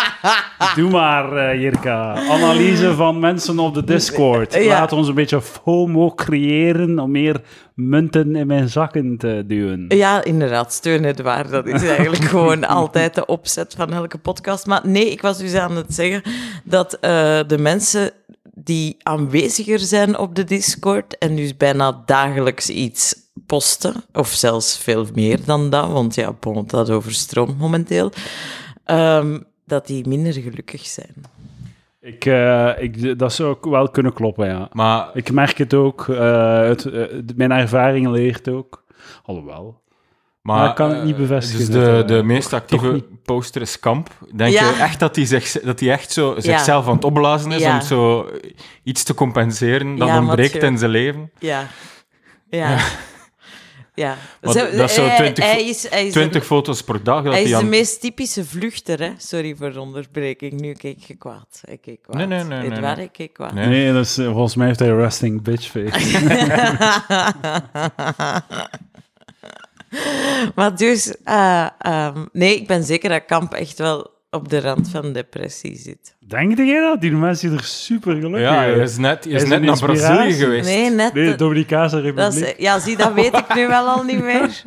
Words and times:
Doe 0.76 0.90
maar, 0.90 1.36
eh, 1.36 1.60
Jirka. 1.60 2.14
Analyse 2.14 2.94
van 2.94 3.18
mensen 3.18 3.58
op 3.58 3.74
de 3.74 3.84
Discord. 3.84 4.54
Ja. 4.54 4.66
Laat 4.66 4.92
ons 4.92 5.08
een 5.08 5.14
beetje 5.14 5.40
FOMO 5.40 6.14
creëren 6.14 6.98
om 6.98 7.10
meer 7.10 7.40
munten 7.74 8.36
in 8.36 8.46
mijn 8.46 8.68
zakken 8.68 9.16
te 9.18 9.44
duwen. 9.46 9.84
Ja, 9.88 10.24
inderdaad, 10.24 10.72
steun 10.72 11.04
het 11.04 11.20
waar. 11.20 11.50
Dat 11.50 11.66
is 11.66 11.82
eigenlijk 11.82 12.24
gewoon 12.34 12.64
altijd 12.64 13.14
de 13.14 13.26
opzet 13.26 13.74
van 13.76 13.92
elke 13.92 14.18
podcast. 14.18 14.66
Maar 14.66 14.80
nee, 14.84 15.10
ik 15.10 15.22
was 15.22 15.38
dus 15.38 15.54
aan 15.54 15.76
het 15.76 15.94
zeggen 15.94 16.22
dat 16.64 16.94
eh, 16.94 17.40
de 17.46 17.58
mensen 17.58 18.10
die 18.54 18.96
aanweziger 19.02 19.78
zijn 19.78 20.18
op 20.18 20.34
de 20.34 20.44
Discord 20.44 21.18
en 21.18 21.36
dus 21.36 21.56
bijna 21.56 22.02
dagelijks 22.06 22.70
iets 22.70 23.14
posten, 23.46 23.94
of 24.12 24.28
zelfs 24.28 24.78
veel 24.78 25.06
meer 25.14 25.38
dan 25.44 25.70
dat, 25.70 25.90
want 25.90 26.14
ja, 26.14 26.32
bon, 26.40 26.64
dat 26.66 26.90
overstroomt 26.90 27.58
momenteel, 27.58 28.12
ehm, 28.84 29.38
dat 29.72 29.86
die 29.86 30.08
minder 30.08 30.32
gelukkig 30.32 30.86
zijn. 30.86 31.14
Ik, 32.00 32.24
eh, 32.24 32.70
ik, 32.78 33.18
dat 33.18 33.32
zou 33.32 33.48
ook 33.50 33.64
wel 33.64 33.88
kunnen 33.90 34.12
kloppen, 34.12 34.46
ja. 34.46 34.68
Maar 34.72 35.10
Ik 35.14 35.32
merk 35.32 35.58
het 35.58 35.74
ook. 35.74 36.08
eh, 36.08 36.62
het, 36.62 36.84
eh, 36.84 37.04
mijn 37.36 37.50
ervaring 37.52 38.08
leert 38.08 38.48
ook. 38.48 38.84
Alhoewel. 39.24 39.80
Maar, 40.42 40.56
Maar 40.56 40.68
ik 40.68 40.74
kan 40.74 40.90
het 40.90 41.04
niet 41.04 41.16
bevestigen, 41.16 41.58
Dus 41.66 41.74
de, 41.74 41.80
dat, 41.84 42.02
eh, 42.02 42.06
de 42.16 42.22
meest 42.22 42.52
actieve 42.52 43.04
poster 43.24 43.60
is 43.62 43.78
Kamp. 43.80 44.08
Denk 44.34 44.52
Ja. 44.52 44.68
je 44.68 44.76
echt 44.76 45.00
dat 45.00 45.16
hij, 45.16 45.24
zich, 45.26 45.50
dat 45.50 45.80
hij 45.80 45.90
echt 45.90 46.12
zo 46.12 46.34
zichzelf 46.38 46.86
aan 46.88 46.94
het 46.94 47.04
opblazen 47.04 47.52
is 47.52 47.60
Ja. 47.62 47.74
om 47.74 47.80
zo 47.80 48.28
iets 48.82 49.02
te 49.02 49.14
compenseren 49.14 49.96
dat 49.96 50.08
Ja, 50.08 50.18
ontbreekt 50.18 50.62
in 50.62 50.78
zijn 50.78 50.90
leven? 50.90 51.30
Ja. 51.38 51.66
Ja. 52.50 52.78
Ja. 53.94 54.16
Want 54.40 54.54
dat 54.54 54.72
is 54.72 54.94
zo 54.94 55.06
hij- 55.06 55.16
20 55.16 55.44
hij 55.44 55.68
is, 55.68 55.90
hij 55.90 56.06
is 56.06 56.12
20 56.12 56.46
foto's 56.46 56.82
per 56.82 57.02
dag. 57.02 57.22
Dat 57.22 57.32
Hij 57.32 57.42
is 57.42 57.54
aan... 57.54 57.62
de 57.62 57.68
meest 57.68 58.00
typische 58.00 58.44
vluchter, 58.44 59.00
hè? 59.00 59.12
Sorry 59.18 59.56
voor 59.56 59.72
de 59.72 59.80
onderbreking. 59.80 60.60
Nu 60.60 60.72
keek 60.72 60.98
je 60.98 61.14
kwaad. 61.14 61.60
Hij 61.64 61.78
keek 61.78 62.02
kwaad. 62.02 62.16
Nee, 62.16 62.26
nee, 62.26 62.44
nee, 62.44 62.58
nee, 62.58 62.70
Edouard, 62.70 62.96
nee. 62.96 63.04
ik 63.06 63.12
keek 63.12 63.32
kwaad. 63.32 63.52
Nee. 63.54 63.66
Nee, 63.66 63.92
dat 63.92 64.04
is, 64.04 64.18
eh, 64.18 64.30
volgens 64.32 64.54
mij 64.54 64.66
heeft 64.66 64.78
hij 64.78 64.88
resting 64.88 65.42
bitch 65.42 65.70
face. 65.70 66.20
maar 70.54 70.76
dus, 70.76 71.14
eh, 71.24 71.66
ehm, 71.78 72.24
nee, 72.32 72.56
ik 72.56 72.66
ben 72.66 72.84
zeker 72.84 73.08
dat 73.08 73.24
Kamp 73.24 73.52
echt 73.52 73.78
wel 73.78 74.10
op 74.34 74.48
de 74.48 74.60
rand 74.60 74.88
van 74.88 75.12
depressie 75.12 75.76
zit. 75.76 76.14
Denk 76.26 76.56
jij 76.56 76.80
dat? 76.80 77.00
Die 77.00 77.12
mensen 77.12 77.52
er 77.52 77.64
super 77.64 78.14
gelukkig 78.14 78.40
Ja, 78.40 78.54
hij 78.54 78.72
uit. 78.74 78.88
is 78.88 78.96
net, 78.96 79.24
hij 79.24 79.32
is 79.32 79.44
net 79.44 79.62
naar 79.62 79.78
Brazilië 79.78 80.32
geweest. 80.32 80.68
Nee, 80.68 80.90
net. 80.90 81.14
Nee, 81.14 81.24
de 81.30 81.34
Dominicaanse 81.34 82.00
Republiek. 82.00 82.44
is, 82.46 82.54
ja, 82.58 82.78
zie, 82.78 82.96
dat 82.96 83.12
weet 83.12 83.36
ik 83.36 83.54
nu 83.54 83.66
wel 83.68 83.86
al 83.88 84.02
niet 84.02 84.22
meer. 84.22 84.50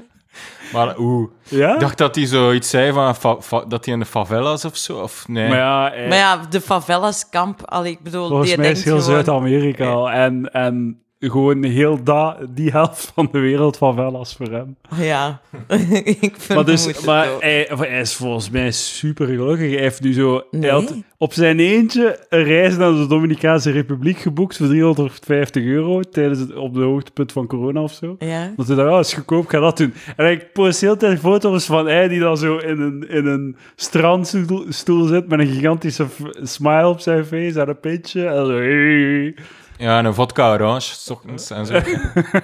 Maar 0.73 0.97
oeh, 0.99 1.29
Ja? 1.43 1.73
ik 1.73 1.79
dacht 1.79 1.97
dat 1.97 2.15
hij 2.15 2.25
zoiets 2.25 2.69
zei 2.69 2.91
van 2.91 3.15
fa- 3.15 3.41
fa- 3.41 3.65
dat 3.67 3.85
hij 3.85 3.93
in 3.93 3.99
de 3.99 4.05
favelas 4.05 4.65
of 4.65 4.77
zo. 4.77 4.97
Of 4.99 5.27
nee. 5.27 5.47
Maar 5.49 5.57
ja, 5.57 5.89
hij- 5.93 6.07
Maar 6.07 6.17
ja, 6.17 6.37
de 6.49 6.61
favelas 6.61 7.29
kamp, 7.29 7.61
al 7.65 7.85
ik 7.85 7.99
bedoel, 8.01 8.27
volgens 8.27 8.47
die 8.49 8.57
mij 8.57 8.65
denkt 8.65 8.79
is 8.79 8.85
heel 8.85 8.99
gewoon... 8.99 9.13
Zuid-Amerika. 9.13 10.05
En, 10.13 10.51
en 10.53 10.99
gewoon 11.31 11.63
heel 11.63 12.03
da, 12.03 12.37
die 12.49 12.71
helft 12.71 13.11
van 13.15 13.29
de 13.31 13.39
wereld 13.39 13.77
van 13.77 13.95
Velas 13.95 14.35
voor 14.35 14.51
hem. 14.51 14.75
Ja, 14.95 15.41
ik 16.03 16.35
vermoed 16.37 16.47
Maar, 16.47 16.65
dus, 16.65 16.85
het 16.85 17.05
maar 17.05 17.27
hij, 17.39 17.67
is 18.01 18.13
volgens 18.13 18.49
mij 18.49 18.71
super 18.71 19.27
gelukkig. 19.27 19.71
Hij 19.71 19.81
heeft 19.81 20.01
nu 20.01 20.13
zo 20.13 20.43
Nee. 20.51 21.03
op 21.17 21.33
zijn 21.33 21.59
eentje 21.59 22.25
een 22.29 22.43
reis 22.43 22.77
naar 22.77 22.91
de 22.91 23.07
Dominicaanse 23.07 23.71
Republiek 23.71 24.17
geboekt 24.17 24.57
voor 24.57 24.67
350 24.67 25.63
euro 25.63 26.01
tijdens 26.01 26.39
het, 26.39 26.55
op 26.55 26.73
de 26.73 26.81
hoogtepunt 26.81 27.31
van 27.31 27.47
corona 27.47 27.81
of 27.81 27.91
zo. 27.91 28.15
Ja. 28.19 28.53
Dat 28.55 28.67
hij 28.67 28.75
dacht, 28.75 28.91
oh, 28.91 28.99
is 28.99 29.13
goedkoop, 29.13 29.47
ga 29.47 29.59
dat 29.59 29.77
doen. 29.77 29.93
En 30.15 30.31
ik 30.31 30.53
post 30.53 30.79
de 30.79 30.85
hele 30.85 30.97
tijd 30.97 31.19
foto's 31.19 31.65
van 31.65 31.85
hij 31.85 32.07
die 32.07 32.19
dan 32.19 32.37
zo 32.37 32.57
in 32.57 32.81
een, 32.81 33.09
in 33.09 33.25
een 33.25 33.55
strandstoel 33.75 34.65
stoel 34.69 35.05
zit 35.05 35.27
met 35.27 35.39
een 35.39 35.47
gigantische 35.47 36.05
smile 36.41 36.87
op 36.87 36.99
zijn 36.99 37.25
face 37.25 37.61
en 37.61 37.69
een 37.69 37.79
pintje. 37.79 38.25
En 38.27 38.45
zo, 38.45 38.51
hey. 38.51 39.35
Ja, 39.77 39.97
en 39.97 40.05
een 40.05 40.13
vodka 40.13 40.53
orange, 40.53 40.93
s 40.95 41.09
ochtends 41.09 41.49
en 41.49 41.65
zo. 41.65 41.73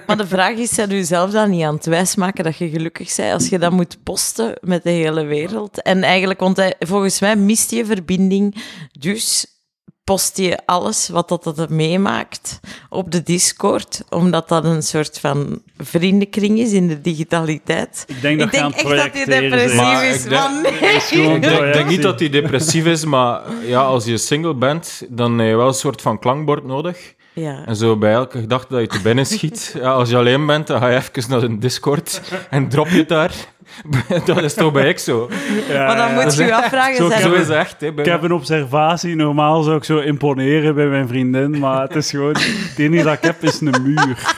Maar 0.06 0.16
de 0.16 0.26
vraag 0.26 0.56
is, 0.56 0.74
zijn 0.74 0.90
u 0.90 1.02
zelf 1.02 1.30
dan 1.30 1.50
niet 1.50 1.64
aan 1.64 1.74
het 1.74 1.86
wijsmaken 1.86 2.44
dat 2.44 2.56
je 2.56 2.68
gelukkig 2.68 3.16
bent 3.16 3.32
als 3.32 3.48
je 3.48 3.58
dat 3.58 3.72
moet 3.72 3.98
posten 4.02 4.54
met 4.60 4.82
de 4.82 4.90
hele 4.90 5.24
wereld? 5.24 5.82
En 5.82 6.02
eigenlijk, 6.02 6.40
want 6.40 6.56
hij, 6.56 6.74
volgens 6.78 7.20
mij 7.20 7.36
mist 7.36 7.70
je 7.70 7.84
verbinding, 7.84 8.62
dus 8.92 9.46
post 10.04 10.36
je 10.36 10.58
alles 10.66 11.08
wat 11.08 11.28
dat, 11.28 11.44
dat 11.44 11.70
meemaakt 11.70 12.60
op 12.88 13.10
de 13.10 13.22
Discord, 13.22 14.04
omdat 14.08 14.48
dat 14.48 14.64
een 14.64 14.82
soort 14.82 15.18
van 15.20 15.62
vriendenkring 15.76 16.58
is 16.58 16.72
in 16.72 16.88
de 16.88 17.00
digitaliteit. 17.00 18.04
Ik 18.06 18.20
denk 18.20 18.38
dat 18.38 18.46
Ik 18.46 18.52
denk 18.52 18.74
echt 18.74 18.88
dat 18.88 19.12
hij 19.12 19.24
depressief. 19.40 19.76
Maar 19.76 20.04
is, 20.04 20.24
ik 20.24 20.30
denk- 20.30 20.42
man. 20.42 20.62
Nee. 20.62 21.00
gewoon 21.00 21.34
Ik 21.36 21.42
denk, 21.42 21.72
denk 21.72 21.88
niet 21.88 22.02
dat 22.02 22.20
hij 22.20 22.28
depressief 22.28 22.84
is, 22.86 23.04
maar 23.04 23.42
ja, 23.64 23.80
als 23.82 24.04
je 24.04 24.16
single 24.16 24.54
bent, 24.54 25.02
dan 25.08 25.38
heb 25.38 25.48
je 25.48 25.56
wel 25.56 25.68
een 25.68 25.74
soort 25.74 26.02
van 26.02 26.18
klankbord 26.18 26.64
nodig. 26.64 27.14
Ja. 27.32 27.62
En 27.66 27.76
zo 27.76 27.96
bij 27.96 28.12
elke 28.12 28.38
gedachte 28.40 28.66
dat 28.72 28.80
je 28.80 28.86
te 28.86 29.00
binnen 29.00 29.26
schiet, 29.26 29.72
ja, 29.80 29.92
als 29.92 30.10
je 30.10 30.16
alleen 30.16 30.46
bent, 30.46 30.66
dan 30.66 30.80
ga 30.80 30.88
je 30.88 30.96
even 30.96 31.30
naar 31.30 31.42
een 31.42 31.60
Discord 31.60 32.20
en 32.50 32.68
drop 32.68 32.88
je 32.88 32.96
het 32.98 33.08
daar. 33.08 33.32
dat 34.26 34.42
is 34.42 34.54
toch 34.54 34.72
bij 34.72 34.88
ik 34.88 34.98
zo. 34.98 35.30
Ja, 35.68 35.86
Maar 35.86 35.96
dan 35.96 36.08
ja. 36.14 36.22
moet 36.22 36.34
je 36.36 36.44
je 36.44 36.54
afvragen, 36.54 36.96
zo 36.96 37.08
zijn 37.08 37.20
Zo 37.22 37.32
is 37.32 37.48
echt. 37.48 37.80
Hè, 37.80 37.92
bij- 37.92 38.04
Ik 38.04 38.10
heb 38.10 38.22
een 38.22 38.32
observatie. 38.32 39.14
Normaal 39.16 39.62
zou 39.62 39.76
ik 39.76 39.84
zo 39.84 39.98
imponeren 39.98 40.74
bij 40.74 40.86
mijn 40.86 41.08
vriendin, 41.08 41.58
maar 41.58 41.82
het 41.82 41.96
is 41.96 42.10
gewoon... 42.10 42.36
Het 42.36 42.78
enige 42.78 43.02
dat 43.04 43.12
ik 43.12 43.22
heb 43.22 43.42
is 43.42 43.60
een 43.60 43.74
muur. 43.82 44.18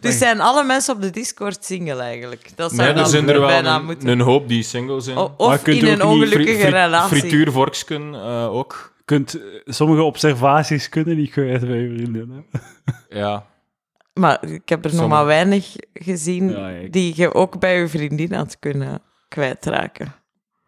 Dus 0.00 0.18
zijn 0.18 0.40
alle 0.40 0.64
mensen 0.64 0.94
op 0.94 1.02
de 1.02 1.10
Discord 1.10 1.64
single 1.64 2.00
eigenlijk? 2.02 2.48
Dat 2.54 2.72
zou 2.72 2.92
Nee, 2.92 3.02
er 3.02 3.08
zijn 3.08 3.28
er 3.28 3.38
wel 3.38 3.48
bijna 3.48 3.76
een, 3.76 3.84
moeten. 3.84 4.08
een 4.08 4.20
hoop 4.20 4.48
die 4.48 4.62
single 4.62 5.00
zijn. 5.00 5.16
O- 5.16 5.34
Of 5.36 5.66
in 5.66 5.86
een 5.86 6.02
ongelukkige 6.02 6.42
Fri- 6.44 6.60
fri- 6.60 6.70
relatie. 6.70 7.18
Frituurvorksken 7.18 8.14
eh, 8.14 8.54
ook. 8.54 8.91
Kunt, 9.04 9.34
eh, 9.34 9.42
sommige 9.64 10.02
observaties 10.02 10.88
kunnen 10.88 11.16
niet 11.16 11.30
kwijt 11.30 11.60
bij 11.60 11.78
je 11.78 11.94
vriendin. 11.96 12.30
Hè? 12.30 12.58
Ja. 13.18 13.46
Maar 14.14 14.44
ik 14.44 14.68
heb 14.68 14.84
er 14.84 14.90
nog 14.90 15.00
Sommige. 15.00 15.08
maar 15.08 15.26
weinig 15.26 15.76
gezien 15.92 16.48
Ja, 16.50 16.68
ik- 16.68 16.92
die 16.92 17.12
je 17.16 17.34
ook 17.34 17.58
bij 17.60 17.78
je 17.80 17.88
vriendin 17.88 18.32
had 18.32 18.58
kunnen 18.58 19.02
kwijtraken. 19.28 20.12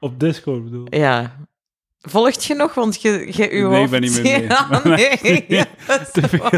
Op 0.00 0.20
Discord 0.20 0.64
bedoel 0.64 0.86
ik. 0.86 0.94
Ja. 0.94 1.36
Volgt 2.06 2.44
je 2.44 2.54
nog? 2.54 2.74
Want 2.74 3.02
je, 3.02 3.26
je 3.30 3.50
uw 3.50 3.68
Nee, 3.70 3.84
ik 3.84 3.90
ben 3.90 4.00
niet 4.00 4.22
meer 4.22 4.22
mee. 4.22 4.46
Ja, 4.48 4.80
nee. 4.96 5.44
Ja, 5.48 5.64
Te 6.12 6.28
veel 6.28 6.50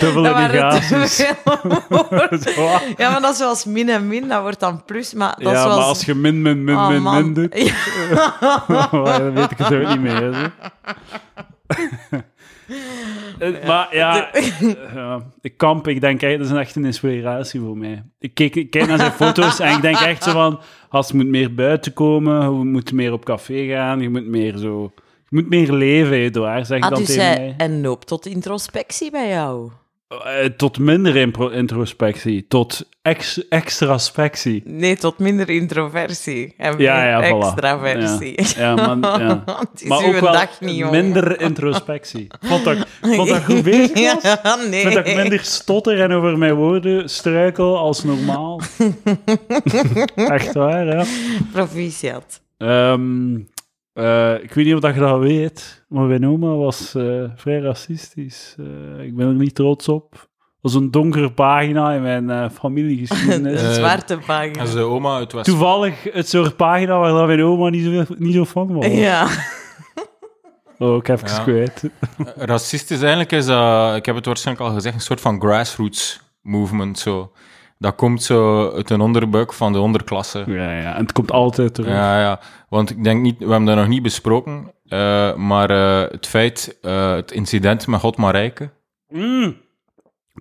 dubbele 0.00 0.34
negaties. 0.34 1.16
Ja, 2.96 3.10
maar 3.10 3.20
dat 3.20 3.32
is 3.32 3.36
zoals 3.38 3.64
min 3.64 3.88
en 3.88 4.06
min, 4.08 4.28
dat 4.28 4.40
wordt 4.40 4.60
dan 4.60 4.84
plus. 4.84 5.12
Maar 5.14 5.34
dat 5.38 5.52
ja, 5.52 5.56
is 5.56 5.60
zoals... 5.60 5.76
maar 5.76 5.84
als 5.84 6.04
je 6.04 6.14
min, 6.14 6.42
min, 6.42 6.64
min, 6.64 6.76
Oh, 6.76 6.88
min, 6.88 7.02
min 7.02 7.34
doet, 7.34 7.72
Ja. 8.08 8.88
dan 8.90 9.34
weet 9.34 9.50
ik 9.50 9.58
het 9.58 9.72
ook 9.74 9.88
niet 9.88 10.00
meer. 10.00 10.34
Hè. 10.34 10.46
Maar 13.66 13.88
ja, 13.96 14.30
ja, 14.94 15.22
de 15.40 15.48
kamp, 15.48 15.88
ik 15.88 16.00
denk 16.00 16.22
echt, 16.22 16.38
dat 16.38 16.46
is 16.50 16.52
echt 16.56 16.76
een 16.76 16.84
inspiratie 16.84 17.60
voor 17.60 17.76
mij. 17.76 18.02
Ik 18.18 18.34
kijk, 18.34 18.56
ik 18.56 18.70
kijk 18.70 18.86
naar 18.86 18.98
zijn 18.98 19.12
foto's 19.12 19.58
en 19.60 19.74
ik 19.76 19.82
denk 19.82 19.96
echt 19.96 20.22
zo 20.22 20.32
van, 20.32 20.60
als 20.88 21.08
je 21.08 21.14
moet 21.16 21.26
meer 21.26 21.54
buiten 21.54 21.92
komen, 21.92 22.42
je 22.42 22.64
moet 22.64 22.92
meer 22.92 23.12
op 23.12 23.24
café 23.24 23.66
gaan, 23.66 24.00
je 24.00 24.08
moet 24.10 24.26
meer 24.26 24.56
zo... 24.56 24.92
Je 25.28 25.38
moet 25.38 25.48
meer 25.48 25.72
leven, 25.72 26.16
Edouard, 26.16 26.66
zeg 26.66 26.78
ik 26.78 26.84
Ah, 26.84 26.90
dan 26.90 26.98
dus 26.98 27.08
tegen 27.08 27.24
mij. 27.24 27.54
en 27.56 27.80
noopt 27.80 28.06
tot 28.06 28.26
introspectie 28.26 29.10
bij 29.10 29.28
jou. 29.28 29.70
Eh, 30.20 30.44
tot 30.56 30.78
minder 30.78 31.16
introspectie, 31.52 32.44
tot 32.48 32.88
ex 33.02 33.48
extraspectie. 33.48 34.62
Nee, 34.64 34.96
tot 34.96 35.18
minder 35.18 35.48
introversie. 35.50 36.54
En 36.56 36.78
Ja, 36.78 37.04
ja, 37.08 37.20
voilà. 37.22 37.26
extraversie. 37.46 38.38
Ja, 38.56 38.74
maar, 38.74 39.20
ja. 39.20 39.42
Het 39.72 39.82
is 39.82 39.88
maar 39.88 40.04
ook 40.04 40.18
wel 40.20 40.32
dag 40.32 40.60
niet, 40.60 40.76
jongen. 40.76 41.04
minder 41.04 41.40
introspectie. 41.40 42.26
Vond 42.48 42.64
dat, 42.64 42.86
vond 43.00 43.28
dat 43.28 43.44
goed 43.44 43.62
bezig 43.62 43.92
was? 44.14 44.22
Ja, 44.22 44.56
nee. 44.70 44.82
Vind 44.82 44.94
dat 44.94 45.06
ik 45.06 45.16
minder 45.16 45.40
stotter 45.40 46.00
en 46.00 46.12
over 46.12 46.38
mijn 46.38 46.54
woorden 46.54 47.08
struikel 47.10 47.78
als 47.78 48.04
normaal. 48.04 48.60
Echt 50.14 50.52
waar, 50.54 50.86
ja. 50.86 51.04
Proficiat. 51.52 52.40
Ehm, 52.58 53.34
eh, 53.92 54.34
ik 54.42 54.52
weet 54.52 54.64
niet 54.64 54.74
of 54.74 54.80
dat 54.80 54.94
je 54.94 55.00
dat 55.00 55.18
weet, 55.18 55.84
maar 55.88 56.04
mijn 56.04 56.26
oma 56.26 56.54
was 56.54 56.94
eh, 56.94 57.22
vrij 57.36 57.58
racistisch. 57.60 58.56
Eh, 58.58 59.04
ik 59.04 59.16
ben 59.16 59.26
er 59.26 59.34
niet 59.34 59.54
trots 59.54 59.88
op. 59.88 60.10
Dat 60.10 60.72
was 60.72 60.82
een 60.82 60.90
donkere 60.90 61.32
pagina 61.32 61.92
in 61.92 62.02
mijn 62.02 62.30
eh, 62.30 62.50
familiegeschiedenis. 62.50 63.62
Een 63.68 63.74
zwarte 63.74 64.18
pagina. 64.26 64.60
En 64.60 64.66
zijn 64.66 64.84
oma 64.84 65.16
uit 65.16 65.32
West... 65.32 65.44
Toevallig 65.46 66.02
het 66.12 66.28
soort 66.28 66.56
pagina 66.56 66.98
waar 66.98 67.12
dat 67.12 67.26
mijn 67.26 67.42
oma 67.42 67.68
niet 67.68 67.84
zo, 67.84 68.14
niet 68.18 68.34
zo 68.34 68.44
van 68.44 68.74
was. 68.74 68.86
Ja. 68.86 69.28
Oh, 70.78 70.96
ik 70.96 71.06
heb 71.06 71.20
het 71.20 71.30
Ja. 71.30 71.42
kwijt. 71.42 71.82
Racistisch 72.36 73.00
eigenlijk 73.00 73.32
is 73.32 73.46
dat, 73.46 73.96
ik 73.96 74.06
heb 74.06 74.14
het 74.14 74.26
waarschijnlijk 74.26 74.68
al 74.68 74.74
gezegd, 74.74 74.94
een 74.94 75.00
soort 75.00 75.20
van 75.20 75.40
grassroots 75.40 76.20
movement. 76.42 76.98
Zo. 76.98 77.32
Dat 77.82 77.94
komt 77.94 78.22
zo 78.22 78.70
uit 78.72 78.90
een 78.90 79.00
onderbuik 79.00 79.52
van 79.52 79.72
de 79.72 79.78
onderklasse. 79.78 80.44
Ja, 80.46 80.72
ja. 80.80 80.94
En 80.94 81.02
het 81.02 81.12
komt 81.12 81.30
altijd 81.30 81.74
terug. 81.74 81.90
Ja, 81.90 82.20
ja. 82.20 82.40
Want 82.68 82.90
ik 82.90 83.04
denk 83.04 83.22
niet, 83.22 83.38
we 83.38 83.46
hebben 83.46 83.64
dat 83.64 83.76
nog 83.76 83.88
niet 83.88 84.02
besproken, 84.02 84.72
eh, 84.86 85.34
maar 85.34 85.70
eh, 85.70 86.10
het 86.10 86.26
feit, 86.26 86.78
eh, 86.82 87.12
het 87.14 87.30
incident 87.32 87.86
met 87.86 88.00
God 88.00 88.16
Marijke, 88.16 88.70
Mm. 89.08 89.56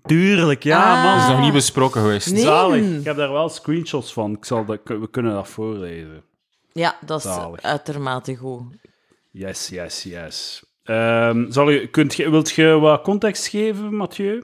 Tuurlijk, 0.04 0.64
ja, 0.64 0.94
Ah. 0.96 1.04
man. 1.04 1.18
is 1.18 1.28
nog 1.28 1.40
niet 1.42 1.54
besproken 1.54 2.02
geweest. 2.02 2.32
Nee. 2.32 2.42
Zalig. 2.42 2.86
Ik 3.00 3.06
heb 3.06 3.16
daar 3.16 3.32
wel 3.32 3.50
screenshots 3.50 4.14
van. 4.14 4.32
Ik 4.32 4.46
zal 4.46 4.66
dat, 4.66 4.80
we 4.84 5.10
kunnen 5.12 5.34
dat 5.34 5.48
voorlezen. 5.48 6.24
Ja, 6.72 6.96
dat 7.06 7.18
is 7.26 7.34
Zalig. 7.34 7.62
uitermate 7.62 8.36
goed. 8.36 8.62
Yes, 9.32 9.68
yes, 9.68 10.04
yes. 10.04 10.64
Ehm, 10.84 11.52
zal 11.52 11.70
je, 11.70 11.88
kunt 11.88 12.16
je, 12.16 12.30
wilt 12.30 12.52
je 12.52 12.80
wat 12.80 13.02
context 13.02 13.48
geven, 13.48 13.96
Mathieu? 13.96 14.44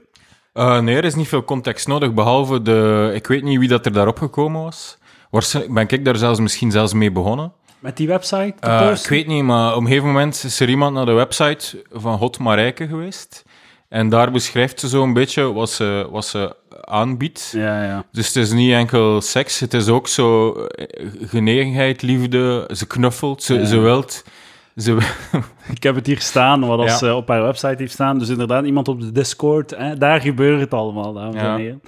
Eh, 0.58 0.80
nee, 0.80 0.96
er 0.96 1.04
is 1.04 1.14
niet 1.14 1.28
veel 1.28 1.44
context 1.44 1.86
nodig, 1.86 2.14
behalve 2.14 2.62
de... 2.62 3.10
Ik 3.14 3.26
weet 3.26 3.42
niet 3.42 3.58
wie 3.58 3.68
dat 3.68 3.86
er 3.86 3.92
daarop 3.92 4.18
gekomen 4.18 4.62
was. 4.62 4.98
Waarschijnlijk 5.30 5.74
ben 5.74 5.98
ik 5.98 6.04
daar 6.04 6.16
zelfs 6.16 6.40
misschien 6.40 6.70
zelfs 6.70 6.92
mee 6.92 7.12
begonnen. 7.12 7.52
Met 7.78 7.96
die 7.96 8.06
website? 8.06 8.54
te 8.60 8.68
posten? 8.68 9.02
ik 9.02 9.08
weet 9.08 9.26
niet, 9.26 9.44
maar 9.44 9.74
op 9.74 9.80
een 9.80 9.86
gegeven 9.86 10.06
moment 10.06 10.42
is 10.44 10.60
er 10.60 10.68
iemand 10.68 10.94
naar 10.94 11.06
de 11.06 11.12
website 11.12 11.84
van 11.92 12.18
Hot 12.18 12.38
Marijke 12.38 12.86
geweest. 12.86 13.44
En 13.88 14.08
daar 14.08 14.30
beschrijft 14.30 14.80
ze 14.80 14.88
zo'n 14.88 15.12
beetje 15.12 15.52
wat 15.52 15.70
ze, 15.70 16.08
wat 16.10 16.26
ze 16.26 16.56
aanbiedt. 16.80 17.50
Ja, 17.52 17.84
ja. 17.84 18.04
Dus 18.12 18.26
het 18.26 18.36
is 18.36 18.52
niet 18.52 18.72
enkel 18.72 19.20
seks, 19.20 19.60
het 19.60 19.74
is 19.74 19.88
ook 19.88 20.08
zo 20.08 20.52
eh, 20.52 21.06
genegenheid, 21.20 22.02
liefde. 22.02 22.70
Ze 22.74 22.86
knuffelt, 22.86 23.42
ze, 23.42 23.54
Ja. 23.54 23.64
ze 23.64 23.78
wilt... 23.78 24.24
Ze, 24.78 24.98
Ik 25.74 25.82
heb 25.82 25.94
het 25.94 26.06
hier 26.06 26.20
staan, 26.20 26.60
wat 26.66 26.78
als 26.78 26.90
Ja. 26.90 26.96
ze 26.96 27.14
op 27.14 27.28
haar 27.28 27.42
website 27.42 27.74
heeft 27.78 27.92
staan. 27.92 28.18
Dus 28.18 28.28
inderdaad, 28.28 28.64
iemand 28.64 28.88
op 28.88 29.00
de 29.00 29.12
Discord, 29.12 29.70
hè, 29.76 29.96
daar 29.96 30.20
gebeurt 30.20 30.60
het 30.60 30.74
allemaal, 30.74 31.12
dames 31.12 31.34
Ja. 31.42 31.54
en 31.54 31.60
heren. 31.60 31.82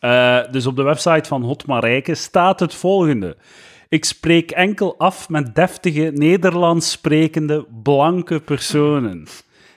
Eh, 0.00 0.52
dus 0.52 0.66
op 0.66 0.76
de 0.76 0.82
website 0.82 1.28
van 1.28 1.42
Hot 1.42 1.66
Marijke 1.66 2.14
staat 2.14 2.60
het 2.60 2.74
volgende. 2.74 3.36
Ik 3.88 4.04
spreek 4.04 4.50
enkel 4.50 4.98
af 4.98 5.28
met 5.28 5.54
deftige, 5.54 6.10
Nederlands 6.14 6.90
sprekende, 6.90 7.66
blanke 7.82 8.40
personen. 8.40 9.26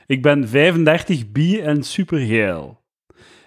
Ik 0.06 0.22
ben 0.22 0.48
35 0.48 1.32
bi 1.32 1.60
en 1.60 1.84
supergeil. 1.84 2.82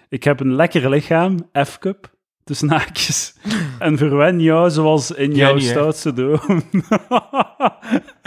Ik 0.09 0.23
heb 0.23 0.39
een 0.39 0.55
lekker 0.55 0.89
lichaam, 0.89 1.49
F-cup, 1.65 2.09
tussen 2.43 2.69
haakjes. 2.69 3.35
En 3.79 3.97
verwen 3.97 4.41
jou 4.41 4.69
zoals 4.69 5.11
in 5.11 5.35
jouw 5.35 5.53
niet, 5.53 5.63
stoutste 5.65 6.13
droom. 6.13 6.61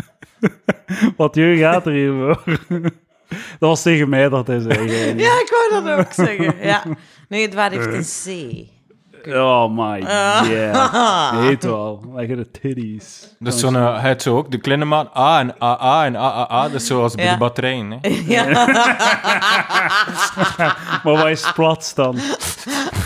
Wat 1.16 1.34
je 1.34 1.56
gaat 1.58 1.86
er 1.86 1.92
hier 1.92 2.12
voor. 2.12 2.42
Dat 3.58 3.68
was 3.68 3.82
tegen 3.82 4.08
mij 4.08 4.28
dat 4.28 4.46
hij 4.46 4.58
zei. 4.60 4.78
Ja, 5.24 5.30
ik 5.40 5.68
wou 5.70 5.84
dat 5.84 5.98
ook 5.98 6.12
zeggen. 6.12 6.54
Ja. 6.66 6.82
Nee, 7.28 7.42
het 7.42 7.54
waar 7.54 7.70
heeft 7.70 7.86
een 8.26 8.64
C. 8.66 8.70
Oh 9.28 9.70
my 9.70 10.02
Ah. 10.06 10.38
god. 10.40 11.40
Weet 11.40 11.64
wel. 11.64 12.04
Lekker 12.14 12.36
de 12.36 12.50
titties. 12.50 13.28
dat 13.38 13.54
is 13.54 13.60
zo'n... 13.60 13.76
eh, 13.76 13.92
Hij 14.00 14.08
heeft 14.08 14.22
zo 14.22 14.36
ook 14.36 14.50
de 14.50 14.58
kleine 14.58 14.84
maat 14.84 15.16
A 15.16 15.40
en 15.40 15.54
AA 15.62 16.04
en 16.04 16.16
AAA. 16.16 16.62
Dat 16.62 16.80
is 16.80 16.86
zoals 16.86 17.14
bij 17.14 17.24
Ja. 17.24 17.32
de 17.32 17.38
batterijen. 17.38 17.98
Hè. 18.00 18.22
Ja. 18.26 18.44
Maar 21.02 21.14
wat 21.16 21.26
is 21.28 21.52
plat 21.54 21.92
dan? 21.94 22.16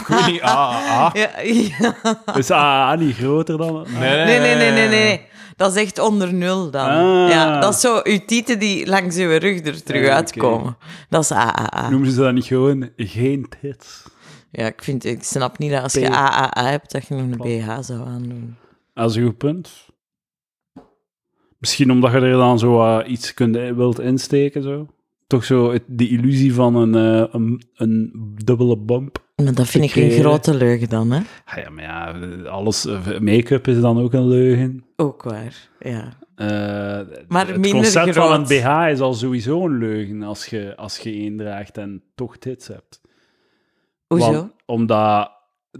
Ik 0.00 0.06
weet 0.06 0.26
niet, 0.26 0.40
AAA. 0.40 1.10
Ja, 1.14 1.28
ja. 1.42 1.94
Is 2.34 2.50
AA 2.50 2.94
niet 2.94 3.16
groter 3.16 3.58
dan? 3.58 3.86
Nee, 3.98 4.24
Nee, 4.24 4.38
nee, 4.38 4.54
nee, 4.56 4.70
nee, 4.72 4.88
nee. 4.88 5.26
Dat 5.56 5.76
is 5.76 5.82
echt 5.82 5.99
onder 5.99 6.35
nul 6.35 6.70
dan. 6.70 6.88
Ah. 6.88 7.29
Ja, 7.31 7.61
dat 7.61 7.75
is 7.75 7.81
zo 7.81 8.00
uw 8.03 8.19
tieten 8.26 8.58
die 8.58 8.87
langs 8.87 9.17
uw 9.17 9.29
rug 9.38 9.67
er 9.67 9.82
terug 9.82 10.00
Ja, 10.03 10.06
oké. 10.06 10.14
uitkomen. 10.17 10.76
Dat 11.08 11.23
is 11.23 11.32
AAA. 11.32 11.91
Noemen 11.91 12.11
ze 12.11 12.20
dat 12.20 12.32
niet 12.35 12.44
gewoon 12.44 12.91
geen 12.97 13.47
tits? 13.61 14.05
Ja, 14.50 14.67
ik, 14.67 14.82
vind, 14.82 15.05
ik 15.05 15.23
snap 15.23 15.58
niet 15.58 15.70
dat 15.70 15.82
als 15.82 15.93
je. 15.93 16.11
AAA 16.11 16.64
hebt, 16.70 16.93
dat 16.93 17.06
je 17.06 17.14
nog 17.14 17.23
een 17.23 17.61
BH 17.64 17.79
zou 17.81 18.06
aandoen. 18.06 18.56
Dat 18.94 19.11
is 19.11 19.17
een 19.17 19.25
goed 19.26 19.37
punt. 19.38 19.70
Misschien 21.58 21.91
omdat 21.91 22.12
je 22.12 22.19
er 22.19 22.32
dan 22.32 22.58
zo 22.58 22.99
eh, 22.99 23.11
iets 23.11 23.35
kunt, 23.35 23.55
wilt 23.55 23.99
insteken, 24.00 24.62
zo. 24.62 24.87
Toch 25.26 25.44
zo 25.44 25.73
het- 25.73 25.82
die 25.87 26.08
illusie 26.11 26.55
van 26.55 26.75
een, 26.75 26.94
eh, 26.94 27.35
een, 27.35 27.62
een 27.75 28.11
dubbele 28.44 28.79
bump. 28.79 29.25
Maar 29.44 29.54
dat 29.54 29.66
vind 29.66 29.84
ik 29.84 29.94
een 29.96 30.10
grote 30.10 30.54
leugen 30.54 30.88
dan, 30.88 31.10
hè? 31.10 31.20
Ah 31.44 31.56
ja, 31.56 31.70
maar 31.70 31.84
ja, 31.84 32.10
alles, 32.48 32.86
eh, 32.86 33.18
make-up 33.18 33.68
is 33.68 33.80
dan 33.80 34.00
ook 34.00 34.12
een 34.12 34.28
leugen. 34.28 34.84
Ook 34.96 35.22
waar, 35.22 35.68
ja. 35.80 36.12
Eh, 36.34 36.46
Maar 37.28 37.46
het 37.46 37.56
minder 37.58 37.70
concept 37.70 38.14
van 38.14 38.32
een. 38.32 38.42
BH 38.42 38.88
is 38.90 39.00
al 39.00 39.14
sowieso 39.14 39.64
een 39.64 39.78
leugen 39.78 40.22
als 40.22 40.46
je, 40.46 40.76
als 40.76 40.98
je 40.98 41.10
één 41.10 41.36
draagt 41.36 41.78
en 41.78 42.02
toch 42.14 42.36
tits 42.36 42.66
hebt. 42.68 43.00
Hoezo? 44.06 44.32
Want- 44.32 44.52
omdat 44.66 45.30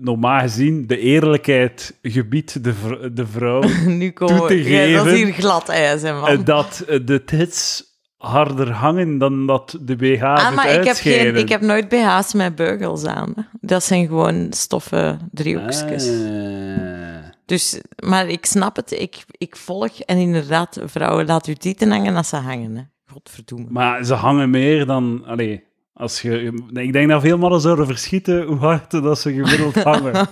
normaal 0.01 0.41
gezien 0.41 0.87
de 0.87 0.99
eerlijkheid 0.99 1.99
gebiedt 2.03 2.65
de, 2.65 2.75
vr- 2.75 3.09
de 3.15 3.27
vrouw 3.27 3.63
nu 3.87 4.11
komen 4.11 4.37
toe 4.37 4.47
te. 4.49 4.63
Ja, 4.63 4.97
dat 4.97 5.07
is 5.07 5.13
geven, 5.13 5.27
hier 5.27 5.35
glad 5.35 5.69
ijs, 5.69 6.03
hè, 6.03 6.13
man. 6.21 6.45
dat 6.45 6.85
de 7.05 7.25
tits 7.25 7.85
harder 8.27 8.73
hangen 8.73 9.19
dan 9.19 9.47
dat 9.47 9.79
de 9.81 9.97
BH 9.97 10.23
ah, 10.23 10.47
doet 10.47 10.55
maar 10.55 10.71
ik 10.71 10.85
heb, 10.85 10.97
geen, 10.97 11.37
ik 11.37 11.49
heb 11.49 11.61
nooit 11.61 11.89
BH's 11.89 12.33
met 12.33 12.55
beugels 12.55 13.05
aan. 13.05 13.35
Dat 13.61 13.85
zijn 13.85 14.07
gewoon 14.07 14.47
stoffen 14.51 15.29
driehoekjes. 15.33 16.09
Ah. 16.09 17.07
Dus, 17.47 17.81
maar 18.05 18.29
ik 18.29 18.47
snap 18.47 18.77
het, 18.77 18.93
ik, 18.93 19.25
ik 19.31 19.57
volg. 19.57 19.99
En 20.01 20.17
inderdaad, 20.17 20.81
vrouwen, 20.85 21.27
laat 21.27 21.47
uw 21.47 21.55
tieten 21.55 21.91
hangen 21.91 22.17
als 22.17 22.29
ze 22.29 22.37
hangen. 22.37 22.77
Hè. 22.77 22.83
Godverdomme. 23.13 23.67
Maar 23.69 24.05
ze 24.05 24.15
hangen 24.15 24.51
meer 24.51 24.87
dan... 24.87 25.25
Allee, 25.27 25.65
als 25.95 26.23
je, 26.23 26.63
ik 26.73 26.93
denk 26.93 27.09
dat 27.09 27.21
veel 27.21 27.39
mannen 27.39 27.61
zouden 27.61 27.87
verschieten 27.87 28.43
hoe 28.43 28.57
hard 28.57 28.91
dat 28.91 29.19
ze 29.19 29.33
gemiddeld 29.33 29.83
hangen. 29.93 30.29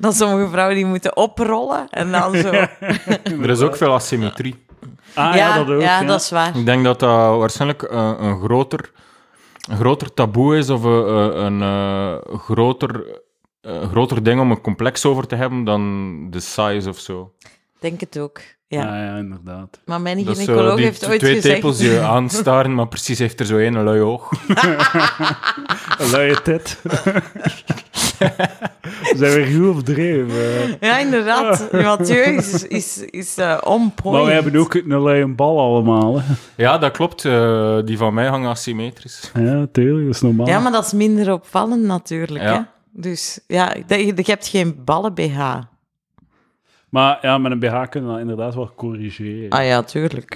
Dan 0.00 0.12
sommige 0.12 0.50
vrouwen 0.50 0.76
die 0.76 0.86
moeten 0.86 1.16
oprollen 1.16 1.88
en 1.90 2.10
dan 2.10 2.36
zo... 2.36 2.50
Er 3.42 3.50
is 3.50 3.60
ook 3.60 3.76
veel 3.76 3.92
asymmetrie. 3.92 4.54
Ah 5.14 5.34
ja, 5.34 5.56
dat 5.56 5.68
ook. 5.68 5.80
ja, 5.80 6.04
dat 6.04 6.20
is 6.20 6.30
waar. 6.30 6.56
Ik 6.56 6.66
denk 6.66 6.84
dat 6.84 7.00
dat 7.00 7.38
waarschijnlijk 7.38 7.82
eh, 7.82 8.12
een, 8.18 8.40
groter, 8.40 8.90
een 9.70 9.76
groter 9.76 10.14
taboe 10.14 10.56
is 10.56 10.70
of 10.70 10.82
een, 10.82 11.44
een, 11.44 11.62
eh, 11.62 12.38
groter, 12.38 13.20
een 13.60 13.88
groter 13.88 14.22
ding 14.22 14.40
om 14.40 14.50
een 14.50 14.60
complex 14.60 15.04
over 15.04 15.26
te 15.26 15.34
hebben 15.34 15.64
dan 15.64 16.26
de 16.30 16.40
size 16.40 16.88
of 16.88 16.98
zo. 16.98 17.32
Denk 17.78 18.00
het 18.00 18.18
ook. 18.18 18.40
Ja, 18.72 18.96
Ja. 18.96 19.04
ja, 19.04 19.16
inderdaad. 19.16 19.80
Maar 19.84 20.00
mijn 20.00 20.24
Dat 20.24 20.38
gynaecoloog 20.38 20.76
die 20.76 20.84
heeft 20.84 21.06
ooit 21.08 21.18
twee 21.20 21.34
gezegd... 21.34 21.54
tepels 21.54 21.80
je 21.80 22.00
aanstaren, 22.16 22.74
maar 22.74 22.88
precies 22.88 23.18
heeft 23.18 23.40
er 23.40 23.46
zo 23.46 23.56
één 23.58 23.82
lui 23.82 24.00
oog. 24.00 24.30
Een 25.98 26.10
luie 26.10 26.42
tit. 26.42 26.80
Zijn 29.16 29.32
we 29.32 29.52
goed 29.56 29.74
of 29.76 29.82
dreven? 29.82 30.76
Ja, 30.80 30.98
inderdaad. 30.98 31.72
Mathieu 31.72 32.22
is, 32.22 32.66
is, 32.66 32.98
is 33.10 33.36
eh, 33.38 33.58
on 33.64 33.92
point. 33.94 34.16
Maar 34.16 34.26
we 34.26 34.32
hebben 34.32 34.56
ook 34.60 34.74
een 34.74 35.00
luie 35.02 35.26
bal 35.26 35.60
allemaal. 35.60 36.18
Hè. 36.20 36.24
Ja, 36.56 36.78
dat 36.78 36.92
klopt. 36.92 37.24
eh, 37.24 37.78
die 37.84 37.96
van 37.98 38.14
mij 38.14 38.26
hangen 38.26 38.50
asymmetrisch. 38.50 39.30
Ja, 39.34 39.66
tuurlijk, 39.72 40.06
dat 40.06 40.14
is 40.14 40.20
normaal. 40.20 40.46
Ja, 40.46 40.58
maar 40.58 40.72
dat 40.72 40.84
is 40.84 40.92
minder 40.92 41.32
opvallend 41.32 41.82
natuurlijk. 41.82 42.44
Ja. 42.44 42.52
Hè? 42.54 42.60
Dus 43.00 43.40
ja, 43.46 43.74
dat- 43.86 43.98
je, 44.00 44.06
je 44.16 44.22
hebt 44.24 44.48
geen 44.48 44.80
ballen 44.84 45.14
BH. 45.14 45.58
Maar 46.92 47.18
ja, 47.22 47.38
met 47.38 47.52
een 47.52 47.58
BH 47.58 47.82
kunnen 47.88 48.08
we 48.10 48.14
dat 48.14 48.20
inderdaad 48.20 48.54
wel 48.54 48.72
corrigeren. 48.76 49.50
Ah 49.50 49.64
ja, 49.64 49.82
tuurlijk. 49.82 50.34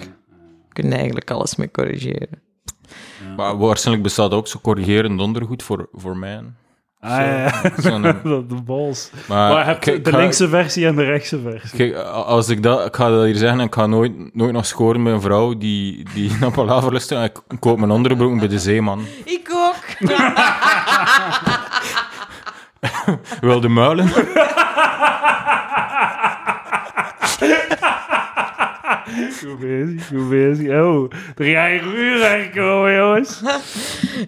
Je 0.68 0.82
kunt 0.82 0.92
eigenlijk 0.92 1.30
alles 1.30 1.56
mee 1.56 1.70
corrigeren. 1.70 2.28
Maar 3.36 3.58
waarschijnlijk 3.58 4.04
bestaat 4.06 4.32
ook 4.32 4.48
zo 4.48 4.58
corrigerend 4.62 5.20
ondergoed 5.20 5.62
voor, 5.62 5.88
voor 5.92 6.16
mij. 6.16 6.40
Ah, 7.00 7.10
ja, 7.10 7.42
ja. 7.82 8.12
De 8.48 8.62
bals. 8.64 9.10
Maar, 9.28 9.78
je 9.84 9.92
ik 9.92 10.04
de 10.04 10.10
ga- 10.10 10.16
linkse 10.18 10.48
versie 10.48 10.86
en 10.86 10.96
de 10.96 11.04
rechtse 11.04 11.40
versie. 11.40 11.78
Kijk, 11.78 11.94
als 12.06 12.48
ik 12.48 12.62
dat, 12.62 12.86
ik 12.86 12.96
ga 12.96 13.08
dat 13.08 13.24
hier 13.24 13.34
zeggen, 13.34 13.60
ik 13.60 13.74
ga 13.74 13.86
nooit, 13.86 14.34
nooit 14.34 14.52
nog 14.52 14.66
scoren 14.66 15.02
met 15.02 15.12
een 15.12 15.20
vrouw 15.20 15.56
die, 15.56 16.06
die 16.14 16.32
naar 16.40 16.50
Palaver. 16.50 17.22
Ik, 17.24 17.40
koop 17.58 17.78
mijn 17.78 17.90
andere 17.90 18.16
broek 18.16 18.38
bij 18.38 18.48
de 18.48 18.58
zeeman. 18.58 19.04
Ik 19.24 19.48
ook. 19.52 20.08
Wil 23.40 23.60
de 23.60 23.68
muilen? 23.68 24.08
Goed 29.40 29.58
bezig, 29.60 30.06
goed 30.08 30.28
bezig. 30.28 30.68
Oh, 30.68 31.10
er 31.36 31.44
ga 31.44 31.66
je 31.66 31.80
vuurwerk 31.80 32.52
komen, 32.54 32.94
jongens. 32.94 33.40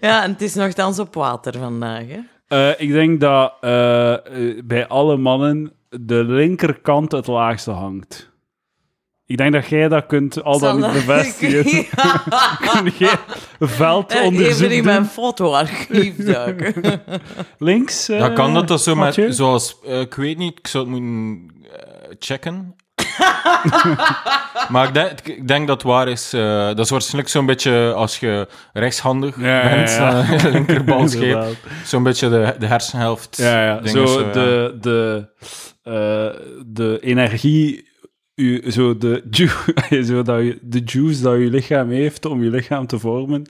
ja, 0.00 0.22
en 0.22 0.30
het 0.30 0.42
is 0.42 0.54
nogthans 0.54 0.98
op 0.98 1.14
water 1.14 1.58
vandaag. 1.58 2.04
Hè? 2.08 2.18
Eh, 2.48 2.80
ik 2.80 2.92
denk 2.92 3.20
dat 3.20 3.52
eh, 3.60 4.12
eh, 4.12 4.20
bij 4.64 4.86
alle 4.88 5.16
mannen 5.16 5.72
de 5.88 6.24
linkerkant 6.24 7.12
het 7.12 7.26
laagste 7.26 7.70
hangt. 7.70 8.30
Ik 9.26 9.36
denk 9.36 9.52
dat 9.52 9.66
jij 9.68 9.88
dat 9.88 10.06
kunt 10.06 10.42
al 10.42 10.58
dan 10.58 10.74
niet 10.74 10.84
dat- 10.84 10.92
bevestigen. 10.92 11.86
Kun 12.72 12.92
jij 12.98 13.14
een 13.58 13.68
veldonderzoek 13.68 14.64
Even 14.66 14.70
in 14.76 14.84
mijn 14.84 15.04
fotoarchief 15.06 16.16
duiken. 16.16 17.02
Links? 17.58 18.08
eh, 18.08 18.18
Dan 18.18 18.34
kan 18.34 18.54
dat 18.54 18.68
dus 18.68 18.82
zo 18.82 18.94
met, 18.94 19.24
zoals, 19.28 19.78
ik 19.82 20.14
weet 20.14 20.38
niet, 20.38 20.58
ik 20.58 20.66
zou 20.66 20.84
het 20.90 21.00
moeten 21.00 21.50
checken. 22.18 22.74
maar 24.72 24.86
ik 24.88 24.94
denk, 24.94 25.20
ik 25.24 25.48
denk 25.48 25.66
dat 25.66 25.76
het 25.82 25.90
waar 25.92 26.08
is. 26.08 26.32
eh, 26.32 26.66
dat 26.66 26.78
is 26.78 26.90
waarschijnlijk 26.90 27.28
zo'n 27.28 27.46
beetje 27.46 27.92
als 27.92 28.18
je 28.18 28.48
rechtshandig 28.72 29.40
Ja, 29.40 29.68
ja, 29.68 29.74
bent, 29.74 29.90
ja. 29.90 30.24
linkerbalscheep. 30.52 31.22
Inderdaad. 31.22 31.54
Zo'n 31.84 32.02
beetje 32.02 32.28
de, 32.28 32.54
de 32.58 32.66
hersenhelft. 32.66 33.36
Ja, 33.36 33.64
ja. 33.64 33.86
Zo 33.86 34.20
ja. 34.20 34.32
de, 34.32 34.76
de, 34.80 35.28
eh, 35.82 36.40
de 36.66 36.98
energie, 37.00 37.86
u, 38.34 38.70
zo 38.70 38.96
de, 38.98 39.24
ju- 39.30 40.02
zo 40.04 40.22
dat 40.22 40.40
je, 40.40 40.58
de 40.62 40.82
juice 40.84 41.22
dat 41.22 41.32
je 41.38 41.50
lichaam 41.50 41.90
heeft 41.90 42.24
om 42.24 42.42
je 42.42 42.50
lichaam 42.50 42.86
te 42.86 42.98
vormen. 42.98 43.46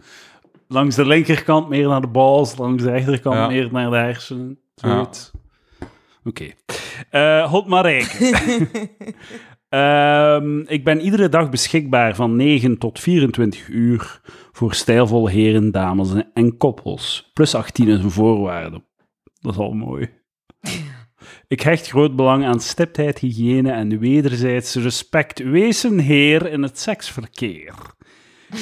Langs 0.69 0.97
de 0.97 1.07
linkerkant 1.07 1.69
meer 1.69 1.89
naar 1.89 2.01
de 2.01 2.07
bals, 2.07 2.57
langs 2.57 2.83
de 2.83 2.91
rechterkant 2.91 3.37
Ja. 3.37 3.47
meer 3.47 3.69
naar 3.73 3.91
de 3.91 3.97
hersenen. 3.97 4.59
Zoiets. 4.75 5.31
Oké. 6.25 6.47
Eh, 7.11 7.51
Hot 7.51 7.67
Marijke. 7.67 8.33
Ehm, 9.69 10.59
ik 10.61 10.85
ben 10.85 11.01
iedere 11.01 11.29
dag 11.29 11.51
beschikbaar 11.51 12.15
van 12.15 12.37
9 12.37 12.79
tot 12.79 13.01
24 13.01 13.69
uur 13.69 14.21
voor 14.53 14.75
stijlvolle 14.75 15.31
heren, 15.31 15.71
dames 15.71 16.09
en 16.35 16.57
koppels. 16.57 17.31
Plus 17.33 17.55
18 17.55 17.89
is 17.89 18.03
een 18.03 18.11
voorwaarde. 18.11 18.83
Dat 19.41 19.53
is 19.53 19.59
al 19.59 19.73
mooi. 19.73 20.11
Ik 21.49 21.61
hecht 21.61 21.89
groot 21.89 22.17
belang 22.17 22.45
aan 22.45 22.61
stiptheid, 22.61 23.19
hygiëne 23.19 23.71
en 23.71 23.99
wederzijds 23.99 24.75
respect. 24.75 25.39
Wees 25.39 25.83
een 25.83 25.99
heer 25.99 26.51
in 26.51 26.63
het 26.63 26.79
seksverkeer. 26.79 27.75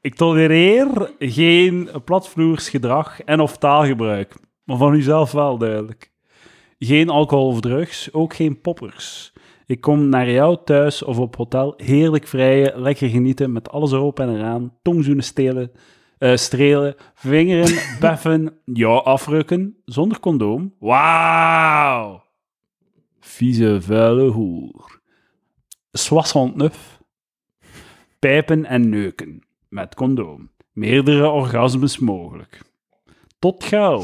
Ik 0.00 0.14
tolereer 0.14 1.12
geen 1.18 1.88
platvloers 2.04 2.68
gedrag 2.68 3.22
en 3.22 3.40
of 3.40 3.58
taalgebruik. 3.58 4.34
Maar 4.64 4.76
van 4.76 4.94
uzelf 4.94 5.32
wel 5.32 5.58
duidelijk. 5.58 6.12
Geen 6.78 7.08
alcohol 7.08 7.46
of 7.46 7.60
drugs, 7.60 8.12
ook 8.12 8.34
geen 8.34 8.60
poppers. 8.60 9.32
Ik 9.66 9.80
kom 9.80 10.08
naar 10.08 10.30
jou 10.30 10.58
thuis 10.64 11.02
of 11.02 11.18
op 11.18 11.36
hotel, 11.36 11.74
heerlijk 11.76 12.26
vrijen, 12.26 12.80
lekker 12.80 13.08
genieten, 13.08 13.52
met 13.52 13.70
alles 13.70 13.92
erop 13.92 14.20
en 14.20 14.34
eraan, 14.36 14.72
tongzoenen 14.82 15.24
stelen, 15.24 15.72
eh, 16.18 16.36
strelen, 16.36 16.94
vingeren, 17.14 17.78
beffen, 18.00 18.58
jou 18.64 19.04
afrukken, 19.04 19.76
zonder 19.84 20.20
condoom. 20.20 20.74
Wauw! 20.78 22.22
Vieze, 23.20 23.82
vuile 23.82 24.28
hoer. 24.28 25.00
69. 25.90 27.00
Pijpen 28.18 28.64
en 28.64 28.88
neuken, 28.88 29.42
met 29.68 29.94
condoom. 29.94 30.50
Meerdere 30.72 31.28
orgasmes 31.28 31.98
mogelijk. 31.98 32.60
Tot 33.38 33.64
gauw. 33.64 34.02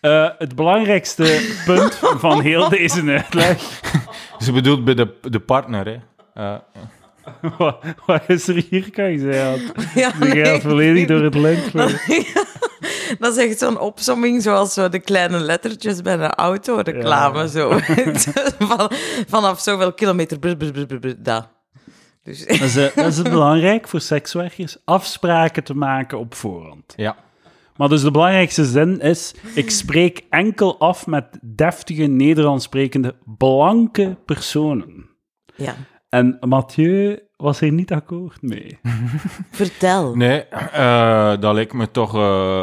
Eh, 0.00 0.28
het 0.38 0.54
belangrijkste 0.54 1.56
punt 1.66 1.94
van 2.20 2.40
heel 2.42 2.68
deze 2.68 3.02
uitleg. 3.02 3.80
Ze 4.38 4.52
bedoelt 4.52 4.84
bij 4.84 4.94
de, 4.94 5.14
de 5.22 5.40
partner, 5.40 5.86
hè. 5.86 5.96
Eh, 6.34 6.58
wat, 7.58 7.78
wat 8.06 8.22
is 8.26 8.48
er 8.48 8.64
hier, 8.70 8.90
kan 8.90 9.10
je 9.10 9.18
zeggen? 9.18 9.72
Ja, 10.02 10.12
nee, 10.18 10.44
gaat 10.44 10.60
volledig 10.62 11.06
door 11.06 11.22
het 11.22 11.34
lint. 11.34 11.72
Dat 13.18 13.36
is 13.36 13.44
echt 13.46 13.58
zo'n 13.58 13.78
opsomming 13.78 14.42
zoals 14.42 14.74
zo 14.74 14.88
de 14.88 14.98
kleine 14.98 15.38
lettertjes 15.38 16.02
bij 16.02 16.14
een 16.14 16.30
autoreclame. 16.30 17.38
Ja. 17.38 17.46
Zo. 17.46 17.78
Van, 18.58 18.90
vanaf 19.28 19.60
zoveel 19.60 19.92
kilometer. 19.92 20.38
brr, 20.38 20.56
brr, 20.56 20.70
brr, 20.70 20.86
brr, 20.86 20.98
brr, 20.98 21.14
dat. 21.22 21.48
Dus, 22.22 22.46
Dat 22.46 22.60
is, 22.60 22.76
eh, 22.76 22.94
dat 22.94 23.06
is 23.06 23.16
het 23.16 23.30
belangrijk 23.30 23.88
voor 23.88 24.00
sekswerkers, 24.00 24.76
afspraken 24.84 25.64
te 25.64 25.74
maken 25.74 26.18
op 26.18 26.34
voorhand. 26.34 26.92
ja. 26.96 27.16
Maar 27.78 27.88
dus 27.88 28.02
de 28.02 28.10
belangrijkste 28.10 28.64
zin 28.64 29.00
is, 29.00 29.34
ik 29.54 29.70
spreek 29.70 30.24
enkel 30.30 30.78
af 30.78 31.06
met 31.06 31.38
deftige 31.42 32.02
Nederlands 32.02 32.64
sprekende 32.64 33.14
blanke 33.36 34.16
personen. 34.24 35.06
ja. 35.56 35.74
En 36.08 36.36
Mathieu 36.40 37.18
was 37.36 37.60
er 37.60 37.72
niet 37.72 37.92
akkoord 37.92 38.42
mee. 38.42 38.78
Vertel. 39.50 40.14
Nee, 40.16 40.44
eh, 40.44 41.40
dat 41.40 41.54
lijkt 41.54 41.72
me 41.72 41.90
toch 41.90 42.14
eh 42.14 42.62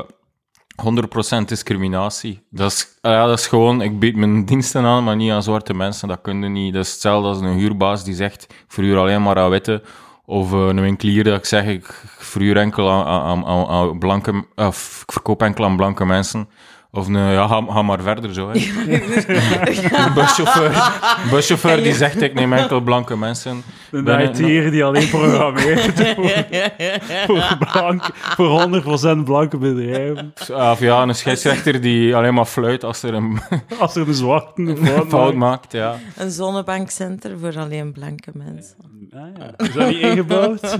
100% 0.75 1.45
discriminatie. 1.45 2.41
Dat 2.49 2.71
is, 2.71 2.97
ah 3.01 3.11
ja, 3.11 3.25
dat 3.25 3.39
is 3.39 3.47
gewoon, 3.47 3.81
ik 3.81 3.99
bied 3.99 4.15
mijn 4.15 4.45
diensten 4.45 4.83
aan, 4.83 5.03
maar 5.03 5.15
niet 5.15 5.31
aan 5.31 5.43
zwarte 5.43 5.73
mensen. 5.73 6.07
Dat 6.07 6.21
kun 6.21 6.41
je 6.41 6.49
niet. 6.49 6.73
Dat 6.73 6.85
is 6.85 6.91
hetzelfde 6.91 7.27
als 7.27 7.39
een 7.39 7.57
huurbaas 7.57 8.03
die 8.03 8.15
zegt, 8.15 8.43
ik 8.43 8.65
verhuur 8.67 8.97
alleen 8.97 9.21
maar 9.21 9.37
aan 9.37 9.49
witte. 9.49 9.81
Of 10.25 10.53
eh, 10.53 10.59
een 10.59 10.81
winkelier 10.81 11.23
dat 11.23 11.37
ik 11.37 11.45
zeg, 11.45 11.65
ik 11.65 12.03
verhuur 12.35 12.57
enkel 12.57 12.91
aan, 12.91 13.05
aan, 13.05 13.45
aan, 13.45 13.67
aan 13.67 13.99
blanke, 13.99 14.45
of 14.55 15.01
ik 15.05 15.11
verkoop 15.11 15.41
enkel 15.41 15.65
aan 15.65 15.75
blanke 15.75 16.05
mensen. 16.05 16.47
Of 16.95 17.07
een, 17.07 17.17
ja, 17.17 17.47
ga, 17.47 17.63
ga 17.67 17.81
maar 17.81 18.01
verder 18.01 18.33
zo. 18.33 18.49
Hè. 18.49 18.53
Een 20.05 20.13
buschauffeur, 20.13 20.75
een 21.23 21.29
buschauffeur 21.29 21.83
die 21.83 21.93
zegt, 21.93 22.21
ik 22.21 22.33
neem 22.33 22.53
enkel 22.53 22.81
blanke 22.81 23.17
mensen. 23.17 23.63
Een 23.91 24.21
IT'er 24.21 24.71
die 24.71 24.83
alleen 24.83 25.09
programmeert 25.09 26.01
voor, 27.25 27.41
voor, 27.41 27.57
blank, 27.71 28.03
voor 28.13 28.67
100% 29.19 29.23
blanke 29.23 29.57
bedrijven. 29.57 30.33
Of 30.53 30.79
ja, 30.79 31.01
een 31.01 31.15
scheidsrechter 31.15 31.81
die 31.81 32.15
alleen 32.15 32.33
maar 32.33 32.45
fluit 32.45 32.83
als 32.83 33.03
er 33.03 33.13
een 33.13 33.39
Als 33.79 33.95
er 33.95 34.07
een 34.07 34.13
zwarte 34.13 34.75
fout, 34.83 35.07
fout 35.07 35.33
maakt. 35.33 35.35
maakt. 35.35 35.71
Ja. 35.71 35.95
Een 36.17 36.31
zonnebankcenter 36.31 37.39
voor 37.39 37.57
alleen 37.57 37.91
blanke 37.91 38.31
mensen. 38.33 38.75
Ah, 39.15 39.27
ja. 39.37 39.53
Is 39.65 39.73
dat 39.73 39.87
niet 39.87 39.97
ingebouwd? 39.99 40.77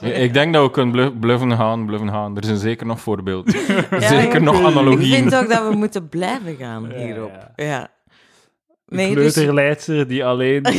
Ik 0.26 0.32
denk 0.34 0.52
dat 0.54 0.64
we 0.64 0.70
kunnen 0.70 0.92
blu- 0.92 1.10
bluffen 1.18 1.56
gaan, 1.56 1.86
bluffen 1.86 2.08
gaan. 2.08 2.36
Er 2.36 2.44
zijn 2.44 2.56
zeker 2.56 2.86
nog 2.86 3.00
voorbeelden. 3.00 3.54
Ja, 3.90 4.00
zeker 4.16 4.34
ik- 4.34 4.40
nog 4.42 4.58
Ik 4.60 4.64
analogieën. 4.66 5.16
vind 5.16 5.34
ook 5.34 5.48
dat 5.48 5.68
we 5.68 5.74
moeten 5.76 6.08
blijven 6.08 6.56
gaan 6.56 6.90
hierop. 6.92 7.30
ja. 7.56 7.64
Ja. 7.64 7.80
Een 8.86 8.96
Nee, 8.98 9.14
dus... 9.14 9.32
kleuterleidster 9.32 10.08
die 10.08 10.24
alleen... 10.24 10.62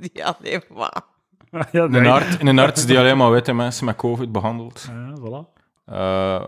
Die 0.00 0.24
alleen 0.24 0.62
maar... 0.76 1.02
ja, 1.72 1.82
Een, 1.82 2.06
arts, 2.06 2.36
een 2.40 2.58
arts 2.58 2.86
die 2.86 2.98
alleen 2.98 3.16
maar 3.16 3.30
witte 3.30 3.52
mensen 3.52 3.84
met 3.84 3.96
COVID 3.96 4.32
behandelt. 4.32 4.88
Ja, 4.90 5.14
voilà. 5.20 5.52
Eh, 5.84 6.42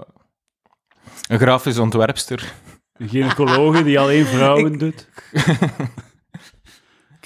een 1.28 1.38
grafisch 1.38 1.78
ontwerpster. 1.78 2.52
Een 2.96 3.08
gynaecologe 3.08 3.82
die 3.84 3.98
alleen 4.00 4.24
vrouwen 4.24 4.78
doet. 4.78 5.08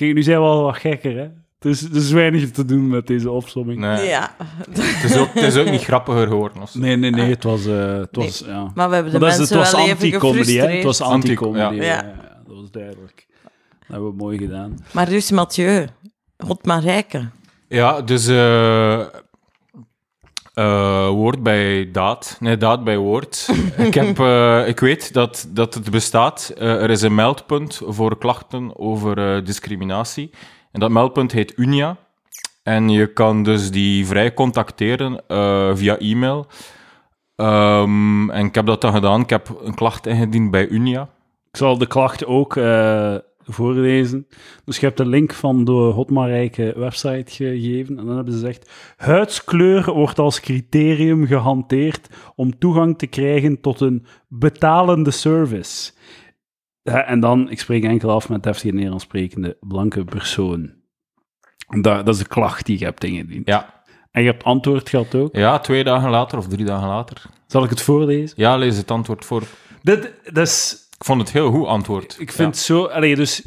Kijk, 0.02 0.14
nu 0.14 0.22
zijn 0.22 0.38
we 0.40 0.44
al 0.46 0.62
wat 0.62 0.76
gekker, 0.76 1.16
hè? 1.16 1.28
Dus 1.58 1.82
er 1.82 1.96
is 1.96 2.10
weinig 2.10 2.50
te 2.50 2.64
doen 2.64 2.88
met 2.88 3.06
deze 3.06 3.30
opsomming. 3.30 3.80
Nee, 3.80 4.06
Ja. 4.08 4.34
het, 4.68 5.04
is 5.10 5.16
ook, 5.16 5.28
het 5.34 5.42
is 5.42 5.56
ook 5.56 5.70
niet 5.70 5.82
grappiger 5.82 6.26
geworden. 6.26 6.62
Of 6.62 6.70
zo. 6.70 6.78
Nee, 6.78 6.96
nee, 6.96 7.10
nee, 7.10 7.30
het 7.30 7.42
was... 7.44 7.66
eh, 7.66 7.96
het 7.96 8.16
was 8.16 8.42
ja. 8.46 8.70
Maar 8.74 8.88
we 8.88 8.94
hebben 8.94 9.12
de 9.12 9.18
Maar 9.18 9.28
dat 9.30 9.38
is- 9.38 9.38
mensen 9.38 9.58
het 9.58 9.64
was 9.70 9.72
wel 9.72 9.80
even 9.80 9.92
anti-comedy, 9.92 10.56
hè? 10.56 10.66
Het 10.66 10.84
was 10.84 10.96
gefrustreerd. 11.00 11.10
anti-comedy. 11.38 11.62
Anti- 11.64 11.76
ja. 11.76 11.82
ja. 11.84 12.02
ja, 12.02 12.42
dat 12.46 12.56
was 12.56 12.70
duidelijk. 12.70 13.26
Dat 13.42 13.50
hebben 13.86 14.08
we 14.08 14.16
mooi 14.16 14.38
gedaan. 14.38 14.78
Maar 14.92 15.08
dus 15.08 15.30
Mathieu, 15.30 15.86
God 16.38 16.64
maar 16.66 16.80
rijken. 16.82 17.32
Ja, 17.68 18.00
dus 18.00 18.26
eh, 18.26 19.00
eh, 20.52 21.08
woord 21.08 21.42
bij 21.42 21.90
daad. 21.90 22.36
Nee, 22.40 22.56
daad 22.56 22.84
bij 22.84 22.96
woord. 22.96 23.48
ik, 23.86 23.94
heb, 23.94 24.18
eh, 24.18 24.68
ik 24.68 24.80
weet 24.80 25.12
dat, 25.12 25.48
dat 25.48 25.74
het 25.74 25.90
bestaat. 25.90 26.52
Eh, 26.58 26.82
er 26.82 26.90
is 26.90 27.02
een 27.02 27.14
meldpunt 27.14 27.80
voor 27.86 28.18
klachten 28.18 28.78
over 28.78 29.44
discriminatie. 29.44 30.30
En 30.72 30.80
dat 30.80 30.90
meldpunt 30.90 31.32
heet 31.32 31.52
Unia. 31.56 31.96
En 32.62 32.88
je 32.88 33.12
kan 33.12 33.42
dus 33.42 33.70
die 33.70 34.06
vrij 34.06 34.34
contacteren 34.34 35.22
via 35.76 35.98
e-mail. 35.98 36.46
Ehm, 37.36 38.30
en 38.30 38.46
ik 38.46 38.54
heb 38.54 38.66
dat 38.66 38.80
dan 38.80 38.92
gedaan. 38.92 39.20
Ik 39.20 39.30
heb 39.30 39.60
een 39.62 39.74
klacht 39.74 40.06
ingediend 40.06 40.50
bij 40.50 40.68
Unia. 40.68 41.02
Ik 41.50 41.56
zal 41.56 41.78
de 41.78 41.86
klacht 41.86 42.26
ook 42.26 42.54
voorlezen. 43.44 44.26
Dus 44.64 44.78
je 44.78 44.86
hebt 44.86 44.98
de 44.98 45.06
link 45.06 45.32
van 45.32 45.64
de 45.64 45.72
Hotmarijke 45.72 46.72
website 46.76 47.32
gegeven. 47.32 47.98
En 47.98 48.06
dan 48.06 48.16
hebben 48.16 48.34
ze 48.34 48.40
gezegd: 48.40 48.70
huidskleur 48.96 49.92
wordt 49.92 50.18
als 50.18 50.40
criterium 50.40 51.26
gehanteerd 51.26 52.08
om 52.34 52.58
toegang 52.58 52.98
te 52.98 53.06
krijgen 53.06 53.60
tot 53.60 53.80
een 53.80 54.06
betalende 54.28 55.10
service. 55.10 55.92
Ja, 56.82 57.04
en 57.04 57.20
dan, 57.20 57.50
ik 57.50 57.60
spreek 57.60 57.84
enkel 57.84 58.10
af 58.10 58.28
met 58.28 58.42
deftige 58.42 58.74
Nederlands 58.74 59.04
sprekende 59.04 59.56
blanke 59.60 60.04
persoon. 60.04 60.72
Dat, 61.80 62.06
dat 62.06 62.14
is 62.14 62.18
de 62.18 62.28
klacht 62.28 62.66
die 62.66 62.78
je 62.78 62.84
hebt 62.84 63.04
ingediend. 63.04 63.46
Ja. 63.46 63.82
En 64.10 64.22
je 64.22 64.30
hebt 64.30 64.44
antwoord 64.44 64.88
gehad 64.88 65.14
ook. 65.14 65.36
ja, 65.36 65.58
twee 65.58 65.84
dagen 65.84 66.10
later 66.10 66.38
of 66.38 66.48
drie 66.48 66.64
dagen 66.64 66.88
later. 66.88 67.22
Zal 67.46 67.64
ik 67.64 67.70
het 67.70 67.82
voorlezen? 67.82 68.36
Ja, 68.36 68.56
lees 68.56 68.76
het 68.76 68.90
antwoord 68.90 69.24
voor. 69.24 69.42
Dit, 69.82 70.12
dat 70.24 70.46
is 70.46 70.76
Ik 71.02 71.08
vond 71.08 71.20
het 71.20 71.32
heel 71.32 71.50
goed 71.50 71.66
antwoord. 71.66 72.16
Ik 72.18 72.32
vind 72.32 72.56
zo... 72.56 72.84
Allee, 72.84 73.16
dus 73.16 73.42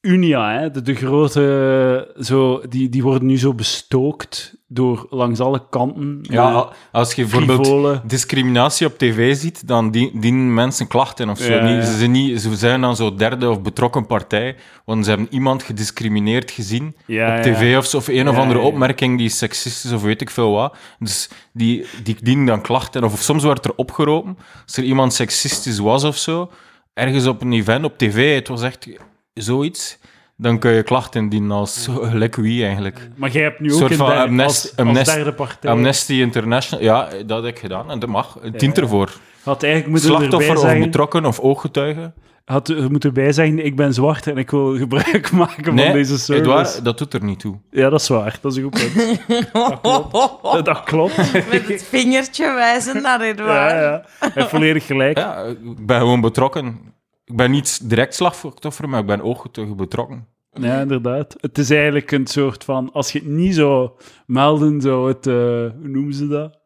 Unia, 0.00 0.58
hè, 0.58 0.70
de, 0.70 0.82
de 0.82 0.94
grote... 0.94 2.14
Zo, 2.20 2.60
die, 2.68 2.88
die 2.88 3.02
worden 3.02 3.28
nu 3.28 3.38
zo 3.38 3.54
bestookt 3.54 4.56
door 4.66 5.06
langs 5.10 5.40
alle 5.40 5.68
kanten. 5.70 6.18
Ja, 6.22 6.48
eh, 6.48 6.54
al- 6.54 6.72
als 6.92 7.14
je 7.14 7.22
bijvoorbeeld 7.22 7.60
frivolen. 7.66 8.02
discriminatie 8.06 8.86
op 8.86 8.98
tv 8.98 9.36
ziet, 9.36 9.66
dan 9.68 9.90
die- 9.90 10.18
dienen 10.20 10.54
mensen 10.54 10.86
klachten 10.86 11.28
of 11.28 11.38
zo. 11.38 11.52
Ja, 11.52 11.64
Niet- 11.64 11.84
ja. 11.84 11.90
Ze, 11.90 11.98
zijn 11.98 12.10
niet, 12.10 12.40
ze 12.40 12.56
zijn 12.56 12.80
dan 12.80 12.96
zo 12.96 13.14
derde 13.14 13.50
of 13.50 13.62
betrokken 13.62 14.06
partij, 14.06 14.56
want 14.84 15.04
ze 15.04 15.10
hebben 15.10 15.28
iemand 15.30 15.62
gediscrimineerd 15.62 16.50
gezien 16.50 16.96
Ja, 17.06 17.36
op 17.36 17.42
tv 17.42 17.76
of 17.78 17.86
zo, 17.86 17.96
of 17.96 18.08
een 18.08 18.28
of 18.28 18.36
andere 18.36 18.58
opmerking 18.58 19.18
die 19.18 19.28
seksistisch 19.28 19.92
of 19.92 20.02
weet 20.02 20.20
ik 20.20 20.30
veel 20.30 20.50
wat. 20.52 20.76
Dus 20.98 21.28
die, 21.52 21.86
die 22.02 22.16
dienen 22.22 22.46
dan 22.46 22.60
klachten. 22.62 23.04
Of, 23.04 23.20
soms 23.20 23.42
wordt 23.42 23.64
er 23.64 23.72
opgeroepen, 23.76 24.38
als 24.66 24.76
er 24.76 24.84
iemand 24.84 25.12
seksistisch 25.14 25.78
was 25.78 26.04
of 26.04 26.16
zo, 26.16 26.50
ergens 26.98 27.26
op 27.26 27.40
een 27.42 27.52
event 27.52 27.84
op 27.84 27.98
tv, 27.98 28.34
het 28.34 28.48
was 28.48 28.62
echt 28.62 28.88
zoiets, 29.34 29.98
dan 30.36 30.58
kun 30.58 30.72
je 30.72 30.82
klachten 30.82 31.20
indienen 31.22 31.50
als 31.50 31.88
gelijk 32.10 32.36
wie 32.36 32.64
eigenlijk. 32.64 33.08
Maar 33.16 33.30
jij 33.30 33.42
hebt 33.42 33.60
nu 33.60 33.66
Een 33.66 33.72
ook 33.72 33.78
soort 33.78 33.90
een 33.90 33.96
van 33.96 34.06
derde, 34.08 34.22
amnest- 34.22 34.48
als, 34.48 34.76
als 34.76 34.86
amnest- 34.86 35.14
derde 35.14 35.32
partij... 35.32 35.70
Amnesty 35.70 36.12
International, 36.12 36.84
ja, 36.84 37.08
dat 37.26 37.42
heb 37.44 37.52
ik 37.54 37.58
gedaan 37.60 37.90
en 37.90 37.98
dat 37.98 38.08
mag. 38.08 38.38
Dient 38.56 38.76
Ja. 38.76 38.82
ervoor. 38.82 39.12
had 39.42 39.62
eigenlijk 39.62 39.92
moeten 39.92 40.10
Slachtoffer 40.10 40.56
erbij 40.56 40.78
of 40.78 40.84
betrokken 40.84 41.24
of 41.26 41.40
ooggetuige. 41.40 42.12
Had 42.48 42.68
er 42.68 42.90
moeten 42.90 43.14
bij 43.14 43.32
zeggen, 43.32 43.64
ik 43.64 43.76
ben 43.76 43.94
zwart 43.94 44.26
en 44.26 44.36
ik 44.36 44.50
wil 44.50 44.76
gebruik 44.76 45.30
maken 45.42 45.64
van 45.64 45.74
Nee, 45.74 45.92
deze 45.92 46.18
service. 46.18 46.44
Edouard, 46.48 46.84
dat 46.84 46.98
doet 46.98 47.14
er 47.14 47.24
niet 47.24 47.40
toe. 47.40 47.58
Ja, 47.70 47.88
dat 47.88 48.00
is 48.00 48.08
waar. 48.08 48.38
Dat 48.40 48.52
is 48.52 48.58
een 48.58 48.62
goed 48.62 48.90
punt. 48.94 50.64
Dat 50.64 50.82
klopt. 50.84 51.16
Met 51.50 51.68
het 51.68 51.82
vingertje 51.84 52.54
wijzen 52.54 53.02
naar 53.02 53.20
Edouard. 53.20 53.70
Ja, 53.70 53.80
ja. 53.80 54.04
Heeft 54.34 54.48
volledig 54.48 54.86
gelijk. 54.86 55.18
Ja, 55.18 55.42
ik 55.44 55.86
ben 55.86 55.98
gewoon 56.00 56.20
betrokken. 56.20 56.78
Ik 57.24 57.36
ben 57.36 57.50
niet 57.50 57.88
direct 57.88 58.14
slachtoffer, 58.14 58.88
maar 58.88 59.00
ik 59.00 59.06
ben 59.06 59.20
ooggetuige 59.22 59.74
betrokken. 59.74 60.26
Ja, 60.52 60.80
inderdaad. 60.80 61.34
Het 61.40 61.58
is 61.58 61.70
eigenlijk 61.70 62.10
een 62.10 62.26
soort 62.26 62.64
van... 62.64 62.92
Als 62.92 63.12
je 63.12 63.18
het 63.18 63.28
niet 63.28 63.54
zou 63.54 63.90
melden, 64.26 64.80
zou 64.80 65.08
het... 65.08 65.26
eh, 65.26 65.34
hoe 65.34 65.88
noemen 65.88 66.14
ze 66.14 66.28
dat? 66.28 66.57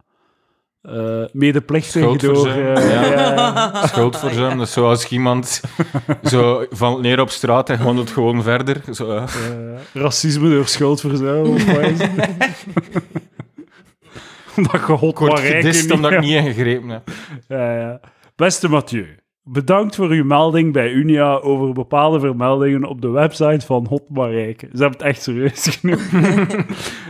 Eh 0.83 1.25
medeplichtig 1.33 2.17
door... 2.17 2.49
Eh, 2.49 2.91
ja. 2.91 3.05
ja. 3.05 3.87
Schuldverzuim, 3.87 4.59
dus 4.59 4.73
zoals 4.73 5.09
iemand 5.09 5.61
zo 6.25 6.67
valt 6.71 7.01
neer 7.01 7.21
op 7.21 7.31
straat 7.31 7.71
en 7.71 7.85
wandelt 7.85 8.11
gewoon 8.11 8.43
verder. 8.43 8.81
Zo. 8.95 9.17
Eh, 9.17 9.25
racisme 9.93 10.51
door 10.51 10.67
schuldverzuim. 10.67 11.47
Omdat 14.57 14.81
je 14.87 14.93
hot 14.93 15.41
gedist 15.41 15.91
omdat 15.91 16.13
ik 16.13 16.21
niet 16.21 16.35
ingegrepen 16.35 16.89
heb. 16.89 17.11
Ja, 17.49 17.77
ja. 17.77 18.01
Beste 18.37 18.69
Mathieu, 18.69 19.07
bedankt 19.45 19.95
voor 19.95 20.09
uw 20.09 20.25
melding 20.25 20.73
bij 20.73 20.91
Unia 20.91 21.35
over 21.35 21.73
bepaalde 21.73 22.21
vermeldingen 22.21 22.85
op 22.85 23.01
de 23.01 23.09
website 23.09 23.67
van 23.67 23.87
Hot 23.89 24.03
Marijke. 24.09 24.67
Ze 24.75 24.81
hebben 24.83 24.99
het 24.99 25.09
echt 25.09 25.23
serieus 25.23 25.79
genomen. 25.81 26.67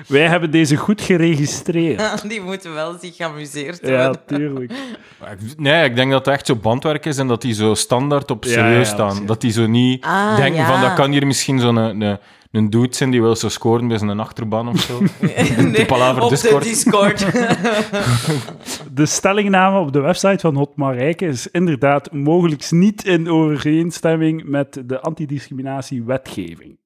Wij 0.08 0.26
hebben 0.28 0.50
deze 0.50 0.76
goed 0.76 1.00
geregistreerd. 1.00 2.28
Die 2.28 2.40
moeten 2.40 2.74
wel 2.74 2.96
zich 3.00 3.16
geamuseerd 3.16 3.80
Ja, 3.82 3.88
hebben. 3.88 4.20
tuurlijk. 4.26 4.72
Maar 5.20 5.32
ik- 5.32 5.58
Nee, 5.58 5.84
ik 5.84 5.96
denk 5.96 6.10
dat 6.10 6.24
het 6.24 6.34
echt 6.34 6.46
zo 6.46 6.56
bandwerk 6.56 7.06
is 7.06 7.18
en 7.18 7.26
dat 7.28 7.40
die 7.42 7.54
zo 7.54 7.74
standaard 7.74 8.30
op 8.30 8.44
Ja, 8.44 8.50
serieus 8.50 8.88
ja, 8.88 8.94
staan. 8.94 9.26
Dat 9.26 9.40
die 9.40 9.52
zo 9.52 9.66
niet 9.66 10.04
Ah, 10.04 10.36
denken 10.36 10.60
ja. 10.60 10.66
van, 10.66 10.80
dat 10.80 10.94
kan 10.94 11.10
hier 11.10 11.26
misschien 11.26 11.60
zo'n 11.60 12.18
een, 12.52 12.70
dude 12.70 12.94
zijn 12.94 13.10
die 13.10 13.20
wil 13.20 13.36
zo 13.36 13.48
scoren 13.48 13.88
bij 13.88 13.98
zijn 13.98 14.20
achterban 14.20 14.68
of 14.68 14.80
zo. 14.80 15.00
Nee, 15.62 15.86
Palaver 15.86 16.22
op 16.22 16.30
Discord. 16.30 16.62
de 16.62 16.68
Discord. 16.68 17.26
De 18.96 19.06
stellingname 19.06 19.78
op 19.78 19.92
de 19.92 20.00
website 20.00 20.38
van 20.38 20.56
Hot 20.56 20.76
Marijke 20.76 21.26
is 21.26 21.50
inderdaad 21.50 22.12
mogelijk 22.12 22.70
niet 22.70 23.04
in 23.04 23.28
overeenstemming 23.28 24.44
met 24.44 24.82
de 24.86 25.00
antidiscriminatiewetgeving. 25.00 26.80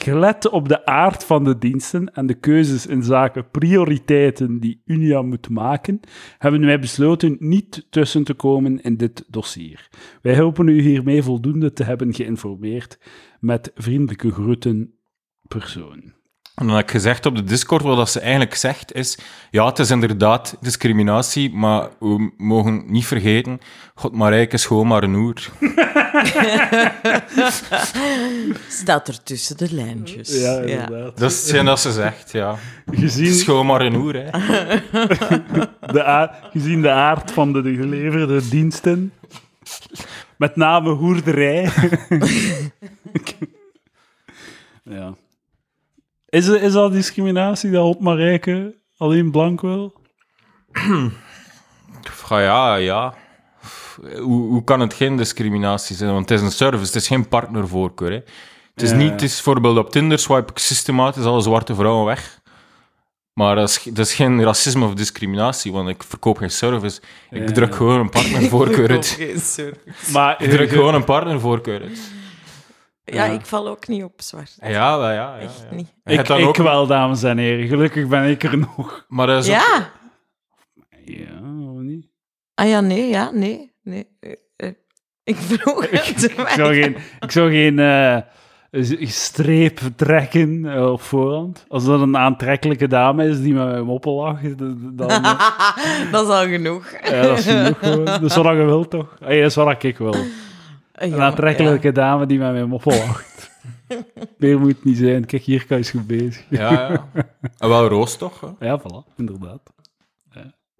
Gelet 0.00 0.48
op 0.48 0.68
de 0.68 0.84
aard 0.84 1.24
van 1.24 1.44
de 1.44 1.58
diensten 1.58 2.14
en 2.14 2.26
de 2.26 2.34
keuzes 2.34 2.86
in 2.86 3.02
zaken 3.02 3.50
prioriteiten 3.50 4.60
die 4.60 4.82
Unia 4.84 5.22
moet 5.22 5.48
maken, 5.48 6.00
hebben 6.38 6.66
wij 6.66 6.78
besloten 6.78 7.36
niet 7.38 7.86
tussen 7.90 8.24
te 8.24 8.34
komen 8.34 8.82
in 8.82 8.96
dit 8.96 9.24
dossier. 9.28 9.88
Wij 10.22 10.38
hopen 10.38 10.68
u 10.68 10.80
hiermee 10.80 11.22
voldoende 11.22 11.72
te 11.72 11.84
hebben 11.84 12.14
geïnformeerd. 12.14 12.98
Met 13.38 13.70
vriendelijke 13.74 14.32
groeten, 14.32 14.94
persoon. 15.48 16.16
En 16.58 16.66
dan 16.66 16.76
heb 16.76 16.84
ik 16.84 16.90
gezegd 16.90 17.26
op 17.26 17.36
de 17.36 17.44
Discord, 17.44 17.82
wat 17.82 17.96
dat 17.96 18.10
ze 18.10 18.20
eigenlijk 18.20 18.54
zegt, 18.54 18.94
is... 18.94 19.18
Ja, 19.50 19.66
het 19.66 19.78
is 19.78 19.90
inderdaad 19.90 20.56
discriminatie, 20.60 21.54
maar 21.54 21.88
we 21.98 22.32
mogen 22.36 22.84
niet 22.86 23.06
vergeten... 23.06 23.58
God, 23.94 24.12
Marijke 24.12 24.54
is 24.54 24.66
gewoon 24.66 24.86
maar 24.86 25.02
een 25.02 25.14
oer. 25.14 25.34
Staat 28.68 29.08
er 29.08 29.22
tussen 29.22 29.56
de 29.56 29.74
lijntjes. 29.74 30.40
Ja, 30.40 30.60
inderdaad. 30.60 31.18
Dat 31.18 31.30
is 31.30 31.42
hetgeen 31.42 31.64
dat 31.64 31.80
ze 31.80 31.92
zegt, 31.92 32.32
ja. 32.32 32.58
Het 32.84 33.02
is 33.02 33.14
Gezien 33.14 33.44
gewoon 33.44 33.66
maar 33.66 33.80
een 33.80 33.94
oer, 33.94 34.14
hè. 34.14 34.30
de, 35.92 36.30
gezien 36.52 36.82
de 36.82 36.90
aard 36.90 37.30
van 37.30 37.52
de 37.52 37.62
geleverde 37.62 38.48
diensten, 38.48 39.12
met 40.38 40.56
name 40.56 40.90
hoerderij. 40.90 41.62
ja. 44.84 45.14
Is, 46.28 46.48
is 46.48 46.72
dat 46.72 46.92
discriminatie 46.92 47.70
dat 47.70 47.82
Hot 47.82 48.00
Marijke 48.00 48.74
alleen 48.96 49.30
blank 49.30 49.60
wil? 49.60 49.92
Ja, 52.28 52.40
ja, 52.40 52.74
ja. 52.74 53.14
Hoe, 54.18 54.48
hoe 54.48 54.64
kan 54.64 54.80
het 54.80 54.94
geen 54.94 55.16
discriminatie 55.16 55.96
zijn? 55.96 56.12
Want 56.12 56.28
het 56.28 56.38
is 56.38 56.44
een 56.44 56.52
service, 56.52 56.86
het 56.86 56.94
is 56.94 57.06
geen 57.06 57.28
partnervoorkeur. 57.28 58.10
Hè. 58.10 58.20
Het 58.74 58.82
is 58.82 58.90
Ja. 58.90 58.96
niet, 58.96 59.10
het 59.10 59.22
is 59.22 59.34
bijvoorbeeld 59.34 59.78
op 59.78 59.90
Tinder 59.90 60.18
swipe 60.18 60.50
ik 60.50 60.58
systematisch 60.58 61.24
alle 61.24 61.40
zwarte 61.40 61.74
vrouwen 61.74 62.04
weg. 62.06 62.37
Maar 63.38 63.54
dat 63.54 63.68
is, 63.68 63.82
dat 63.82 64.06
is 64.06 64.14
geen 64.14 64.42
racisme 64.44 64.84
of 64.86 64.94
discriminatie, 64.94 65.72
want 65.72 65.88
ik 65.88 66.02
verkoop 66.02 66.36
geen 66.36 66.50
service. 66.50 67.00
Ik 67.30 67.48
Ja. 67.48 67.52
druk 67.52 67.74
gewoon 67.74 68.00
een 68.00 68.08
partnervoorkeur 68.10 68.90
uit. 68.96 69.18
Sorry. 69.36 69.74
Maar 70.12 70.42
Ik 70.42 70.50
druk 70.50 70.70
gewoon 70.70 70.94
een 70.94 71.04
partnervoorkeur 71.04 71.80
uit. 71.82 72.10
Ja, 73.04 73.24
Ja. 73.24 73.32
ik 73.32 73.46
val 73.46 73.68
ook 73.68 73.88
niet 73.88 74.04
op 74.04 74.12
zwart. 74.16 74.56
Ja, 74.60 74.98
wel, 74.98 75.08
ja. 75.10 75.12
ja, 75.12 75.38
Echt 75.38 75.64
ja. 75.70 75.76
niet. 75.76 75.94
Ik, 76.04 76.28
ik 76.28 76.46
ook- 76.46 76.56
wel, 76.56 76.86
dames 76.86 77.22
en 77.22 77.38
heren. 77.38 77.68
Gelukkig 77.68 78.06
ben 78.08 78.24
ik 78.24 78.42
er 78.42 78.58
nog. 78.58 79.04
Maar 79.08 79.26
dat 79.26 79.44
is 79.44 79.50
ook- 79.50 79.56
Ja. 79.56 79.90
Ja, 81.04 81.40
of 81.72 81.78
niet? 81.80 82.06
Ah 82.54 82.68
ja, 82.68 82.80
nee, 82.80 83.08
ja, 83.08 83.30
nee. 83.30 83.72
nee. 83.82 84.06
eh, 84.20 84.32
eh. 84.56 84.72
Ik 85.24 85.36
vroeg 85.36 85.86
het. 85.90 86.22
Ik 86.36 86.48
zou 86.48 86.74
geen, 86.74 86.96
ik 87.20 87.30
zou 87.30 87.50
geen 87.50 87.78
eh, 87.78 88.18
streep 89.00 89.80
trekken 89.96 90.74
eh, 90.74 90.90
op 90.92 91.00
voorhand. 91.00 91.64
Als 91.68 91.84
dat 91.84 92.00
een 92.00 92.16
aantrekkelijke 92.16 92.86
dame 92.88 93.28
is 93.28 93.40
die 93.40 93.54
met 93.54 93.66
mij 93.66 93.82
moppen 93.82 94.12
lacht, 94.12 94.58
dan... 94.58 95.08
dat 96.12 96.22
is 96.24 96.28
al 96.28 96.46
genoeg. 96.46 96.90
ja, 97.04 97.22
dat 97.22 97.38
is 97.38 97.44
genoeg 97.46 97.78
gewoon. 97.78 98.04
Dat 98.20 98.22
is 98.22 98.36
wat 98.36 98.46
je 98.46 98.64
wilt, 98.64 98.90
toch? 98.90 99.16
Hey, 99.24 99.40
dat 99.40 99.50
is 99.50 99.54
wat 99.54 99.82
ik 99.82 99.98
wil. 99.98 100.14
Een 100.92 101.10
Ja, 101.10 101.16
aantrekkelijke 101.16 101.92
dame 101.92 102.26
die 102.26 102.38
met 102.38 102.52
mij 102.52 102.64
moppen 102.64 102.96
lacht. 102.98 103.50
Meer 104.36 104.58
moet 104.58 104.68
het 104.68 104.84
niet 104.84 104.96
zijn. 104.96 105.26
Kijk, 105.26 105.42
hier 105.42 105.66
kan 105.66 105.78
je 105.78 105.90
goed 105.90 106.06
bezig. 106.06 106.44
Ja, 106.48 106.70
ja. 106.70 107.06
En 107.58 107.68
wel 107.68 107.88
roos, 107.88 108.16
toch? 108.16 108.40
hè? 108.58 108.66
Ja, 108.66 108.80
voilà, 108.80 109.14
inderdaad. 109.16 109.60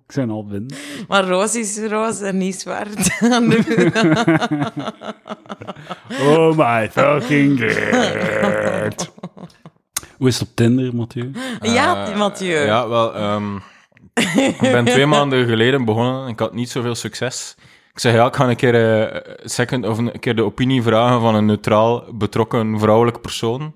Ik 0.09 0.14
zijn 0.14 0.31
al 0.31 0.44
binnen. 0.47 0.77
Maar 1.09 1.25
roos 1.25 1.55
is 1.55 1.79
roos 1.79 2.21
en 2.21 2.38
niet 2.38 2.61
zwart. 2.61 3.21
Oh 6.21 6.57
my 6.57 6.90
fucking 6.90 7.61
god. 7.61 9.12
Hoe 10.16 10.29
is 10.29 10.38
het 10.38 10.49
op 10.49 10.55
Tinder, 10.57 10.94
Mathieu? 10.94 11.31
ja, 11.61 12.07
Eh, 12.07 12.16
Mathieu. 12.18 12.64
Ja, 12.64 12.88
wel. 12.88 13.14
ehm, 13.14 13.57
ik 14.37 14.59
ben 14.61 14.85
twee 14.85 15.07
maanden 15.16 15.47
geleden 15.47 15.85
begonnen. 15.85 16.29
Ik 16.29 16.38
had 16.38 16.55
niet 16.55 16.71
zoveel 16.71 16.94
succes. 16.94 17.55
Ik 17.92 17.99
zeg 18.01 18.14
ja, 18.14 18.27
ik 18.27 18.37
ga 18.37 18.49
een 18.49 18.57
keer, 18.57 19.03
eh, 19.09 19.35
second, 19.44 19.87
of 19.87 19.99
een 19.99 20.18
keer 20.21 20.37
de 20.37 20.44
opinie 20.44 20.83
vragen 20.83 21.21
van 21.21 21.35
een 21.35 21.47
neutraal 21.47 22.05
betrokken 22.12 22.79
vrouwelijk 22.79 23.21
persoon. 23.21 23.75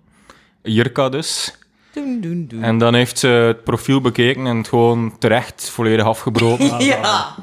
Jirka 0.63 1.09
dus. 1.09 1.59
Doen, 1.93 2.21
doen, 2.21 2.47
doen. 2.49 2.63
En 2.63 2.79
dan 2.79 2.95
heeft 2.95 3.19
ze 3.19 3.27
het 3.27 3.65
profiel 3.65 4.01
bekeken 4.01 4.47
en 4.47 4.57
het 4.57 4.69
gewoon 4.69 5.19
terecht 5.19 5.71
volledig 5.71 6.05
afgebroken. 6.05 6.79
Ja. 6.85 7.35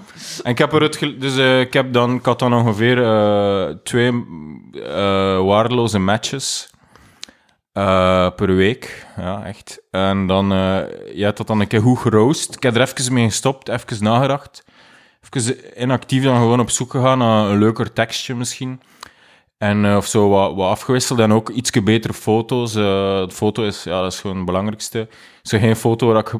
En 0.44 0.52
ik 0.52 0.58
heb 0.58 0.74
eruit 0.74 0.96
gel- 0.98 1.20
dus 1.20 1.38
eh, 1.38 1.60
ik 1.60 1.74
heb 1.74 1.94
dan, 1.94 2.16
ik 2.16 2.26
had 2.26 2.40
dan 2.40 2.54
ongeveer 2.54 3.04
eh, 3.04 3.76
twee 3.84 4.26
eh, 4.74 5.42
waardeloze 5.46 6.00
matches 6.00 6.70
per 8.36 8.56
week. 8.56 9.08
Ja, 9.18 9.46
echt. 9.46 9.82
En 9.92 10.28
dan, 10.28 10.48
je 11.14 11.24
hebt 11.24 11.38
dat 11.38 11.48
dan 11.48 11.60
een 11.60 11.68
keer 11.68 11.82
goed 11.82 11.98
geroost. 12.00 12.56
Ik 12.56 12.64
heb 12.64 12.76
er 12.76 12.82
even 12.82 13.14
mee 13.14 13.26
gestopt, 13.26 13.70
even 13.70 14.04
nagedacht. 14.04 14.64
Even 15.32 15.82
inactief 15.82 16.24
dan 16.24 16.36
gewoon 16.36 16.60
op 16.60 16.70
zoek 16.70 16.92
gegaan 16.92 17.18
naar 17.18 17.50
een 17.50 17.58
leuker 17.60 17.94
tekstje 17.94 18.36
misschien. 18.36 18.82
En 19.60 19.86
eh, 19.86 19.96
of 19.98 20.06
zo 20.08 20.30
wat, 20.30 20.56
wat 20.56 20.70
afgewisseld 20.70 21.20
en 21.20 21.34
ook 21.34 21.50
iets 21.50 21.72
betere 21.84 22.14
foto's. 22.14 22.76
Eh, 22.76 22.82
de 22.82 23.30
foto 23.34 23.64
is, 23.64 23.84
ja, 23.84 24.02
dat 24.02 24.14
is 24.14 24.20
gewoon 24.20 24.36
het 24.36 24.46
belangrijkste. 24.46 25.08
Zo 25.44 25.58
geen 25.60 25.76
foto 25.76 26.08
waar 26.08 26.18
ik 26.18 26.34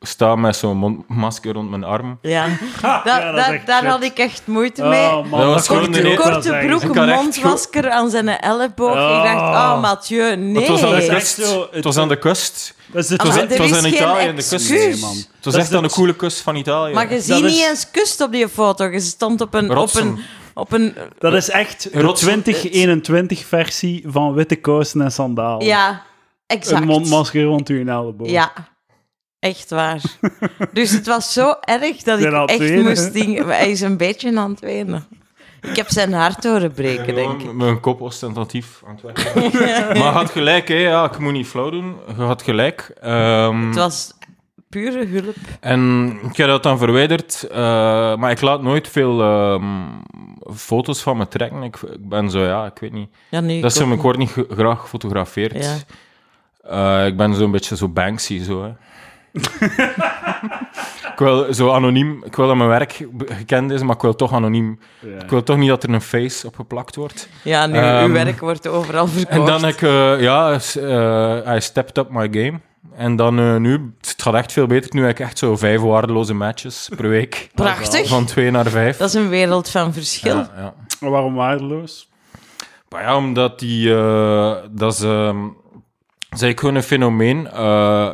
sta 0.00 0.34
met 0.36 0.56
zo'n 0.56 0.76
mondmasker 0.76 1.52
rond 1.52 1.70
mijn 1.70 1.84
arm. 1.84 2.18
Ja, 2.22 2.46
Ja, 2.82 3.02
Da- 3.04 3.32
dat 3.32 3.66
daar 3.66 3.86
had 3.86 4.02
ik 4.02 4.18
echt 4.18 4.42
moeite 4.46 4.82
mee. 4.82 5.06
Oh, 5.06 5.26
man, 5.30 5.40
Dat 5.40 5.54
was 5.54 5.66
gewoon 5.66 5.82
korte 5.84 6.10
een- 6.10 6.16
korte 6.16 6.58
broek, 6.66 6.94
mondmasker 6.94 7.90
aan 7.90 8.10
zijn 8.10 8.28
elleboog. 8.28 8.94
Oh. 8.94 9.16
Ik 9.24 9.32
dacht, 9.32 9.40
oh, 9.40 9.80
Mathieu, 9.80 10.36
nee. 10.36 10.62
Het 10.62 10.68
was 10.68 10.82
aan 10.82 10.94
de 11.00 11.06
kust. 11.06 11.40
zo- 11.42 11.68
Het 11.70 11.84
was 11.84 11.96
aan 11.96 12.08
de 12.08 12.18
kust. 12.18 12.74
Dat 12.92 13.04
is 13.04 13.10
het, 13.10 13.20
Ah, 13.20 13.26
was- 13.26 13.34
maar 13.36 13.46
het 13.48 13.58
was 13.58 13.70
is 13.70 13.82
in 13.82 13.92
Italië, 13.94 14.26
in 14.26 14.36
de 14.36 14.46
kust. 14.48 14.70
Nee, 14.70 14.96
man. 14.96 15.14
Het 15.16 15.44
was 15.44 15.54
echt 15.54 15.74
aan 15.74 15.82
de 15.82 15.90
coole 15.90 16.14
kust 16.16 16.40
van 16.40 16.56
Italië. 16.56 16.94
Maar 16.94 17.12
je 17.12 17.20
ziet 17.20 17.44
is- 17.44 17.52
niet 17.52 17.66
eens 17.68 17.90
kust 17.90 18.20
op 18.20 18.32
die 18.32 18.48
foto. 18.48 18.84
Je 18.84 19.00
stond 19.00 19.40
op 19.40 19.54
een... 19.54 19.70
Op 19.70 19.76
Rotsen. 19.76 20.06
een, 20.06 20.18
op 20.54 20.72
een 20.72 20.94
Dat 21.18 21.32
is 21.34 21.50
echt 21.50 21.92
de 21.92 22.00
Rotsen- 22.00 22.42
2021-versie 22.42 24.04
van 24.06 24.34
witte 24.34 24.56
kousen 24.56 25.00
en 25.00 25.12
sandalen. 25.12 25.66
ja, 25.66 26.02
exact. 26.46 26.80
Een 26.80 26.86
mondmasker 26.86 27.42
rond 27.44 27.68
uw 27.68 27.86
elleboog. 27.86 28.28
Ja, 28.30 28.52
echt 29.38 29.70
waar. 29.70 30.00
dus 30.72 30.90
het 30.90 31.06
was 31.06 31.32
zo 31.32 31.54
erg 31.60 31.96
dat 32.02 32.18
ik 32.20 32.32
echt 32.32 32.58
wenen. 32.58 32.84
moest 32.84 33.12
dingen... 33.12 33.46
Hij 33.46 33.70
is 33.70 33.80
een 33.80 33.96
beetje 33.96 34.38
aan 34.38 34.50
het 34.50 34.60
wenen. 34.60 35.06
Ik 35.60 35.76
heb 35.76 35.88
zijn 35.90 36.12
hart 36.12 36.44
horen 36.44 36.72
breken, 36.72 37.14
denk 37.14 37.42
ik. 37.42 37.52
Mijn 37.52 37.80
kop 37.80 38.00
ostentatief 38.00 38.82
aan 38.86 38.98
het 39.02 39.34
maar 39.88 39.96
je 39.96 40.02
had 40.02 40.30
gelijk, 40.30 40.68
hè. 40.68 40.74
Ja, 40.74 41.04
ik 41.04 41.18
moet 41.18 41.32
niet 41.32 41.46
flauw 41.46 41.70
doen. 41.70 41.96
Je 42.16 42.22
had 42.22 42.42
gelijk. 42.42 42.92
Ehm, 43.00 43.66
Het 43.66 43.74
was 43.76 44.12
pure 44.72 45.06
hulp. 45.06 45.34
En 45.60 46.12
ik 46.30 46.36
heb 46.36 46.48
dat 46.48 46.62
dan 46.62 46.78
verwijderd. 46.78 47.42
eh, 47.50 47.56
maar 48.16 48.30
ik 48.30 48.40
laat 48.40 48.62
nooit 48.62 48.88
veel 48.88 49.20
ehm, 49.22 49.64
foto's 50.54 51.02
van 51.02 51.16
me 51.16 51.28
trekken. 51.28 51.62
Ik, 51.62 51.76
ik 51.76 52.08
ben 52.08 52.30
zo, 52.30 52.40
ja, 52.40 52.66
ik 52.66 52.78
weet 52.80 52.92
niet. 52.92 53.08
Ja, 53.28 53.40
nee, 53.40 53.60
Dat 53.60 53.70
is 53.70 53.76
ik 53.76 53.82
zo, 53.82 53.88
ook 53.88 53.96
ik 53.96 54.02
word 54.02 54.16
niet 54.18 54.34
graag 54.50 54.80
gefotografeerd. 54.80 55.64
Ja. 55.64 55.76
Eh, 57.00 57.06
ik 57.06 57.16
ben 57.16 57.34
zo'n 57.34 57.50
beetje 57.50 57.76
zo 57.76 57.88
Banksy, 57.88 58.42
zo, 58.42 58.62
hè. 58.62 58.70
ik 61.12 61.18
wil 61.18 61.54
zo 61.54 61.70
anoniem... 61.70 62.22
Ik 62.24 62.36
wil 62.36 62.46
dat 62.46 62.56
mijn 62.56 62.68
werk 62.68 63.06
gekend 63.26 63.70
is, 63.70 63.82
maar 63.82 63.94
ik 63.94 64.02
wil 64.02 64.14
toch 64.14 64.32
anoniem... 64.32 64.78
Ja. 65.00 65.22
Ik 65.22 65.30
wil 65.30 65.42
toch 65.42 65.56
niet 65.56 65.68
dat 65.68 65.82
er 65.82 65.90
een 65.90 66.00
face 66.00 66.46
op 66.46 66.56
geplakt 66.56 66.96
wordt. 66.96 67.28
Ja, 67.42 67.66
nu, 67.66 67.76
Ehm, 67.78 68.04
uw 68.04 68.12
werk 68.12 68.40
wordt 68.40 68.68
overal 68.68 69.06
verkocht. 69.06 69.38
En 69.38 69.44
dan 69.44 69.64
heb 69.64 69.74
ik... 69.74 69.82
eh, 69.82 70.20
ja, 70.20 70.52
eh, 70.74 71.54
I 71.56 71.60
stepped 71.60 71.98
up 71.98 72.08
my 72.10 72.28
game. 72.30 72.60
En 72.94 73.16
dan 73.16 73.38
eh, 73.38 73.56
nu... 73.56 73.94
Het 74.00 74.14
gaat 74.22 74.34
echt 74.34 74.52
veel 74.52 74.66
beter. 74.66 74.94
Nu 74.94 75.00
heb 75.02 75.10
ik 75.10 75.20
echt 75.20 75.38
zo 75.38 75.56
vijf 75.56 75.80
waardeloze 75.80 76.34
matches 76.34 76.88
per 76.96 77.08
week. 77.08 77.48
Prachtig. 77.54 78.08
Van 78.08 78.24
twee 78.24 78.50
naar 78.50 78.66
vijf. 78.66 78.96
Dat 78.96 79.08
is 79.08 79.14
een 79.14 79.28
wereld 79.28 79.68
van 79.70 79.92
verschil. 79.92 80.36
Ja, 80.36 80.50
ja. 80.56 80.74
Maar 81.00 81.10
Waarom 81.10 81.34
waardeloos? 81.34 82.08
Maar 82.88 83.02
ja, 83.02 83.16
omdat 83.16 83.58
die... 83.58 83.94
eh, 83.94 84.54
dat 84.70 84.92
is... 84.92 85.00
ehm, 85.02 85.40
dat 86.28 86.40
is 86.40 86.46
eigenlijk 86.46 86.60
gewoon 86.60 86.74
een 86.74 86.82
fenomeen. 86.82 87.46
Eh, 87.46 87.54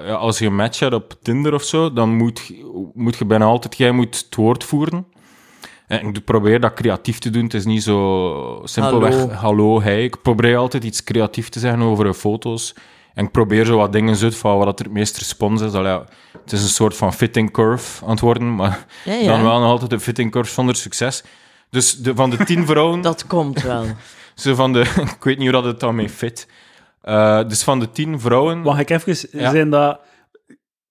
ja, 0.06 0.12
als 0.14 0.38
je 0.38 0.46
een 0.46 0.54
match 0.56 0.78
hebt 0.78 0.94
op 0.94 1.14
Tinder 1.22 1.54
of 1.54 1.62
zo, 1.62 1.92
dan 1.92 2.16
moet, 2.16 2.44
je- 2.48 2.90
moet 2.94 3.16
je 3.16 3.24
bijna 3.24 3.44
altijd... 3.44 3.76
Jij 3.76 3.90
moet 3.90 4.16
het 4.24 4.34
woord 4.34 4.64
voeren. 4.64 5.06
En 5.86 6.06
ik 6.06 6.24
probeer 6.24 6.60
dat 6.60 6.74
creatief 6.74 7.18
te 7.18 7.30
doen. 7.30 7.42
Het 7.44 7.54
is 7.54 7.64
niet 7.64 7.82
zo 7.82 8.60
simpelweg 8.64 9.30
Hallo. 9.32 9.80
hey. 9.82 10.04
Ik 10.04 10.22
probeer 10.22 10.56
altijd 10.56 10.84
iets 10.84 11.04
creatief 11.04 11.48
te 11.48 11.58
zeggen 11.58 11.82
over 11.82 12.04
de 12.04 12.14
foto's. 12.14 12.74
En 13.18 13.24
ik 13.24 13.30
probeer 13.30 13.64
zo 13.64 13.76
wat 13.76 13.92
dingen 13.92 14.22
uit 14.22 14.36
van 14.36 14.58
wat 14.58 14.78
er 14.78 14.84
het 14.84 14.94
meest 14.94 15.18
respons 15.18 15.62
is. 15.62 15.72
Allee, 15.72 15.92
ja, 15.92 16.04
het 16.42 16.52
is 16.52 16.62
een 16.62 16.68
soort 16.68 16.96
van 16.96 17.12
fitting 17.12 17.50
curve 17.50 18.04
aan 18.04 18.10
het 18.10 18.20
worden, 18.20 18.54
maar 18.54 18.86
Ja, 19.04 19.12
ja. 19.12 19.26
dan 19.26 19.42
wel 19.42 19.60
nog 19.60 19.70
altijd 19.70 19.92
een 19.92 20.00
fitting 20.00 20.30
curve 20.30 20.52
zonder 20.52 20.76
succes. 20.76 21.24
Dus 21.70 21.96
de, 21.96 22.14
van 22.14 22.30
de 22.30 22.44
tien 22.44 22.66
vrouwen... 22.66 23.00
Dat 23.10 23.26
komt 23.26 23.62
wel. 23.62 23.84
Zo 24.34 24.54
van 24.54 24.72
de, 24.72 24.80
ik 25.16 25.24
weet 25.24 25.38
niet 25.38 25.50
hoe 25.50 25.62
dat 25.62 25.64
het 25.64 25.80
dan 25.80 25.94
mee 25.94 26.08
fit. 26.08 26.48
Eh, 27.00 27.48
dus 27.48 27.62
van 27.62 27.80
de 27.80 27.90
tien 27.90 28.20
vrouwen. 28.20 28.58
Mag 28.60 28.78
ik 28.78 28.90
even... 28.90 29.28
Ja. 29.30 29.50
Zijn 29.50 29.70
dat... 29.70 30.00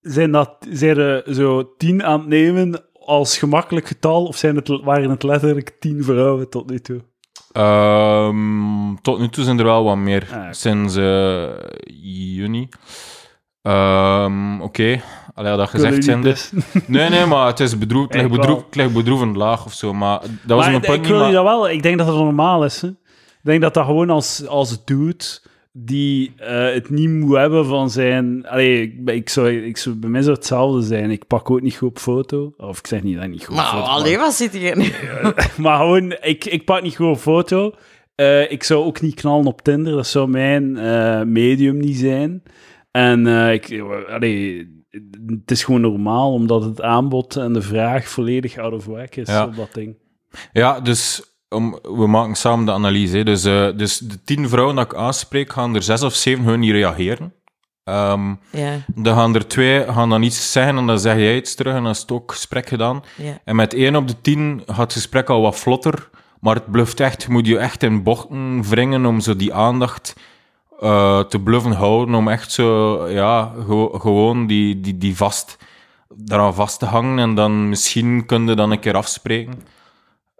Zijn 0.00 0.32
dat... 0.32 0.66
Zijn 0.70 0.98
er 0.98 1.34
zo 1.34 1.74
tien 1.76 2.04
aan 2.04 2.20
het 2.20 2.28
nemen 2.28 2.84
als 2.92 3.38
gemakkelijk 3.38 3.86
getal? 3.86 4.24
Of 4.24 4.36
zijn 4.36 4.56
het, 4.56 4.68
waren 4.68 5.10
het 5.10 5.22
letterlijk 5.22 5.76
tien 5.80 6.04
vrouwen 6.04 6.50
tot 6.50 6.70
nu 6.70 6.80
toe? 6.80 7.00
Ehm, 7.52 8.94
tot 9.02 9.18
nu 9.18 9.28
toe 9.28 9.44
zijn 9.44 9.58
er 9.58 9.64
wel 9.64 9.84
wat 9.84 9.96
meer. 9.96 10.28
Ah. 10.32 10.46
Sinds 10.50 10.96
eh, 10.96 11.46
juni. 12.34 12.68
Ehm, 13.62 14.60
Oké, 14.60 15.00
Allee, 15.38 15.56
dat 15.56 15.68
gezegd 15.68 16.04
zijn. 16.04 16.22
dus- 16.22 16.52
Nee, 16.86 17.08
nee, 17.08 17.26
maar 17.26 17.46
het 17.46 17.60
is 17.60 17.78
bedroefd. 17.78 18.14
Het 18.14 18.74
ligt 18.74 18.92
bedroevend 18.92 19.36
laag 19.36 19.64
of 19.64 19.72
zo. 19.72 19.94
Maar 19.94 20.20
dat 20.20 20.56
was 20.56 20.66
Maar 20.66 20.74
ik, 20.74 20.80
punt 20.80 20.96
ik 20.98 21.06
wil 21.06 21.26
je 21.26 21.32
dat 21.32 21.44
wel... 21.44 21.70
Ik 21.70 21.82
denk 21.82 21.98
dat 21.98 22.06
dat 22.06 22.16
normaal 22.16 22.64
is. 22.64 22.80
Hè? 22.80 22.88
Ik 22.88 23.44
denk 23.44 23.60
dat 23.60 23.74
dat 23.74 23.84
gewoon 23.84 24.10
als, 24.10 24.46
als 24.46 24.84
dude 24.84 25.24
die 25.84 26.32
eh, 26.36 26.72
het 26.72 26.90
niet 26.90 27.08
moet 27.08 27.36
hebben 27.36 27.66
van 27.66 27.90
zijn... 27.90 28.46
Allee, 28.46 28.82
ik, 28.82 29.10
ik 29.10 29.28
zou, 29.28 29.50
ik 29.50 29.76
zou, 29.76 29.94
bij 29.96 30.10
mij 30.10 30.22
zou 30.22 30.34
het 30.34 30.44
hetzelfde 30.44 30.82
zijn. 30.82 31.10
Ik 31.10 31.26
pak 31.26 31.50
ook 31.50 31.60
niet 31.60 31.76
goed 31.76 31.88
op 31.88 31.98
foto. 31.98 32.54
Of 32.56 32.78
ik 32.78 32.86
zeg 32.86 33.02
niet 33.02 33.14
dat 33.14 33.24
ik 33.24 33.30
niet 33.30 33.44
goed 33.44 33.50
op 33.50 33.54
Maar 33.56 33.70
foto 33.70 33.84
alleen 33.84 34.18
wat 34.18 34.34
zit 34.34 34.52
hier 34.52 34.76
nu? 34.76 34.92
maar 35.62 35.78
gewoon, 35.78 36.16
ik, 36.20 36.44
ik 36.44 36.64
pak 36.64 36.82
niet 36.82 36.96
gewoon 36.96 37.12
een 37.12 37.18
foto. 37.18 37.72
Eh, 38.14 38.50
ik 38.50 38.62
zou 38.62 38.84
ook 38.84 39.00
niet 39.00 39.14
knallen 39.14 39.46
op 39.46 39.62
Tinder. 39.62 39.92
Dat 39.92 40.06
zou 40.06 40.28
mijn 40.28 40.76
eh, 40.76 41.22
medium 41.22 41.76
niet 41.78 41.96
zijn. 41.96 42.42
En 42.90 43.26
eh, 43.26 43.52
ik, 43.52 43.82
allee, 44.08 44.68
het 45.36 45.50
is 45.50 45.64
gewoon 45.64 45.80
normaal, 45.80 46.32
omdat 46.32 46.64
het 46.64 46.82
aanbod 46.82 47.36
en 47.36 47.52
de 47.52 47.62
vraag 47.62 48.08
volledig 48.08 48.58
out 48.58 48.72
of 48.72 48.84
whack 48.84 49.14
is 49.14 49.28
Ja. 49.28 49.44
op 49.44 49.56
dat 49.56 49.74
ding. 49.74 49.96
Ja, 50.52 50.80
dus 50.80 51.27
om, 51.50 51.78
we 51.82 52.06
maken 52.06 52.34
samen 52.34 52.64
de 52.66 52.72
analyse. 52.72 53.22
Dus, 53.22 53.44
eh, 53.44 53.68
dus 53.76 53.98
de 53.98 54.22
tien 54.24 54.48
vrouwen 54.48 54.76
dat 54.76 54.84
ik 54.84 54.94
aanspreek, 54.94 55.52
gaan 55.52 55.74
er 55.74 55.82
zes 55.82 56.02
of 56.02 56.14
zeven 56.14 56.44
gewoon 56.44 56.60
niet 56.60 56.70
reageren. 56.72 57.32
Ja, 57.84 58.16
dan 58.94 59.14
gaan 59.16 59.34
er 59.34 59.46
twee 59.48 59.84
gaan 59.92 60.08
dan 60.10 60.22
iets 60.22 60.52
zeggen 60.52 60.76
en 60.76 60.86
dan 60.86 60.98
zeg 60.98 61.14
jij 61.16 61.36
iets 61.36 61.54
terug 61.54 61.74
en 61.74 61.82
dan 61.82 61.92
is 61.92 62.00
het 62.00 62.12
ook 62.12 62.32
gesprek 62.32 62.68
gedaan. 62.68 63.02
En 63.44 63.56
met 63.56 63.74
één 63.74 63.96
op 63.96 64.08
de 64.08 64.20
tien 64.20 64.62
gaat 64.66 64.76
het 64.78 64.92
gesprek 64.92 65.28
al 65.30 65.40
wat 65.40 65.56
vlotter, 65.56 66.10
maar 66.40 66.54
het 66.54 66.70
bluft 66.70 67.00
echt. 67.00 67.22
Je 67.22 67.30
moet 67.30 67.46
je 67.46 67.58
echt 67.58 67.82
in 67.82 68.02
bochten 68.02 68.62
wringen 68.68 69.06
om 69.06 69.20
zo 69.20 69.36
die 69.36 69.54
aandacht 69.54 70.16
eh, 70.80 71.20
te 71.20 71.38
bluffen 71.40 71.72
houden, 71.72 72.14
om 72.14 72.28
echt 72.28 72.52
zo, 72.52 73.06
ja, 73.08 73.52
gewo- 73.58 73.98
gewoon 73.98 74.46
die, 74.46 74.80
die, 74.80 74.98
die 74.98 75.16
vast, 75.16 75.56
daaraan 76.14 76.54
vast 76.54 76.78
te 76.78 76.86
hangen 76.86 77.18
en 77.18 77.34
dan 77.34 77.68
misschien 77.68 78.26
kun 78.26 78.46
je 78.46 78.54
dan 78.54 78.70
een 78.70 78.80
keer 78.80 78.96
afspreken. 78.96 79.62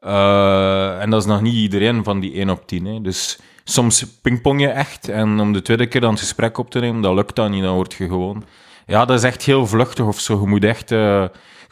Eh, 0.00 1.00
en 1.00 1.10
dat 1.10 1.20
is 1.20 1.26
nog 1.26 1.40
niet 1.40 1.54
iedereen 1.54 2.04
van 2.04 2.20
die 2.20 2.34
1 2.34 2.50
op 2.50 2.66
10. 2.66 2.84
Hè. 2.84 3.00
Dus 3.00 3.38
soms 3.64 4.06
pingpong 4.22 4.60
je 4.60 4.68
echt 4.68 5.08
en 5.08 5.40
om 5.40 5.52
de 5.52 5.62
tweede 5.62 5.86
keer 5.86 6.00
dan 6.00 6.10
het 6.10 6.20
gesprek 6.20 6.58
op 6.58 6.70
te 6.70 6.78
nemen, 6.78 7.02
dat 7.02 7.14
lukt 7.14 7.36
dan 7.36 7.50
niet, 7.50 7.62
dan 7.62 7.74
word 7.74 7.94
je 7.94 8.06
gewoon... 8.06 8.44
Ja, 8.86 9.04
dat 9.04 9.18
is 9.18 9.24
echt 9.24 9.42
heel 9.42 9.66
vluchtig 9.66 10.06
of 10.06 10.20
zo. 10.20 10.40
Je 10.40 10.46
moet 10.46 10.64
echt, 10.64 10.90
eh, 10.90 11.22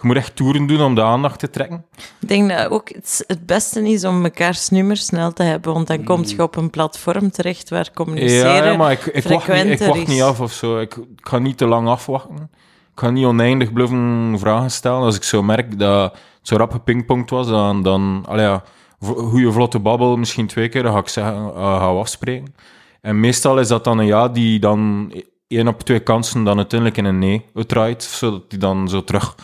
je 0.01 0.03
moet 0.03 0.17
echt 0.17 0.37
toeren 0.37 0.67
doen 0.67 0.83
om 0.83 0.95
de 0.95 1.03
aandacht 1.03 1.39
te 1.39 1.51
trekken. 1.51 1.85
Ik 2.21 2.29
denk 2.29 2.51
dat 2.51 2.71
ook 2.71 2.89
het, 2.89 3.25
het 3.27 3.47
beste 3.47 3.89
is 3.89 4.05
om 4.05 4.21
mekaars 4.21 4.69
nummer 4.69 4.97
snel 4.97 5.33
te 5.33 5.43
hebben, 5.43 5.73
want 5.73 5.87
dan 5.87 6.05
kom 6.05 6.25
je 6.25 6.43
op 6.43 6.57
een 6.57 6.71
platform 6.71 7.31
terecht 7.31 7.71
waar 7.71 7.91
communiceren... 7.95 8.55
Ja, 8.55 8.65
ja, 8.65 8.77
maar 8.77 8.93
ik, 8.93 9.07
ik, 9.07 9.23
wacht, 9.23 9.65
niet, 9.65 9.81
ik 9.81 9.87
wacht 9.87 10.07
niet 10.07 10.23
af 10.23 10.41
of 10.41 10.53
zo. 10.53 10.79
Ik, 10.79 10.97
ik 10.97 11.27
ga 11.29 11.39
niet 11.39 11.57
te 11.57 11.67
lang 11.67 11.89
afwachten. 11.89 12.51
Ik 12.93 13.03
ga 13.03 13.11
niet 13.11 13.25
oneindig 13.25 13.73
bluffen 13.73 14.37
vragen 14.39 14.71
stellen. 14.71 15.01
Als 15.01 15.17
ik 15.17 15.23
zo 15.23 15.43
merk 15.43 15.79
dat 15.79 16.17
zo 16.47 16.57
rap 16.57 16.73
gepingpongd 16.73 17.31
was, 17.31 17.47
dan... 17.47 17.83
dan 17.83 18.25
allee, 18.27 18.45
ja, 18.45 18.63
goede 19.01 19.53
vlotte 19.53 19.79
babbel, 19.79 20.17
misschien 20.17 20.47
twee 20.47 20.69
keer, 20.69 20.83
dan 20.83 20.93
ga 20.93 20.99
ik 20.99 21.09
zeggen, 21.09 21.35
uh, 21.35 21.79
gaan 21.79 21.95
we 21.95 22.01
afspreken. 22.01 22.55
En 23.01 23.21
meestal 23.21 23.59
is 23.59 23.69
dat 23.69 23.85
dan 23.85 23.99
een 23.99 24.07
ja 24.07 24.29
die 24.29 24.59
dan 24.59 25.13
één 25.49 25.69
op 25.69 25.83
twee 25.83 26.01
kansen 26.01 26.45
dan 26.45 26.57
uiteindelijk 26.57 26.99
in 26.99 27.05
een 27.05 27.19
nee 27.19 27.45
uitdraait, 27.55 28.03
zodat 28.03 28.51
die 28.51 28.59
dan 28.59 28.89
zo 28.89 29.05
terug... 29.05 29.35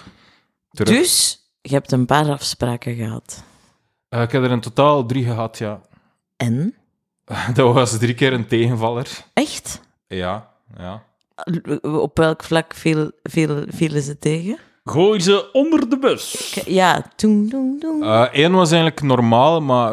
terug. 0.70 0.96
Dus, 0.96 1.40
je 1.60 1.74
hebt 1.74 1.92
een 1.92 2.06
paar 2.06 2.30
afspraken 2.30 2.94
gehad. 2.94 3.44
Eh, 4.08 4.22
ik 4.22 4.32
heb 4.32 4.42
er 4.42 4.50
in 4.50 4.60
totaal 4.60 5.06
drie 5.06 5.24
gehad, 5.24 5.58
ja. 5.58 5.80
En? 6.36 6.74
Dat 7.54 7.74
was 7.74 7.98
drie 7.98 8.14
keer 8.14 8.32
een 8.32 8.46
tegenvaller. 8.46 9.24
Echt? 9.32 9.80
Ja, 10.06 10.50
ja. 10.76 11.02
Op 11.80 12.18
welk 12.18 12.42
vlak 12.42 12.74
viel, 12.74 13.10
viel, 13.22 13.64
vielen 13.68 14.02
ze 14.02 14.18
tegen? 14.18 14.58
Gooi 14.84 15.20
ze 15.20 15.48
onder 15.52 15.88
de 15.88 15.98
bus. 15.98 16.60
Ja, 16.66 17.04
toen, 17.16 17.48
toen, 17.50 17.76
toen. 17.80 18.02
Eén 18.32 18.50
Eh, 18.50 18.54
was 18.54 18.70
eigenlijk 18.70 19.02
normaal, 19.02 19.60
maar 19.60 19.92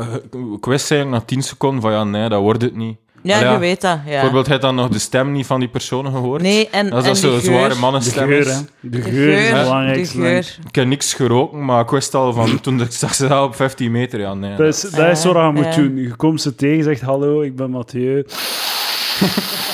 ik 0.56 0.65
wist 0.65 0.91
eigenlijk 0.91 1.21
na 1.21 1.28
10 1.28 1.41
seconden 1.41 1.82
van 1.82 1.91
ja, 1.91 2.04
nee, 2.04 2.30
dat 2.30 2.41
wordt 2.41 2.62
het 2.62 2.75
niet. 2.75 2.97
ja, 3.23 3.38
Allee, 3.38 3.52
je 3.52 3.58
weet 3.58 3.82
dat, 3.82 3.97
ja. 4.06 4.12
Bijvoorbeeld, 4.12 4.47
heb 4.47 4.56
je 4.56 4.65
dan 4.65 4.75
nog 4.75 4.89
de 4.89 4.99
stem 4.99 5.32
niet 5.32 5.45
van 5.45 5.60
die 5.60 5.69
personen 5.69 6.12
gehoord? 6.12 6.41
Nee, 6.41 6.69
en, 6.69 6.91
Als 6.91 7.04
en 7.04 7.13
dat 7.13 7.21
de 7.21 7.30
zo'n 7.30 7.39
zware 7.39 7.60
geur, 7.60 7.69
De 7.69 7.80
mannenstem 7.80 8.28
geur, 8.28 8.39
is. 8.39 8.47
hè. 8.54 8.60
De 8.80 8.89
de 8.89 9.02
geur 9.02 9.38
is 9.38 9.47
de 9.49 9.54
belangrijkste. 9.63 10.17
geur. 10.17 10.58
Ik 10.67 10.75
heb 10.75 10.88
niks 10.88 11.13
geroken, 11.13 11.65
maar 11.65 11.82
ik 11.84 11.89
wist 11.89 12.15
al 12.15 12.34
van 12.34 12.62
toen 12.62 12.82
ik 12.82 12.91
zag 12.91 13.15
ze 13.15 13.41
op 13.41 13.56
15 13.56 13.91
meter, 13.91 14.19
ja, 14.19 14.34
nee. 14.34 14.56
Dat 14.56 14.67
is, 14.67 14.82
dat 14.82 15.08
is 15.17 15.23
wat 15.23 15.36
je 15.36 15.52
moet 15.54 15.75
doen. 15.75 15.95
Je 15.97 16.15
komt 16.15 16.41
ze 16.41 16.56
tegen, 16.56 16.84
zegt 16.84 17.02
hallo, 17.02 17.41
ik 17.41 17.56
ben 17.56 17.69
Mathieu. 17.69 18.25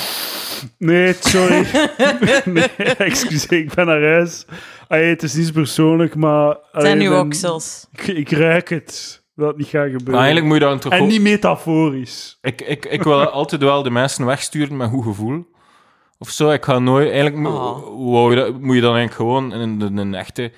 Nee, 0.78 1.12
sorry. 1.20 1.66
nee, 2.44 2.68
excuseer, 2.98 3.58
ik 3.58 3.74
ben 3.74 3.86
naar 3.86 4.02
huis. 4.02 4.44
Allee, 4.88 5.08
het 5.08 5.22
is 5.22 5.34
niet 5.34 5.52
persoonlijk, 5.52 6.14
maar... 6.14 6.48
Het 6.72 6.82
zijn 6.82 7.00
uw 7.00 7.10
ben- 7.10 7.20
oksels. 7.20 7.86
Ik, 7.92 8.06
ik 8.06 8.30
ruik 8.30 8.68
het, 8.68 9.22
dat 9.34 9.48
het 9.48 9.56
niet 9.56 9.66
gaat 9.66 9.82
gebeuren. 9.84 10.10
Maar 10.10 10.22
eigenlijk 10.22 10.46
moet 10.46 10.56
je 10.56 10.64
dan 10.68 10.78
toch 10.78 10.92
en 10.92 11.06
niet 11.06 11.20
metaforisch. 11.22 12.38
Ik, 12.42 12.60
ik, 12.60 12.84
ik 12.86 13.02
wil 13.02 13.24
altijd 13.40 13.60
wel 13.62 13.82
de 13.82 13.90
mensen 13.90 14.26
wegsturen 14.26 14.76
met 14.76 14.88
goed 14.90 15.04
gevoel. 15.04 15.46
Of 16.18 16.28
zo. 16.30 16.50
Ik 16.50 16.64
ga 16.64 16.78
nooit... 16.78 17.06
Eigenlijk 17.06 17.36
mo- 17.36 17.50
Oh. 17.50 18.10
wou 18.12 18.36
je 18.36 18.52
moet 18.60 18.80
dan 18.80 18.94
eigenlijk 18.96 19.14
gewoon 19.14 19.52
een, 19.52 19.80
een, 19.80 19.96
een 19.96 20.14
echte... 20.14 20.52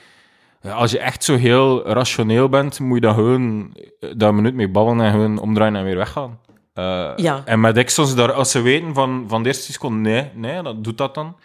Als 0.63 0.91
je 0.91 0.99
echt 0.99 1.25
zo 1.25 1.37
heel 1.37 1.87
rationeel 1.89 2.49
bent, 2.49 2.81
moet 2.81 2.95
je 2.95 3.01
dan 3.01 3.15
gewoon 3.15 3.77
daar 4.17 4.29
een 4.29 4.35
minuut 4.35 4.55
mee 4.55 4.69
babbelen 4.69 5.05
en 5.07 5.13
gewoon 5.13 5.39
omdraaien 5.41 5.77
en 5.77 5.85
weer 5.85 5.97
weggaan. 5.97 6.39
Eh, 6.79 7.13
Ja. 7.17 7.43
En 7.45 7.61
met 7.61 7.77
Exxons, 7.77 8.15
daar, 8.15 8.33
als 8.33 8.51
ze 8.51 8.61
weten 8.61 8.95
van, 8.95 9.25
van 9.29 9.43
de 9.43 9.49
eerste 9.49 9.73
seconde, 9.73 9.99
nee, 10.11 10.31
nee, 10.35 10.63
dat 10.63 10.85
doet 10.85 10.99
dat 10.99 11.15
dan. 11.15 11.37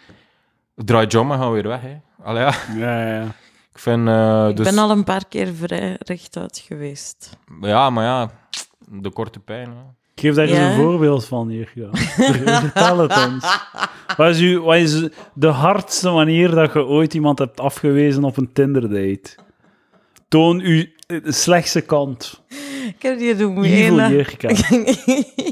Draai 0.76 1.06
John 1.06 1.30
en 1.32 1.38
gaan 1.38 1.52
weer 1.52 1.68
weg. 1.68 1.80
Hè. 1.80 1.96
Allee, 2.22 2.42
ja. 2.44 2.52
Ja, 2.76 3.06
ja. 3.14 3.22
Ik 3.72 3.78
vind... 3.80 4.08
eh, 4.08 4.46
Ik 4.48 4.56
dus, 4.56 4.66
ben 4.66 4.78
al 4.78 4.90
een 4.90 5.04
paar 5.04 5.24
keer 5.28 5.54
vrij 5.54 5.96
rechtuit 5.98 6.62
geweest. 6.66 7.36
Ja, 7.60 7.90
maar 7.90 8.04
ja, 8.04 8.30
de 8.88 9.10
korte 9.10 9.40
pijn. 9.40 9.68
Hè. 9.68 9.82
Geef 10.14 10.34
daar 10.34 10.46
eens 10.46 10.58
een 10.58 10.74
voorbeeld 10.74 11.24
van 11.24 11.48
hier. 11.48 11.70
Ja. 11.74 11.88
Vertel 12.60 12.98
het 12.98 13.26
ons. 13.26 13.58
Wat 14.16 14.28
is, 14.30 14.38
uw, 14.40 14.62
wat 14.62 14.76
is 14.76 15.08
de 15.34 15.46
hardste 15.48 16.10
manier 16.10 16.50
dat 16.50 16.72
je 16.72 16.84
ooit 16.84 17.14
iemand 17.14 17.38
hebt 17.38 17.60
afgewezen 17.60 18.24
op 18.24 18.36
een 18.36 18.52
Tinder-date? 18.52 19.34
Toon 20.28 20.60
uw 20.60 20.84
slechtste 21.24 21.80
kant. 21.80 22.42
Ik 22.86 23.02
heb 23.02 23.18
die 23.18 23.36
doen 23.36 23.60
wenen. 23.60 24.12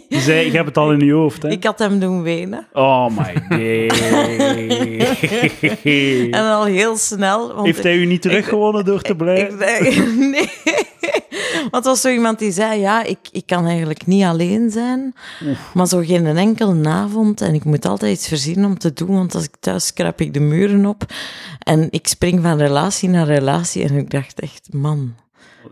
Je 0.08 0.20
zei, 0.20 0.46
ik 0.46 0.52
heb 0.52 0.66
het 0.66 0.76
al 0.76 0.92
in 0.92 1.00
je 1.00 1.12
hoofd, 1.12 1.42
hè? 1.42 1.48
Ik 1.48 1.64
had 1.64 1.78
hem 1.78 1.98
doen 1.98 2.22
wenen. 2.22 2.66
Oh 2.72 3.06
my 3.16 3.42
day. 3.48 3.90
En 6.30 6.44
al 6.44 6.64
heel 6.64 6.96
snel. 6.96 7.54
Want 7.54 7.66
Heeft 7.66 7.82
hij 7.82 7.96
u 7.96 8.06
niet 8.06 8.22
teruggewonnen 8.22 8.84
door 8.84 9.02
te 9.02 9.16
blijven? 9.16 9.86
Ik, 9.86 10.06
nee, 10.32 10.50
het 11.70 11.84
was 11.84 12.00
zo 12.00 12.08
iemand 12.08 12.38
die 12.38 12.52
zei, 12.52 12.80
ja, 12.80 13.02
ik, 13.02 13.18
ik 13.32 13.46
kan 13.46 13.66
eigenlijk 13.66 14.06
niet 14.06 14.24
alleen 14.24 14.70
zijn, 14.70 15.14
maar 15.74 15.86
zo 15.86 16.02
geen 16.04 16.26
enkele 16.26 16.88
avond. 16.88 17.40
En 17.40 17.54
ik 17.54 17.64
moet 17.64 17.86
altijd 17.86 18.12
iets 18.12 18.28
verzinnen 18.28 18.64
om 18.64 18.78
te 18.78 18.92
doen, 18.92 19.14
want 19.14 19.34
als 19.34 19.44
ik 19.44 19.56
thuis 19.60 19.92
kruip 19.92 20.20
ik 20.20 20.34
de 20.34 20.40
muren 20.40 20.86
op. 20.86 21.04
En 21.58 21.86
ik 21.90 22.06
spring 22.06 22.42
van 22.42 22.58
relatie 22.58 23.08
naar 23.08 23.26
relatie. 23.26 23.84
En 23.84 23.96
ik 23.96 24.10
dacht 24.10 24.40
echt, 24.40 24.68
man, 24.72 25.14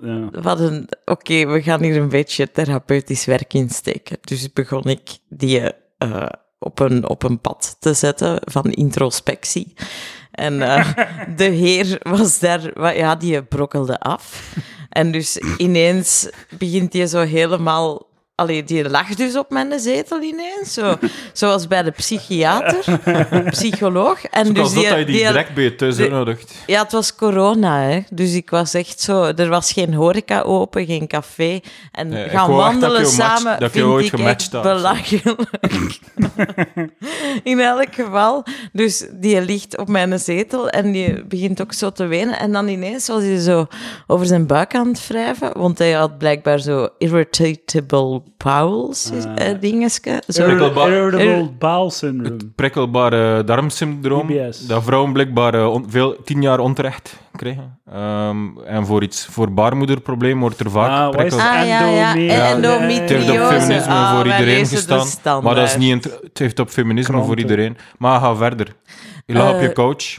Ja. 0.01 0.29
wat 0.43 0.61
een... 0.61 0.89
Oké, 1.05 1.47
we 1.47 1.63
gaan 1.63 1.83
hier 1.83 1.97
een 1.97 2.09
beetje 2.09 2.51
therapeutisch 2.51 3.25
werk 3.25 3.55
insteken. 3.55 4.19
Dus 4.21 4.53
begon 4.53 4.85
ik 4.85 5.19
die 5.29 5.73
eh, 5.99 6.27
op, 6.59 6.79
een, 6.79 7.09
op 7.09 7.23
een 7.23 7.41
pad 7.41 7.77
te 7.79 7.95
zetten 7.95 8.39
van 8.45 8.73
introspectie. 8.73 9.75
En 10.31 10.63
eh, 10.63 10.93
de 11.37 11.45
heer 11.45 11.99
was 12.03 12.39
daar... 12.39 12.95
Ja, 12.97 13.17
die 13.17 13.43
brokkelde 13.43 14.01
af. 14.01 14.55
En 14.89 15.13
dus 15.13 15.37
ineens 15.57 16.31
begint 16.59 16.93
hij 16.93 17.07
zo 17.07 17.21
helemaal... 17.21 18.09
Allee, 18.41 18.65
die 18.65 18.89
lag 18.91 19.15
dus 19.15 19.37
op 19.37 19.51
mijn 19.51 19.81
zetel 19.81 20.23
ineens, 20.23 20.73
zo, 20.73 20.95
zoals 21.33 21.67
bij 21.67 21.83
de 21.83 21.91
psychiater, 21.91 22.85
psycholoog. 23.51 24.25
En 24.25 24.53
dus 24.53 24.63
als 24.63 24.75
dat 24.75 24.83
je 24.83 24.95
die 24.95 25.05
die- 25.05 25.17
direct 25.17 25.55
bij 25.55 25.63
je 25.65 25.75
thuis 25.75 25.95
die- 25.95 26.03
uitnodigt. 26.05 26.55
ja, 26.67 26.83
het 26.83 26.93
was 26.93 27.15
corona, 27.15 27.81
hè. 27.83 28.01
Dus 28.13 28.35
ik 28.35 28.51
was 28.51 28.75
echt 28.75 29.01
zo... 29.01 29.23
Er 29.37 29.49
was 29.49 29.73
geen 29.73 29.95
horeca 29.95 30.41
open, 30.41 30.87
geen 30.87 31.07
café. 31.07 31.61
En 31.93 32.09
Nee, 32.09 32.29
gaan 32.29 32.49
dat 32.51 32.57
wandelen 32.59 33.07
samen 33.07 33.57
je 33.61 33.71
vind 33.71 33.85
ooit 33.87 34.05
ik 34.05 34.11
gematcht 34.11 34.41
echt 34.43 34.53
had, 34.53 34.65
zo. 34.65 34.73
belachelijk. 34.75 35.41
In 37.43 37.61
elk 37.61 37.95
geval. 37.95 38.45
Dus 38.73 39.07
die 39.13 39.41
ligt 39.43 39.79
op 39.79 39.89
mijn 39.89 40.19
zetel 40.19 40.69
en 40.69 40.93
die 40.93 41.25
begint 41.25 41.63
ook 41.63 41.73
zo 41.73 41.91
te 41.91 42.07
wenen. 42.07 42.39
En 42.39 42.53
dan 42.53 42.69
ineens 42.69 43.07
was 43.07 43.23
hij 43.23 43.39
zo 43.39 43.67
over 44.07 44.27
zijn 44.27 44.47
buik 44.47 44.75
aan 44.75 44.89
het 44.89 45.07
wrijven, 45.09 45.59
want 45.59 45.79
hij 45.79 45.93
had 45.93 46.19
blijkbaar 46.19 46.59
zo 46.59 46.89
irritable 46.99 48.23
bowels, 48.37 49.11
is- 49.11 49.25
Ah. 49.25 49.49
eh, 49.51 49.61
dingetje. 49.61 50.23
Zo. 50.29 50.43
Irritable 50.47 51.49
bowel 51.59 51.91
syndrome. 51.91 52.37
prikkelbare 52.55 53.45
darmsyndroom. 53.45 54.31
IBS. 54.31 54.67
Dat 54.67 54.83
vrouwen 54.85 55.13
blijkbaar 55.13 55.55
eh, 55.55 55.77
veel, 55.87 56.17
tien 56.25 56.43
jaar 56.43 56.59
onterecht 56.59 57.17
krijgen. 57.37 57.79
Ehm, 57.93 58.59
en 58.67 58.87
voor 58.87 59.03
iets 59.03 59.27
voor 59.31 59.53
baarmoederprobleem 59.53 60.41
wordt 60.41 60.61
er 60.61 60.71
vaak 60.71 60.91
Ah, 60.91 61.11
prikkel... 61.11 61.39
het? 61.39 61.47
Ah, 61.47 61.67
ja, 61.67 61.87
ja. 61.89 62.15
Endome- 62.15 62.25
Ja, 62.33 62.51
Endometriose. 62.51 63.15
Het 63.15 63.29
heeft 63.29 63.31
op 63.31 63.49
feminisme 63.59 63.93
Ah, 63.93 64.15
voor 64.17 64.27
iedereen 64.27 64.67
gestaan. 64.67 65.43
Maar 65.43 65.55
dat 65.55 65.65
is 65.69 65.77
niet 65.77 66.05
het 66.05 66.39
heeft 66.39 66.59
op 66.59 66.69
feminisme 66.69 67.23
voor 67.23 67.39
iedereen. 67.39 67.77
Maar 67.99 68.21
ga 68.21 68.35
verder. 68.35 68.67
Je 69.27 69.35
lag 69.35 69.55
op 69.55 69.61
je 69.61 69.69
Eh, 69.69 69.75
couch. 69.75 70.19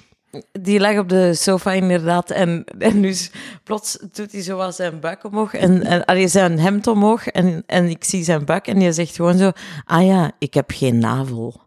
Die 0.52 0.80
lag 0.80 0.98
op 0.98 1.10
de 1.10 1.34
sofa 1.34 1.72
inderdaad. 1.72 2.32
En, 2.32 2.64
en 2.80 3.02
dus 3.02 3.32
plots 3.64 3.98
doet 4.14 4.32
hij 4.32 4.42
zo 4.42 4.72
zijn 4.72 5.00
buik 5.00 5.24
omhoog. 5.24 5.54
En, 5.54 5.84
en 5.84 6.06
allee, 6.06 6.28
zijn 6.28 6.60
hemd 6.60 6.88
omhoog. 6.88 7.28
En, 7.28 7.64
en 7.66 7.90
ik 7.90 8.04
zie 8.04 8.24
zijn 8.24 8.46
buik. 8.46 8.68
En 8.68 8.80
die 8.80 8.92
zegt 8.92 9.16
gewoon 9.16 9.38
zo... 9.38 9.52
Ah 9.86 10.06
ja, 10.06 10.32
ik 10.40 10.54
heb 10.54 10.72
geen 10.74 10.98
navel. 10.98 11.62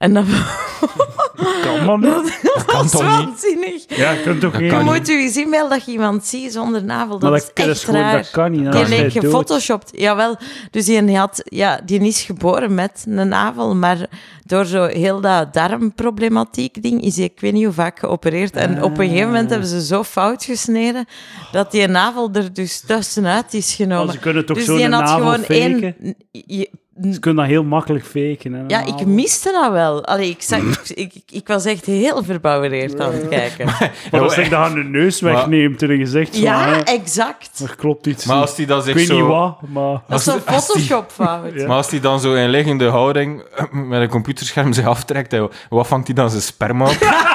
En 0.00 0.14
dat, 0.14 0.24
Kan 1.64 1.84
maar 1.84 1.98
niet. 1.98 2.38
dat 2.42 2.64
kan 2.64 2.82
was 2.82 2.90
toch 2.90 3.02
niet? 3.02 3.10
waanzinnig. 3.10 3.84
Ja, 3.86 4.10
je 4.10 4.22
kunt 4.22 4.40
toch 4.40 4.52
Dat 4.52 4.60
geen... 4.60 4.70
Je 4.70 4.76
kan 4.76 4.84
moet 4.84 5.08
u 5.08 5.22
eens 5.22 5.36
inbeelden 5.36 5.70
dat 5.70 5.84
je 5.84 5.92
iemand 5.92 6.24
ziet 6.24 6.52
zonder 6.52 6.84
navel. 6.84 7.18
Dat 7.18 7.30
Maar 7.30 7.38
is 7.38 7.46
dat, 7.46 7.56
dat 7.56 7.66
echt 7.68 7.84
raar. 7.84 8.16
dat 8.16 8.30
kan 8.30 8.50
niet. 8.50 8.72
Die 8.72 8.88
leek 8.88 9.12
gefotoshopt. 9.12 9.90
Jawel, 9.94 10.36
dus 10.70 10.84
die, 10.84 11.16
had, 11.16 11.42
ja, 11.44 11.80
die 11.84 12.00
is 12.00 12.22
geboren 12.22 12.74
met 12.74 13.04
een 13.08 13.28
navel, 13.28 13.74
maar 13.76 14.06
door 14.44 14.64
zo 14.64 14.84
heel 14.86 15.20
dat 15.20 15.52
darmproblematiek 15.54 16.82
ding 16.82 17.02
is 17.02 17.16
hij, 17.16 17.24
ik 17.24 17.40
weet 17.40 17.52
niet 17.52 17.64
hoe 17.64 17.72
vaak, 17.74 17.98
geopereerd. 17.98 18.56
En 18.56 18.82
op 18.82 18.98
een 18.98 19.08
gegeven 19.08 19.26
moment 19.26 19.50
hebben 19.50 19.68
ze 19.68 19.84
zo 19.84 20.04
fout 20.04 20.44
gesneden 20.44 21.06
dat 21.52 21.70
die 21.70 21.86
navel 21.86 22.30
er 22.32 22.52
dus 22.52 22.80
tussenuit 22.80 23.54
is 23.54 23.74
genomen. 23.74 24.04
Maar 24.04 24.14
ze 24.14 24.20
kunnen 24.20 24.46
toch 24.46 24.56
dus 24.56 24.66
zo 24.66 24.76
die 24.76 24.84
een 24.84 24.92
had 24.92 25.02
navel 25.02 25.16
gewoon 25.16 25.40
faken? 25.40 25.96
één... 26.32 26.68
je- 27.02 27.12
Ze 27.12 27.20
kunnen 27.20 27.42
dat 27.44 27.52
heel 27.52 27.64
makkelijk 27.64 28.04
faken. 28.04 28.52
Hè, 28.52 28.58
een 28.58 28.68
ja, 28.68 28.84
ik 28.86 29.06
miste 29.06 29.50
dat 29.52 29.72
wel. 29.72 30.04
Allee, 30.04 30.30
ik, 30.30 30.42
zag, 30.42 30.60
ik, 30.60 31.12
ik, 31.14 31.22
ik 31.30 31.46
was 31.48 31.64
echt 31.64 31.86
heel 31.86 32.24
verbouwereerd 32.24 33.00
aan 33.00 33.12
het 33.12 33.28
kijken. 33.28 33.64
Maar 34.10 34.20
als 34.20 34.38
ik 34.38 34.50
dat 34.50 34.58
aan 34.60 34.74
de 34.74 34.84
neus 34.84 35.20
wegneemt 35.20 35.82
en 35.82 36.06
zegt 36.06 36.30
van, 36.30 36.40
Ja, 36.40 36.64
hè, 36.68 36.76
exact. 36.80 37.60
er 37.60 37.76
klopt 37.76 38.06
iets 38.06 38.24
Maar 38.24 38.36
niet. 38.36 38.46
als 38.46 38.56
die 38.56 38.66
dan 38.66 38.78
Ik 38.78 38.84
weet 38.84 38.96
niet 38.96 39.06
zo... 39.06 39.26
wat, 39.26 39.58
maar... 39.72 40.00
Dat 40.08 40.18
is 40.18 40.24
die- 40.24 40.40
Photoshop-fout. 40.40 41.52
Ja. 41.54 41.66
Maar 41.66 41.76
als 41.76 41.90
hij 41.90 42.00
dan 42.00 42.20
zo 42.20 42.34
in 42.34 42.48
liggende 42.48 42.88
houding 42.88 43.42
met 43.90 44.00
een 44.00 44.08
computerscherm 44.08 44.72
zich 44.72 44.86
aftrekt, 44.86 45.32
hè, 45.32 45.46
wat 45.68 45.86
vangt 45.86 46.06
hij 46.06 46.16
dan 46.16 46.30
zijn 46.30 46.42
sperma 46.42 46.84
op? 46.88 46.98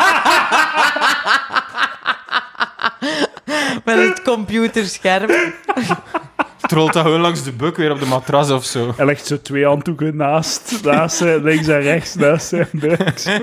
Met 3.85 3.97
het 3.97 4.21
computerscherm. 4.21 5.29
Trolt 6.67 6.93
dat 6.93 7.03
gewoon 7.03 7.21
langs 7.21 7.43
de 7.43 7.51
buk 7.51 7.75
weer 7.77 7.91
op 7.91 7.99
de 7.99 8.05
matras 8.05 8.51
of 8.51 8.63
zo. 8.63 8.93
Hij 8.95 9.05
legt 9.05 9.25
zo 9.25 9.41
twee 9.41 9.65
handdoeken 9.65 10.15
naast, 10.15 10.83
naast 10.83 11.17
zijn, 11.17 11.43
links 11.43 11.67
en 11.67 11.81
rechts, 11.81 12.15
naast 12.15 12.47
zijn 12.47 12.67
buik. 12.71 13.23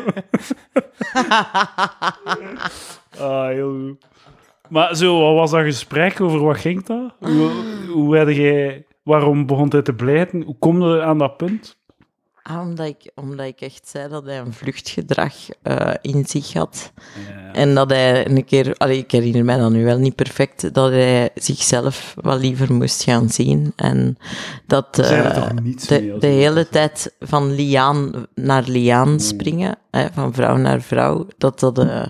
ah, 3.18 3.46
heel 3.46 3.70
goed. 3.70 4.06
Maar 4.68 4.96
zo, 4.96 5.20
wat 5.20 5.34
was 5.34 5.50
dat 5.50 5.62
gesprek? 5.62 6.20
Over 6.20 6.40
wat 6.40 6.56
ging 6.56 6.84
dat? 6.84 7.14
Hoe, 7.18 7.50
hoe 7.88 8.34
jij... 8.34 8.86
Waarom 9.02 9.46
begon 9.46 9.68
hij 9.68 9.82
te 9.82 9.94
blijten? 9.94 10.42
Hoe 10.42 10.58
kom 10.58 10.82
je 10.82 11.02
aan 11.02 11.18
dat 11.18 11.36
punt? 11.36 11.81
Ah, 12.42 12.60
omdat, 12.60 12.86
ik, 12.86 13.10
omdat 13.14 13.46
ik 13.46 13.60
echt 13.60 13.88
zei 13.88 14.08
dat 14.08 14.24
hij 14.24 14.38
een 14.38 14.52
vluchtgedrag 14.52 15.34
eh, 15.62 15.90
in 16.00 16.24
zich 16.26 16.52
had. 16.52 16.92
En 17.52 17.74
dat 17.74 17.90
hij 17.90 18.28
een 18.28 18.44
keer, 18.44 18.74
allee, 18.76 18.98
ik 18.98 19.10
herinner 19.10 19.44
mij 19.44 19.56
dat 19.58 19.70
nu 19.70 19.84
wel 19.84 19.98
niet 19.98 20.14
perfect, 20.14 20.74
dat 20.74 20.90
hij 20.90 21.30
zichzelf 21.34 22.14
wat 22.20 22.40
liever 22.40 22.72
moest 22.72 23.02
gaan 23.02 23.28
zien. 23.28 23.72
En 23.76 24.18
dat 24.66 24.96
mee, 24.96 25.74
de, 25.74 26.16
de 26.18 26.26
hele 26.26 26.68
tijd 26.68 27.14
van 27.20 27.54
liaan 27.54 28.26
naar 28.34 28.64
liaan 28.66 29.20
springen, 29.20 29.76
hè, 29.90 30.06
van 30.12 30.34
vrouw 30.34 30.56
naar 30.56 30.80
vrouw, 30.80 31.26
dat 31.38 31.60
dat... 31.60 31.78
eh, 31.78 32.08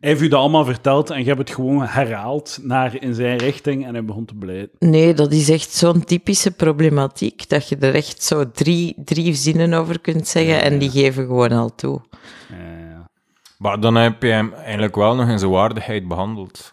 Hij 0.00 0.10
heeft 0.10 0.20
u 0.20 0.28
dat 0.28 0.40
allemaal 0.40 0.64
verteld 0.64 1.10
en 1.10 1.18
je 1.18 1.24
hebt 1.24 1.38
het 1.38 1.50
gewoon 1.50 1.82
herhaald 1.82 2.58
naar 2.62 3.02
in 3.02 3.14
zijn 3.14 3.38
richting 3.38 3.86
en 3.86 3.94
hij 3.94 4.04
begon 4.04 4.24
te 4.24 4.34
blijten. 4.34 4.70
Nee, 4.78 5.14
dat 5.14 5.32
is 5.32 5.48
echt 5.48 5.72
zo'n 5.72 6.04
typische 6.04 6.50
problematiek, 6.50 7.48
dat 7.48 7.68
je 7.68 7.76
er 7.76 7.94
echt 7.94 8.22
zo 8.22 8.50
drie, 8.50 8.94
drie 9.04 9.34
zinnen 9.34 9.72
over 9.72 10.00
kunt 10.00 10.28
zeggen 10.28 10.62
en 10.62 10.78
die 10.78 10.90
geven 10.90 11.26
gewoon 11.26 11.52
al 11.52 11.74
toe. 11.74 12.00
Ja, 12.48 12.88
ja. 12.88 13.08
Maar 13.58 13.80
dan 13.80 13.94
heb 13.94 14.22
je 14.22 14.28
hem 14.28 14.52
eigenlijk 14.52 14.96
wel 14.96 15.14
nog 15.14 15.28
in 15.28 15.38
zijn 15.38 15.50
waardigheid 15.50 16.08
behandeld. 16.08 16.72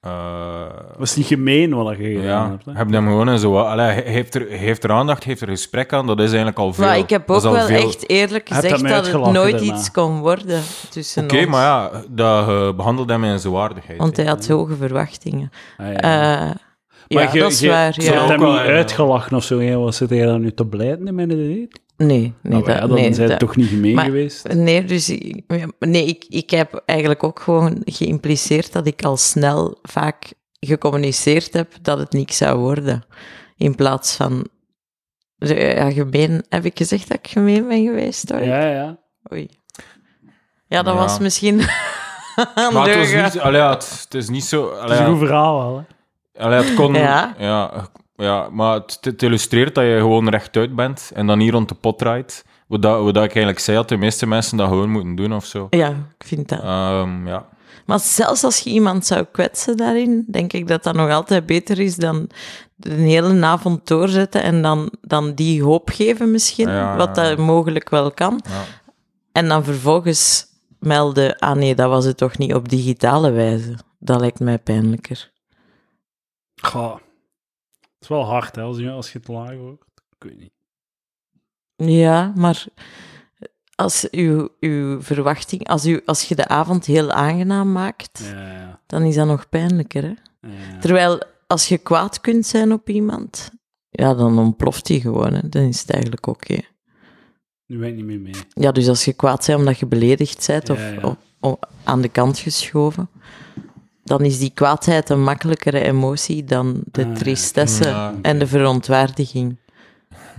Eh, 0.00 0.62
was 0.98 1.16
niet 1.16 1.26
gemeen 1.26 1.74
wat 1.74 1.96
je 1.96 2.04
gedaan 2.04 2.22
ja, 2.24 2.48
hebt. 2.50 2.64
hè? 2.64 2.72
heb 2.72 2.90
hem 2.90 3.06
gewoon 3.06 3.38
zijn... 3.38 3.52
wa- 3.52 3.70
Allee, 3.70 3.86
hij 3.86 4.02
heeft 4.02 4.34
er, 4.34 4.48
hij 4.48 4.56
heeft 4.58 4.84
er 4.84 4.90
aandacht, 4.92 5.24
heeft 5.24 5.40
er 5.40 5.48
gesprek 5.48 5.92
aan, 5.92 6.06
dat 6.06 6.18
is 6.20 6.26
eigenlijk 6.28 6.58
al 6.58 6.72
veel. 6.72 6.84
Maar 6.84 6.98
ik 6.98 7.10
heb 7.10 7.30
ook 7.30 7.42
wel 7.42 7.54
veel. 7.66 7.88
echt 7.88 8.08
eerlijk 8.08 8.48
gezegd 8.48 8.88
dat 8.88 9.06
het 9.06 9.14
nooit 9.32 9.34
daarna. 9.58 9.74
iets 9.74 9.90
kon 9.90 10.18
worden 10.20 10.62
tussen 10.90 11.24
Oké, 11.24 11.36
ons. 11.38 11.46
maar 11.46 11.62
ja, 11.64 11.90
dat 12.08 12.48
uh, 12.48 12.72
behandelde 12.72 13.12
hem 13.12 13.24
in 13.24 13.38
zijn 13.38 13.52
waardigheid. 13.52 13.98
Want 13.98 14.16
hij 14.16 14.26
had 14.26 14.48
hoge 14.48 14.76
verwachtingen. 14.76 15.50
Ah, 15.78 15.86
ja. 15.86 15.96
Eh, 15.96 16.50
ja, 17.08 17.32
je- 17.32 17.40
dat 17.40 17.50
is 17.50 17.60
je- 17.60 17.68
waar. 17.68 17.94
Had 17.94 18.02
Ja. 18.04 18.26
hem 18.26 18.40
niet 18.44 18.58
uitgelachen 18.58 19.36
of 19.36 19.44
zo. 19.44 19.80
Wat 19.84 19.94
zit 19.94 20.10
hij 20.10 20.24
dan 20.24 20.40
nu 20.40 20.52
te 20.52 20.66
blijten 20.66 21.06
in 21.06 21.14
mijn 21.14 21.28
date? 21.28 21.68
Nee, 22.06 22.18
nee, 22.18 22.34
Nou, 22.42 22.64
ja, 22.72 22.80
dat, 22.80 22.88
dan 22.88 22.98
nee, 22.98 23.14
zijn 23.14 23.28
dat- 23.28 23.38
toch 23.38 23.56
niet 23.56 23.68
gemeen 23.68 23.94
maar- 23.94 24.04
geweest? 24.04 24.48
Nee, 24.52 24.84
dus 24.84 25.08
ik, 25.10 25.42
nee, 25.78 26.04
ik, 26.04 26.24
ik 26.28 26.50
heb 26.50 26.82
eigenlijk 26.86 27.22
ook 27.24 27.40
gewoon 27.40 27.82
geïmpliceerd 27.84 28.72
dat 28.72 28.86
ik 28.86 29.04
al 29.04 29.16
snel 29.16 29.78
vaak 29.82 30.32
gecommuniceerd 30.60 31.52
heb 31.52 31.72
dat 31.82 31.98
het 31.98 32.12
niks 32.12 32.36
zou 32.36 32.58
worden. 32.58 33.04
In 33.56 33.74
plaats 33.74 34.16
van... 34.16 34.46
Ja, 35.36 35.90
gemeen... 35.92 36.44
Heb 36.48 36.64
ik 36.64 36.76
gezegd 36.78 37.08
dat 37.08 37.18
ik 37.18 37.28
gemeen 37.28 37.68
ben 37.68 37.84
geweest? 37.84 38.30
Hoor? 38.30 38.42
Ja, 38.42 38.66
ja. 38.70 38.98
Oei. 39.32 39.48
Ja, 40.66 40.82
dat 40.82 40.94
Ja. 40.94 41.00
was 41.00 41.18
misschien... 41.18 41.56
Maar 42.72 42.88
het, 42.88 42.96
was 42.96 43.32
niet, 43.34 43.40
allee, 43.42 43.60
het, 43.60 44.00
het 44.04 44.14
is 44.14 44.28
niet 44.28 44.44
zo... 44.44 44.70
Het 44.70 44.78
Allee, 44.80 44.98
is 44.98 45.04
een 45.04 45.10
goed 45.10 45.18
verhaal 45.18 45.58
wel, 45.58 45.84
hè? 46.32 46.44
allee, 46.44 46.58
het 46.62 46.74
kon... 46.74 46.94
Ja. 46.94 47.34
Ja, 47.38 47.88
ja, 48.20 48.48
maar 48.50 48.74
het, 48.74 48.98
het 49.00 49.22
illustreert 49.22 49.74
dat 49.74 49.84
je 49.84 49.96
gewoon 49.98 50.28
rechtuit 50.28 50.74
bent 50.74 51.10
en 51.14 51.26
dan 51.26 51.38
niet 51.38 51.52
rond 51.52 51.68
de 51.68 51.74
pot 51.74 51.98
draait. 51.98 52.44
Wat, 52.66 52.82
dat, 52.82 53.02
wat 53.02 53.14
dat 53.14 53.24
ik 53.24 53.30
eigenlijk 53.30 53.58
zei, 53.58 53.76
dat 53.76 53.88
de 53.88 53.96
meeste 53.96 54.26
mensen 54.26 54.56
dat 54.56 54.68
gewoon 54.68 54.90
moeten 54.90 55.14
doen 55.14 55.34
of 55.34 55.44
zo. 55.44 55.66
Ja, 55.70 55.88
ik 55.88 56.26
vind 56.26 56.48
dat. 56.48 56.62
Ehm, 56.62 57.26
ja. 57.26 57.48
Maar 57.86 58.00
zelfs 58.00 58.44
als 58.44 58.58
je 58.58 58.70
iemand 58.70 59.06
zou 59.06 59.26
kwetsen 59.32 59.76
daarin, 59.76 60.24
denk 60.30 60.52
ik 60.52 60.68
dat 60.68 60.82
dat 60.82 60.94
nog 60.94 61.10
altijd 61.10 61.46
beter 61.46 61.78
is 61.78 61.96
dan 61.96 62.30
een 62.80 62.98
hele 62.98 63.46
avond 63.46 63.86
doorzetten 63.86 64.42
en 64.42 64.62
dan, 64.62 64.92
dan 65.00 65.34
die 65.34 65.62
hoop 65.62 65.88
geven 65.88 66.30
misschien, 66.30 66.68
Ja, 66.68 66.96
wat 66.96 67.16
ja, 67.16 67.22
ja. 67.22 67.28
dat 67.28 67.38
mogelijk 67.38 67.90
wel 67.90 68.10
kan. 68.10 68.40
Ja. 68.48 68.62
En 69.32 69.48
dan 69.48 69.64
vervolgens 69.64 70.46
melden, 70.78 71.38
ah 71.38 71.56
nee, 71.56 71.74
dat 71.74 71.88
was 71.88 72.04
het 72.04 72.16
toch 72.16 72.38
niet 72.38 72.54
op 72.54 72.68
digitale 72.68 73.30
wijze. 73.30 73.74
Dat 73.98 74.20
lijkt 74.20 74.40
mij 74.40 74.58
pijnlijker. 74.58 75.30
Goh. 76.62 76.96
Het 78.00 78.08
is 78.10 78.16
wel 78.16 78.24
hard, 78.24 78.56
hè, 78.56 78.62
als 78.62 78.78
je, 78.78 78.90
als 78.90 79.12
je 79.12 79.18
het 79.18 79.28
laag 79.28 79.54
hoort. 79.54 79.82
Ik 80.18 80.28
weet 80.28 80.38
niet. 80.38 80.52
Ja, 81.90 82.32
maar 82.36 82.64
als, 83.74 84.10
uw, 84.10 84.48
uw 84.60 85.02
verwachting, 85.02 85.68
als, 85.68 85.86
u, 85.86 86.02
als 86.04 86.22
je 86.28 86.34
de 86.34 86.48
avond 86.48 86.86
heel 86.86 87.10
aangenaam 87.10 87.72
maakt, 87.72 88.20
Ja, 88.32 88.52
ja. 88.52 88.80
dan 88.86 89.02
is 89.02 89.14
dat 89.14 89.26
nog 89.26 89.48
pijnlijker. 89.48 90.02
Hè? 90.02 90.14
ja. 90.48 90.78
Terwijl 90.80 91.22
als 91.46 91.68
je 91.68 91.78
kwaad 91.78 92.20
kunt 92.20 92.46
zijn 92.46 92.72
op 92.72 92.88
iemand, 92.88 93.50
ja, 93.88 94.14
dan 94.14 94.38
ontploft 94.38 94.86
die 94.86 95.00
gewoon. 95.00 95.32
Hè. 95.32 95.48
Dan 95.48 95.62
is 95.62 95.80
het 95.80 95.90
eigenlijk 95.90 96.26
oké. 96.26 96.58
Nu 97.66 97.78
ben 97.78 97.88
ik 97.88 97.94
niet 97.94 98.04
meer 98.04 98.20
mee. 98.20 98.34
Ja, 98.48 98.72
dus 98.72 98.88
als 98.88 99.04
je 99.04 99.12
kwaad 99.12 99.46
bent 99.46 99.58
omdat 99.58 99.78
je 99.78 99.86
beledigd 99.86 100.46
bent 100.46 100.70
of 100.70 100.80
aan 101.84 102.00
de 102.00 102.08
kant 102.08 102.38
geschoven, 102.38 103.08
dan 104.10 104.24
is 104.24 104.38
die 104.38 104.50
kwaadheid 104.54 105.10
een 105.10 105.22
makkelijkere 105.22 105.80
emotie 105.80 106.44
dan 106.44 106.80
de 106.84 107.02
Ah, 107.02 107.08
ja. 107.08 107.14
tristesse 107.14 107.88
Ja, 107.88 108.14
en 108.22 108.38
de 108.38 108.46
verontwaardiging. 108.46 109.56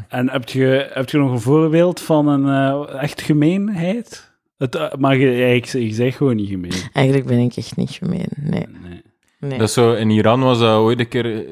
En 0.08 0.30
heb 0.30 0.50
je, 0.50 0.90
heb 0.94 1.10
je 1.10 1.18
nog 1.18 1.32
een 1.32 1.40
voorbeeld 1.40 2.00
van 2.02 2.28
een 2.28 2.48
eh, 2.48 3.02
echt 3.04 3.22
gemeenheid? 3.22 4.32
Het, 4.58 4.76
eh, 4.76 4.94
maar 5.00 5.18
ik, 5.18 5.66
je 5.66 5.94
zegt 5.94 6.18
gewoon 6.18 6.36
niet 6.36 6.50
gemeen. 6.50 6.74
Eigenlijk 6.94 7.28
ben 7.28 7.40
ik 7.40 7.56
echt 7.56 7.76
niet 7.76 7.92
gemeen. 7.92 8.28
Nee. 8.36 8.68
Nee. 8.82 9.02
nee. 9.40 9.58
Dat 9.60 9.68
is 9.68 9.74
zo, 9.74 9.94
in 9.94 10.10
Iran 10.10 10.40
was 10.42 10.60
dat 10.60 10.78
ooit 10.78 11.00
een 11.00 11.08
keer... 11.08 11.46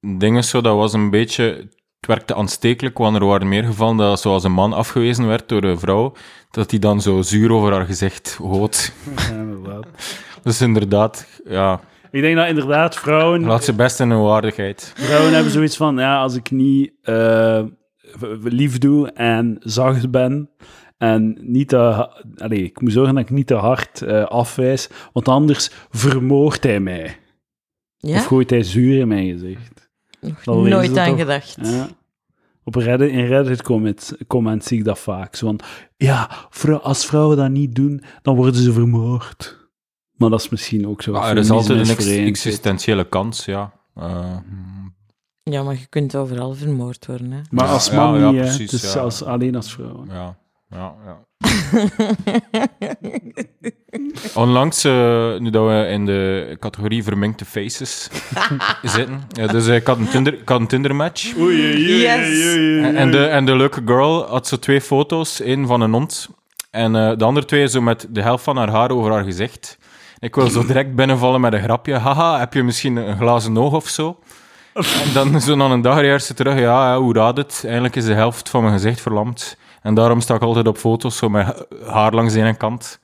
Dingen 0.00 0.44
zo, 0.44 0.60
dat 0.60 0.76
was 0.76 0.92
een 0.92 1.10
beetje... 1.10 1.44
Het 2.00 2.06
werkte 2.06 2.34
aanstekelijk, 2.34 2.98
want 2.98 3.16
er 3.16 3.26
waren 3.26 3.48
meer 3.48 3.64
gevallen 3.64 3.96
dat 3.96 4.20
zoals 4.20 4.44
een 4.44 4.52
man 4.52 4.72
afgewezen 4.72 5.26
werd 5.26 5.48
door 5.48 5.62
een 5.62 5.78
vrouw, 5.78 6.12
dat 6.50 6.70
hij 6.70 6.78
dan 6.78 7.00
zo 7.00 7.22
zuur 7.22 7.52
over 7.52 7.72
haar 7.72 7.86
gezicht 7.86 8.34
hoot. 8.34 8.92
Ja, 9.16 9.34
inderdaad. 9.34 9.86
Dus 10.42 10.60
inderdaad, 10.60 11.40
ja, 11.44 11.80
Ik 12.10 12.20
denk 12.20 12.36
dat 12.36 12.48
inderdaad 12.48 12.96
vrouwen, 12.96 13.44
laat 13.44 13.64
ze 13.64 13.72
best 13.74 14.00
in 14.00 14.10
hun 14.10 14.22
waardigheid. 14.22 14.92
vrouwen 14.96 15.32
hebben 15.32 15.52
zoiets 15.52 15.76
van, 15.76 15.96
ja, 15.96 16.20
als 16.20 16.34
ik 16.34 16.50
niet 16.50 16.92
eh, 17.02 17.62
v- 17.96 18.36
lief 18.42 18.78
doe 18.78 19.10
en 19.12 19.56
zacht 19.60 20.10
ben 20.10 20.50
en 20.98 21.38
niet 21.40 21.68
te... 21.68 22.08
Allee, 22.36 22.62
ik 22.62 22.80
moet 22.80 22.92
zorgen 22.92 23.14
dat 23.14 23.22
ik 23.24 23.30
niet 23.30 23.46
te 23.46 23.54
hard 23.54 24.02
eh, 24.02 24.24
afwijs, 24.24 24.88
want 25.12 25.28
anders 25.28 25.70
vermoordt 25.90 26.62
hij 26.64 26.80
mij. 26.80 27.16
ja? 27.96 28.16
Of 28.16 28.26
gooit 28.26 28.50
hij 28.50 28.62
zuur 28.62 28.98
in 28.98 29.08
mijn 29.08 29.26
gezicht. 29.32 29.88
Nog 30.44 30.68
nooit 30.68 30.96
aan 30.98 31.08
toch? 31.08 31.18
gedacht. 31.18 31.56
Ja. 31.62 31.88
Op 32.64 32.74
Reddit, 32.74 33.10
in 33.10 33.26
Reddit 33.26 33.62
comments, 33.62 34.14
comments 34.26 34.66
zie 34.66 34.78
ik 34.78 34.84
dat 34.84 34.98
vaak. 34.98 35.34
Zo 35.36 35.46
van, 35.46 35.60
ja, 35.96 36.30
vrou- 36.50 36.80
als 36.82 37.06
vrouwen 37.06 37.36
dat 37.36 37.50
niet 37.50 37.74
doen, 37.74 38.02
dan 38.22 38.36
worden 38.36 38.60
ze 38.60 38.72
vermoord. 38.72 39.67
Maar 40.18 40.30
dat 40.30 40.40
is 40.40 40.48
misschien 40.48 40.88
ook 40.88 41.02
zo. 41.02 41.12
Maar 41.12 41.30
er 41.30 41.36
is 41.36 41.50
altijd 41.50 41.88
een 41.88 41.94
ex- 41.96 42.06
existentiële 42.06 43.08
kans, 43.08 43.44
ja. 43.44 43.72
Eh, 43.94 44.36
Ja, 45.42 45.62
maar 45.62 45.74
je 45.74 45.86
kunt 45.88 46.16
overal 46.16 46.54
vermoord 46.54 47.06
worden. 47.06 47.30
Hè. 47.32 47.40
Maar 47.50 47.66
als 47.68 47.90
man 47.90 48.18
ja, 48.18 48.30
niet, 48.30 48.40
precies, 48.40 48.92
ja. 48.92 49.00
als, 49.00 49.24
alleen 49.24 49.56
als 49.56 49.72
vrouw. 49.72 50.04
ja, 50.08 50.36
ja, 50.70 50.94
ja. 51.06 51.26
Onlangs, 54.34 54.84
eh, 54.84 55.38
nu 55.38 55.50
dat 55.50 55.66
we 55.66 55.86
in 55.90 56.06
de 56.06 56.56
categorie 56.60 57.02
verminkte 57.02 57.44
faces 57.44 58.08
zitten, 58.82 59.20
ja, 59.28 59.46
dus 59.46 59.66
eh, 59.68 59.74
ik 59.74 59.86
had 59.86 59.98
een 59.98 60.08
Tinder, 60.08 60.32
ik 60.34 60.48
had 60.48 60.60
een 60.60 60.66
Tinder-match. 60.66 61.36
Oei, 61.36 61.60
oei, 61.60 61.72
oei, 61.74 62.00
Yes. 62.00 62.28
oei, 62.28 62.58
oei, 62.58 62.84
oei. 62.84 62.96
En 62.96 63.10
de, 63.10 63.26
en 63.26 63.44
de 63.44 63.56
leuke 63.56 63.82
girl 63.84 64.26
had 64.26 64.46
zo 64.46 64.58
twee 64.58 64.80
foto's, 64.80 65.40
één 65.40 65.66
van 65.66 65.80
een 65.80 65.92
hond 65.92 66.28
en 66.70 66.96
eh, 66.96 67.16
de 67.16 67.24
andere 67.24 67.46
twee 67.46 67.66
zo 67.68 67.80
met 67.80 68.06
de 68.10 68.22
helft 68.22 68.44
van 68.44 68.56
haar 68.56 68.70
haar 68.70 68.90
over 68.90 69.12
haar 69.12 69.24
gezicht. 69.24 69.78
Ik 70.20 70.34
wil 70.34 70.50
zo 70.50 70.66
direct 70.66 70.94
binnenvallen 70.94 71.40
met 71.40 71.52
een 71.52 71.62
grapje. 71.62 71.94
Haha, 71.94 72.38
heb 72.38 72.54
je 72.54 72.62
misschien 72.62 72.96
een 72.96 73.16
glazen 73.16 73.58
oog 73.58 73.72
of 73.72 73.88
zo? 73.88 74.18
En 74.74 75.12
dan 75.12 75.40
zo 75.40 75.54
na 75.54 75.64
een 75.64 75.80
dag 75.80 76.20
ze 76.20 76.34
terug. 76.34 76.58
Ja, 76.58 76.92
ja, 76.92 76.98
hoe 76.98 77.14
raad 77.14 77.36
het? 77.36 77.60
Eigenlijk 77.64 77.96
is 77.96 78.04
de 78.04 78.14
helft 78.14 78.48
van 78.48 78.62
mijn 78.62 78.72
gezicht 78.72 79.00
verlamd. 79.00 79.56
En 79.82 79.94
daarom 79.94 80.20
sta 80.20 80.34
ik 80.34 80.42
altijd 80.42 80.66
op 80.66 80.76
foto's 80.76 81.16
zo 81.16 81.28
met 81.28 81.66
haar 81.86 82.14
langs 82.14 82.32
de 82.32 82.40
ene 82.40 82.56
kant. 82.56 83.00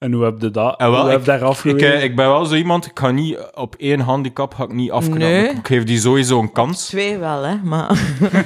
En 0.00 0.12
hoe 0.12 0.24
heb 0.24 0.40
je 0.40 0.50
dat? 0.50 0.78
En 0.80 0.90
wel, 0.90 1.00
hoe 1.00 1.10
heb 1.10 1.18
ik- 1.20 1.24
je 1.24 1.30
daar 1.30 1.44
afgewezen? 1.44 1.92
eh, 1.94 2.02
ik 2.02 2.16
ben 2.16 2.26
wel 2.28 2.44
zo 2.44 2.54
iemand, 2.54 2.86
ik 2.86 2.98
ga 2.98 3.10
niet 3.10 3.38
op 3.54 3.74
één 3.78 4.00
handicap 4.00 4.54
ga 4.54 4.64
ik 4.64 4.72
niet 4.72 4.90
afknappen. 4.90 5.28
Nee. 5.28 5.48
Ik 5.48 5.66
geef 5.66 5.84
die 5.84 5.98
sowieso 6.00 6.38
een 6.40 6.52
kans. 6.52 6.86
Twee 6.86 7.18
wel, 7.18 7.42
hè. 7.42 7.54
Maar... 7.62 7.90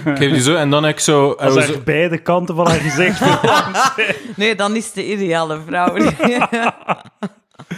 Ik 0.04 0.16
geef 0.16 0.32
die 0.32 0.40
zo, 0.42 0.54
en 0.54 0.70
dan 0.70 0.82
heb 0.84 0.92
ik 0.92 1.00
zo... 1.00 1.30
Als 1.30 1.56
er 1.56 1.62
zo- 1.62 1.80
beide 1.84 2.18
kanten 2.18 2.54
van 2.54 2.66
haar 2.66 2.78
gezicht 2.80 3.20
Nee, 4.36 4.54
dan 4.54 4.76
is 4.76 4.92
de 4.92 5.10
ideale 5.12 5.60
vrouw. 5.66 5.94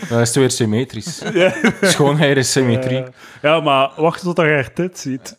Dan 0.09 0.21
is 0.21 0.29
het 0.29 0.35
weer 0.35 0.51
symmetrisch. 0.51 1.23
Schoonheid 1.81 2.37
is 2.37 2.53
symmetrie. 2.53 3.05
Ja, 3.43 3.61
maar 3.61 3.91
wacht 3.97 4.23
tot 4.23 4.37
hij 4.37 4.53
haar 4.53 4.73
tit 4.73 4.99
ziet. 4.99 5.37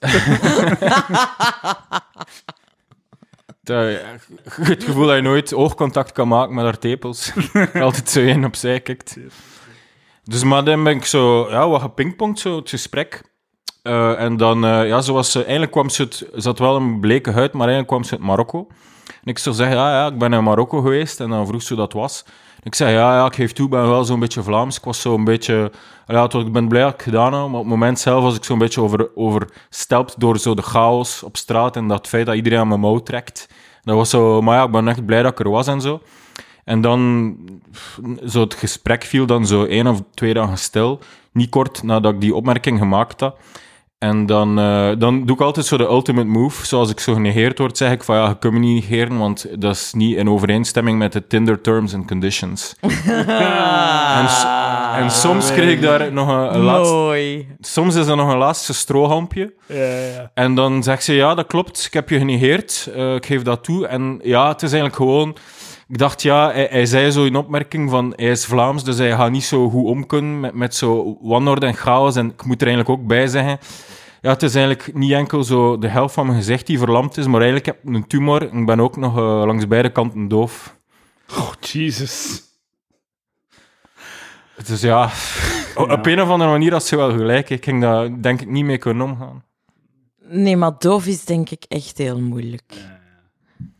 Dat- 3.67 4.01
het 4.71 4.83
gevoel 4.83 5.05
dat 5.05 5.15
je 5.15 5.21
nooit 5.21 5.53
oogcontact 5.53 6.11
kan 6.11 6.27
maken 6.27 6.55
met 6.55 6.63
haar 6.63 6.79
tepels. 6.79 7.31
Altijd 7.73 8.09
zo 8.09 8.19
één 8.19 8.43
opzij 8.45 8.79
kijkt. 8.79 9.17
Dus 10.23 10.43
maar 10.43 10.63
dan 10.63 10.83
ben 10.83 10.95
ik 10.95 11.05
zo, 11.05 11.49
ja, 11.49 11.67
wat 11.69 11.81
gepingpongd, 11.81 12.39
zo, 12.39 12.55
het 12.55 12.69
gesprek. 12.69 13.21
Eh, 13.83 14.19
en 14.21 14.37
dan, 14.37 14.65
eh, 14.65 14.87
ja, 14.87 15.01
zoals 15.01 15.31
ze, 15.31 15.41
eigenlijk 15.41 15.71
kwam 15.71 15.89
ze, 15.89 16.01
het, 16.01 16.15
ze 16.37 16.47
had 16.47 16.59
wel 16.59 16.75
een 16.75 16.99
bleke 16.99 17.31
huid, 17.31 17.51
maar 17.53 17.67
eigenlijk 17.67 17.87
kwam 17.87 18.03
ze 18.03 18.11
uit 18.11 18.21
Marokko. 18.21 18.67
En 19.07 19.31
ik 19.31 19.37
zou 19.37 19.55
zeggen, 19.55 19.75
ja, 19.77 19.91
ja, 19.91 20.07
ik 20.11 20.17
ben 20.17 20.33
in 20.33 20.43
Marokko 20.43 20.81
geweest. 20.81 21.19
En 21.19 21.29
dan 21.29 21.47
vroeg 21.47 21.61
ze 21.61 21.67
hoe 21.73 21.77
dat 21.83 21.93
was. 21.93 22.25
Ik 22.63 22.75
zei, 22.75 22.93
ja, 22.93 23.15
ja, 23.15 23.25
ik 23.25 23.33
geef 23.33 23.53
toe, 23.53 23.65
ik 23.65 23.71
ben 23.71 23.89
wel 23.89 24.03
zo'n 24.03 24.19
beetje 24.19 24.43
Vlaams. 24.43 24.77
Ik 24.77 24.83
was 24.83 25.01
zo'n 25.01 25.23
beetje, 25.23 25.71
ja, 26.07 26.29
ik 26.29 26.51
ben 26.51 26.67
blij 26.67 26.81
dat 26.81 26.93
ik 26.93 27.01
gedaan 27.01 27.33
heb. 27.33 27.41
Maar 27.41 27.59
op 27.59 27.65
het 27.65 27.67
moment 27.67 27.99
zelf 27.99 28.23
was 28.23 28.35
ik 28.35 28.43
zo'n 28.43 28.57
beetje 28.57 28.81
over, 28.81 29.09
overstelpt 29.15 30.19
door 30.19 30.37
zo 30.39 30.53
de 30.53 30.61
chaos 30.61 31.23
op 31.23 31.37
straat. 31.37 31.75
En 31.75 31.87
dat 31.87 32.07
feit 32.07 32.25
dat 32.25 32.35
iedereen 32.35 32.59
aan 32.59 32.67
mijn 32.67 32.79
mouw 32.79 32.99
trekt. 32.99 33.49
Dat 33.83 33.95
was 33.95 34.09
zo, 34.09 34.41
maar 34.41 34.57
ja, 34.57 34.63
ik 34.63 34.71
ben 34.71 34.87
echt 34.87 35.05
blij 35.05 35.21
dat 35.21 35.31
ik 35.31 35.39
er 35.39 35.49
was 35.49 35.67
en 35.67 35.81
zo. 35.81 36.01
En 36.63 36.81
dan, 36.81 37.35
zo 38.25 38.39
het 38.39 38.53
gesprek 38.53 39.03
viel 39.03 39.25
dan 39.25 39.45
zo 39.45 39.63
één 39.63 39.87
of 39.87 40.01
twee 40.13 40.33
dagen 40.33 40.57
stil. 40.57 40.99
Niet 41.31 41.49
kort 41.49 41.83
nadat 41.83 42.13
ik 42.13 42.21
die 42.21 42.35
opmerking 42.35 42.79
gemaakt 42.79 43.19
had. 43.19 43.35
En 43.97 44.25
dan, 44.25 44.59
eh, 44.59 44.89
dan 44.97 45.25
doe 45.25 45.35
ik 45.35 45.41
altijd 45.41 45.65
zo 45.65 45.77
de 45.77 45.83
ultimate 45.83 46.27
move. 46.27 46.65
Zoals 46.65 46.89
ik 46.89 46.99
zo 46.99 47.13
genegeerd 47.13 47.57
word, 47.57 47.77
zeg 47.77 47.91
ik 47.91 48.03
van 48.03 48.15
ja, 48.15 48.27
je 48.27 48.37
kunt 48.37 48.53
me 48.53 48.59
niet 48.59 48.89
negeren, 48.89 49.17
want 49.17 49.61
dat 49.61 49.75
is 49.75 49.93
niet 49.93 50.15
in 50.15 50.29
overeenstemming 50.29 50.97
met 50.97 51.13
de 51.13 51.27
Tinder 51.27 51.61
terms 51.61 51.93
and 51.93 52.07
conditions. 52.07 52.75
en, 54.21 54.27
en 54.95 55.11
soms 55.11 55.51
kreeg 55.51 55.71
ik 55.71 55.81
daar 55.81 56.13
nog 56.13 56.27
een, 56.27 56.55
een 56.55 56.61
laatste... 56.61 57.45
Soms 57.59 57.95
is 57.95 58.07
er 58.07 58.15
nog 58.15 58.31
een 58.31 58.37
laatste 58.37 58.73
strohalmpje. 58.73 59.53
Ja, 59.65 59.97
ja. 59.97 60.31
En 60.33 60.55
dan 60.55 60.83
zegt 60.83 61.03
ze, 61.03 61.13
ja, 61.13 61.35
dat 61.35 61.47
klopt, 61.47 61.85
ik 61.85 61.93
heb 61.93 62.09
je 62.09 62.17
genegeerd, 62.17 62.89
eh, 62.95 63.15
ik 63.15 63.25
geef 63.25 63.41
dat 63.41 63.63
toe. 63.63 63.87
En 63.87 64.19
ja, 64.23 64.47
het 64.47 64.61
is 64.61 64.71
eigenlijk 64.71 64.95
gewoon... 64.95 65.35
Ik 65.89 65.97
dacht, 65.97 66.21
ja, 66.21 66.51
hij, 66.51 66.67
hij 66.69 66.85
zei 66.85 67.11
zo 67.11 67.25
in 67.25 67.35
opmerking 67.35 67.89
van, 67.89 68.13
hij 68.15 68.29
is 68.29 68.45
Vlaams, 68.45 68.83
dus 68.83 68.97
hij 68.97 69.11
gaat 69.11 69.31
niet 69.31 69.43
zo 69.43 69.69
goed 69.69 69.85
om 69.85 70.05
kunnen 70.05 70.39
met, 70.39 70.53
met 70.53 70.75
zo 70.75 71.17
wanorde 71.21 71.65
en 71.65 71.73
chaos. 71.73 72.15
En 72.15 72.27
ik 72.29 72.45
moet 72.45 72.61
er 72.61 72.67
eigenlijk 72.67 72.99
ook 72.99 73.07
bij 73.07 73.27
zeggen, 73.27 73.59
ja, 74.21 74.29
het 74.29 74.43
is 74.43 74.55
eigenlijk 74.55 74.93
niet 74.93 75.11
enkel 75.11 75.43
zo 75.43 75.77
de 75.77 75.87
helft 75.87 76.13
van 76.13 76.25
mijn 76.25 76.37
gezicht 76.37 76.67
die 76.67 76.77
verlamd 76.77 77.17
is, 77.17 77.25
maar 77.25 77.41
eigenlijk 77.41 77.65
heb 77.65 77.77
ik 77.83 77.95
een 77.95 78.07
tumor 78.07 78.49
en 78.49 78.59
ik 78.59 78.65
ben 78.65 78.79
ook 78.79 78.97
nog 78.97 79.17
eh, 79.17 79.23
langs 79.45 79.67
beide 79.67 79.91
kanten 79.91 80.27
doof. 80.27 80.75
Oh, 81.29 81.51
Jesus. 81.59 82.41
Dus 84.65 84.81
ja, 84.81 85.11
op 85.75 86.05
een 86.05 86.21
of 86.21 86.29
andere 86.29 86.49
manier 86.49 86.71
had 86.71 86.85
ze 86.85 86.95
wel 86.95 87.11
gelijk. 87.11 87.49
Ik 87.49 87.63
ging 87.63 87.81
daar 87.81 88.21
denk 88.21 88.41
ik 88.41 88.47
niet 88.47 88.65
mee 88.65 88.77
kunnen 88.77 89.05
omgaan. 89.09 89.43
Nee, 90.29 90.57
maar 90.57 90.71
doof 90.79 91.05
is 91.05 91.25
denk 91.25 91.49
ik 91.49 91.65
echt 91.67 91.97
heel 91.97 92.19
moeilijk. 92.19 92.73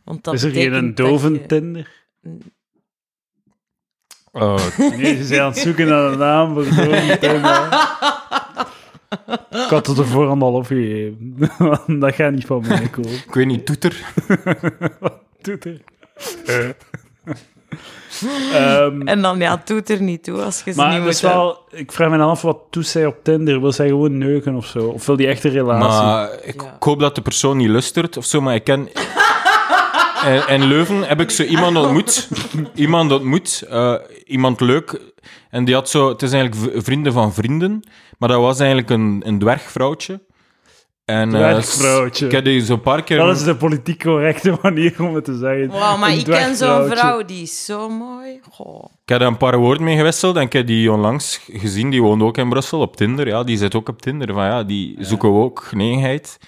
Want 0.08 0.24
dat 0.24 0.34
is 0.34 0.42
er 0.42 0.50
geen 0.50 0.72
dat 0.72 0.96
doven 0.96 1.32
je- 1.32 1.46
Tinder? 1.46 2.06
Eh, 4.32 4.54
Nee, 4.96 5.16
ze 5.16 5.24
zijn 5.24 5.40
aan 5.40 5.48
het 5.50 5.58
zoeken 5.58 5.86
naar 5.86 6.12
een 6.12 6.18
naam 6.18 6.54
voor 6.54 6.64
doven 6.64 7.18
Tinder. 7.20 7.86
Ik 9.50 9.68
had 9.70 9.86
het 9.86 9.98
er 9.98 10.06
voorhand 10.06 10.42
al 10.42 10.52
opgegeven. 10.52 11.36
dat 12.00 12.14
gaat 12.14 12.32
niet 12.32 12.46
van 12.46 12.64
mij 12.68 12.88
komen. 12.88 13.10
ik 13.12 13.34
weet 13.34 13.46
niet, 13.46 13.66
toeter. 13.66 14.04
Doet 15.40 15.64
er. 15.64 15.80
Ehm, 18.52 19.02
En 19.08 19.22
dan, 19.22 19.38
ja, 19.38 19.56
het 19.56 19.66
doet 19.66 19.90
er 19.90 20.02
niet 20.02 20.24
toe 20.24 20.42
als 20.42 20.62
je 20.64 20.70
ze 20.72 20.76
maar 20.76 20.92
niet 20.94 21.02
moet 21.04 21.20
wel, 21.20 21.58
ik 21.70 21.92
vraag 21.92 22.10
me 22.10 22.18
af, 22.18 22.42
wat 22.42 22.58
doet 22.72 22.86
zij 22.86 23.06
op 23.06 23.16
Tinder? 23.24 23.60
Wil 23.60 23.72
zij 23.72 23.88
gewoon 23.88 24.18
neuken 24.18 24.54
of 24.54 24.66
zo? 24.66 24.86
Of 24.88 25.06
wil 25.06 25.16
die 25.16 25.26
echt 25.26 25.44
een 25.44 25.50
relatie? 25.50 26.02
Maar 26.04 26.32
ik, 26.42 26.60
Ja. 26.62 26.74
ik 26.76 26.82
hoop 26.82 27.00
dat 27.00 27.14
de 27.14 27.22
persoon 27.22 27.56
niet 27.56 27.68
lustert 27.68 28.16
of 28.16 28.24
zo, 28.24 28.40
maar 28.40 28.54
ik 28.54 28.64
ken... 28.64 28.88
In, 30.26 30.48
in 30.48 30.64
Leuven 30.64 31.02
heb 31.02 31.20
ik 31.20 31.30
zo 31.30 31.42
iemand 31.42 31.76
ontmoet. 31.76 32.28
Iemand 32.74 33.12
ontmoet, 33.12 33.64
eh, 33.68 33.94
iemand 34.26 34.60
leuk. 34.60 35.00
En 35.50 35.64
die 35.64 35.74
had 35.74 35.90
zo... 35.90 36.08
Het 36.08 36.22
is 36.22 36.32
eigenlijk 36.32 36.82
vrienden 36.84 37.12
van 37.12 37.34
vrienden, 37.34 37.82
maar 38.18 38.28
dat 38.28 38.40
was 38.40 38.58
eigenlijk 38.58 38.90
een, 38.90 39.22
een 39.24 39.38
dwergvrouwtje. 39.38 40.20
En, 41.04 41.34
eh, 41.34 41.40
Dwergvrouwtje. 41.40 42.26
Ik 42.26 42.32
heb 42.32 42.44
die 42.44 42.64
zo 42.64 42.72
een 42.72 42.80
paar 42.80 43.02
keer... 43.02 43.16
Dat 43.16 43.36
is 43.36 43.44
de 43.44 43.56
politiek 43.56 44.02
correcte 44.02 44.58
manier 44.62 44.94
om 44.98 45.14
het 45.14 45.24
te 45.24 45.36
zeggen. 45.36 45.68
Wow, 45.68 45.98
maar 45.98 46.10
Een 46.10 46.18
ik 46.18 46.24
ken 46.24 46.56
zo'n 46.56 46.88
vrouw, 46.88 47.24
die 47.24 47.42
is 47.42 47.64
zo 47.64 47.88
mooi. 47.88 48.40
Goh. 48.50 48.84
Ik 48.84 49.08
heb 49.08 49.18
daar 49.18 49.28
een 49.28 49.36
paar 49.36 49.58
woorden 49.58 49.84
mee 49.84 49.96
gewisseld 49.96 50.36
en 50.36 50.42
ik 50.42 50.52
heb 50.52 50.66
die 50.66 50.92
onlangs 50.92 51.40
gezien. 51.52 51.90
Die 51.90 52.02
woont 52.02 52.22
ook 52.22 52.38
in 52.38 52.48
Brussel 52.48 52.80
op 52.80 52.96
Tinder. 52.96 53.26
Ja, 53.26 53.44
die 53.44 53.56
zit 53.56 53.74
ook 53.74 53.88
op 53.88 54.02
Tinder. 54.02 54.34
Van, 54.34 54.44
ja, 54.44 54.62
die 54.62 54.96
zoeken 54.98 55.32
we 55.32 55.38
ook 55.38 55.62
genegenheid. 55.64 56.38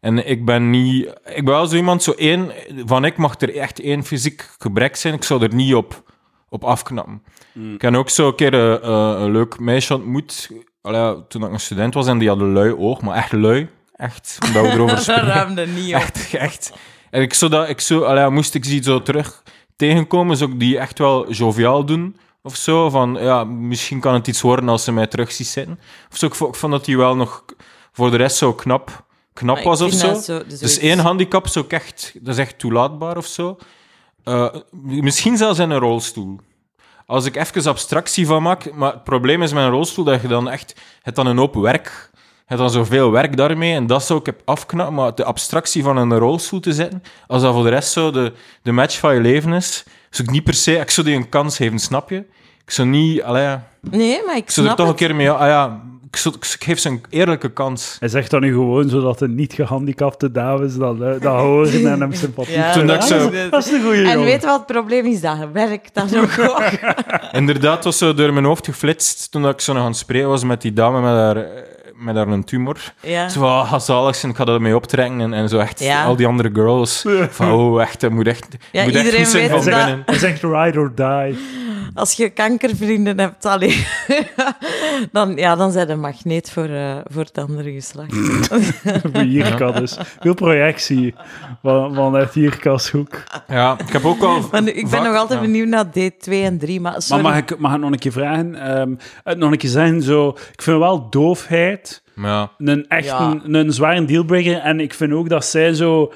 En 0.00 0.26
ik 0.28 0.44
ben 0.44 0.70
niet... 0.70 1.06
Ik 1.24 1.44
ben 1.44 1.54
wel 1.54 1.66
zo 1.66 1.76
iemand, 1.76 2.02
zo 2.02 2.10
één... 2.10 2.52
Van 2.86 3.04
ik 3.04 3.16
mag 3.16 3.40
er 3.40 3.56
echt 3.56 3.80
één 3.80 4.04
fysiek 4.04 4.50
gebrek 4.58 4.96
zijn. 4.96 5.14
Ik 5.14 5.24
zou 5.24 5.42
er 5.42 5.54
niet 5.54 5.74
op, 5.74 6.12
op 6.48 6.64
afknappen. 6.64 7.22
Ik 7.54 7.82
heb 7.82 7.94
ook 7.94 8.10
zo 8.10 8.28
een 8.28 8.34
keer 8.34 8.54
eh, 8.54 8.74
eh, 8.74 9.20
een 9.20 9.30
leuk 9.30 9.58
meisje 9.58 9.94
ontmoet. 9.94 10.50
allee, 10.82 11.26
toen 11.28 11.44
ik 11.44 11.52
een 11.52 11.60
student 11.60 11.94
was 11.94 12.06
en 12.06 12.18
die 12.18 12.28
hadden 12.28 12.52
lui 12.52 12.74
oog, 12.74 13.00
maar 13.00 13.16
echt 13.16 13.32
lui. 13.32 13.68
Echt, 13.94 14.38
omdat 14.46 14.62
we 14.62 14.68
erover 14.68 14.94
Dat 14.94 15.02
spreken. 15.02 15.26
ruimde 15.26 15.66
niet 15.66 15.94
op. 15.94 16.00
Echt, 16.00 16.34
echt. 16.34 16.72
En 17.10 17.22
ik 17.22 17.34
zou 17.34 17.50
dat, 17.50 17.68
ik 17.68 17.80
zou, 17.80 18.04
allee, 18.04 18.30
moest 18.30 18.54
ik 18.54 18.62
die 18.62 18.82
zo 18.82 19.02
terug 19.02 19.42
tegenkomen, 19.76 20.36
zou 20.36 20.52
ik 20.52 20.60
die 20.60 20.78
echt 20.78 20.98
wel 20.98 21.32
joviaal 21.32 21.84
doen. 21.84 22.16
Of 22.42 22.56
zo, 22.56 22.90
van 22.90 23.16
ja, 23.20 23.44
misschien 23.44 24.00
kan 24.00 24.14
het 24.14 24.26
iets 24.26 24.40
worden 24.40 24.68
als 24.68 24.84
ze 24.84 24.92
mij 24.92 25.06
terug 25.06 25.32
ziet 25.32 25.46
zitten. 25.46 25.78
Of 26.10 26.16
zo, 26.16 26.26
ik 26.26 26.34
vond, 26.34 26.54
ik 26.54 26.60
vond 26.60 26.72
dat 26.72 26.86
hij 26.86 26.96
wel 26.96 27.16
nog 27.16 27.44
voor 27.92 28.10
de 28.10 28.16
rest 28.16 28.36
zo 28.36 28.54
knap, 28.54 29.04
knap 29.40 29.62
was 29.62 29.80
of 29.80 29.92
zo. 29.92 30.12
dus 30.48 30.58
Dus 30.58 30.78
één 30.78 30.98
handicap 30.98 31.48
zou 31.48 31.64
ik 31.64 31.72
echt, 31.72 32.12
dat 32.20 32.34
is 32.34 32.40
echt 32.40 32.58
toelaatbaar 32.58 33.16
of 33.16 33.26
zo. 33.26 33.56
Eh, 34.24 34.54
misschien 34.70 35.36
zelfs 35.36 35.58
in 35.58 35.70
een 35.70 35.78
rolstoel. 35.78 36.40
Als 37.06 37.24
ik 37.26 37.36
even 37.36 37.70
abstractie 37.70 38.26
van 38.26 38.42
maak, 38.42 38.72
maar 38.74 38.92
het 38.92 39.04
probleem 39.04 39.42
is 39.42 39.52
met 39.52 39.62
een 39.64 39.70
rolstoel 39.70 40.04
dat 40.04 40.22
je 40.22 40.28
dan 40.28 40.48
echt, 40.50 40.72
je 40.76 40.82
hebt 41.02 41.16
dan 41.16 41.26
een 41.26 41.36
hoop 41.36 41.54
werk, 41.54 42.10
je 42.14 42.20
hebt 42.46 42.60
dan 42.60 42.70
zoveel 42.70 43.10
werk 43.10 43.36
daarmee 43.36 43.74
en 43.74 43.86
dat 43.86 44.04
zou 44.04 44.18
ik 44.20 44.26
heb 44.26 44.42
afknappen, 44.44 44.94
maar 44.94 45.14
de 45.14 45.24
abstractie 45.24 45.82
van 45.82 45.96
een 45.96 46.18
rolstoel 46.18 46.60
te 46.60 46.72
zetten, 46.72 47.02
als 47.26 47.42
dat 47.42 47.54
voor 47.54 47.62
de 47.62 47.68
rest 47.68 47.92
zo 47.92 48.10
de, 48.10 48.32
de 48.62 48.72
match 48.72 48.98
van 48.98 49.14
je 49.14 49.20
leven 49.20 49.52
is, 49.52 49.84
zou 50.10 50.28
ik 50.28 50.34
niet 50.34 50.44
per 50.44 50.54
se, 50.54 50.72
ik 50.76 50.90
zou 50.90 51.06
die 51.06 51.16
een 51.16 51.28
kans 51.28 51.56
geven, 51.56 51.78
snap 51.78 52.10
je? 52.10 52.16
Ik 52.64 52.70
zou 52.70 52.88
niet, 52.88 53.22
allee, 53.22 53.56
Nee, 53.80 54.22
maar 54.26 54.36
ik 54.36 54.42
ik 54.42 54.50
zou 54.50 54.66
er 54.68 54.74
toch 54.74 54.86
een 54.86 54.92
het. 54.92 55.00
keer 55.00 55.14
mee, 55.14 55.30
ah 55.30 55.48
ja, 55.48 55.82
ik, 56.10 56.56
geef 56.58 56.78
ze 56.78 56.88
een 56.88 57.00
eerlijke 57.08 57.52
kans. 57.52 57.96
Hij 57.98 58.08
zegt 58.08 58.30
dan 58.30 58.40
nu 58.40 58.52
gewoon 58.52 58.88
zodat 58.88 59.18
de 59.18 59.28
niet 59.28 59.52
gehandicapte 59.52 60.30
dames 60.30 60.76
dat, 60.76 60.98
dat 60.98 61.22
horen 61.22 61.86
en 61.92 62.00
hem 62.00 62.12
sympathie 62.12 62.54
Ja, 62.54 62.72
Toen 62.72 62.86
dat 62.86 63.08
Dat 63.50 63.64
is 63.66 63.72
een 63.72 63.82
goede 63.82 63.96
En 63.96 64.02
jongen. 64.10 64.24
weet 64.24 64.40
je 64.40 64.46
wat 64.46 64.56
het 64.56 64.66
probleem 64.66 65.06
is? 65.06 65.20
Dat 65.20 65.36
werkt 65.52 65.94
dan 65.94 66.08
ook. 66.16 66.38
ook. 66.50 66.62
Inderdaad, 67.32 67.84
was 67.84 67.98
zo 67.98 68.14
door 68.14 68.32
mijn 68.32 68.44
hoofd 68.44 68.64
geflitst 68.66 69.30
toen 69.30 69.42
dat 69.42 69.52
ik 69.52 69.60
zo 69.60 69.72
nog 69.72 69.82
aan 69.82 69.88
het 69.88 69.96
spreken 69.96 70.28
was 70.28 70.44
met 70.44 70.62
die 70.62 70.72
dame 70.72 71.00
met 71.00 71.10
haar, 71.10 71.36
eh, 71.36 71.62
met 72.00 72.16
haar 72.16 72.28
een 72.28 72.44
tumor. 72.44 72.92
Ja. 73.00 73.28
Zo 73.28 73.40
van, 73.40 73.48
ah, 73.48 73.80
zalig 73.80 74.16
zijn, 74.16 74.32
ik 74.32 74.38
ga 74.38 74.44
dat 74.44 74.54
ermee 74.54 74.74
optrekken. 74.76 75.20
En, 75.20 75.32
en 75.32 75.48
zo 75.48 75.58
echt, 75.58 75.80
Ja. 75.80 76.04
al 76.04 76.16
die 76.16 76.26
andere 76.26 76.50
girls. 76.52 77.04
Van, 77.30 77.52
oh, 77.52 77.82
echt, 77.82 78.00
dat 78.00 78.10
moet 78.10 78.26
echt, 78.26 78.46
Ja, 78.72 78.82
moet 78.84 78.94
echt 78.94 79.04
iedereen 79.04 79.24
goed 79.24 79.32
zijn 79.34 79.50
weet 79.50 79.62
van 79.62 79.70
dat- 79.72 79.84
binnen. 79.84 80.02
Hij 80.06 80.18
zegt 80.18 80.42
ride 80.42 80.78
or 80.78 80.92
die. 80.94 81.38
Als 81.94 82.12
je 82.12 82.28
kankervrienden 82.28 83.18
hebt, 83.20 83.44
allee, 83.46 83.86
dan, 85.12 85.36
ja, 85.36 85.56
dan 85.56 85.72
zijn 85.72 85.86
de 85.86 85.94
magneet 85.94 86.50
voor, 86.50 86.64
eh, 86.68 86.96
voor 87.04 87.22
het 87.22 87.38
andere 87.38 87.72
geslacht. 87.72 88.14
Voor 89.12 89.24
Jirka 89.24 89.70
dus. 89.72 89.98
Veel 90.20 90.34
projectie 90.34 91.14
van, 91.62 91.94
vanuit 91.94 92.34
Jirka's 92.34 92.90
hoek. 92.90 93.22
Ja, 93.48 93.76
ik 93.86 93.92
heb 93.92 94.04
ook 94.04 94.22
al... 94.22 94.40
Maar 94.52 94.62
nu, 94.62 94.70
ik 94.70 94.88
ben 94.88 95.02
nog 95.02 95.16
altijd 95.16 95.40
ja. 95.40 95.46
benieuwd 95.46 95.68
naar 95.68 95.84
D2 95.86 96.32
en 96.32 96.58
3, 96.58 96.80
maar 96.80 96.96
Maar 97.08 97.20
mag 97.20 97.36
ik, 97.36 97.58
mag 97.58 97.74
ik 97.74 97.80
nog 97.80 97.90
een 97.90 97.98
keer 97.98 98.12
vragen? 98.12 98.54
Ehm, 98.54 98.94
het 99.24 99.38
nog 99.38 99.50
een 99.52 99.58
keer 99.58 99.70
zeggen, 99.70 100.02
zo... 100.02 100.28
Ik 100.28 100.62
vind 100.62 100.78
wel 100.78 101.10
doofheid 101.10 101.89
Ja, 102.22 102.52
een 102.58 102.88
echt 102.88 103.04
Ja. 103.06 103.30
een, 103.44 103.54
een 103.54 103.72
zware 103.72 104.04
dealbreaker. 104.04 104.56
En 104.58 104.80
ik 104.80 104.94
vind 104.94 105.12
ook 105.12 105.28
dat 105.28 105.44
zij 105.44 105.74
zo... 105.74 106.12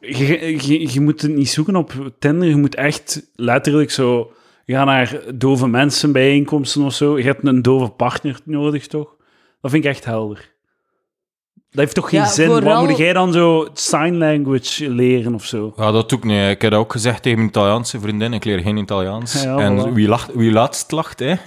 Je, 0.00 0.56
je, 0.66 0.92
je 0.92 1.00
moet 1.00 1.22
het 1.22 1.34
niet 1.34 1.48
zoeken 1.48 1.76
op 1.76 2.12
Tinder. 2.18 2.48
Je 2.48 2.56
moet 2.56 2.74
echt 2.74 3.30
letterlijk 3.34 3.90
zo... 3.90 4.32
gaan 4.66 4.86
naar 4.86 5.20
dove 5.34 5.68
mensen 5.68 6.12
bijeenkomsten 6.12 6.82
of 6.82 6.94
zo. 6.94 7.18
Je 7.18 7.24
hebt 7.24 7.46
een 7.46 7.62
dove 7.62 7.88
partner 7.88 8.38
nodig, 8.44 8.86
toch? 8.86 9.14
Dat 9.60 9.70
vind 9.70 9.84
ik 9.84 9.90
echt 9.90 10.04
helder. 10.04 10.54
Dat 11.70 11.84
heeft 11.84 11.94
toch 11.94 12.08
geen 12.08 12.20
Ja, 12.20 12.26
zin? 12.26 12.48
Wat 12.48 12.62
vooral- 12.62 12.84
moet 12.86 12.96
jij 12.96 13.12
dan 13.12 13.32
zo 13.32 13.68
sign 13.72 14.14
language 14.14 14.90
leren 14.90 15.34
of 15.34 15.44
zo? 15.44 15.72
ja, 15.76 15.90
dat 15.90 16.08
doe 16.08 16.18
ik 16.18 16.24
niet. 16.24 16.48
Ik 16.50 16.62
heb 16.62 16.70
dat 16.70 16.80
ook 16.80 16.92
gezegd 16.92 17.22
tegen 17.22 17.38
mijn 17.38 17.50
Italiaanse 17.50 18.00
vriendin. 18.00 18.32
Ik 18.32 18.44
leer 18.44 18.58
geen 18.60 18.76
Italiaans. 18.76 19.42
Ja, 19.42 19.56
en 19.58 19.78
voilà. 19.88 19.92
wie, 19.92 20.08
lacht, 20.08 20.34
wie 20.34 20.52
laatst 20.52 20.90
lacht, 20.92 21.18
hè. 21.18 21.34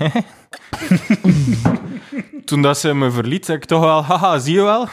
Toen 2.49 2.61
dat 2.61 2.77
ze 2.77 2.93
me 2.93 3.11
verliet, 3.11 3.45
zei 3.45 3.57
ik 3.57 3.65
toch 3.65 3.81
wel... 3.83 4.03
Haha, 4.03 4.39
zie 4.39 4.53
je 4.53 4.61
wel? 4.61 4.87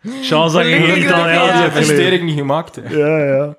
Je 0.00 0.10
geen 0.10 0.80
Gelukkig 0.80 1.04
Italiaans 1.04 1.52
dat 1.62 1.72
Die 1.72 1.80
investering 1.80 2.22
niet 2.24 2.38
gemaakt, 2.38 2.76
hè. 2.82 2.96
Ja, 2.96 3.24
ja. 3.34 3.56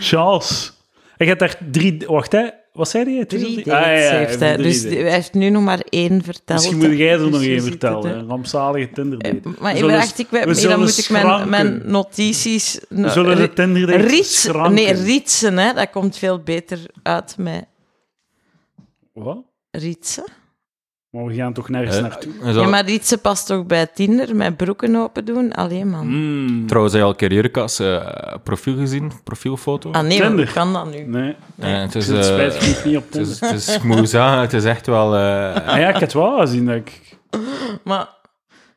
Charles. 0.00 0.72
Ik 1.16 1.28
heb 1.28 1.38
daar 1.38 1.56
drie... 1.70 2.02
Wacht, 2.06 2.32
hè. 2.32 2.46
Wat 2.72 2.88
zei 2.88 3.14
hij? 3.16 3.24
Drie 3.24 3.58
Ah, 3.58 3.64
ja, 3.80 3.90
ja, 3.90 4.10
heeft 4.16 4.40
hij. 4.40 4.56
Dus 4.56 4.82
dates. 4.82 4.98
hij 5.00 5.12
heeft 5.12 5.34
nu 5.34 5.50
nog 5.50 5.62
maar 5.62 5.80
één 5.88 6.22
verteld. 6.24 6.58
Misschien 6.60 6.88
moet 6.88 6.98
jij 6.98 7.12
er 7.12 7.18
Dus 7.18 7.30
nog 7.30 7.40
we 7.40 7.46
één 7.46 7.62
vertellen. 7.62 8.04
er- 8.10 8.16
Een 8.16 8.28
rampzalige 8.28 8.90
Tinder 8.90 9.18
date. 9.18 9.36
Eh, 9.36 9.44
Maar 9.44 9.54
We 9.60 9.70
ik 9.70 9.76
zullen- 9.76 9.94
dacht, 9.94 10.18
ik, 10.18 10.26
we 10.30 10.38
dan 10.68 10.78
moet 10.78 10.98
ik 10.98 11.10
mijn, 11.10 11.24
schranken. 11.24 11.48
mijn 11.50 11.82
notities... 11.84 12.80
We 12.88 13.08
zullen 13.08 13.36
de 13.36 13.52
Tinder 13.52 13.86
date 13.86 13.98
Riets, 14.06 14.40
schranken. 14.42 14.74
nee, 14.74 14.92
rietsen, 14.92 15.58
hè. 15.58 15.72
Dat 15.72 15.90
komt 15.90 16.16
veel 16.18 16.38
beter 16.42 16.78
uit 17.02 17.34
met 17.38 17.64
Wat? 19.12 19.38
rietsen. 19.70 20.24
Maar 21.12 21.24
we 21.24 21.34
gaan 21.34 21.52
toch 21.52 21.68
nergens 21.68 21.96
Eh, 21.96 22.02
naartoe? 22.02 22.32
Ja, 22.52 22.66
maar 22.68 22.84
rietsen 22.84 23.20
past 23.20 23.46
toch 23.46 23.66
bij 23.66 23.86
Tinder, 23.86 24.36
met 24.36 24.56
broeken 24.56 24.96
open 24.96 25.24
doen? 25.24 25.52
Alleen, 25.52 25.88
man. 25.88 26.06
Mm. 26.06 26.66
Trouwens, 26.66 26.94
heb 26.94 27.02
je 27.02 27.08
al 27.08 27.14
Carrièrekas 27.16 27.78
eh 27.78 28.34
profiel 28.44 28.76
gezien? 28.76 29.12
Profielfoto? 29.24 29.90
Ah 29.90 30.02
nee, 30.02 30.20
Tinder. 30.20 30.44
hoe 30.44 30.54
kan 30.54 30.72
dat 30.72 30.90
nu? 30.90 31.00
Nee, 31.02 31.34
Eh, 31.58 31.80
het 31.80 31.94
is, 31.94 32.06
het 32.08 32.26
eh, 32.26 32.50
genoeg 32.50 32.84
niet 32.84 32.96
op 32.96 33.02
het 33.02 33.10
Tinder. 33.12 33.30
is, 33.32 33.40
het 33.40 33.52
is, 33.52 33.74
ik 33.76 33.82
moet 33.82 34.08
zeggen, 34.08 34.38
het 34.38 34.52
is 34.52 34.64
echt 34.64 34.86
wel... 34.86 35.14
eh, 35.16 35.54
Ah 35.66 35.78
ja, 35.78 35.86
ik 35.88 35.92
heb 35.92 36.00
het 36.00 36.12
wel 36.12 36.38
gezien. 36.38 36.66
Dat 36.66 36.74
ik... 36.76 37.16
Maar, 37.84 38.08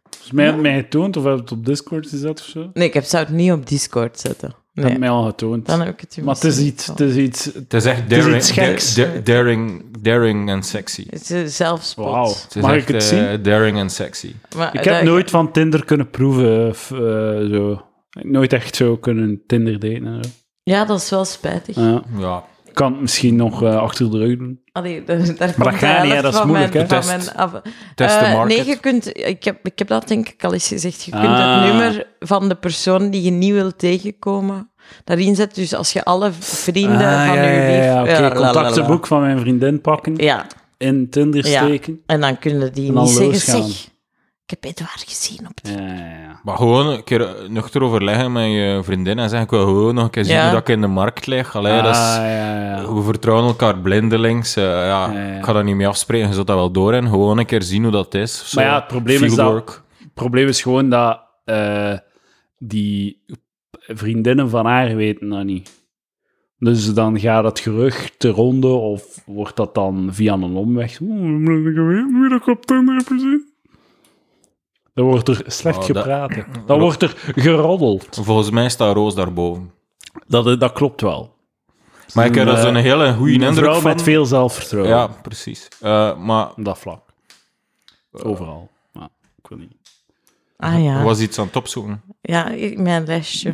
Volgens 0.09 0.31
mij 0.31 0.45
had 0.45 0.53
het 0.53 0.63
mij 0.63 0.75
getoond, 0.75 1.17
of 1.17 1.23
heb 1.23 1.33
je 1.36 1.39
het 1.41 1.51
op 1.51 1.65
Discord 1.65 2.09
gezet 2.09 2.39
of 2.39 2.45
zo? 2.45 2.69
nee, 2.73 2.88
ik 2.88 2.93
heb, 2.93 3.03
zou 3.03 3.23
het 3.25 3.33
niet 3.33 3.51
op 3.51 3.67
Discord 3.67 4.19
zetten. 4.19 4.55
Dat 4.76 4.84
had 4.84 4.93
Nee, 4.93 4.99
mij 4.99 5.09
al 5.09 5.23
getoond. 5.26 5.65
dan 5.65 5.80
heb 5.80 5.89
ik 5.93 5.99
het 5.99 6.23
Maar 6.23 6.36
het 6.36 6.43
is 6.43 6.59
iets... 6.59 6.86
Het 6.88 6.99
is 6.99 7.15
iets... 7.15 7.45
het 7.45 7.73
is 7.73 7.86
echt 7.86 8.01
Het 8.01 8.11
is 8.11 8.17
daring, 8.17 8.36
iets 8.38 8.51
geks. 8.51 8.93
da- 8.95 9.05
da- 9.05 9.19
daring, 9.23 9.84
daring 10.01 10.49
en 10.49 10.63
sexy. 10.63 11.05
Het 11.09 11.30
is 11.30 11.55
zelfspot. 11.55 12.05
Wauw. 12.05 12.28
Het 12.28 12.55
is 12.55 12.61
Mag 12.61 12.71
echt, 12.76 12.89
ik 12.89 12.95
het 12.95 13.11
eh, 13.11 13.30
zien? 13.30 13.41
daring 13.43 13.78
en 13.78 13.89
sexy. 13.89 14.34
Maar 14.55 14.73
Ik 14.76 14.84
heb 14.84 14.93
dat- 14.93 15.03
nooit 15.03 15.30
van 15.30 15.51
Tinder 15.51 15.86
kunnen 15.86 16.09
proeven. 16.09 16.67
Of, 16.69 16.91
eh, 16.91 16.97
zo. 17.49 17.71
Ik 18.09 18.21
heb 18.21 18.23
nooit 18.23 18.53
echt 18.53 18.76
zo 18.76 18.97
kunnen 18.97 19.41
Tinder 19.47 19.80
daten. 19.80 20.05
en 20.05 20.23
zo. 20.23 20.30
Ja, 20.63 20.86
dat 20.86 21.01
is 21.01 21.09
wel 21.09 21.26
spijtig. 21.26 21.76
Ja. 21.76 22.03
Ja, 22.17 22.43
kan 22.76 22.91
het 22.91 23.01
misschien 23.01 23.36
nog 23.36 23.63
eh, 23.63 23.76
achter 23.78 24.11
de 24.11 24.17
rug 24.17 24.38
doen. 24.38 24.59
Allee, 24.71 25.03
daar, 25.03 25.17
daar 25.17 25.36
dat 25.38 25.53
komt 25.55 25.76
gaat 25.76 26.03
niet, 26.03 26.21
dat 26.21 26.34
is 26.34 26.43
moeilijk, 26.43 26.73
mijn, 26.73 26.88
Test. 26.88 27.07
mijn 27.07 27.36
af- 27.36 27.61
test 27.95 28.15
Eh, 28.15 28.34
market. 28.34 28.57
nee, 28.57 28.67
je 28.67 28.80
kunt, 28.80 29.17
ik, 29.17 29.43
heb, 29.43 29.59
ik 29.67 29.80
heb 29.80 29.88
dat 29.88 30.07
denk 30.07 30.30
ik 30.30 30.43
al 30.43 30.53
eens 30.53 30.67
gezegd. 30.67 31.03
Je 31.03 31.11
kunt 31.11 31.23
Ah. 31.23 31.55
het 31.55 31.65
nummer 31.73 32.07
van 32.19 32.49
de 32.49 32.55
persoon 32.55 33.09
die 33.09 33.21
je 33.21 33.32
niet 33.32 33.51
wilt 33.53 33.78
tegenkomen 33.78 34.69
daarin 35.03 35.36
zetten. 35.36 35.61
Dus 35.61 35.73
als 35.76 35.93
je 35.93 36.03
alle 36.03 36.32
vrienden 36.39 37.07
Ah, 37.07 37.26
van 37.28 37.36
ja, 37.36 37.43
je 37.43 37.59
lief... 37.76 37.84
ja, 37.86 38.05
Ja, 38.19 38.32
contactenboek 38.32 39.07
van 39.07 39.21
mijn 39.21 39.39
vriendin 39.39 39.82
pakken. 39.82 40.15
Ja, 40.15 40.45
In 40.78 41.09
Tinder 41.09 41.47
Ja. 41.47 41.63
steken. 41.63 42.01
en 42.05 42.21
dan 42.21 42.39
kunnen 42.39 42.73
die 42.73 42.91
niet 42.91 43.09
zeggen, 43.09 43.36
zeg, 43.36 43.88
ik 44.45 44.49
heb 44.51 44.63
Edouard 44.63 45.03
gezien 45.07 45.47
op 45.47 45.59
Ja, 45.63 45.71
ja, 45.87 46.19
ja. 46.19 46.39
Maar 46.43 46.57
gewoon 46.57 46.87
een 46.87 47.03
keer 47.03 47.35
nuchter 47.49 47.81
overleggen 47.81 48.31
met 48.31 48.45
je 48.51 48.79
vriendin 48.83 49.19
en 49.19 49.29
zeggen, 49.29 49.47
ik 49.47 49.49
wil 49.53 49.65
gewoon 49.65 49.95
nog 49.95 50.03
een 50.03 50.09
keer 50.09 50.25
zien 50.25 50.41
hoe 50.41 50.51
dat 50.51 50.59
ik 50.59 50.69
in 50.69 50.81
de 50.81 50.87
markt 50.87 51.25
lig. 51.27 51.55
Allee, 51.55 51.81
dat 51.81 51.95
is, 51.95 52.01
Ah, 52.01 52.15
ja, 52.17 52.59
ja. 52.75 52.93
We 52.93 53.01
vertrouwen 53.01 53.47
elkaar 53.47 53.79
blindelings. 53.79 54.55
eh, 54.55 54.63
ja, 54.63 55.11
Ja, 55.11 55.11
ja. 55.11 55.37
Ik 55.37 55.45
ga 55.45 55.53
dat 55.53 55.63
niet 55.63 55.75
mee 55.75 55.87
afspreken, 55.87 56.27
je 56.27 56.33
zult 56.33 56.47
dat 56.47 56.55
wel 56.55 56.71
door 56.71 56.93
en 56.93 57.07
gewoon 57.09 57.37
een 57.37 57.45
keer 57.45 57.61
zien 57.61 57.83
hoe 57.83 57.91
dat 57.91 58.13
is. 58.13 58.49
Zo, 58.49 58.59
Maar 58.59 58.69
ja, 58.69 58.75
het 58.75 58.87
probleem 58.87 59.23
is 59.23 59.35
dat-. 59.35 59.83
Het 59.99 60.13
probleem 60.13 60.47
is 60.47 60.61
gewoon 60.61 60.89
dat 60.89 61.19
eh, 61.45 61.93
die 62.57 63.23
vriendinnen 63.77 64.49
van 64.49 64.65
haar 64.65 64.95
weten 64.95 65.29
dat 65.29 65.43
niet. 65.43 65.83
Dus 66.59 66.93
dan 66.93 67.19
gaat 67.19 67.43
het 67.43 67.59
gerucht 67.59 68.19
te 68.19 68.29
ronde 68.29 68.67
of 68.67 69.21
wordt 69.25 69.55
dat 69.55 69.75
dan 69.75 70.07
via 70.11 70.33
een 70.33 70.43
omweg. 70.43 71.01
Oh, 71.01 71.41
ik 71.41 71.75
weet 71.75 72.11
wie 72.11 72.29
dat 72.29 72.41
ik 72.41 72.47
op 72.47 72.65
Tinder 72.65 72.95
heb 72.95 73.07
gezien. 73.07 73.53
Dan 74.95 75.05
wordt 75.05 75.27
er 75.27 75.43
slecht 75.47 75.77
Oh, 75.77 75.87
dat- 75.87 75.97
gepraat. 75.97 76.31
Dan 76.67 76.79
wordt 76.79 77.01
er 77.01 77.13
geroddeld. 77.35 78.19
Volgens 78.21 78.49
mij 78.49 78.69
staat 78.69 78.95
Roos 78.95 79.15
daarboven. 79.15 79.71
Dat, 80.27 80.59
dat 80.59 80.71
klopt 80.71 81.01
wel. 81.01 81.33
Maar 82.13 82.25
ik 82.25 82.35
heb 82.35 82.47
er 82.47 82.53
Een, 82.53 82.61
zo'n 82.61 82.75
eh, 82.75 82.81
hele 82.83 83.13
goede 83.13 83.33
Een 83.33 83.41
indruk 83.41 83.65
vrouw 83.65 83.79
van. 83.79 83.91
met 83.91 84.01
veel 84.01 84.25
zelfvertrouwen. 84.25 84.91
Ja, 84.95 85.07
precies. 85.07 85.67
Eh, 85.81 86.17
maar 86.17 86.49
Op 86.49 86.65
dat 86.65 86.77
vlak. 86.77 87.01
Overal. 88.11 88.69
Maar 88.91 89.09
ik 89.41 89.47
wil 89.49 89.57
niet. 89.57 89.71
Ah 90.57 90.73
er 90.73 90.79
ja, 90.79 91.03
was 91.03 91.19
iets 91.19 91.39
aan 91.39 91.45
het 91.45 91.55
opzoeken. 91.55 92.01
ja 92.21 92.49
ik- 92.49 92.77
mijn 92.79 93.05
lesje. 93.05 93.49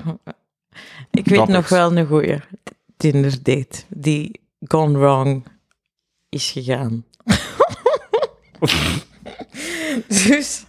Ik 1.11 1.25
weet 1.25 1.37
Topics. 1.37 1.53
nog 1.57 1.69
wel 1.69 1.97
een 1.97 2.07
goeie 2.07 2.39
Tinder 2.97 3.43
date 3.43 3.83
die 3.89 4.39
gone 4.67 4.97
wrong 4.99 5.45
is 6.29 6.51
gegaan. 6.51 7.05
dus, 10.27 10.65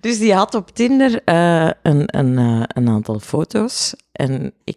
dus 0.00 0.18
die 0.18 0.34
had 0.34 0.54
op 0.54 0.70
Tinder 0.70 1.22
eh, 1.24 1.70
een, 1.82 2.18
een, 2.18 2.38
eh, 2.38 2.62
een 2.66 2.88
aantal 2.88 3.18
foto's. 3.18 3.94
En 4.12 4.52
ik... 4.64 4.76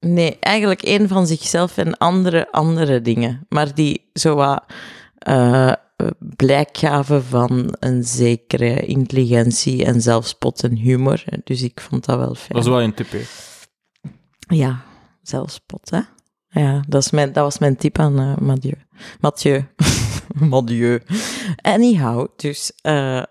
Nee, 0.00 0.36
eigenlijk 0.40 0.82
één 0.82 1.08
van 1.08 1.26
zichzelf 1.26 1.78
en 1.78 1.98
andere, 1.98 2.52
andere 2.52 3.02
dingen. 3.02 3.46
Maar 3.48 3.74
die 3.74 4.10
zo 4.12 4.34
wat 4.34 4.64
eh, 5.18 5.72
blijk 6.18 6.78
gaven 6.78 7.24
van 7.24 7.76
een 7.80 8.04
zekere 8.04 8.86
intelligentie 8.86 9.84
en 9.84 10.00
zelfspot 10.00 10.62
en 10.62 10.76
humor. 10.76 11.24
Dus 11.44 11.62
ik 11.62 11.80
vond 11.80 12.04
dat 12.04 12.18
wel 12.18 12.34
fijn. 12.34 12.48
Dat 12.52 12.62
is 12.62 12.68
wel 12.68 12.82
een 12.82 12.94
tip, 12.94 13.10
hè. 13.10 13.20
Ja, 14.54 14.84
zelfspot, 15.22 15.90
hè? 15.90 16.00
Ja, 16.60 16.84
dat, 16.88 17.02
is 17.02 17.10
mijn, 17.10 17.32
dat 17.32 17.44
was 17.44 17.58
mijn 17.58 17.76
tip 17.76 17.98
aan 17.98 18.36
Mathieu. 18.40 18.76
Mathieu. 19.20 19.64
Mon 20.50 20.64
dieu. 20.64 21.00
Anyhow, 21.62 22.26
dus... 22.36 22.72
eh, 22.82 23.22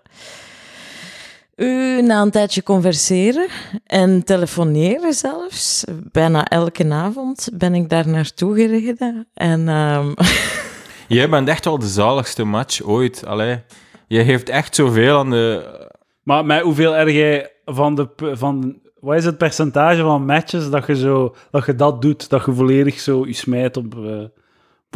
u 1.56 2.02
na 2.02 2.22
een 2.22 2.30
tijdje 2.30 2.62
converseren 2.62 3.48
en 3.86 4.24
telefoneren 4.24 5.12
zelfs, 5.12 5.84
bijna 6.12 6.44
elke 6.44 6.92
avond 6.92 7.48
ben 7.52 7.74
ik 7.74 7.88
daar 7.88 8.08
naartoe 8.08 8.54
gereden. 8.54 9.28
En 9.34 9.68
ehm, 9.68 10.12
Jij 11.08 11.28
bent 11.28 11.48
echt 11.48 11.64
wel 11.64 11.78
de 11.78 11.88
zaligste 11.88 12.44
match 12.44 12.82
ooit. 12.82 13.26
Allee, 13.26 13.62
je 14.06 14.20
heeft 14.20 14.48
echt 14.48 14.74
zoveel 14.74 15.18
aan 15.18 15.30
de... 15.30 15.74
Maar 16.22 16.44
met 16.44 16.62
hoeveel 16.62 16.96
erg 16.96 17.12
jij 17.12 17.52
van 17.64 17.94
de... 17.94 18.08
Van, 18.16 18.80
wat 19.00 19.16
is 19.16 19.24
het 19.24 19.38
percentage 19.38 20.02
van 20.02 20.24
matches 20.24 20.70
dat 20.70 20.86
je, 20.86 20.96
zo, 20.96 21.34
dat 21.50 21.66
je 21.66 21.74
dat 21.74 22.02
doet? 22.02 22.28
Dat 22.28 22.44
je 22.44 22.52
volledig 22.52 23.00
zo 23.00 23.26
je 23.26 23.32
smijt 23.32 23.76
op... 23.76 23.94
eh, 23.94 24.20
op 24.20 24.30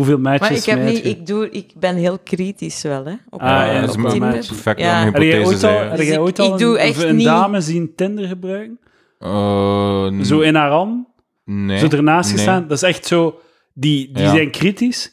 hoeveel 0.00 0.18
matches 0.18 0.48
maar 0.48 0.58
ik, 0.58 0.64
heb 0.64 0.78
smijt 0.78 0.94
niet, 0.94 1.02
je? 1.04 1.08
ik, 1.10 1.26
doe, 1.26 1.50
ik 1.50 1.72
ben 1.78 1.96
heel 1.96 2.18
kritisch 2.18 2.82
wel, 2.82 3.04
hè. 3.04 3.12
Op, 3.30 3.40
Ah, 3.40 3.48
eh, 3.66 3.72
ja, 3.74 3.80
dat 3.80 3.96
is 3.96 4.46
perfect 4.46 4.80
Ja. 4.80 5.04
Heb 5.04 5.16
jij 5.16 5.44
ooit 5.44 5.64
al, 5.64 5.78
heb 5.78 5.96
Dus 5.96 6.06
jij 6.06 6.14
ik- 6.14 6.20
ooit 6.20 6.38
al 6.38 6.52
ik 6.52 6.58
doe 6.58 6.72
een, 6.78 6.78
echt 6.86 7.02
een 7.02 7.16
niet- 7.16 7.24
dame 7.26 7.60
zien 7.60 7.92
Tinder 7.96 8.26
gebruiken? 8.26 8.78
Eh, 9.18 10.20
Zo 10.22 10.40
in 10.40 10.54
haar 10.54 10.70
hand? 10.70 11.06
nee. 11.44 11.78
Zo 11.78 11.88
ernaast 11.88 12.28
Nee. 12.28 12.36
gestaan? 12.36 12.66
Dat 12.68 12.76
is 12.76 12.82
echt 12.88 13.06
zo... 13.06 13.40
Die, 13.74 14.12
die 14.12 14.22
Ja. 14.22 14.30
zijn 14.30 14.50
kritisch. 14.50 15.12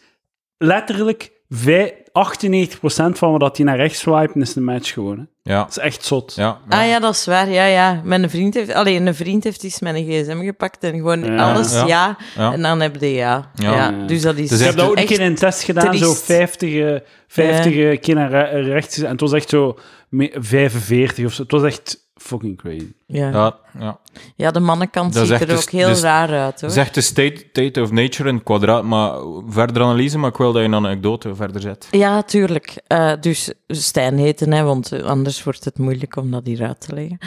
Letterlijk, 0.57 1.31
vij- 1.49 2.03
98% 2.17 3.17
van 3.17 3.37
wat 3.37 3.55
die 3.55 3.65
naar 3.65 3.75
rechts 3.77 3.99
swipen, 3.99 4.41
is 4.41 4.55
een 4.55 4.63
match 4.63 4.93
gewoon. 4.93 5.17
Hè. 5.17 5.23
Ja, 5.53 5.59
Dat 5.61 5.69
is 5.69 5.77
echt 5.77 6.05
zot. 6.05 6.33
ja. 6.35 6.59
Ah 6.69 6.87
ja, 6.87 6.99
dat 6.99 7.13
is 7.13 7.25
waar. 7.25 7.49
Ja, 7.49 7.65
ja. 7.65 8.01
Mijn 8.03 8.29
vriend 8.29 8.53
heeft... 8.53 8.73
Alleen 8.73 9.07
een 9.07 9.15
vriend 9.15 9.43
heeft 9.43 9.63
eens 9.63 9.79
mijn 9.79 9.95
gsm 10.05 10.41
gepakt 10.45 10.83
en 10.83 10.95
gewoon 10.95 11.23
Ja. 11.23 11.51
alles 11.53 11.73
ja. 11.73 11.85
Ja. 11.87 12.17
Ja. 12.37 12.51
En 12.53 12.61
dan 12.61 12.79
heb 12.81 12.95
je 12.99 13.13
ja. 13.13 13.51
Ja. 13.55 13.71
ja. 13.73 13.89
Ja. 13.89 14.05
Dus 14.07 14.21
dat 14.21 14.37
is, 14.37 14.49
Dus 14.49 14.59
Ik 14.59 14.65
heb 14.65 14.75
dat 14.75 14.85
ook 14.85 14.91
een 14.91 14.97
echt... 14.97 15.07
keer 15.07 15.19
in 15.19 15.25
een 15.25 15.35
test 15.35 15.63
gedaan, 15.63 15.97
zo 15.97 16.05
triest. 16.05 16.23
50, 16.23 16.73
eh, 16.75 16.95
50 17.27 17.75
eh, 17.75 17.99
keer 17.99 18.15
naar 18.15 18.29
re- 18.29 18.59
rechts. 18.61 18.97
En 18.97 19.11
het 19.11 19.19
was 19.21 19.33
echt 19.33 19.49
zo 19.49 19.77
me- 20.09 20.35
45 20.39 21.25
of 21.25 21.33
zo. 21.33 21.41
Het 21.41 21.51
was 21.51 21.63
echt 21.63 22.06
fucking 22.17 22.57
crazy. 22.57 22.91
Ja. 23.05 23.29
Ja, 23.29 23.55
ja. 23.79 23.99
ja, 24.35 24.51
de 24.51 24.59
mannenkant 24.59 25.13
Dat 25.13 25.27
ziet 25.27 25.41
er 25.49 25.55
ook 25.55 25.69
heel 25.69 25.87
dus- 25.87 26.01
raar 26.01 26.29
uit, 26.29 26.61
hoor. 26.61 26.69
Echt 26.71 26.93
de 26.93 27.01
state, 27.01 27.45
state 27.51 27.81
of 27.81 27.91
nature 27.91 28.29
in 28.29 28.35
het 28.35 28.43
kwadraat, 28.43 28.83
maar 28.83 29.11
verder 29.47 29.81
analyse, 29.83 30.17
maar 30.17 30.29
ik 30.29 30.37
wil 30.37 30.51
dat 30.51 30.61
je 30.61 30.67
een 30.67 30.75
anekdote 30.75 31.35
verder 31.35 31.61
zet. 31.61 31.87
Ja, 31.91 32.21
tuurlijk. 32.23 32.81
Eh, 32.87 33.11
dus 33.19 33.53
Stijn 33.67 34.17
heten, 34.17 34.51
hè, 34.51 34.63
want 34.63 35.03
anders 35.03 35.43
wordt 35.43 35.65
het 35.65 35.77
moeilijk 35.77 36.15
om 36.15 36.31
dat 36.31 36.45
hier 36.45 36.67
uit 36.67 36.79
te 36.81 36.93
leggen. 36.93 37.17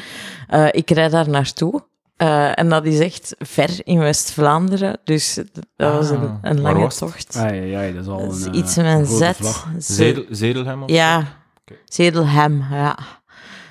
Eh, 0.48 0.66
ik 0.70 0.90
rijd 0.90 1.10
daar 1.12 1.28
naartoe. 1.28 1.82
eh, 2.16 2.58
en 2.58 2.68
dat 2.68 2.84
is 2.86 2.98
echt 2.98 3.34
ver 3.38 3.70
in 3.84 3.98
West-Vlaanderen. 3.98 4.98
Dus 5.04 5.34
dat 5.76 5.92
was 5.94 6.10
een, 6.10 6.16
Ah, 6.20 6.34
een 6.42 6.62
waar 6.62 6.72
lange 6.72 6.84
was 6.84 6.98
tocht. 6.98 7.36
Ah, 7.36 7.42
ja, 7.54 7.62
ja, 7.62 7.92
dat 7.92 8.02
is 8.02 8.08
al 8.08 8.20
een, 8.22 8.54
iets 8.56 8.76
met 8.76 8.86
een 8.86 9.06
Z. 9.78 10.12
Zedelhem 10.30 10.82
of? 10.82 10.90
Ja. 10.90 11.24
Zedelhem, 11.84 12.64
ja. 12.70 12.98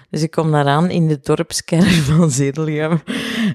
Dus 0.10 0.22
ik 0.22 0.32
kom 0.32 0.52
daar 0.52 0.68
aan 0.68 0.90
in 0.90 1.08
de 1.08 1.20
dorpskern 1.22 1.92
van 2.10 2.32
Zedelhem. 2.32 3.02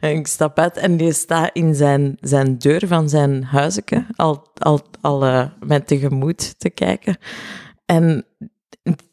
En 0.00 0.10
ik 0.16 0.26
stap 0.26 0.58
uit 0.58 0.76
en 0.76 0.96
die 0.96 1.12
staat 1.12 1.50
in 1.52 1.74
zijn, 1.74 2.16
zijn 2.20 2.58
deur 2.58 2.86
van 2.86 3.08
zijn 3.08 3.44
huisje 3.44 3.82
al, 4.16 4.46
al, 4.58 4.80
al 5.00 5.24
eh, 5.24 5.46
met 5.60 5.86
tegemoet 5.86 6.58
te 6.58 6.70
kijken. 6.70 7.16
En 7.86 8.26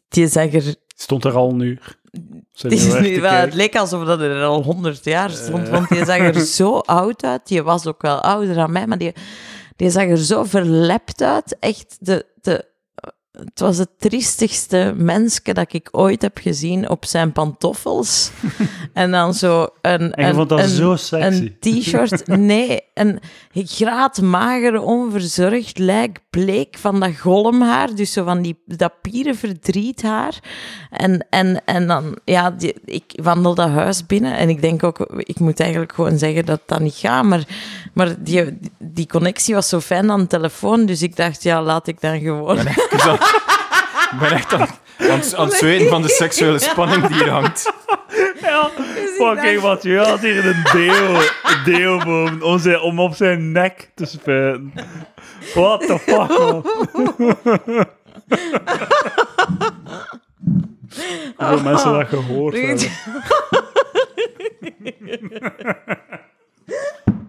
die 0.08 0.28
zag 0.28 0.52
er... 0.52 0.74
Stond 0.96 1.24
er 1.24 1.32
al 1.36 1.50
een 1.50 1.60
uur. 1.60 2.00
Zijn 2.52 2.72
Het, 2.72 2.82
is 2.82 3.00
nu 3.00 3.20
wel, 3.20 3.32
het 3.32 3.54
leek 3.54 3.76
alsof 3.76 4.04
dat 4.04 4.20
er 4.20 4.42
al 4.42 4.62
honderd 4.62 5.04
jaar 5.04 5.30
stond, 5.30 5.66
Eh. 5.66 5.72
want 5.72 5.88
die 5.88 6.04
zag 6.04 6.18
er 6.18 6.40
zo 6.40 6.78
oud 6.78 7.24
uit. 7.24 7.46
Die 7.46 7.62
was 7.62 7.86
ook 7.86 8.02
wel 8.02 8.20
ouder 8.20 8.54
dan 8.54 8.72
mij, 8.72 8.86
maar 8.86 8.98
die, 8.98 9.12
die 9.76 9.90
zag 9.90 10.04
er 10.04 10.18
zo 10.18 10.44
verlept 10.44 11.22
uit. 11.22 11.56
Echt, 11.60 11.96
de, 12.00 12.26
het 13.44 13.60
was 13.60 13.78
het 13.78 13.90
triestigste 13.98 14.94
mensje 14.96 15.54
dat 15.54 15.72
ik 15.72 15.88
ooit 15.90 16.22
heb 16.22 16.38
gezien 16.38 16.88
op 16.88 17.04
zijn 17.04 17.32
pantoffels. 17.32 18.30
en 18.92 19.10
dan 19.10 19.34
zo 19.34 19.68
een... 19.80 20.12
En 20.12 20.22
je 20.22 20.28
een, 20.28 20.34
vond 20.34 20.48
dat 20.48 20.58
een, 20.58 20.68
zo 20.68 20.96
sexy. 20.96 21.52
Een 21.60 21.80
t-shirt, 21.80 22.26
nee, 22.36 22.80
een 22.94 23.20
graadmager, 23.54 24.80
onverzorgd 24.80 25.78
lijk, 25.78 26.18
bleek 26.30 26.76
van 26.78 27.00
dat 27.00 27.18
golmhaar, 27.18 27.94
dus 27.94 28.12
zo 28.12 28.24
van 28.24 28.42
die, 28.42 28.62
dat 28.66 28.92
pierenverdriethaar. 29.02 30.38
En, 30.90 31.26
en, 31.30 31.64
en 31.64 31.86
dan, 31.86 32.18
ja, 32.24 32.50
die, 32.50 32.74
ik 32.84 33.18
wandel 33.22 33.54
dat 33.54 33.68
huis 33.68 34.06
binnen 34.06 34.36
en 34.36 34.48
ik 34.48 34.60
denk 34.60 34.84
ook, 34.84 34.98
ik 35.16 35.38
moet 35.38 35.60
eigenlijk 35.60 35.92
gewoon 35.92 36.18
zeggen 36.18 36.46
dat 36.46 36.60
dat 36.66 36.80
niet 36.80 36.94
gaat, 36.94 37.24
maar, 37.24 37.44
maar 37.92 38.14
die, 38.18 38.58
die 38.78 39.06
connectie 39.06 39.54
was 39.54 39.68
zo 39.68 39.80
fijn 39.80 40.10
aan 40.10 40.20
de 40.20 40.26
telefoon, 40.26 40.86
dus 40.86 41.02
ik 41.02 41.16
dacht, 41.16 41.42
ja, 41.42 41.62
laat 41.62 41.86
ik 41.86 42.00
dan 42.00 42.20
gewoon... 42.20 42.58
Ik 44.12 44.18
ben 44.18 44.30
echt 44.32 44.52
aan, 44.52 44.60
aan, 44.60 44.68
het- 45.18 45.34
aan 45.34 45.44
het 45.46 45.54
zweten 45.54 45.88
van 45.88 46.02
de 46.02 46.08
seksuele 46.08 46.58
spanning 46.58 47.06
die 47.06 47.16
hier 47.16 47.30
hangt. 47.30 47.72
Ja, 48.40 48.70
fucking 49.16 49.60
wat. 49.60 49.82
Je 49.82 49.98
had 49.98 50.20
hier 50.20 50.46
een 50.46 50.62
deo, 50.72 51.14
een 51.42 51.64
deo 51.64 51.98
boven 51.98 52.42
om, 52.42 52.58
zijn, 52.58 52.80
om 52.80 53.00
op 53.00 53.14
zijn 53.14 53.52
nek 53.52 53.90
te 53.94 54.06
spuiten. 54.06 54.72
What 55.54 55.80
the 55.80 55.98
fuck, 55.98 56.28
man. 56.28 56.66
Hoeveel 61.36 61.62
mensen 61.62 61.92
dat 61.92 62.08
gehoord 62.08 62.54
hebben. 62.54 62.78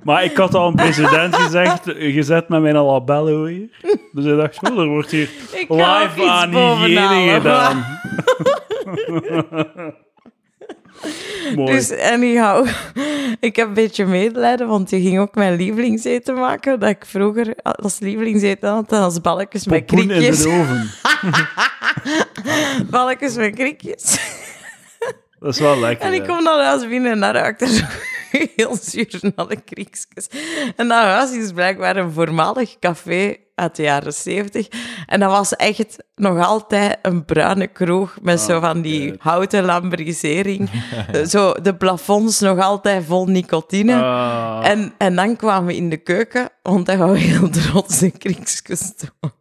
Maar 0.03 0.23
ik 0.23 0.37
had 0.37 0.53
al 0.53 0.67
een 0.67 0.75
president 0.75 1.35
gezegd, 1.45 1.81
gezet 1.85 2.49
met 2.49 2.61
mijn 2.61 2.75
labello 2.75 3.45
hier. 3.45 3.69
Dus 4.11 4.25
ik 4.25 4.37
dacht, 4.37 4.69
oh, 4.69 4.79
er 4.79 4.87
wordt 4.87 5.11
hier 5.11 5.29
Ik 5.51 5.69
live 5.69 6.29
aan 6.29 6.49
hygiëne 6.49 7.33
gedaan. 7.33 7.85
Mooi. 11.55 11.71
Dus 11.71 11.97
anyhow, 11.97 12.67
ik 13.39 13.55
heb 13.55 13.67
een 13.67 13.73
beetje 13.73 14.05
medelijden, 14.05 14.67
want 14.67 14.89
je 14.89 15.01
ging 15.01 15.19
ook 15.19 15.35
mijn 15.35 15.55
lievelingseten 15.55 16.35
maken, 16.35 16.79
dat 16.79 16.89
ik 16.89 17.05
vroeger 17.05 17.55
als 17.63 17.99
lievelingseten 17.99 18.69
had, 18.69 18.91
als 18.91 19.21
balkjes 19.21 19.67
met 19.67 19.85
Pompoen 19.85 20.11
in 20.11 20.31
de 20.31 20.47
oven. 20.47 20.91
Balkjes 22.91 23.35
met 23.35 23.55
kriekjes. 23.55 24.19
Dat 25.39 25.53
is 25.53 25.59
wel 25.59 25.79
lekker. 25.79 26.07
En 26.07 26.13
ik 26.13 26.23
kom 26.23 26.43
naar 26.43 26.63
huis 26.63 26.87
binnen 26.87 27.11
en 27.11 27.19
daar 27.19 27.33
ruikt 27.33 27.61
er 27.61 28.01
heel 28.55 28.77
zuur 28.81 29.19
naar 29.35 29.47
de 29.47 29.61
kriekjes. 29.61 30.27
En 30.75 30.87
dat 30.87 31.03
huis 31.03 31.31
is 31.31 31.51
blijkbaar 31.51 31.95
een 31.95 32.11
voormalig 32.11 32.79
café 32.79 33.35
uit 33.55 33.75
de 33.75 33.83
jaren 33.83 34.13
zeventig. 34.13 34.67
En 35.05 35.19
dat 35.19 35.31
was 35.31 35.55
echt 35.55 36.03
nog 36.15 36.45
altijd 36.45 36.97
een 37.01 37.25
bruine 37.25 37.67
kroeg 37.67 38.17
met 38.21 38.39
zo 38.39 38.59
van 38.59 38.81
die 38.81 39.09
kut. 39.09 39.21
houten 39.21 39.65
lambrisering. 39.65 40.69
zo 41.29 41.53
de 41.61 41.75
plafonds 41.75 42.39
nog 42.39 42.59
altijd 42.59 43.05
vol 43.05 43.25
nicotine. 43.25 44.03
Ah. 44.03 44.59
En, 44.63 44.93
en 44.97 45.15
dan 45.15 45.35
kwamen 45.35 45.65
we 45.65 45.75
in 45.75 45.89
de 45.89 45.97
keuken, 45.97 46.49
want 46.61 46.87
hij 46.87 46.97
wou 46.97 47.17
heel 47.17 47.49
trots 47.49 47.99
de 47.99 48.11
kriekjes 48.11 48.93
doen. 48.97 49.31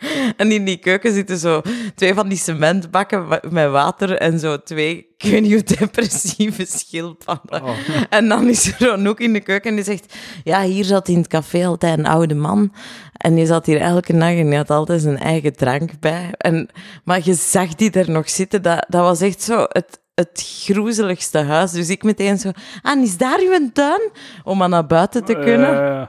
En 0.36 0.52
in 0.52 0.64
die 0.64 0.76
keuken 0.76 1.12
zitten 1.12 1.38
zo 1.38 1.62
twee 1.94 2.14
van 2.14 2.28
die 2.28 2.38
cementbakken 2.38 3.40
met 3.50 3.70
water 3.70 4.16
en 4.16 4.38
zo 4.38 4.62
twee, 4.62 5.06
ik 5.18 5.30
weet 5.30 5.42
niet 5.42 5.52
hoe 5.52 5.76
depressieve 5.78 6.66
schildpadden. 6.66 7.62
Oh. 7.62 7.76
En 8.10 8.28
dan 8.28 8.48
is 8.48 8.80
er 8.80 9.06
hoek 9.06 9.20
in 9.20 9.32
de 9.32 9.40
keuken 9.40 9.70
en 9.70 9.76
die 9.76 9.84
zegt, 9.84 10.14
ja, 10.44 10.62
hier 10.62 10.84
zat 10.84 11.08
in 11.08 11.16
het 11.18 11.26
café 11.26 11.66
altijd 11.66 11.98
een 11.98 12.06
oude 12.06 12.34
man. 12.34 12.72
En 13.16 13.34
die 13.34 13.46
zat 13.46 13.66
hier 13.66 13.80
elke 13.80 14.12
nacht 14.12 14.36
en 14.36 14.46
die 14.48 14.56
had 14.56 14.70
altijd 14.70 15.02
zijn 15.02 15.18
eigen 15.18 15.56
drank 15.56 15.90
bij. 16.00 16.30
En, 16.38 16.68
maar 17.04 17.20
je 17.24 17.34
zag 17.34 17.74
die 17.74 17.90
er 17.90 18.10
nog 18.10 18.30
zitten, 18.30 18.62
dat, 18.62 18.86
dat 18.88 19.02
was 19.02 19.20
echt 19.20 19.42
zo 19.42 19.64
het, 19.68 20.00
het 20.14 20.62
groezeligste 20.64 21.38
huis. 21.38 21.70
Dus 21.70 21.88
ik 21.88 22.02
meteen 22.02 22.38
zo, 22.38 22.50
ah, 22.82 23.02
is 23.02 23.16
daar 23.16 23.38
uw 23.40 23.70
tuin? 23.72 24.10
Om 24.44 24.58
maar 24.58 24.68
naar 24.68 24.86
buiten 24.86 25.24
te 25.24 25.34
kunnen. 25.34 25.90
Eh, 25.90 26.06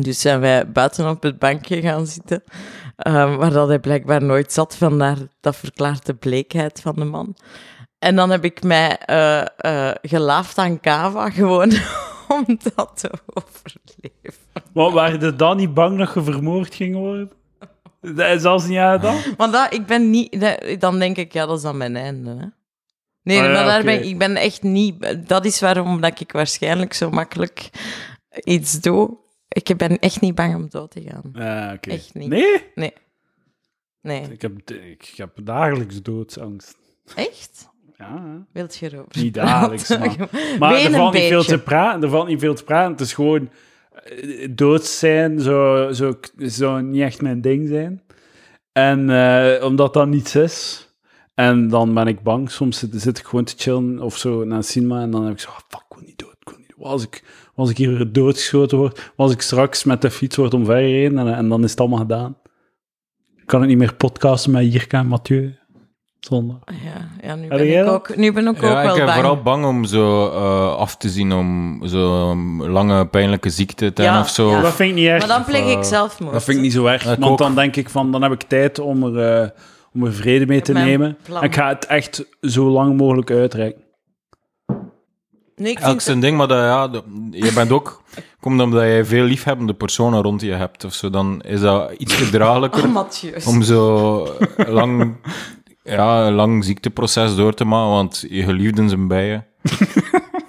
Dus 0.00 0.20
zijn 0.20 0.40
wij 0.40 0.70
buiten 0.70 1.08
op 1.08 1.22
het 1.22 1.38
bankje 1.38 1.80
gaan 1.80 2.06
zitten, 2.06 2.42
ehm, 3.02 3.36
waar 3.36 3.50
dat 3.50 3.68
hij 3.68 3.78
blijkbaar 3.78 4.22
nooit 4.22 4.52
zat, 4.52 4.76
vandaar 4.76 5.16
dat 5.40 5.56
verklaart 5.56 6.06
de 6.06 6.14
bleekheid 6.14 6.80
van 6.80 6.94
de 6.94 7.04
man. 7.04 7.36
En 7.98 8.16
dan 8.16 8.30
heb 8.30 8.44
ik 8.44 8.62
mij 8.62 8.98
eh 8.98 9.40
eh, 9.56 9.94
gelaafd 10.02 10.58
aan 10.58 10.80
kava, 10.80 11.30
gewoon 11.30 11.72
om 12.36 12.58
dat 12.74 12.90
te 12.94 13.10
overleven. 13.26 14.42
maar 14.74 14.90
waren 14.90 15.20
je 15.20 15.36
dan 15.36 15.56
niet 15.56 15.74
bang 15.74 15.98
dat 15.98 16.14
je 16.14 16.22
vermoord 16.22 16.74
ging 16.74 16.94
worden? 16.94 17.30
Dat 18.00 18.18
is 18.34 18.42
Zelfs 18.42 18.66
niet 18.66 18.78
aan 18.78 19.00
dan? 19.00 19.16
Maar 19.36 19.50
dat, 19.50 19.74
ik 19.74 19.86
ben 19.86 20.10
niet... 20.10 20.40
dat- 20.40 20.80
dan 20.80 20.98
denk 20.98 21.16
ik, 21.16 21.32
ja, 21.32 21.46
dat 21.46 21.56
is 21.56 21.62
dan 21.62 21.76
mijn 21.76 21.96
einde, 21.96 22.30
hè. 22.30 22.46
Nee, 23.22 23.38
Ah, 23.38 23.44
ja, 23.44 23.52
maar 23.52 23.64
daar 23.64 23.82
ben, 23.84 23.98
ik- 23.98 24.04
ik 24.04 24.18
ben 24.18 24.36
echt 24.36 24.62
niet... 24.62 25.18
Dat 25.28 25.44
is 25.44 25.60
waarom 25.60 26.00
dat 26.00 26.20
ik 26.20 26.32
waarschijnlijk 26.32 26.92
zo 26.92 27.10
makkelijk 27.10 27.70
iets 28.44 28.80
doe. 28.80 29.18
Ik 29.52 29.76
ben 29.76 29.98
echt 29.98 30.20
niet 30.20 30.34
bang 30.34 30.54
om 30.54 30.68
dood 30.68 30.90
te 30.90 31.02
gaan. 31.02 31.72
Oké. 31.74 31.90
Echt 31.90 32.14
niet. 32.14 32.28
Nee? 32.28 32.92
Nee. 34.02 34.22
Ik 34.30 34.42
heb, 34.42 34.70
ik 34.70 35.12
heb 35.16 35.30
dagelijks 35.42 36.02
doodsangst. 36.02 36.76
Echt? 37.14 37.68
Ja. 37.96 38.46
Wilt 38.52 38.76
je 38.76 38.92
erover 38.92 39.22
Niet 39.22 39.34
dagelijks, 39.34 39.88
maar- 39.98 40.28
maar 40.58 40.74
er 40.74 40.90
valt 40.90 41.14
niet 41.14 41.22
veel 41.22 41.42
te 41.44 41.58
praten. 41.58 42.02
Er 42.02 42.08
valt 42.08 42.28
niet 42.28 42.40
veel 42.40 42.54
te 42.54 42.64
praten. 42.64 42.92
Het 42.92 43.00
is 43.00 43.12
gewoon 43.12 43.50
eh, 44.04 44.48
dood 44.50 44.84
zijn, 44.84 45.40
zo, 45.40 45.88
zo, 45.92 46.12
zo 46.38 46.80
niet 46.80 47.02
echt 47.02 47.22
mijn 47.22 47.40
ding 47.40 47.68
zijn. 47.68 48.02
En 48.72 49.10
eh, 49.10 49.64
omdat 49.64 49.94
dat 49.94 50.08
niets 50.08 50.34
is. 50.36 50.88
En 51.34 51.68
dan 51.68 51.94
ben 51.94 52.06
ik 52.06 52.22
bang. 52.22 52.50
Soms 52.50 52.78
zit, 52.78 52.90
zit 52.94 53.18
ik 53.18 53.24
gewoon 53.24 53.44
te 53.44 53.54
chillen 53.56 54.00
of 54.00 54.16
zo 54.16 54.44
naar 54.44 54.56
een 54.56 54.64
cinema. 54.64 55.00
En 55.02 55.10
dan 55.10 55.24
heb 55.24 55.32
ik 55.32 55.40
zo, 55.40 55.48
ah, 55.50 55.56
fuck, 55.68 55.80
ik 55.88 55.96
wil 55.96 56.06
niet 56.06 56.18
dood. 56.18 56.36
Ik 56.40 56.48
wil 56.48 56.58
niet 56.58 56.72
dood. 56.76 56.86
Als 56.86 57.02
ik, 57.02 57.22
als 57.60 57.70
ik 57.70 57.76
hier 57.76 57.96
weer 57.96 58.12
doodgeschoten 58.12 58.78
word, 58.78 59.12
als 59.16 59.32
ik 59.32 59.40
straks 59.40 59.84
met 59.84 60.02
de 60.02 60.10
fiets 60.10 60.36
word 60.36 60.54
omvergereden 60.54 61.18
en, 61.18 61.34
en 61.34 61.48
dan 61.48 61.64
is 61.64 61.70
het 61.70 61.80
allemaal 61.80 61.98
gedaan. 61.98 62.36
Kan 63.46 63.62
ik 63.62 63.68
niet 63.68 63.78
meer 63.78 63.94
podcasten 63.94 64.50
met 64.50 64.72
Jirka 64.72 64.98
en 64.98 65.06
Mathieu. 65.06 65.54
Zonder. 66.20 66.56
Ja, 66.84 67.26
ja 67.28 67.34
nu, 67.34 67.48
ben 67.48 67.78
ik 67.80 67.86
ook, 67.86 68.16
nu 68.16 68.32
ben 68.32 68.42
ik 68.42 68.48
ook 68.48 68.60
Ja, 68.62 68.82
wel 68.82 68.90
ik 68.90 68.94
ben 68.96 69.04
bang. 69.06 69.12
vooral 69.18 69.42
bang 69.42 69.64
om 69.64 69.84
zo 69.84 70.26
eh, 70.28 70.74
af 70.76 70.96
te 70.96 71.08
zien 71.08 71.32
om 71.32 71.78
zo'n 71.84 72.70
lange 72.70 73.06
pijnlijke 73.06 73.50
ziekte 73.50 73.92
te 73.92 74.02
Ja, 74.02 74.08
hebben 74.08 74.26
of 74.26 74.32
zo. 74.34 74.50
ja. 74.50 74.60
Dat 74.60 74.72
vind 74.74 74.90
ik 74.90 74.96
niet 74.96 75.06
erg. 75.06 75.18
Maar 75.26 75.36
dan 75.36 75.44
pleeg 75.44 75.64
eh, 75.64 75.70
ik 75.70 75.82
zelfmoord. 75.84 76.32
Dat 76.32 76.44
vind 76.44 76.56
ik 76.56 76.62
niet 76.62 76.72
zo 76.72 76.84
erg. 76.86 77.02
Ik 77.12 77.18
want 77.18 77.32
ook. 77.32 77.38
dan 77.38 77.54
denk 77.54 77.76
ik 77.76 77.90
van, 77.90 78.12
dan 78.12 78.22
heb 78.22 78.32
ik 78.32 78.42
tijd 78.42 78.78
om 78.78 79.02
er, 79.16 79.42
eh, 79.42 79.48
om 79.94 80.04
er 80.04 80.12
vrede 80.12 80.46
mee 80.46 80.60
te 80.60 80.72
Mijn 80.72 80.86
nemen. 80.86 81.16
plan. 81.22 81.42
Ik 81.42 81.54
ga 81.54 81.68
het 81.68 81.86
echt 81.86 82.24
zo 82.40 82.70
lang 82.70 82.96
mogelijk 82.96 83.30
uitreiken. 83.30 83.82
Nee, 85.60 85.72
ik 85.72 85.78
Elk 85.78 85.88
vind 85.88 86.02
zijn 86.02 86.20
ding, 86.20 86.36
maar 86.36 86.48
dat, 86.48 86.58
ja, 86.58 86.88
dat- 86.88 87.04
je 87.30 87.52
bent 87.52 87.70
ook... 87.70 88.02
Komt 88.40 88.60
omdat 88.60 88.82
je 88.82 89.04
veel 89.04 89.24
liefhebbende 89.24 89.74
personen 89.74 90.22
rond 90.22 90.40
je 90.40 90.52
hebt 90.52 90.84
of 90.84 90.94
zo, 90.94 91.10
dan 91.10 91.40
is 91.40 91.60
dat 91.60 91.92
iets 91.98 92.14
gedraaglijker 92.14 92.84
Oh, 92.84 93.46
om 93.46 93.62
zo 93.62 94.26
lang, 94.56 95.16
ja, 95.82 96.26
een 96.26 96.32
lang 96.34 96.64
ziekteproces 96.64 97.34
door 97.36 97.54
te 97.54 97.64
maken, 97.64 97.90
want 97.90 98.24
je 98.30 98.42
geliefden 98.42 98.88
zijn 98.88 99.08
bij 99.08 99.26
je. 99.26 99.40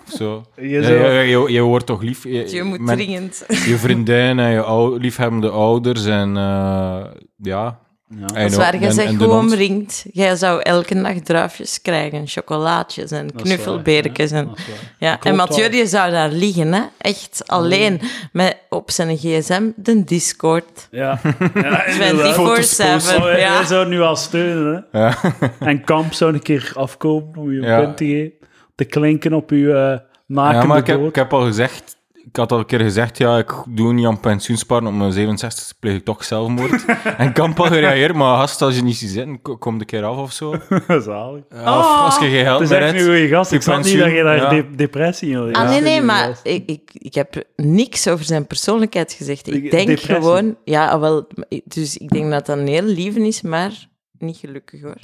Of 0.08 0.18
zo. 0.18 0.44
Je 0.56 0.68
ja, 0.82 1.20
je, 1.22 1.52
je 1.52 1.62
wordt 1.62 1.86
toch 1.86 2.02
lief... 2.02 2.24
Je, 2.24 2.52
Je 2.52 2.64
moet 2.64 2.88
dringend. 2.88 3.46
je 3.48 3.78
vriendin 3.78 4.40
en 4.40 4.52
je 4.52 4.62
ou, 4.62 5.00
liefhebbende 5.00 5.50
ouders 5.50 6.06
en 6.06 6.38
eh, 6.38 7.02
ja... 7.38 7.80
Ja. 8.20 8.26
Dat 8.28 8.52
is 8.52 8.58
waar, 8.58 8.78
jij 8.78 8.92
zegt 8.92 9.16
gewoon 9.16 9.40
omringd. 9.40 10.06
Jij 10.12 10.36
zou 10.36 10.62
elke 10.62 11.02
dag 11.02 11.14
druifjes 11.20 11.82
krijgen, 11.82 12.28
chocolaatjes 12.28 13.12
en 13.12 13.36
knuffelbeertjes. 13.36 14.32
waar, 14.32 14.40
En, 14.40 14.52
ja, 15.00 15.20
en 15.24 15.36
Mathieu 15.36 15.70
die 15.70 15.86
zou 15.86 16.12
daar 16.12 16.30
liggen, 16.30 16.74
hè? 16.74 16.82
echt 16.98 17.42
alleen, 17.46 18.02
met 18.32 18.58
op 18.70 18.92
zijn 18.92 19.18
gsm 19.18 19.64
de 19.76 20.04
Discord. 20.04 20.88
Ja, 20.92 21.20
ja 21.54 21.86
24/7, 21.86 22.38
Oh, 22.40 23.24
wij- 23.24 23.40
ja. 23.40 23.66
Zouden 23.66 23.94
nu 23.94 24.02
al 24.02 24.16
steunen. 24.16 24.86
Hè? 24.92 25.00
Ja. 25.00 25.18
En 25.60 25.84
Kamp 25.84 26.14
zou 26.14 26.34
een 26.34 26.42
keer 26.42 26.72
afkomen 26.76 27.38
om 27.38 27.52
je 27.52 27.60
punt 27.82 27.98
te 27.98 28.06
geven. 28.06 28.32
Te 28.76 28.84
klinken 28.86 29.34
op 29.34 29.50
je 29.50 30.02
nakende 30.26 30.58
Ja, 30.62 30.66
maar 30.66 30.78
ik 30.78 30.88
heb, 30.88 31.04
ik 31.06 31.16
heb 31.16 31.34
al 31.34 31.42
gezegd, 31.46 31.96
ik 32.28 32.36
had 32.36 32.52
al 32.52 32.60
een 32.60 32.66
keer 32.66 32.80
gezegd, 32.80 33.18
ja, 33.18 33.38
ik 33.38 33.54
doe 33.70 33.94
niet 33.94 34.06
aan 34.06 34.20
pensioensparen, 34.20 34.88
op 34.88 34.94
mijn 34.94 35.12
67 35.12 35.74
pleeg 35.80 35.96
ik 35.96 36.06
toch 36.06 36.24
zelfmoord. 36.24 36.86
en 37.18 37.28
ik 37.28 37.34
kan 37.34 37.54
pas 37.54 37.68
gereageerd, 37.68 38.16
maar 38.16 38.38
gast, 38.38 38.62
als 38.62 38.76
je 38.76 38.82
niet 38.84 38.96
ziet 38.96 39.10
zitten, 39.10 39.42
ko- 39.42 39.58
kom 39.58 39.80
een 39.80 39.86
keer 39.86 40.04
af 40.04 40.18
of 40.18 40.32
zo. 40.32 40.56
Zalig. 40.88 41.44
Ja, 41.50 41.80
Of 41.80 41.86
als 41.86 42.20
je 42.20 42.30
geen 42.30 42.44
geld 42.44 42.60
Het 42.60 42.70
is 42.70 42.76
echt 42.76 42.86
hebt. 42.86 43.00
een 43.00 43.06
goede 43.06 43.28
gast. 43.28 43.52
Ik 43.52 43.62
snap 43.62 43.84
niet 43.84 43.98
dat 44.00 44.12
je 44.12 44.24
daar 44.24 44.36
ja. 44.36 44.50
de- 44.50 44.76
depressie 44.76 45.30
in. 45.32 45.54
Ah, 45.54 45.70
nee, 45.70 45.82
nee, 45.82 46.02
maar 46.02 46.40
ik, 46.44 46.64
ik, 46.70 46.90
ik 46.94 47.14
heb 47.14 47.44
niks 47.56 48.08
over 48.08 48.26
zijn 48.26 48.48
persoonlijkheid 48.48 49.14
gezegd. 49.14 49.46
De- 49.46 49.52
Ik 49.52 49.72
denk 49.72 49.88
depressie. 49.88 50.16
gewoon... 50.16 50.56
Ja, 50.64 50.88
ah, 50.88 51.00
wel, 51.00 51.28
dus 51.66 51.98
ik 51.98 52.10
denk 52.10 52.32
dat 52.32 52.46
dat 52.46 52.58
een 52.58 52.68
heel 52.68 52.84
lieve 52.84 53.28
is, 53.28 53.42
maar 53.42 53.90
niet 54.18 54.38
gelukkig, 54.38 54.82
hoor. 54.82 54.98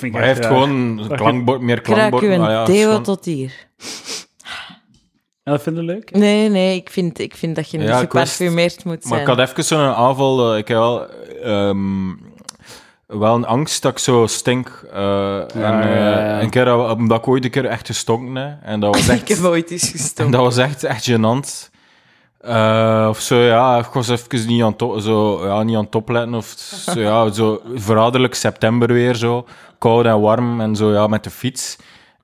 Ik 0.00 0.12
Maar 0.12 0.20
hij 0.20 0.28
heeft 0.30 0.40
raar. 0.44 0.52
gewoon 0.52 0.70
een 0.98 1.16
klankbord, 1.16 1.60
meer 1.60 1.80
klankbord. 1.80 2.22
u 2.22 2.32
een 2.32 2.40
maar 2.40 2.50
ja, 2.50 2.64
deo 2.64 2.88
gewoon- 2.88 3.02
tot 3.02 3.24
hier. 3.24 3.52
Dat 5.50 5.62
vind 5.62 5.76
je 5.76 5.82
leuk? 5.82 6.10
Nee, 6.10 6.48
nee, 6.48 6.76
ik 6.76 6.90
vind, 6.90 7.18
ik 7.18 7.36
vind 7.36 7.56
dat 7.56 7.70
je 7.70 7.78
niet 7.78 7.88
Ja, 7.88 7.94
ik 7.94 8.00
geparfumeerd 8.00 8.84
moet 8.84 9.02
zijn. 9.02 9.12
Maar 9.12 9.20
ik 9.20 9.38
had 9.38 9.48
even 9.48 9.64
zo'n 9.64 9.78
aanval, 9.94 10.52
eh, 10.52 10.58
ik 10.58 10.68
heb 10.68 10.76
wel, 10.76 11.06
ehm, 11.42 12.08
wel 13.06 13.34
een 13.34 13.46
angst 13.46 13.82
dat 13.82 13.92
ik 13.92 13.98
zo 13.98 14.26
stink. 14.26 14.86
eh, 14.92 15.38
en, 15.38 15.60
ja, 15.60 15.80
eh, 15.82 15.96
ja. 15.96 16.40
Een 16.42 16.50
keer, 16.50 16.64
dat- 16.64 16.96
omdat 16.96 17.18
ik 17.18 17.28
ooit 17.28 17.44
een 17.44 17.50
keer 17.50 17.64
echt 17.64 17.86
gestonken 17.86 18.34
heb. 18.36 18.58
En 18.62 18.80
dat 18.80 18.94
was 18.94 19.08
ik 19.08 19.10
echt... 19.10 19.28
heb 19.28 19.44
ooit 19.50 19.70
eens 19.70 19.82
En 19.92 19.98
gestoken. 19.98 20.32
dat 20.32 20.40
was 20.40 20.56
echt, 20.56 20.84
echt 20.84 21.10
gênant. 21.10 21.76
Eh, 22.40 23.06
of 23.08 23.20
zo, 23.20 23.36
ja, 23.36 23.78
ik 23.78 23.84
was 23.92 24.08
even 24.08 24.46
niet 24.46 24.62
aan, 24.62 24.76
to- 24.76 24.98
zo, 24.98 25.46
ja, 25.46 25.62
niet 25.62 25.76
aan 25.76 25.84
het 25.84 25.94
opletten. 25.94 26.34
Of 26.34 26.46
zo, 26.46 27.00
ja, 27.00 27.30
zo 27.30 27.60
verraderlijk 27.74 28.34
september 28.34 28.92
weer 28.92 29.14
zo. 29.14 29.46
Koud 29.78 30.04
en 30.04 30.20
warm 30.20 30.60
en 30.60 30.76
zo, 30.76 30.92
ja, 30.92 31.06
met 31.06 31.24
de 31.24 31.30
fiets. 31.30 31.76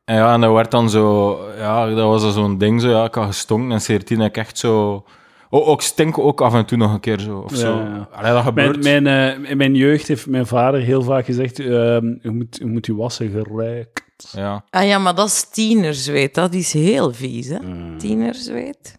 En 0.05 0.17
ja, 0.17 0.35
en 0.35 0.41
dat 0.41 0.53
werd 0.53 0.71
dan 0.71 0.91
zo, 0.91 1.39
ja, 1.57 1.87
dat 1.87 2.07
was 2.07 2.23
dan 2.23 2.33
zo'n 2.33 2.59
ding 2.59 2.81
zo, 2.81 2.89
ja, 2.89 3.05
ik 3.05 3.15
had 3.15 3.27
gestonken. 3.27 3.73
En 3.73 3.81
14 3.81 4.21
heb 4.21 4.29
ik 4.29 4.37
echt 4.37 4.59
zo... 4.59 5.05
Oh, 5.51 5.69
ook 5.69 5.83
stink 5.83 6.19
ook 6.19 6.41
af 6.41 6.55
en 6.55 6.65
toe 6.67 6.79
nog 6.79 6.93
een 6.93 7.01
keer 7.01 7.21
zo, 7.21 7.39
of 7.39 7.51
Ja, 7.51 7.57
zo. 7.57 7.77
ja. 7.79 8.09
Allee, 8.13 8.33
dat 8.33 8.43
gebeurt. 8.43 8.83
Mijn, 8.83 9.03
mijn, 9.03 9.43
eh, 9.45 9.51
in 9.51 9.57
mijn 9.57 9.75
jeugd 9.75 10.09
heeft 10.09 10.27
mijn 10.27 10.47
vader 10.47 10.81
heel 10.81 11.03
vaak 11.03 11.25
gezegd: 11.25 11.59
ehm, 11.59 12.07
je, 12.21 12.31
moet, 12.31 12.57
je 12.57 12.67
moet 12.67 12.87
je 12.87 12.95
wassen 12.95 13.31
geruikt. 13.31 14.03
Ja. 14.33 14.65
Ah 14.71 14.87
ja, 14.87 14.99
maar 14.99 15.15
dat 15.15 15.27
is 15.27 15.49
tienerzweet. 15.51 16.35
Dat 16.35 16.55
is 16.55 16.73
heel 16.73 17.13
vies, 17.13 17.49
hè? 17.49 17.59
Tienerzweet. 17.99 18.99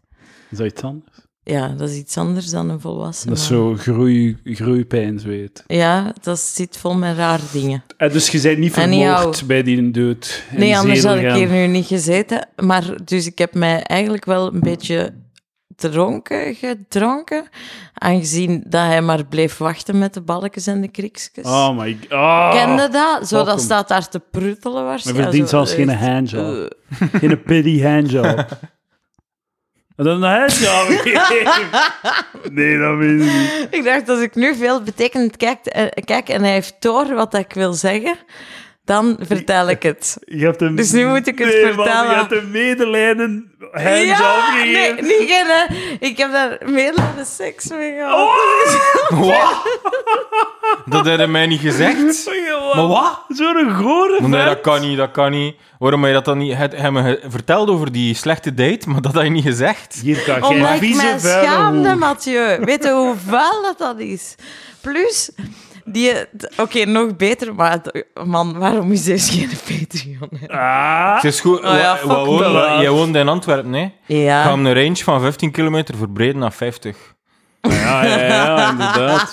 Is 0.49 0.57
dat 0.57 0.67
iets 0.67 0.81
anders? 0.83 1.14
Ja, 1.47 1.67
dat 1.67 1.89
is 1.89 1.95
iets 1.95 2.17
anders 2.17 2.49
dan 2.49 2.69
een 2.69 2.79
volwassene. 2.79 3.29
Dat 3.31 3.39
is 3.39 3.47
zo 3.47 3.75
groei, 3.75 4.37
groeipijnzweet. 4.43 5.63
Ja, 5.67 6.13
dat 6.21 6.39
zit 6.39 6.77
vol 6.77 6.95
met 6.95 7.17
rare 7.17 7.43
dingen. 7.51 7.83
Eh, 7.97 8.11
dus 8.11 8.29
je 8.29 8.41
bent 8.41 8.57
niet 8.57 8.73
En 8.77 8.89
vermoord 8.89 9.43
bij 9.47 9.63
die 9.63 9.91
dood. 9.91 10.43
Nee, 10.51 10.77
anders 10.77 11.03
had 11.03 11.15
ik 11.17 11.31
hier 11.31 11.47
nu 11.49 11.67
niet 11.67 11.85
gezeten. 11.85 12.47
Maar 12.55 12.83
dus 13.03 13.25
ik 13.25 13.37
heb 13.37 13.53
mij 13.53 13.83
eigenlijk 13.83 14.25
wel 14.25 14.53
een 14.53 14.59
beetje 14.59 15.13
dronken 15.75 16.55
gedronken. 16.55 17.47
Aangezien 17.93 18.63
dat 18.67 18.81
hij 18.81 19.01
maar 19.01 19.25
bleef 19.25 19.57
wachten 19.57 19.97
met 19.97 20.13
de 20.13 20.21
balkjes 20.21 20.67
en 20.67 20.81
de 20.81 20.87
kriksjes. 20.87 21.45
Oh 21.45 21.77
my 21.77 21.97
god. 22.01 22.11
Oh. 22.11 22.51
Kende 22.51 22.89
dat? 22.89 23.27
Zo, 23.27 23.43
dat 23.43 23.61
staat 23.61 23.87
daar 23.87 24.09
te 24.09 24.19
pruttelen 24.31 24.75
Maar 24.75 24.83
waarschijnlijk. 24.83 25.25
verdient 25.27 25.49
Ja, 25.49 25.57
zo, 25.57 25.65
zelfs 25.65 25.73
geen 25.73 25.97
handjob. 25.97 26.71
eh. 26.99 27.07
Geen 27.19 27.41
pity 27.43 27.81
handjob. 27.81 28.45
Dan 29.95 30.23
een 30.23 30.39
handjob 30.39 30.87
Nee, 32.51 32.77
dat 32.79 32.97
weet 32.97 33.21
ik 33.21 33.33
niet. 33.33 33.67
Ik 33.71 33.83
dacht, 33.83 34.09
als 34.09 34.19
ik 34.19 34.35
nu 34.35 34.55
veel 34.55 34.81
betekenend 34.81 35.37
kijk, 35.37 35.65
eh, 35.65 35.85
kijk 36.05 36.29
en 36.29 36.43
hij 36.43 36.51
heeft 36.51 36.75
door 36.79 37.13
wat 37.13 37.33
ik 37.33 37.53
wil 37.53 37.73
zeggen, 37.73 38.15
dan 38.85 39.17
vertel 39.19 39.69
ik 39.69 39.83
het. 39.83 40.17
Je 40.25 40.45
hebt. 40.45 40.77
Dus 40.77 40.91
nu 40.91 41.07
moet 41.07 41.27
ik 41.27 41.37
het 41.37 41.47
nee, 41.47 41.63
Man, 41.65 41.73
vertellen. 41.73 42.09
je 42.09 42.15
hebt 42.15 42.31
een 42.31 42.51
medelijden 42.51 43.55
handjob 43.71 44.17
ja, 44.17 44.63
nee, 44.63 44.93
niet 44.93 45.29
geen, 45.29 45.45
hè. 45.45 45.75
Ik 45.99 46.17
heb 46.17 46.31
daar 46.31 46.57
medelijden 46.65 47.25
seks 47.25 47.69
mee 47.69 47.93
gehad. 47.93 48.29
Wat? 49.27 49.79
dat 50.85 51.07
had 51.07 51.17
hij 51.17 51.27
mij 51.27 51.47
niet 51.47 51.59
gezegd. 51.59 52.29
Maar 52.75 52.87
wat? 52.87 53.23
Zo'n 53.27 53.73
gore 53.73 54.27
Nee, 54.27 54.45
dat 54.45 54.61
kan 54.61 54.81
niet, 54.81 54.97
dat 54.97 55.11
kan 55.11 55.31
niet. 55.31 55.55
Waarom 55.79 55.99
heb 55.99 56.09
je 56.09 56.15
dat 56.15 56.25
dan 56.25 56.37
niet... 56.37 56.53
Hij 56.55 56.69
hij 56.75 56.91
me 56.91 57.19
verteld 57.27 57.69
over 57.69 57.91
die 57.91 58.15
slechte 58.15 58.53
date, 58.53 58.89
maar 58.89 59.01
dat 59.01 59.13
had 59.13 59.23
je 59.23 59.29
niet 59.29 59.43
gezegd. 59.43 59.99
Hier 60.03 60.21
kan 60.21 60.43
Omdat 60.43 60.69
geen 60.69 60.89
ik 60.89 60.95
mij 60.95 61.19
vuile 61.19 61.43
schaamde. 61.43 61.95
Mathieu. 61.95 62.59
Weet 62.59 62.83
je 62.83 62.91
hoe 62.91 63.15
vuil 63.27 63.61
dat, 63.61 63.77
dat 63.77 63.99
is? 63.99 64.35
Plus, 64.81 65.31
die... 65.85 66.13
Oké, 66.57 66.85
nog 66.85 67.15
beter, 67.15 67.55
maar... 67.55 67.79
Man, 68.25 68.57
waarom 68.57 68.91
is 68.91 69.03
deze 69.03 69.31
geen 69.31 69.49
Patreon? 69.79 70.29
hè? 70.39 70.47
Ah. 70.59 71.15
Het 71.15 71.23
is 71.23 71.39
goed. 71.39 71.57
Oh 71.57 71.63
ja, 71.63 71.91
wa- 71.91 71.95
fuck 71.97 72.07
wa- 72.07 72.25
woon- 72.25 72.39
me. 72.39 72.51
wa- 72.51 72.81
jij 72.81 72.89
woont 72.89 73.15
in 73.15 73.27
Antwerpen, 73.27 73.69
nee? 73.71 73.85
Ik 73.85 74.15
ga 74.15 74.21
Ja. 74.21 74.49
hem 74.49 74.65
een 74.65 74.73
range 74.73 74.95
van 75.03 75.21
15 75.21 75.51
kilometer 75.51 75.95
verbreden 75.95 76.37
naar 76.37 76.53
50. 76.53 77.13
Ja, 77.69 78.03
ja, 78.05 78.17
ja, 78.25 78.69
inderdaad. 78.69 79.31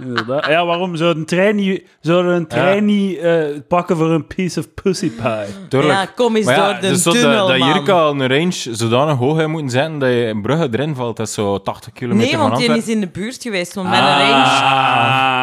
inderdaad. 0.00 0.46
Ja, 0.46 0.64
waarom 0.66 0.96
zou 0.96 1.16
een 1.16 1.24
trein 1.26 1.56
niet, 1.56 1.82
zou 2.00 2.26
een 2.28 2.46
trein 2.46 2.84
niet 2.84 3.18
eh, 3.18 3.44
pakken 3.68 3.96
voor 3.96 4.10
een 4.10 4.26
piece 4.26 4.60
of 4.60 4.74
pussy 4.82 5.10
pie? 5.10 5.68
Tuurlijk. 5.68 5.92
Ja, 5.92 6.06
kom 6.14 6.36
eens 6.36 6.44
Maar 6.46 6.54
ja, 6.56 6.72
door 6.72 6.80
de 6.80 6.88
dus 6.88 7.02
tunnel, 7.02 7.46
dat, 7.46 7.58
dat. 7.58 7.66
Jirka 7.74 7.92
al 7.92 8.10
een 8.10 8.28
range 8.28 8.52
zodanig 8.52 9.16
hoog 9.16 9.36
heeft 9.36 9.48
moeten 9.48 9.70
zetten 9.70 9.98
dat 9.98 10.08
je 10.08 10.24
in 10.26 10.42
Brugge 10.42 10.68
erin 10.72 10.94
valt. 10.94 11.16
Dat 11.16 11.26
is 11.28 11.34
zo 11.34 11.62
80 11.62 11.92
kilometer 11.92 12.28
Nee, 12.30 12.36
want 12.38 12.56
die 12.56 12.68
Antwerpen. 12.68 12.88
is 12.88 12.94
in 12.94 13.00
de 13.00 13.20
buurt 13.20 13.42
geweest, 13.42 13.74
want 13.74 13.88
mijn 13.88 14.02
range 14.02 14.44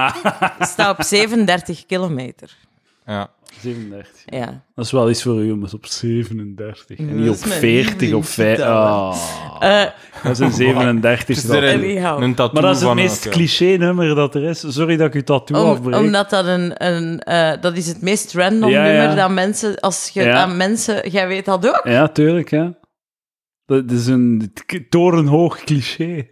Ah. 0.07 0.51
staat 0.61 0.97
op 0.97 1.03
37 1.05 1.85
kilometer. 1.85 2.55
Ja. 3.05 3.29
37. 3.61 4.11
Ja. 4.25 4.63
Dat 4.75 4.85
is 4.85 4.91
wel 4.91 5.09
iets 5.09 5.23
voor 5.23 5.43
u, 5.43 5.55
maar 5.55 5.69
op 5.73 5.85
37. 5.85 6.97
En 6.97 7.15
niet 7.19 7.29
op 7.29 7.35
is 7.35 7.45
mijn 7.45 7.59
40 7.59 8.13
of 8.13 8.27
5. 8.29 8.47
lievelingsgetal, 8.57 9.09
Oh. 9.09 9.57
Eh, 9.59 9.89
Dat 10.23 10.31
is 10.31 10.39
een 10.39 10.51
37. 10.51 11.27
Het 11.27 11.37
is 11.37 11.43
dan. 11.51 11.63
een, 11.63 11.73
Anyhow. 11.79 12.21
een 12.23 12.35
tattoo 12.35 12.53
Maar 12.53 12.61
dat 12.61 12.71
is 12.71 12.77
het 12.79 12.87
van... 12.87 12.95
meest 12.97 13.25
oké. 13.25 13.35
cliché-nummer 13.35 14.15
dat 14.15 14.35
er 14.35 14.43
is. 14.43 14.59
Sorry 14.67 14.95
dat 14.97 15.07
ik 15.07 15.13
uw 15.13 15.23
tattoo 15.23 15.63
om, 15.63 15.69
afbreek. 15.69 15.95
omdat 15.99 16.29
dat 16.29 16.45
een... 16.45 16.85
een 16.87 17.19
eh, 17.19 17.61
dat 17.61 17.77
is 17.77 17.87
het 17.87 18.01
meest 18.01 18.33
random 18.33 18.69
Ja, 18.69 18.85
ja. 18.85 18.97
nummer 18.99 19.15
dat 19.15 19.31
mensen... 19.31 19.79
Als 19.79 20.09
je 20.13 20.23
Ja. 20.23 20.33
aan 20.33 20.57
mensen... 20.57 21.09
Jij 21.09 21.27
weet 21.27 21.45
dat 21.45 21.67
ook? 21.67 21.81
Ja, 21.87 22.07
tuurlijk, 22.07 22.49
ja. 22.49 22.73
Dat 23.65 23.91
is 23.91 24.07
een 24.07 24.53
torenhoog 24.89 25.59
cliché. 25.63 26.27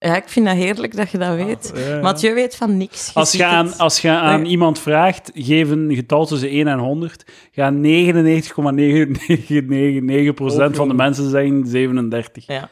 Ja, 0.00 0.16
ik 0.16 0.28
vind 0.28 0.46
dat 0.46 0.54
heerlijk 0.56 0.96
dat 0.96 1.10
je 1.10 1.18
dat 1.18 1.34
weet. 1.34 1.72
Ah, 1.74 1.86
Ja. 1.88 2.00
Mathieu 2.00 2.34
weet 2.34 2.56
van 2.56 2.76
niks. 2.76 3.10
Als 3.14 3.32
je, 3.32 3.44
aan, 3.44 3.66
het. 3.66 3.78
als 3.78 4.00
je 4.00 4.10
aan 4.10 4.42
Nee. 4.42 4.50
iemand 4.50 4.78
vraagt, 4.78 5.30
geef 5.34 5.70
een 5.70 5.94
getal 5.94 6.26
tussen 6.26 6.48
1 6.48 6.66
en 6.66 6.78
100, 6.78 7.24
gaan 7.52 7.80
99,999% 7.80 10.76
van 10.76 10.88
de 10.88 10.94
mensen 10.94 11.30
zeggen 11.30 11.66
37. 11.66 12.46
Ja. 12.46 12.68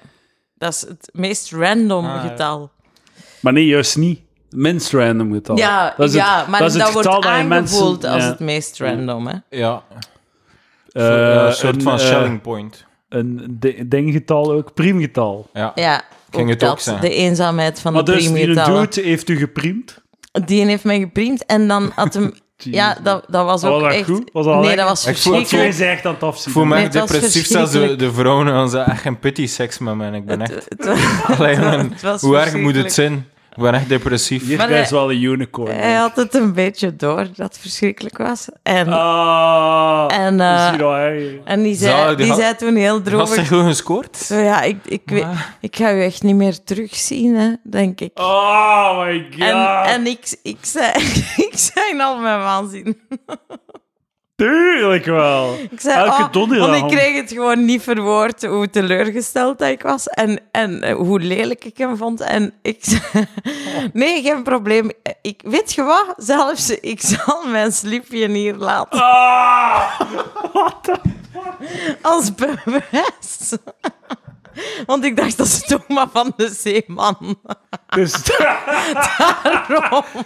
Dat 0.59 0.73
is 0.73 0.81
het 0.81 1.09
meest 1.13 1.53
random 1.53 2.05
Ah, 2.05 2.15
ja. 2.15 2.21
getal. 2.29 2.71
Maar 3.41 3.53
nee, 3.53 3.67
juist 3.67 3.97
niet. 3.97 4.21
minst 4.51 4.93
random 4.93 5.33
getal. 5.33 5.57
Ja, 5.57 5.95
dat 5.97 6.09
is 6.09 6.15
het- 6.15 6.23
ja 6.25 6.45
maar 6.49 6.61
dat, 6.61 6.75
is 6.75 6.83
het 6.83 6.93
wordt 6.93 7.09
dat 7.09 7.23
je 7.25 7.29
aangevoeld 7.31 7.49
mensen- 8.03 8.11
als 8.11 8.23
ja. 8.23 8.29
het 8.31 8.39
meest 8.41 8.79
random. 8.81 9.27
Hè? 9.27 9.35
Ja, 9.51 9.83
Eh, 10.93 11.45
een 11.47 11.53
soort 11.53 11.83
van 11.83 11.93
eh, 11.93 11.99
shelling 11.99 12.41
point. 12.43 12.85
Een 13.09 13.57
di- 13.61 13.89
dinggetal 13.89 14.53
ook, 14.53 14.75
priemgetal. 14.75 15.49
Ja. 15.53 15.73
Ja, 15.75 16.03
ging 16.31 16.43
ook 16.45 16.51
het 16.51 16.61
dat, 16.61 16.91
ook 16.95 17.01
de 17.01 17.11
eenzaamheid 17.15 17.81
van 17.81 17.93
Maar 17.93 18.05
de 18.05 18.13
dus 18.13 18.23
die 18.23 18.33
priemgetallen. 18.33 18.91
dude 18.91 19.09
heeft 19.09 19.29
u 19.29 19.37
gepriemd? 19.37 20.03
Die 20.45 20.65
heeft 20.65 20.85
mij 20.85 20.99
gepriemd 20.99 21.47
en 21.47 21.69
dan 21.69 21.93
had 21.95 22.15
hem... 22.15 22.35
ja, 22.57 22.97
dat, 23.03 23.25
dat 23.29 23.45
was 23.45 23.65
ook 23.65 23.73
Was 23.73 23.83
dat 23.83 23.93
echt... 23.93 24.05
goed? 24.05 24.31
Was 24.33 24.45
dat 24.45 24.55
nee, 24.55 24.63
lekker? 24.65 24.79
dat 24.85 24.89
was 24.89 25.07
Ik 25.07 25.17
voel- 25.17 25.35
verschrikkelijk. 25.35 25.79
echt 25.91 26.07
aan 26.07 26.13
het 26.13 26.23
Ik 26.23 26.29
afzien. 26.29 26.53
voel 26.53 26.65
me 26.65 26.75
Nee, 26.75 26.89
depressief, 26.89 27.47
zelfs 27.47 27.51
de, 27.73 27.79
verschrikkelijk. 27.79 27.99
de 27.99 28.13
vrouwen 28.21 28.47
hadden 28.47 28.71
ze 28.71 28.79
echt 28.79 29.01
geen 29.01 29.19
pity 29.19 29.47
seks 29.47 29.79
met 29.79 29.95
mij. 29.95 30.07
en 30.07 30.15
Ik 30.15 30.25
ben 30.27 30.43
echt... 30.43 30.55
Het, 30.69 30.69
het, 31.39 31.59
man, 31.61 31.91
het 31.91 32.03
was 32.03 32.21
hoe 32.21 32.37
erg 32.39 32.55
moet 32.57 32.75
het 32.75 32.83
verschrikkelijk. 32.83 32.91
zijn? 32.91 33.27
Ik 33.57 33.63
ben 33.63 33.75
echt 33.75 33.89
depressief. 33.89 34.47
Hier 34.47 34.71
is 34.71 34.91
wel 34.91 35.11
een 35.11 35.23
unicorn. 35.23 35.71
Hij 35.77 35.95
had 35.95 36.17
het 36.17 36.35
een 36.35 36.53
beetje 36.53 36.97
door 36.97 37.17
dat 37.17 37.37
het 37.37 37.59
verschrikkelijk 37.59 38.19
was. 38.19 38.49
En, 38.63 38.89
Ah, 38.93 40.07
En, 40.09 40.41
eh, 40.41 40.73
en 41.45 41.63
die, 41.63 41.75
Zalig, 41.75 41.77
zei, 41.77 42.07
die 42.09 42.17
die 42.17 42.27
had- 42.29 42.39
zei 42.41 42.55
toen 42.57 42.75
heel 42.75 42.95
Had 42.95 43.05
ze 43.05 43.11
droevig... 43.11 43.49
gewoon 43.49 43.67
gescoord? 43.67 44.17
Zo 44.17 44.37
ja, 44.37 44.63
ik, 44.63 44.77
ik, 44.85 45.03
weet- 45.05 45.27
ik 45.61 45.77
ga 45.77 45.93
u 45.93 46.03
echt 46.03 46.23
niet 46.23 46.35
meer 46.37 46.65
terugzien, 46.65 47.35
hè, 47.35 47.53
denk 47.63 48.01
ik. 48.01 48.11
Oh 48.15 48.99
my 49.01 49.27
god. 49.31 49.41
En, 49.41 49.83
en 49.85 50.07
ik, 50.07 50.39
ik, 50.43 50.59
zei, 50.61 50.93
ik 51.51 51.53
zei 51.55 52.01
al 52.01 52.19
mijn 52.19 52.39
waanzin. 52.39 53.01
Tuurlijk 54.37 55.05
wel. 55.05 55.55
Ik 55.71 55.81
zei, 55.81 55.97
Elke 55.99 56.23
oh, 56.23 56.33
donderdag. 56.33 56.69
want 56.71 56.93
ik 56.93 56.99
kreeg 56.99 57.17
het 57.17 57.33
gewoon 57.33 57.65
niet 57.65 57.83
verwoord 57.83 58.45
hoe 58.45 58.71
teleurgesteld 58.71 59.59
dat 59.59 59.69
ik 59.69 59.83
was 59.83 60.07
en, 60.09 60.41
en 60.51 60.83
eh, 60.83 60.95
hoe 60.95 61.21
lelijk 61.21 61.65
ik 61.65 61.79
hem 61.79 61.97
vond. 61.97 62.21
En 62.21 62.53
ik 62.63 62.79
zei, 62.81 63.27
nee, 63.93 64.23
geen 64.23 64.43
probleem. 64.43 64.91
Ik, 65.23 65.41
weet 65.45 65.73
je 65.73 65.83
wat? 65.83 66.15
Zelfs, 66.17 66.71
ik 66.71 67.01
zal 67.01 67.47
mijn 67.47 67.73
slipje 67.73 68.29
hier 68.29 68.55
laten 68.55 69.01
Ah! 69.01 70.01
als 72.03 72.35
bewijs. 72.35 73.57
Want 74.87 75.05
ik 75.05 75.17
dacht, 75.17 75.37
dat 75.37 75.47
is 75.47 75.63
toch 75.63 75.89
maar 75.89 76.07
van 76.13 76.33
de 76.37 76.49
zeeman. 76.59 77.37
Dus, 77.95 78.13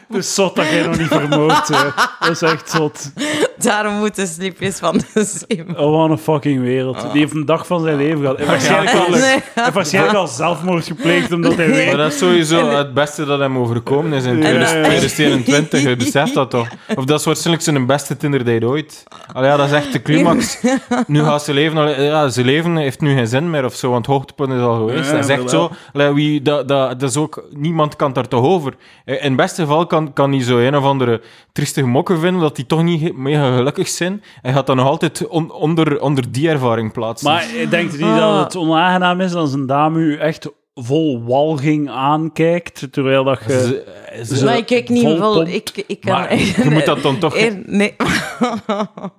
dus 0.09 0.35
zot 0.35 0.57
dat 0.57 0.69
jij 0.69 0.87
nog 0.87 0.99
niet 0.99 1.07
vermoord 1.07 1.69
hè. 1.69 1.85
Dat 2.21 2.31
is 2.31 2.43
echt 2.43 2.71
zot. 2.71 3.13
Daarom 3.59 3.95
moeten 3.95 4.27
slipjes 4.27 4.79
van 4.79 5.01
de 5.15 5.25
zeeman. 5.47 5.79
Oh, 5.79 6.01
wat 6.01 6.11
een 6.11 6.19
fucking 6.19 6.61
wereld. 6.61 7.13
Die 7.13 7.21
heeft 7.21 7.35
een 7.35 7.45
dag 7.47 7.67
van 7.67 7.83
zijn 7.83 7.97
leven 7.97 8.21
gehad. 8.21 8.39
En 8.39 8.47
waarschijnlijk, 8.47 8.97
al, 8.97 9.09
Nee. 9.11 9.21
hij 9.21 9.43
heeft 9.55 9.75
waarschijnlijk 9.75 10.17
al 10.17 10.27
zelfmoord 10.27 10.87
gepleegd 10.87 11.33
omdat 11.33 11.55
hij 11.57 11.67
Maar 11.69 11.77
weet... 11.77 11.97
dat 11.97 12.13
is 12.13 12.19
sowieso 12.19 12.69
het 12.69 12.95
beste 12.95 13.25
dat 13.25 13.39
hem 13.39 13.59
overkomen 13.59 14.13
is 14.13 14.25
in 14.25 14.39
Ja, 14.43 14.49
ja, 14.49 14.59
ja. 14.59 14.67
2021. 14.67 15.83
Je 15.83 15.97
beseft 15.97 16.35
dat 16.35 16.51
toch? 16.51 16.69
Of 16.97 17.05
dat 17.05 17.19
is 17.19 17.25
waarschijnlijk 17.25 17.65
zijn 17.65 17.87
beste 17.87 18.17
Tinder 18.17 18.45
date 18.45 18.67
ooit. 18.67 19.05
Allee, 19.33 19.51
ja, 19.51 19.57
dat 19.57 19.67
is 19.67 19.73
echt 19.73 19.93
de 19.93 20.03
climax. 20.03 20.59
Nu 21.07 21.23
gaat 21.25 21.43
ze 21.45 21.53
leven... 21.53 22.03
Ja, 22.03 22.29
zijn 22.29 22.47
leven 22.47 22.77
heeft 22.77 23.01
nu 23.01 23.15
geen 23.15 23.27
zin 23.27 23.51
meer 23.51 23.65
of 23.65 23.75
zo, 23.75 23.91
want 23.91 24.07
hoogtepunt 24.21 24.53
is 24.53 24.61
al 24.61 24.75
geweest. 24.79 25.07
Ja, 25.11 25.15
dat 25.17 25.25
is 25.25 25.31
echt 25.31 25.51
zo... 25.51 25.71
wie, 26.15 26.43
dat, 26.43 26.69
dat, 26.69 27.01
dat 27.01 27.11
is 27.11 27.17
ook... 27.17 27.45
Niemand 27.51 27.97
kan 27.97 28.13
daar 28.13 28.29
toch 28.29 28.45
over. 28.45 28.75
Eh, 29.05 29.15
In 29.15 29.23
het 29.29 29.37
beste 29.37 29.63
geval 29.63 29.87
kan, 29.87 30.13
kan 30.13 30.31
hij 30.33 30.43
zo 30.43 30.59
een 30.59 30.77
of 30.77 30.85
andere 30.85 31.21
triestige 31.53 31.87
mokken 31.87 32.19
vinden, 32.19 32.41
dat 32.41 32.57
die 32.57 32.67
toch 32.67 32.83
niet 32.83 33.17
mega 33.17 33.57
gelukkig 33.57 33.89
zijn. 33.89 34.23
Hij 34.43 34.53
gaat 34.53 34.67
dan 34.67 34.77
nog 34.77 34.87
altijd 34.87 35.27
on- 35.29 35.53
onder, 35.53 36.01
onder 36.01 36.33
die 36.33 36.49
ervaring 36.49 36.93
plaatsen. 36.93 37.31
Maar 37.31 37.45
ik 37.55 37.71
denk 37.71 37.93
niet 37.93 38.03
Ah. 38.03 38.19
dat 38.19 38.45
het 38.45 38.57
onaangenaam 38.57 39.21
is 39.21 39.35
als 39.35 39.53
een 39.53 39.67
dame 39.67 39.99
u 40.01 40.17
echt 40.17 40.49
vol 40.75 41.23
walging 41.25 41.91
aankijkt, 41.91 42.89
terwijl 42.93 43.25
dat 43.25 43.41
je... 43.47 43.53
Ze- 43.53 44.25
ze- 44.25 44.37
Zo 44.37 44.45
Maar 44.45 44.57
ik 44.57 44.67
kijk 44.67 44.89
niet 44.89 45.19
vol. 45.19 45.47
Ik, 45.47 45.85
ik 45.87 46.01
kan 46.01 46.13
Maar 46.13 46.35
je 46.39 46.67
moet 46.71 46.87
dat 46.87 47.03
dan 47.03 47.19
toch... 47.19 47.37
Eer- 47.43 47.63
nee. 47.67 47.97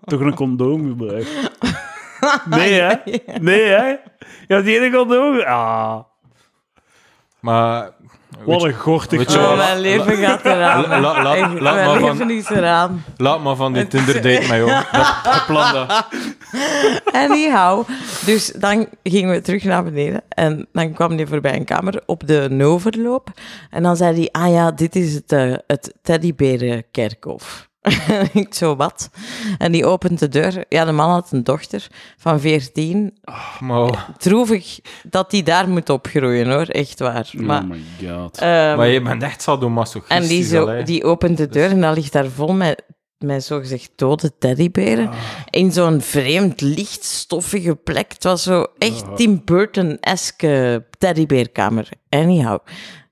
toch 0.06 0.20
een 0.20 0.36
condoom 0.36 0.88
gebruikt. 0.88 1.30
Nee, 2.49 2.82
hè? 2.82 2.93
Nee, 3.39 3.61
hè? 3.63 3.86
Je 3.88 3.97
hebt 4.47 4.65
geen 4.67 4.91
condoom... 4.91 5.39
Ah, 5.39 5.99
Maar... 7.39 7.89
wat 8.45 8.63
een 8.63 8.74
gortig 8.74 9.17
weet 9.17 9.32
je 9.32 9.38
Oh, 9.39 9.43
wel, 9.47 9.55
mijn 9.55 9.80
leven 9.80 10.17
gaat 10.17 10.45
eraan. 10.45 10.88
La- 10.88 10.99
la- 10.99 11.22
la- 11.24 11.36
Echt, 11.36 11.59
laat 11.59 11.76
mijn 11.76 11.88
maar 11.88 11.99
van- 11.99 12.17
leven 12.17 12.30
is 12.30 12.49
eraan. 12.49 13.03
Laat 13.17 13.43
maar 13.43 13.55
van 13.55 13.74
die 13.74 13.88
Tinder 13.88 14.13
date 14.22 14.47
mij, 14.47 14.57
joh. 14.59 14.67
Dat, 14.91 15.15
dat 15.24 15.45
plan 15.47 15.74
dat. 15.74 16.07
Anyhow, 17.11 17.88
dus 18.26 18.47
dan 18.51 18.88
gingen 19.03 19.30
we 19.32 19.41
terug 19.41 19.63
naar 19.63 19.84
beneden 19.84 20.22
en 20.30 20.67
dan 20.72 20.93
kwam 20.93 21.11
hij 21.15 21.28
voorbij 21.28 21.55
een 21.55 21.65
kamer 21.65 22.01
op 22.05 22.28
de 22.28 22.47
Noverloop. 22.49 23.28
En 23.69 23.84
dan 23.84 23.95
zei 23.95 24.15
hij, 24.15 24.41
ah 24.43 24.51
ja, 24.53 24.72
dit 24.72 24.95
is 24.95 25.13
het, 25.13 25.32
eh, 25.32 25.53
het 25.67 25.93
teddyberenkerkhof. 26.01 27.69
En 27.82 28.30
ik 28.42 28.54
zo, 28.54 28.76
wat? 28.76 29.10
En 29.58 29.72
die 29.72 29.86
opent 29.86 30.20
de 30.20 30.28
deur. 30.30 30.66
Ja, 30.70 30.86
de 30.86 30.92
man 30.92 31.10
had 31.10 31.32
een 31.32 31.44
dochter 31.44 31.88
van 32.18 32.40
14. 32.40 33.18
Maar, 33.60 34.08
Droevig 34.18 34.80
dat 35.04 35.32
die 35.32 35.44
daar 35.44 35.70
moet 35.70 35.90
opgroeien, 35.90 36.52
hoor. 36.52 36.66
Echt 36.66 37.00
waar. 37.00 37.30
Maar, 37.38 37.62
Oh 37.62 37.70
my 37.70 37.82
god. 38.08 38.38
ehm, 38.38 38.78
maar 38.78 38.88
je 38.88 39.02
bent 39.02 39.24
echt 39.24 39.42
sadomasochistisch. 39.42 40.18
en 40.18 40.28
die, 40.28 40.44
zo, 40.44 40.84
die 40.84 41.04
opent 41.04 41.38
de 41.38 41.48
deur 41.48 41.70
en 41.70 41.82
dat 41.82 41.96
ligt 41.96 42.12
daar 42.14 42.30
vol 42.30 42.54
met, 42.54 42.84
met 43.18 43.44
zogezegd 43.44 43.92
dode 43.96 44.38
teddyberen. 44.38 45.08
Ah. 45.08 45.14
In 45.50 45.72
zo'n 45.72 46.02
vreemd, 46.02 46.62
licht, 46.62 47.04
stoffige 47.04 47.76
plek. 47.76 48.12
Het 48.14 48.24
was 48.24 48.44
zo 48.44 48.66
echt 48.78 49.04
Ah. 49.04 49.14
Tim 49.16 49.42
Burton-eske 49.46 50.86
teddybeerkamer. 50.98 51.90
Anyhow, 52.10 52.60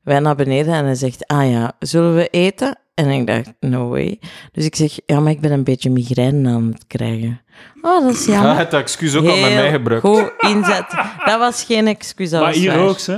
wij 0.04 0.20
naar 0.20 0.36
beneden 0.36 0.74
en 0.74 0.86
hij 0.86 0.96
zegt, 0.96 1.28
ah 1.28 1.50
ja, 1.52 1.72
zullen 1.80 2.16
we 2.16 2.28
eten? 2.28 2.78
En 3.00 3.10
ik 3.10 3.28
dacht, 3.28 3.54
no 3.60 3.88
way. 3.90 4.20
Dus 4.52 4.66
ik 4.66 4.76
zeg, 4.76 5.00
ja, 5.06 5.20
maar 5.20 5.32
ik 5.32 5.42
ben 5.42 5.52
een 5.52 5.64
beetje 5.64 5.90
migraine 5.90 6.50
aan 6.50 6.68
het 6.74 6.88
krijgen. 6.88 7.42
Oh, 7.82 8.04
dat 8.04 8.14
is 8.14 8.26
Ja, 8.26 8.34
jammer. 8.34 8.58
het 8.58 8.74
excuus 8.74 9.16
ook 9.16 9.28
al 9.28 9.38
met 9.40 9.54
mij 9.54 9.72
gebruikt. 9.72 10.06
goed 10.06 10.34
inzet. 10.38 10.86
Dat 11.26 11.40
was 11.40 11.64
geen 11.64 11.88
excuus, 11.88 12.30
dat 12.30 12.42
maar 12.42 12.54
hier 12.54 12.72
waar. 12.78 12.88
ook, 12.88 13.00
hè? 13.02 13.18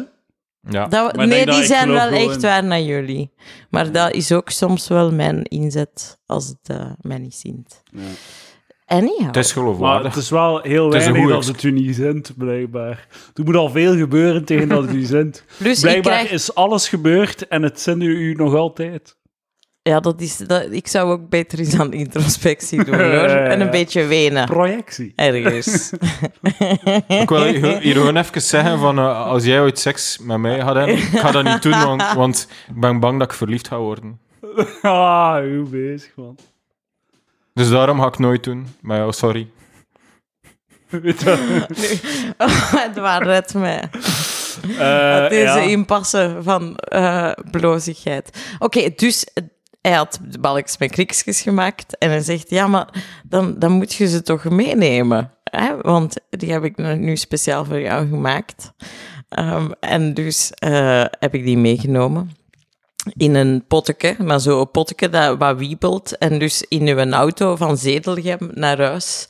Ja. 0.69 0.87
Dat, 0.87 1.15
Maar 1.15 1.27
nee, 1.27 1.45
die 1.45 1.63
zijn 1.63 1.89
wel 1.89 2.07
echt 2.09 2.35
in- 2.35 2.41
waar 2.41 2.63
naar 2.63 2.81
jullie. 2.81 3.33
Maar 3.69 3.91
dat 3.91 4.13
is 4.13 4.31
ook 4.31 4.49
soms 4.49 4.87
wel 4.87 5.11
mijn 5.11 5.43
inzet 5.43 6.19
als 6.25 6.47
het 6.47 6.77
eh, 6.77 6.91
mij 7.01 7.17
niet 7.17 7.35
zint. 7.35 7.83
Anyhow. 8.85 9.25
Het 9.25 9.35
is 9.37 9.53
Maar 9.53 9.63
geloofwaardig. 9.63 10.13
het 10.13 10.23
is 10.23 10.29
wel 10.29 10.61
heel 10.61 10.91
Het 10.91 11.03
weinig 11.03 11.29
dat 11.29 11.45
het 11.45 11.63
u 11.63 11.71
niet 11.71 11.95
zendt, 11.95 12.37
blijkbaar. 12.37 13.07
Er 13.33 13.43
moet 13.43 13.55
al 13.55 13.69
veel 13.69 13.95
gebeuren 13.97 14.45
tegen 14.45 14.67
dat 14.69 14.83
het 14.83 14.93
u 14.93 15.03
zendt. 15.03 15.43
Blijkbaar 15.57 16.01
krijg... 16.01 16.31
is 16.31 16.55
alles 16.55 16.89
gebeurd 16.89 17.47
en 17.47 17.61
het 17.61 17.79
zendt 17.79 18.03
u 18.03 18.29
u 18.29 18.33
nog 18.33 18.55
altijd. 18.55 19.15
Ja, 19.83 19.99
dat 19.99 20.21
is, 20.21 20.37
dat, 20.37 20.71
ik 20.71 20.87
zou 20.87 21.11
ook 21.11 21.29
beter 21.29 21.59
eens 21.59 21.79
aan 21.79 21.93
introspectie 21.93 22.83
doen, 22.83 22.95
hoor. 23.15 23.27
En 23.27 23.61
een 23.61 23.69
beetje 23.69 24.05
wenen. 24.05 24.45
Projectie. 24.45 25.13
Ergens. 25.15 25.91
Ik 27.21 27.29
wil 27.29 27.43
hier 27.43 27.79
hier 27.79 27.93
gewoon 27.93 28.17
even 28.17 28.41
zeggen 28.41 28.79
van, 28.79 28.97
eh, 28.97 29.25
als 29.25 29.43
jij 29.43 29.61
ooit 29.61 29.79
seks 29.79 30.17
met 30.17 30.37
mij 30.37 30.59
gaat 30.59 30.75
hebben, 30.75 30.97
ik 30.97 31.03
ga 31.19 31.31
dat 31.31 31.43
niet 31.43 31.61
doen, 31.61 31.79
want, 31.87 32.13
want 32.13 32.47
ik 32.67 32.79
ben 32.79 32.99
bang 32.99 33.19
dat 33.19 33.31
ik 33.31 33.37
verliefd 33.37 33.67
ga 33.67 33.77
worden. 33.77 34.19
Ah, 34.81 35.35
hoe 35.35 35.67
bezig, 35.69 36.11
man. 36.15 36.37
Dus 37.53 37.69
daarom 37.69 37.99
ga 37.99 38.07
ik 38.07 38.17
nooit 38.17 38.43
doen. 38.43 38.67
Maar 38.81 38.97
ja, 38.97 39.11
sorry. 39.11 39.49
Weet 40.89 41.21
je 41.21 41.65
wat? 42.37 42.47
het 42.81 42.97
waar 42.97 43.23
redt 43.23 43.53
mij. 43.53 43.89
Eh, 44.77 45.29
Deze 45.29 45.43
ja. 45.43 45.59
impasse 45.59 46.37
van 46.41 46.75
eh 46.75 47.31
blozigheid. 47.51 48.55
Oké, 48.59 48.89
dus 48.95 49.25
hij 49.81 49.91
had 49.91 50.19
balkjes 50.39 50.77
met 50.77 50.91
kriksjes 50.91 51.41
gemaakt 51.41 51.97
en 51.97 52.09
hij 52.09 52.21
zegt, 52.21 52.49
ja, 52.49 52.67
maar 52.67 52.87
dan, 53.23 53.59
dan 53.59 53.71
moet 53.71 53.93
je 53.93 54.07
ze 54.07 54.21
toch 54.21 54.43
meenemen. 54.43 55.31
Hè? 55.43 55.81
Want 55.81 56.15
die 56.29 56.51
heb 56.51 56.63
ik 56.63 56.77
nu 56.77 56.95
nu 56.95 57.15
speciaal 57.15 57.65
voor 57.65 57.79
jou 57.79 58.07
gemaakt. 58.07 58.71
Ehm, 59.29 59.71
en 59.79 60.13
dus 60.13 60.51
eh, 60.51 61.05
heb 61.19 61.33
ik 61.33 61.45
die 61.45 61.57
meegenomen. 61.57 62.31
In 63.17 63.35
een 63.35 63.63
potje, 63.67 64.15
maar 64.17 64.39
zo'n 64.39 64.71
potje 64.71 65.09
dat 65.09 65.37
wat 65.37 65.57
wiebelt. 65.57 66.17
En 66.17 66.39
dus 66.39 66.65
in 66.67 66.87
uw 66.87 67.11
auto 67.11 67.55
van 67.55 67.77
Zedelgem 67.77 68.49
naar 68.53 68.81
huis 68.81 69.27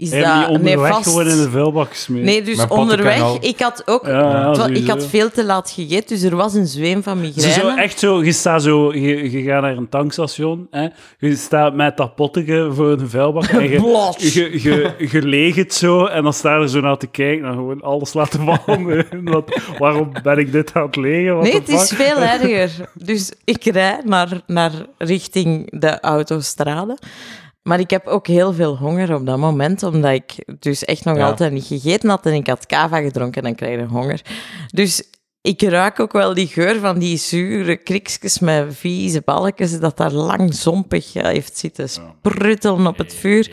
is 0.00 0.10
dat... 0.10 0.48
onderweg 0.48 0.92
vast- 0.92 1.08
gewoon 1.08 1.28
in 1.28 1.36
de 1.36 1.50
vuilbak 1.50 1.88
gesmeed? 1.88 2.22
Nee, 2.22 2.42
dus 2.42 2.66
onderweg. 2.68 3.38
Ik 3.38 3.60
had 3.60 3.82
ook... 3.86 4.06
Ja, 4.06 4.52
ja, 4.54 4.66
ik 4.66 4.86
had 4.88 5.06
veel 5.06 5.30
te 5.30 5.44
laat 5.44 5.70
gegeten, 5.70 6.08
dus 6.08 6.22
er 6.22 6.36
was 6.36 6.54
een 6.54 6.66
zweem 6.66 7.02
van 7.02 7.16
Ze 7.16 7.22
migraine. 7.22 7.52
zo 7.70 7.76
echt 7.76 7.98
zo, 7.98 8.24
je 8.24 8.32
staat 8.32 8.62
zo, 8.62 8.92
je, 8.94 9.30
je 9.30 9.42
gaat 9.42 9.62
naar 9.62 9.76
een 9.76 9.88
tankstation, 9.88 10.66
hè, 10.70 10.86
je 11.18 11.36
staat 11.36 11.74
met 11.74 11.96
dat 11.96 12.14
potje 12.14 12.70
voor 12.72 12.90
een 12.90 13.08
vuilbak 13.10 13.44
en 13.44 13.62
je, 13.70 14.10
je, 14.18 14.62
je, 14.62 14.94
je 15.10 15.22
leegt 15.22 15.56
het 15.56 15.74
zo 15.74 16.04
en 16.04 16.22
dan 16.22 16.32
sta 16.32 16.54
je 16.56 16.62
er 16.62 16.68
zo 16.68 16.80
naar 16.80 16.96
te 16.96 17.06
kijken 17.06 17.46
en 17.46 17.52
gewoon 17.52 17.82
alles 17.82 18.12
laten 18.12 18.40
vallen. 18.44 19.06
Wat, 19.24 19.60
waarom 19.78 20.12
ben 20.22 20.38
ik 20.38 20.52
dit 20.52 20.72
aan 20.74 20.82
het 20.86 20.96
legen? 20.96 21.32
What 21.32 21.42
Nee, 21.44 21.54
het 21.54 21.68
is 21.68 21.88
veel 21.94 22.16
erger. 22.38 22.70
Dus 22.94 23.32
ik 23.44 23.64
rijd 23.64 24.04
naar, 24.04 24.28
naar 24.46 24.72
richting 24.98 25.80
de 25.80 26.00
autostrade. 26.00 26.98
Maar 27.62 27.80
ik 27.80 27.90
heb 27.90 28.06
ook 28.06 28.26
heel 28.26 28.52
veel 28.52 28.76
honger 28.76 29.14
op 29.14 29.26
dat 29.26 29.38
moment, 29.38 29.82
omdat 29.82 30.12
ik 30.12 30.56
dus 30.58 30.84
echt 30.84 31.04
nog 31.04 31.16
Ja. 31.16 31.26
altijd 31.26 31.52
niet 31.52 31.66
gegeten 31.66 32.08
had 32.08 32.26
en 32.26 32.32
ik 32.32 32.46
had 32.46 32.66
kava 32.66 33.00
gedronken 33.00 33.42
en 33.42 33.48
dan 33.48 33.54
krijg 33.54 33.80
je 33.80 33.86
honger. 33.86 34.20
Dus 34.66 35.02
ik 35.42 35.62
ruik 35.62 36.00
ook 36.00 36.12
wel 36.12 36.34
die 36.34 36.46
geur 36.46 36.80
van 36.80 36.98
die 36.98 37.16
zure 37.16 37.76
kriksjes 37.76 38.38
met 38.38 38.76
vieze 38.76 39.22
balkjes, 39.24 39.80
dat 39.80 39.96
daar 39.96 40.12
lang 40.12 40.54
zompig 40.54 41.14
eh, 41.14 41.24
heeft 41.24 41.58
zitten 41.58 41.88
spruttelen 41.88 42.86
op 42.86 42.98
het 42.98 43.14
vuur. 43.14 43.50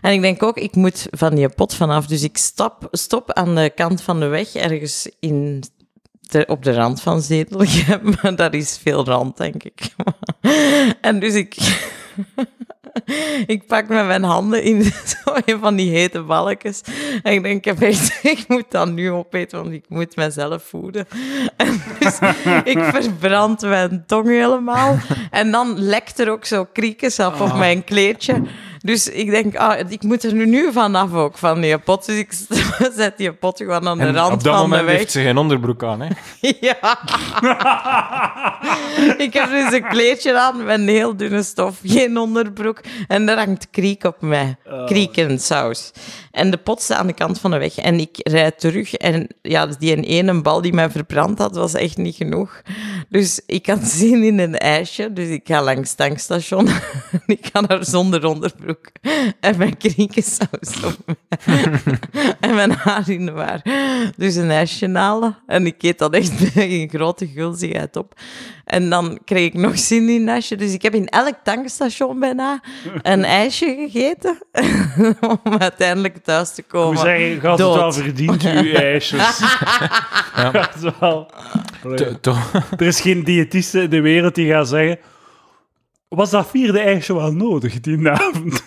En 0.00 0.12
ik 0.12 0.20
denk 0.20 0.42
ook, 0.42 0.56
ik 0.56 0.74
moet 0.74 1.06
van 1.10 1.34
die 1.34 1.48
pot 1.48 1.74
vanaf. 1.74 2.06
Dus 2.06 2.22
ik 2.22 2.36
stop, 2.36 2.88
stop 2.90 3.32
aan 3.32 3.54
de 3.54 3.72
kant 3.74 4.02
van 4.02 4.20
de 4.20 4.26
weg, 4.26 4.54
ergens 4.54 5.10
in 5.20 5.62
op 6.46 6.62
de 6.62 6.72
rand 6.72 7.02
van 7.02 7.22
Zedelgem. 7.22 8.00
Maar 8.22 8.36
daar 8.36 8.54
is 8.54 8.78
veel 8.82 9.04
rand, 9.04 9.36
denk 9.36 9.62
ik. 9.64 9.94
en 11.00 11.20
dus 11.20 11.34
ik... 11.34 11.56
Ik 13.46 13.66
pak 13.66 13.88
met 13.88 14.06
mijn 14.06 14.22
handen 14.22 14.62
in 14.62 14.82
zo 15.24 15.34
een 15.44 15.58
van 15.60 15.76
die 15.76 15.90
hete 15.90 16.22
balkjes. 16.22 16.82
En 17.22 17.32
ik 17.32 17.42
denk, 17.42 17.56
ik, 17.56 17.64
heb 17.64 17.80
echt, 17.80 18.18
ik 18.36 18.44
moet 18.48 18.70
dat 18.70 18.88
nu 18.88 19.10
opeten, 19.10 19.62
want 19.62 19.72
ik 19.72 19.84
moet 19.88 20.16
mezelf 20.16 20.62
voeden. 20.62 21.06
En 21.56 21.82
dus 21.98 22.18
ik 22.64 22.78
verbrand 22.78 23.60
mijn 23.60 24.04
tong 24.06 24.26
helemaal. 24.26 24.98
En 25.30 25.50
dan 25.50 25.78
lekt 25.78 26.18
er 26.18 26.30
ook 26.30 26.44
zo 26.44 26.66
kriekjes 26.72 27.20
af 27.20 27.40
op 27.40 27.54
mijn 27.54 27.84
kleedje. 27.84 28.42
Dus 28.82 29.08
ik 29.08 29.30
denk, 29.30 29.56
ah, 29.56 29.90
ik 29.90 30.02
moet 30.02 30.24
er 30.24 30.34
nu, 30.34 30.72
vanaf 30.72 31.12
ook, 31.12 31.38
van 31.38 31.60
die 31.60 31.78
pot. 31.78 32.06
Dus 32.06 32.18
ik 32.18 32.32
zet 32.96 33.16
die 33.16 33.32
pot 33.32 33.58
gewoon 33.58 33.88
aan 33.88 33.98
de 33.98 34.04
En 34.04 34.14
rand 34.14 34.32
op 34.32 34.42
dat 34.42 34.54
van 34.54 34.62
de 34.62 34.68
moment 34.68 34.86
weg. 34.86 34.96
heeft 34.96 35.12
ze 35.12 35.22
geen 35.22 35.36
onderbroek 35.36 35.82
aan, 35.82 36.00
hè? 36.00 36.08
Ja. 36.60 36.76
ik 39.24 39.32
heb 39.32 39.50
dus 39.50 39.72
een 39.72 39.88
kleedje 39.88 40.38
aan 40.38 40.64
met 40.64 40.78
een 40.78 40.88
heel 40.88 41.16
dunne 41.16 41.42
stof, 41.42 41.78
geen 41.84 42.18
onderbroek. 42.18 42.80
En 43.08 43.28
er 43.28 43.36
hangt 43.36 43.70
kriek 43.70 44.04
op 44.04 44.20
mij. 44.20 44.56
Kriek 44.86 45.16
en 45.16 45.38
saus. 45.38 45.90
En 46.30 46.50
de 46.50 46.56
pot 46.56 46.82
staat 46.82 46.98
aan 46.98 47.06
de 47.06 47.12
kant 47.12 47.40
van 47.40 47.50
de 47.50 47.58
weg. 47.58 47.76
En 47.76 48.00
ik 48.00 48.16
rijd 48.22 48.60
terug. 48.60 48.94
En 48.94 49.26
ja, 49.42 49.66
dus 49.66 49.76
die 49.76 50.02
ene 50.02 50.42
bal 50.42 50.60
die 50.60 50.72
mij 50.72 50.90
verbrand 50.90 51.38
had, 51.38 51.56
was 51.56 51.74
echt 51.74 51.96
niet 51.96 52.14
genoeg. 52.14 52.62
Dus 53.08 53.40
ik 53.46 53.66
had 53.66 53.84
zin 53.84 54.22
in 54.22 54.38
een 54.38 54.58
ijsje. 54.58 55.12
Dus 55.12 55.28
ik 55.28 55.42
ga 55.44 55.62
langs 55.62 55.88
het 55.88 55.98
tankstation. 55.98 56.68
ik 57.26 57.48
ga 57.52 57.60
daar 57.60 57.84
zonder 57.84 58.24
onderbroek. 58.24 58.69
En 59.40 59.58
mijn 59.58 59.76
kriekensaus 59.76 60.84
op 60.84 61.16
en 62.40 62.54
mijn 62.54 62.72
haar 62.72 63.08
in 63.08 63.26
de 63.26 63.32
war. 63.32 63.62
Dus 64.16 64.34
een 64.34 64.50
ijsje 64.50 64.90
halen. 64.90 65.36
En 65.46 65.66
ik 65.66 65.82
eet 65.82 65.98
dat 65.98 66.14
echt 66.14 66.40
met 66.40 66.56
een 66.70 66.88
grote 66.92 67.26
gulzigheid 67.26 67.96
op. 67.96 68.14
En 68.64 68.90
dan 68.90 69.18
kreeg 69.24 69.46
ik 69.46 69.54
nog 69.54 69.78
zin 69.78 70.08
in 70.08 70.20
een 70.22 70.28
ijsje. 70.28 70.56
Dus 70.56 70.72
ik 70.72 70.82
heb 70.82 70.94
in 70.94 71.08
elk 71.08 71.34
tankstation 71.44 72.18
bijna 72.20 72.60
een 73.02 73.24
ijsje 73.24 73.74
gegeten. 73.90 74.38
om 75.44 75.58
uiteindelijk 75.58 76.16
thuis 76.24 76.54
te 76.54 76.60
Ik 76.60 76.68
komen. 76.68 76.92
moet 76.92 76.98
zeggen, 77.02 77.24
je 77.26 77.40
had 77.40 77.58
het 77.58 77.74
wel 77.74 77.92
verdiend, 77.92 78.42
uw 78.44 78.72
ijsjes. 78.92 79.38
Ja. 79.38 80.50
Het 80.52 80.74
is 80.84 80.90
wel... 81.00 81.30
To- 82.20 82.36
Er 82.78 82.86
is 82.86 83.00
geen 83.00 83.24
diëtiste 83.24 83.82
in 83.82 83.90
de 83.90 84.00
wereld 84.00 84.34
die 84.34 84.50
gaat 84.52 84.68
zeggen... 84.68 84.98
Was 86.16 86.30
dat 86.30 86.46
vierde 86.50 86.80
ijsje 86.80 87.14
wel 87.14 87.32
nodig, 87.32 87.80
die 87.80 88.08
avond? 88.08 88.66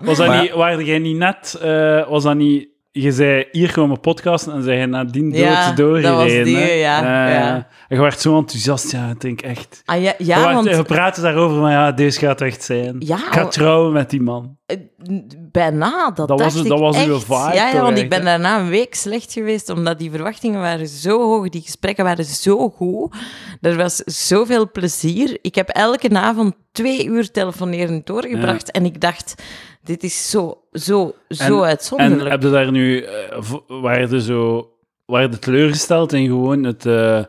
was 0.00 0.16
dat 0.18 0.26
Maar- 0.26 0.42
niet... 0.42 0.50
Waren 0.50 0.84
jij 0.84 0.98
niet 0.98 1.16
net... 1.16 1.58
eh, 1.62 2.08
was 2.08 2.22
dat 2.22 2.36
niet... 2.36 2.68
Je 3.02 3.12
zei, 3.12 3.44
hier 3.52 3.72
komen 3.72 4.00
podcasten 4.00 4.52
en 4.52 4.62
zei 4.62 4.78
je 4.78 4.86
nadien 4.86 5.30
dood 5.30 5.38
Ja, 5.38 5.72
doorgereden. 5.72 6.02
dat 6.10 6.22
was 6.22 6.32
die, 6.44 6.58
ja, 6.76 6.98
Eh, 7.26 7.34
ja. 7.34 7.54
En 7.88 7.96
je 7.96 8.02
werd 8.02 8.20
zo 8.20 8.36
enthousiast, 8.38 8.90
ja, 8.92 9.10
ik 9.10 9.20
denk 9.20 9.40
echt... 9.42 9.82
Ah, 9.84 10.02
ja, 10.02 10.14
we, 10.18 10.24
ja 10.24 10.40
waren- 10.40 10.54
want 10.54 10.76
we 10.76 10.82
praten 10.82 11.22
daarover, 11.22 11.60
maar 11.60 11.72
ja, 11.72 11.92
deze 11.92 12.18
gaat 12.18 12.40
echt 12.40 12.62
zijn. 12.62 12.96
Ja, 12.98 13.16
ik 13.16 13.22
ga 13.22 13.40
want- 13.40 13.52
trouwen 13.52 13.92
met 13.92 14.10
die 14.10 14.20
man. 14.22 14.56
eh, 14.66 14.76
bijna, 15.52 16.10
dat, 16.14 16.28
Dat 16.28 16.40
was 16.40 16.54
ik 16.56 16.68
dat 16.68 16.78
was 16.78 17.06
uw 17.06 17.14
echt. 17.14 17.24
vibe 17.24 17.54
Ja, 17.54 17.68
ja 17.70 17.82
want 17.82 17.98
ik 17.98 18.08
ben 18.08 18.24
daarna 18.24 18.58
een 18.60 18.68
week 18.68 18.94
slecht 18.94 19.32
geweest, 19.32 19.68
omdat 19.70 19.98
die 19.98 20.10
verwachtingen 20.10 20.60
waren 20.60 20.88
zo 20.88 21.20
hoog, 21.20 21.48
die 21.48 21.62
gesprekken 21.62 22.04
waren 22.04 22.24
zo 22.24 22.68
goed. 22.70 23.14
Er 23.60 23.76
was 23.76 23.96
zoveel 24.04 24.70
plezier. 24.70 25.38
Ik 25.42 25.54
heb 25.54 25.68
elke 25.68 26.10
avond 26.14 26.54
twee 26.72 27.06
uur 27.06 27.30
telefoneren 27.30 28.00
doorgebracht 28.04 28.70
en 28.70 28.84
ik 28.84 29.00
dacht, 29.00 29.34
dit 29.88 30.02
is 30.02 30.30
zo, 30.30 30.62
zo, 30.72 31.14
zo 31.28 31.58
En- 31.62 31.68
uitzonderlijk. 31.68 32.20
En 32.22 32.30
heb 32.30 32.42
je 32.42 32.50
daar 32.50 32.70
nu, 32.70 33.00
eh, 33.02 33.36
v- 33.42 33.58
waar 33.66 34.00
je 34.10 34.20
zo, 34.20 34.70
waar 35.04 35.22
je 35.22 35.38
teleurgesteld 35.38 36.12
in 36.12 36.26
gewoon 36.26 36.64
het, 36.64 36.86
eh, 36.86 37.22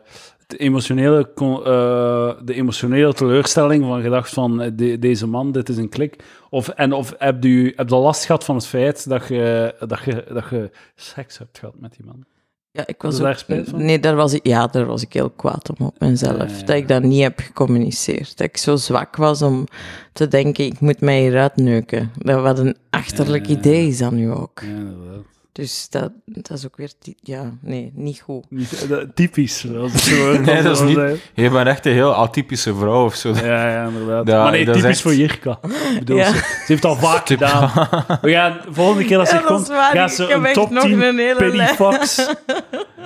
het 0.46 0.58
emotionele, 0.58 1.30
eh, 1.34 2.44
de 2.44 2.54
emotionele 2.54 3.12
teleurstelling 3.14 3.84
van 3.84 4.02
gedacht 4.02 4.30
van 4.32 4.60
eh, 4.60 4.70
de- 4.74 4.98
deze 4.98 5.26
man, 5.26 5.52
dit 5.52 5.68
is 5.68 5.76
een 5.76 5.88
klik? 5.88 6.24
Of, 6.50 6.68
en 6.68 6.92
of 6.92 7.14
heb 7.18 7.42
je, 7.44 7.72
heb 7.76 7.88
je 7.88 7.94
last 7.96 8.24
gehad 8.24 8.44
van 8.44 8.54
het 8.54 8.66
feit 8.66 9.08
dat 9.08 9.28
je, 9.28 9.74
dat 9.86 10.00
je, 10.04 10.24
dat 10.32 10.44
je 10.50 10.70
seks 10.96 11.38
hebt 11.38 11.58
gehad 11.58 11.74
met 11.78 11.92
die 11.96 12.06
man? 12.06 12.24
Ja, 12.72 12.86
ik 12.86 13.02
was 13.02 13.18
daar 13.18 13.38
spijt 13.38 13.68
van? 13.68 13.84
Nee, 13.84 14.00
daar 14.00 14.16
was 14.16 14.32
ik, 14.32 14.46
ja, 14.46 14.66
daar 14.66 14.86
was 14.86 15.02
ik 15.02 15.12
heel 15.12 15.30
kwaad 15.30 15.70
om 15.78 15.86
op 15.86 16.00
mezelf. 16.00 16.50
Ja, 16.50 16.56
ja. 16.56 16.64
Dat 16.64 16.76
ik 16.76 16.88
dat 16.88 17.02
niet 17.02 17.22
heb 17.22 17.38
gecommuniceerd. 17.38 18.36
Dat 18.36 18.46
ik 18.46 18.56
zo 18.56 18.76
zwak 18.76 19.16
was 19.16 19.42
om 19.42 19.66
te 20.12 20.28
denken, 20.28 20.64
ik 20.64 20.80
moet 20.80 21.00
mij 21.00 21.20
hieruit 21.20 21.56
neuken. 21.56 22.10
Dat 22.18 22.42
wat 22.42 22.58
een 22.58 22.76
achterlijk 22.90 23.46
idee 23.46 23.88
is 23.88 23.98
dat 23.98 24.12
nu 24.12 24.32
ook. 24.32 24.60
Ja, 24.60 24.68
inderdaad. 24.68 25.24
Dus 25.52 25.86
dat, 25.90 26.12
dat 26.24 26.50
is 26.50 26.64
ook 26.66 26.76
weer... 26.76 26.90
Ja, 27.22 27.50
nee, 27.60 27.92
niet 27.94 28.20
goed. 28.20 28.44
Niet, 28.50 28.88
dat- 28.88 29.06
typisch. 29.16 29.60
Zo 29.60 29.88
Nee, 30.44 30.62
dat 30.62 30.76
is 30.76 30.82
niet- 30.82 30.94
zijn. 30.94 31.16
Je 31.34 31.50
bent 31.50 31.66
echt 31.66 31.86
een 31.86 31.92
heel 31.92 32.14
atypische 32.14 32.74
vrouw 32.74 33.04
of 33.04 33.14
zo. 33.14 33.28
Ja, 33.34 33.70
ja, 33.70 33.86
inderdaad. 33.86 34.26
Ja, 34.26 34.42
maar 34.42 34.52
nee, 34.52 34.64
typisch 34.64 34.82
echt- 34.84 35.00
voor 35.00 35.14
Jirka. 35.14 35.58
Ik 35.62 35.98
bedoel, 35.98 36.16
Ja. 36.16 36.24
ze, 36.32 36.36
ze 36.36 36.64
heeft 36.66 36.84
al 36.84 36.96
vaak 37.06 37.26
gedaan. 37.26 37.70
We 38.22 38.30
gaan 38.32 38.52
de 38.66 38.72
volgende 38.74 39.04
keer 39.04 39.18
als 39.18 39.28
ze 39.28 39.34
Ja, 39.34 39.40
dat 39.40 39.50
is 39.50 39.56
komt, 39.56 39.68
waar. 39.68 39.92
gaat 39.96 40.10
Ik 40.10 40.16
ze 40.16 40.32
een 40.32 40.52
top 40.52 40.70
nog 40.70 40.82
10 40.82 41.02
een 41.02 41.18
hele. 41.18 41.66
Fox 41.76 42.26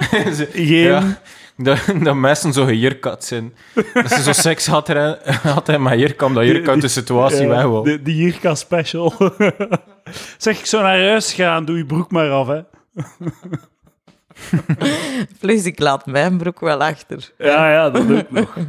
geven. 0.00 0.64
Ja. 0.66 1.02
Dat, 1.56 1.78
dat 2.02 2.14
mensen 2.14 2.52
zo 2.52 2.64
gejirkat 2.64 3.24
zijn. 3.24 3.54
Dat 3.94 4.10
ze 4.10 4.22
zo 4.22 4.32
seks 4.32 4.66
had, 4.66 4.88
er, 4.88 5.18
had 5.42 5.66
hij 5.66 5.78
maar 5.78 5.98
Jirka, 5.98 6.26
omdat 6.26 6.44
Jirka 6.44 6.70
uit 6.70 6.80
de 6.80 6.88
situatie 6.88 7.46
weg 7.48 7.62
wou. 7.62 7.84
de, 7.90 8.02
de 8.02 8.16
Jirka 8.16 8.54
special. 8.54 9.12
Zeg, 10.38 10.58
ik 10.58 10.66
zou 10.66 10.82
naar 10.82 10.98
huis 10.98 11.32
gaan, 11.32 11.64
doe 11.64 11.76
je 11.76 11.86
broek 11.86 12.10
maar 12.10 12.30
af, 12.30 12.46
hè. 12.46 12.60
Plus, 15.40 15.64
ik 15.64 15.78
laat 15.78 16.06
mijn 16.06 16.36
broek 16.38 16.60
wel 16.60 16.82
achter. 16.82 17.32
Ja, 17.38 17.72
ja, 17.72 17.90
dat 17.90 18.06
doe 18.08 18.18
ik 18.18 18.30
nog. 18.30 18.56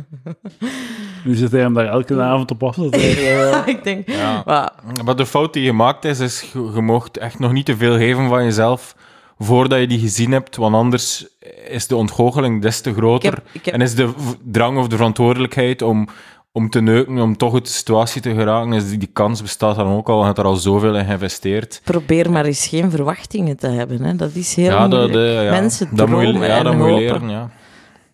Nu 1.23 1.35
zit 1.35 1.51
hij 1.51 1.61
hem 1.61 1.73
daar 1.73 1.85
elke 1.87 2.21
avond 2.21 2.51
op 2.51 2.63
af 2.63 2.75
te 2.75 2.89
trekken. 2.99 3.67
ik 3.67 3.83
denk... 3.83 4.09
Ja. 4.09 4.43
Maar, 4.45 4.71
Maar 5.03 5.15
de 5.15 5.25
fout 5.25 5.53
die 5.53 5.63
je 5.63 5.69
gemaakt 5.69 6.05
is, 6.05 6.19
is 6.19 6.45
je, 6.53 6.59
mocht 6.81 7.17
echt 7.17 7.39
nog 7.39 7.51
niet 7.51 7.65
te 7.65 7.77
veel 7.77 7.97
geven 7.97 8.27
van 8.27 8.43
jezelf 8.43 8.95
voordat 9.39 9.79
je 9.79 9.87
die 9.87 9.99
gezien 9.99 10.31
hebt, 10.31 10.55
want 10.55 10.75
anders 10.75 11.27
is 11.67 11.87
de 11.87 11.95
ontgoocheling 11.95 12.61
des 12.61 12.81
te 12.81 12.93
groter. 12.93 13.29
Ik 13.29 13.35
heb- 13.35 13.45
ik 13.51 13.65
heb- 13.65 13.73
En 13.73 13.81
is 13.81 13.95
de 13.95 14.09
drang 14.43 14.77
of 14.77 14.87
de 14.87 14.95
verantwoordelijkheid 14.95 15.81
om, 15.81 16.07
om 16.55 16.69
te 16.69 16.81
neuken, 16.81 17.19
om 17.19 17.37
toch 17.37 17.53
uit 17.53 17.65
de 17.65 17.71
situatie 17.71 18.21
te 18.21 18.33
geraken, 18.35 18.73
is 18.73 18.89
die, 18.89 18.97
die 18.97 19.09
kans 19.13 19.41
bestaat 19.41 19.75
dan 19.75 19.91
ook 19.93 20.09
al, 20.09 20.19
je 20.19 20.25
hebt 20.25 20.37
er 20.37 20.45
al 20.45 20.55
zoveel 20.55 20.95
in 20.97 21.05
geïnvesteerd. 21.05 21.81
probeer 21.83 22.31
maar 22.31 22.45
eens 22.45 22.67
geen 22.67 22.91
verwachtingen 22.91 23.57
te 23.57 23.67
hebben. 23.67 24.03
Hè. 24.03 24.15
Dat 24.15 24.33
is 24.33 24.55
heel 24.55 24.65
Ja, 24.71 24.87
dat, 24.87 24.99
moeilijk. 24.99 25.37
eh, 25.37 25.43
ja, 25.43 25.51
Mensen 25.51 25.87
dat 25.91 26.09
moet 26.09 26.21
je, 26.21 26.33
ja, 26.33 26.57
en 26.57 26.63
dat 26.63 26.75
moet 26.75 26.87
je 26.87 26.93
leren, 26.95 27.29
ja. 27.29 27.49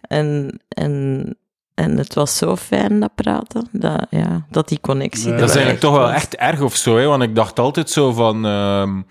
En, 0.02 0.60
en, 0.68 1.36
en 1.74 1.98
het 1.98 2.14
was 2.14 2.38
zo 2.38 2.56
fijn, 2.56 3.00
dat 3.00 3.16
praten, 3.16 3.68
dat, 3.72 4.06
ja, 4.10 4.46
dat 4.50 4.68
die 4.68 4.80
connectie 4.82 5.30
Dat 5.32 5.40
is 5.50 5.56
eigenlijk 5.56 5.80
toch 5.80 5.96
wel 5.98 6.12
echt 6.12 6.36
erg 6.36 6.62
of 6.62 6.76
zo, 6.76 6.98
hè? 6.98 7.06
want 7.06 7.24
ik 7.24 7.36
dacht 7.36 7.60
altijd 7.60 7.90
zo 7.90 8.12
van... 8.12 8.46
ehm, 8.46 9.02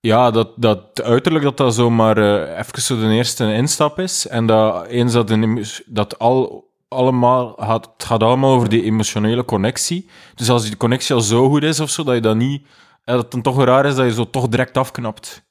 ja, 0.00 0.30
dat, 0.30 0.48
dat 0.56 1.02
uiterlijk 1.02 1.44
dat 1.44 1.56
dat 1.56 1.74
zomaar 1.74 2.16
eh 2.18 2.58
even 2.58 2.82
zo 2.82 2.98
de 3.00 3.06
eerste 3.14 3.54
instap 3.54 3.98
is. 3.98 4.26
En 4.28 4.46
dat 4.46 4.86
eens 4.86 5.12
dat, 5.12 5.36
dat 5.86 6.18
al, 6.18 6.65
allemaal 6.88 7.54
gaat, 7.58 7.90
het 7.96 8.04
gaat 8.04 8.22
allemaal 8.22 8.54
over 8.54 8.68
die 8.68 8.82
emotionele 8.82 9.44
connectie. 9.44 10.08
Dus 10.34 10.50
als 10.50 10.62
die 10.64 10.76
connectie 10.76 11.14
al 11.14 11.20
zo 11.20 11.48
goed 11.48 11.62
is 11.62 11.80
of 11.80 11.90
zo, 11.90 12.04
dat 12.04 12.14
je 12.14 12.20
dat 12.20 12.36
niet... 12.36 12.62
ja, 13.04 13.12
dat 13.12 13.22
het 13.22 13.30
dan 13.30 13.42
toch 13.42 13.64
raar 13.64 13.86
is 13.86 13.94
dat 13.94 14.06
je 14.06 14.12
zo 14.12 14.30
toch 14.30 14.48
direct 14.48 14.76
afknapt. 14.76 15.44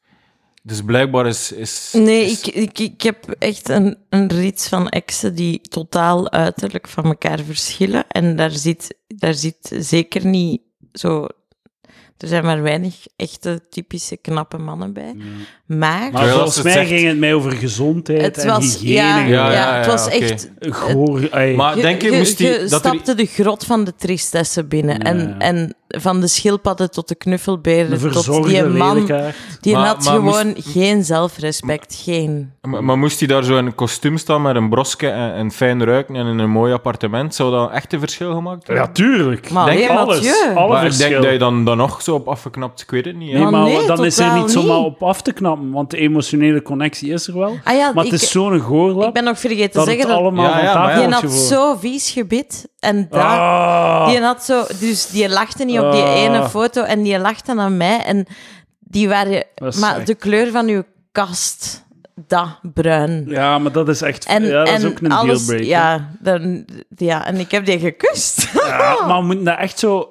Dus 0.64 0.82
blijkbaar 0.82 1.28
is... 1.28 1.52
is 1.52 1.90
Nee, 1.98 2.26
is- 2.26 2.42
ik, 2.42 2.56
ik, 2.56 2.80
ik 2.80 3.02
heb 3.02 3.30
echt 3.40 3.70
een, 3.70 3.98
een 4.10 4.28
rits 4.28 4.68
van 4.68 4.90
exen 4.90 5.36
die 5.36 5.62
totaal 5.62 6.32
uiterlijk 6.32 6.88
van 6.88 7.04
elkaar 7.04 7.40
verschillen. 7.40 8.08
En 8.08 8.36
daar 8.36 8.52
zit, 8.52 8.98
daar 9.08 9.34
zit 9.34 9.76
zeker 9.80 10.26
niet 10.26 10.62
zo... 10.94 11.28
Er 12.18 12.28
zijn 12.28 12.44
maar 12.44 12.62
weinig 12.62 12.96
echte 13.16 13.62
typische 13.70 14.18
knappe 14.18 14.58
mannen 14.58 14.94
bij. 14.94 15.16
Maar, 15.16 15.78
Maar 15.78 16.12
Terwijl 16.12 16.36
volgens 16.36 16.62
mij 16.62 16.74
zegt- 16.74 16.88
ging 16.88 17.08
het 17.08 17.18
mij 17.18 17.34
over 17.34 17.52
gezondheid 17.52 18.22
het 18.22 18.38
en 18.38 18.48
was... 18.48 18.64
hygiëne. 18.80 18.94
Ja, 18.94 19.18
ja, 19.20 19.26
Ja, 19.28 19.52
ja, 19.52 19.78
het 19.78 19.86
was 19.86 20.08
echt... 20.08 20.52
Goor. 20.60 21.30
Maar 21.56 21.76
denk 21.76 22.02
je, 22.02 22.12
je, 22.12 22.18
moest 22.18 22.38
die... 22.38 22.48
je 22.48 22.54
dat 22.54 22.62
er- 22.72 22.78
stapte 22.78 23.16
de 23.16 23.26
grot 23.26 23.66
van 23.66 23.84
de 23.84 23.96
tristesse 23.96 24.64
binnen. 24.66 24.96
Ja, 24.96 25.02
En, 25.04 25.36
en 25.40 25.76
van 26.02 26.20
de 26.22 26.28
schildpadden 26.28 26.92
tot 26.92 27.08
de 27.08 27.16
knuffelberen, 27.16 27.92
Een 27.92 28.12
tot 28.12 28.26
die 28.48 28.64
man, 28.64 28.94
lelijkaard. 28.94 29.36
die 29.62 29.74
Maar- 29.74 29.86
had 29.88 30.04
maar 30.04 30.14
gewoon 30.14 30.48
moest- 30.48 30.68
geen 30.72 31.04
zelfrespect. 31.04 32.02
Geen. 32.04 32.52
Maar, 32.62 32.84
maar 32.84 32.98
moest 32.98 33.20
hij 33.20 33.28
daar 33.28 33.44
zo 33.44 33.58
in 33.58 33.66
een 33.66 33.76
kostuum 33.76 34.18
staan 34.18 34.42
met 34.42 34.56
een 34.56 34.70
broske 34.70 35.08
en, 35.08 35.34
en 35.34 35.52
fijn 35.52 35.84
ruiken 35.86 36.16
en 36.16 36.26
in 36.28 36.40
een 36.40 36.50
mooi 36.50 36.74
appartement, 36.74 37.36
zou 37.36 37.52
dat 37.52 37.72
echt 37.72 37.94
een 37.94 38.00
verschil 38.00 38.34
gemaakt 38.34 38.68
hebben? 38.68 38.86
Ja, 38.86 38.92
tuurlijk. 38.92 39.50
Maar 39.52 39.66
Denk 39.66 39.78
alleen 39.90 39.98
alles. 39.98 40.16
Mathieu. 40.16 40.56
Alle 40.56 40.74
maar 40.74 40.86
ik 40.86 40.98
denk 40.98 41.14
dat 41.22 41.32
je 41.32 41.38
dan, 41.38 41.66
dan 41.66 41.78
nog 41.78 42.02
zo 42.02 42.16
op 42.16 42.28
afgeknapt, 42.28 42.82
ik 42.82 42.90
weet 42.92 43.06
het 43.06 43.16
niet. 43.16 43.28
hè. 43.32 43.34
Nee, 43.34 43.44
Maar 43.44 43.52
maar 43.52 43.62
nee, 43.64 43.86
dan 43.88 44.06
is 44.06 44.18
er 44.18 44.24
totaal 44.26 44.42
niet 44.42 44.52
zomaar 44.52 44.78
op 44.78 45.04
af 45.04 45.22
te 45.22 45.34
knappen, 45.34 45.72
want 45.72 45.92
de 45.92 45.98
emotionele 45.98 46.62
connectie 46.62 47.12
is 47.14 47.28
er 47.28 47.38
wel. 47.38 47.58
Ah 47.64 47.76
ja, 47.76 47.92
Maar 47.94 48.06
ik, 48.06 48.12
het 48.12 48.22
is 48.22 48.32
zo'n 48.32 48.60
goorlap 48.60 49.08
ik 49.08 49.14
ben 49.14 49.24
nog 49.24 49.40
vergeten 49.40 49.72
te 49.72 49.78
dat 49.78 49.88
zeggen 49.88 50.08
dat 50.08 50.18
allemaal 50.18 50.46
Ja, 50.50 50.64
ja, 50.64 50.74
maar 50.80 51.00
ja. 51.02 51.10
had 51.10 51.32
zo 51.32 51.76
vies 51.76 52.10
gebit. 52.10 52.68
En 52.86 53.08
dat, 53.10 53.22
Ah. 53.22 54.08
die 54.08 54.20
had 54.22 54.44
zo, 54.44 54.64
dus 54.80 55.08
die 55.08 55.30
lachte 55.30 55.64
niet 55.66 55.80
op 55.80 55.92
die 55.92 56.02
Ah. 56.04 56.16
ene 56.22 56.50
foto 56.50 56.84
en 56.84 57.04
die 57.04 57.20
lachte 57.20 57.56
aan 57.58 57.78
mij. 57.78 58.04
En 58.04 58.26
die 58.80 59.08
waren, 59.10 59.44
maar 59.80 59.98
echt- 59.98 60.08
de 60.08 60.16
kleur 60.16 60.52
van 60.52 60.68
uw 60.68 60.84
kast, 61.12 61.84
dat 62.28 62.48
bruin. 62.62 63.26
Ja, 63.28 63.60
maar 63.60 63.72
dat 63.72 63.90
is 63.90 64.02
echt... 64.02 64.26
En, 64.26 64.44
ja, 64.46 64.64
dat 64.64 64.68
en 64.68 64.76
is 64.76 64.86
ook 64.86 65.00
een 65.00 65.12
alles, 65.12 65.46
dealbreaker. 65.46 65.68
ja, 65.68 66.10
dan, 66.20 66.66
ja, 66.96 67.26
en 67.26 67.40
ik 67.40 67.52
heb 67.52 67.66
die 67.66 67.80
gekust. 67.80 68.50
Ja, 68.54 68.98
maar 69.08 69.20
we 69.20 69.26
moeten 69.26 69.46
dat 69.46 69.58
echt 69.58 69.80
zo... 69.80 70.10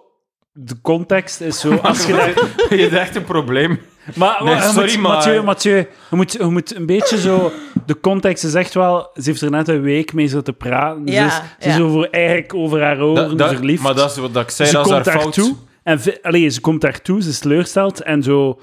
De 0.52 0.80
context 0.80 1.40
is 1.40 1.60
zo... 1.60 1.76
Als 1.82 2.06
je 2.06 2.12
je 2.70 2.76
hebt 2.76 2.94
echt 2.94 3.16
een 3.16 3.24
probleem. 3.24 3.80
Maar, 4.14 4.36
Nee, 4.44 4.54
maar 4.54 4.66
je 4.66 4.72
sorry, 4.72 4.92
moet, 4.92 5.00
maar- 5.02 5.12
Mathieu, 5.12 5.42
Mathieu, 5.42 5.76
je 6.10 6.16
moet, 6.16 6.32
je 6.32 6.44
moet 6.44 6.76
een 6.76 6.86
beetje 6.86 7.18
zo... 7.20 7.52
De 7.86 8.00
context 8.00 8.44
is 8.44 8.54
echt 8.54 8.74
wel... 8.74 9.10
Ze 9.14 9.22
heeft 9.24 9.40
er 9.40 9.50
net 9.50 9.68
een 9.68 9.80
week 9.82 10.12
mee 10.12 10.26
zo 10.26 10.40
te 10.42 10.52
praten. 10.52 11.06
Ja, 11.06 11.28
ze 11.30 11.36
is, 11.36 11.64
ze 11.64 11.68
is 11.68 11.76
ja. 11.76 11.82
over, 11.82 12.10
eigenlijk 12.10 12.54
over 12.54 12.82
haar 12.82 13.00
oren 13.02 13.28
Dat- 13.28 13.38
dat- 13.38 13.54
verliefd. 13.56 13.82
Maar 13.82 13.94
dat 13.94 14.10
is 14.10 14.16
wat 14.16 14.36
ik 14.36 14.50
zei, 14.50 14.68
ze 14.68 14.74
dat 14.74 14.86
is 14.86 14.92
haar 14.92 15.02
komt 15.02 15.16
fout. 15.16 15.34
daartoe. 15.34 15.56
En 15.82 16.00
allee, 16.22 16.48
ze 16.48 16.60
komt 16.60 16.80
daartoe, 16.80 17.22
ze 17.22 17.28
is 17.28 17.38
teleurgesteld 17.38 18.02
en 18.02 18.22
zo... 18.22 18.60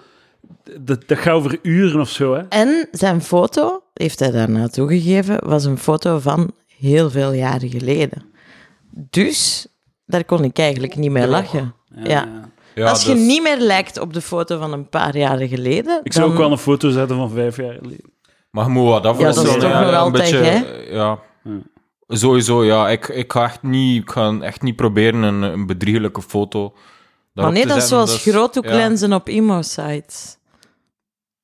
Dat, 0.79 1.07
dat 1.07 1.17
gaat 1.17 1.33
over 1.33 1.59
uren 1.61 1.99
of 1.99 2.09
zo, 2.09 2.33
hè. 2.33 2.41
En 2.49 2.87
zijn 2.91 3.21
foto, 3.21 3.83
heeft 3.93 4.19
hij 4.19 4.31
daarna 4.31 4.67
toegegeven, 4.67 5.47
was 5.47 5.65
een 5.65 5.77
foto 5.77 6.19
van 6.19 6.51
heel 6.79 7.09
veel 7.09 7.31
jaren 7.33 7.69
geleden. 7.69 8.23
Dus 8.89 9.67
daar 10.05 10.23
kon 10.25 10.43
ik 10.43 10.57
eigenlijk 10.57 10.95
niet 10.95 11.11
mee 11.11 11.27
lachen. 11.27 11.73
Ja. 11.95 12.09
Ja, 12.09 12.49
Als 12.75 13.01
je 13.03 13.07
dat 13.07 13.17
niet 13.17 13.41
meer 13.43 13.57
lijkt 13.59 13.99
op 13.99 14.13
de 14.13 14.21
foto 14.21 14.57
van 14.57 14.73
een 14.73 14.89
paar 14.89 15.17
jaren 15.17 15.47
geleden, 15.47 15.99
Ik 16.03 16.13
zou 16.13 16.25
dan... 16.25 16.33
ook 16.33 16.41
wel 16.41 16.51
een 16.51 16.57
foto 16.57 16.89
zetten 16.89 17.17
van 17.17 17.29
vijf 17.29 17.57
jaar 17.57 17.73
geleden. 17.73 18.11
Maar 18.51 18.65
je 18.65 18.71
moet 18.71 18.87
wat 18.87 19.05
afwisselen. 19.05 19.47
Ja, 19.51 19.53
dat 19.53 19.63
is 19.63 19.69
toch 19.69 19.79
nog 19.81 19.91
een 19.91 19.97
altijd, 19.97 20.31
beetje, 20.31 20.45
hè? 20.47 20.65
eh, 20.65 20.93
Ja. 20.93 21.19
Sowieso, 22.07 22.63
ja. 22.65 22.89
Ik, 22.89 23.07
ik, 23.07 23.31
ga 23.31 23.43
echt 23.43 23.63
niet, 23.63 24.01
ik 24.01 24.11
ga 24.11 24.37
echt 24.39 24.61
niet 24.61 24.75
proberen 24.75 25.21
een, 25.23 25.41
een 25.41 25.65
bedriegelijke 25.65 26.21
foto 26.21 26.73
Maar 27.33 27.51
nee, 27.51 27.61
te 27.61 27.67
dat 27.67 27.77
is 27.77 27.87
zoals 27.87 28.23
ja. 28.23 28.31
groothoeklenzen 28.31 29.13
op 29.13 29.29
imo-sites. 29.29 30.37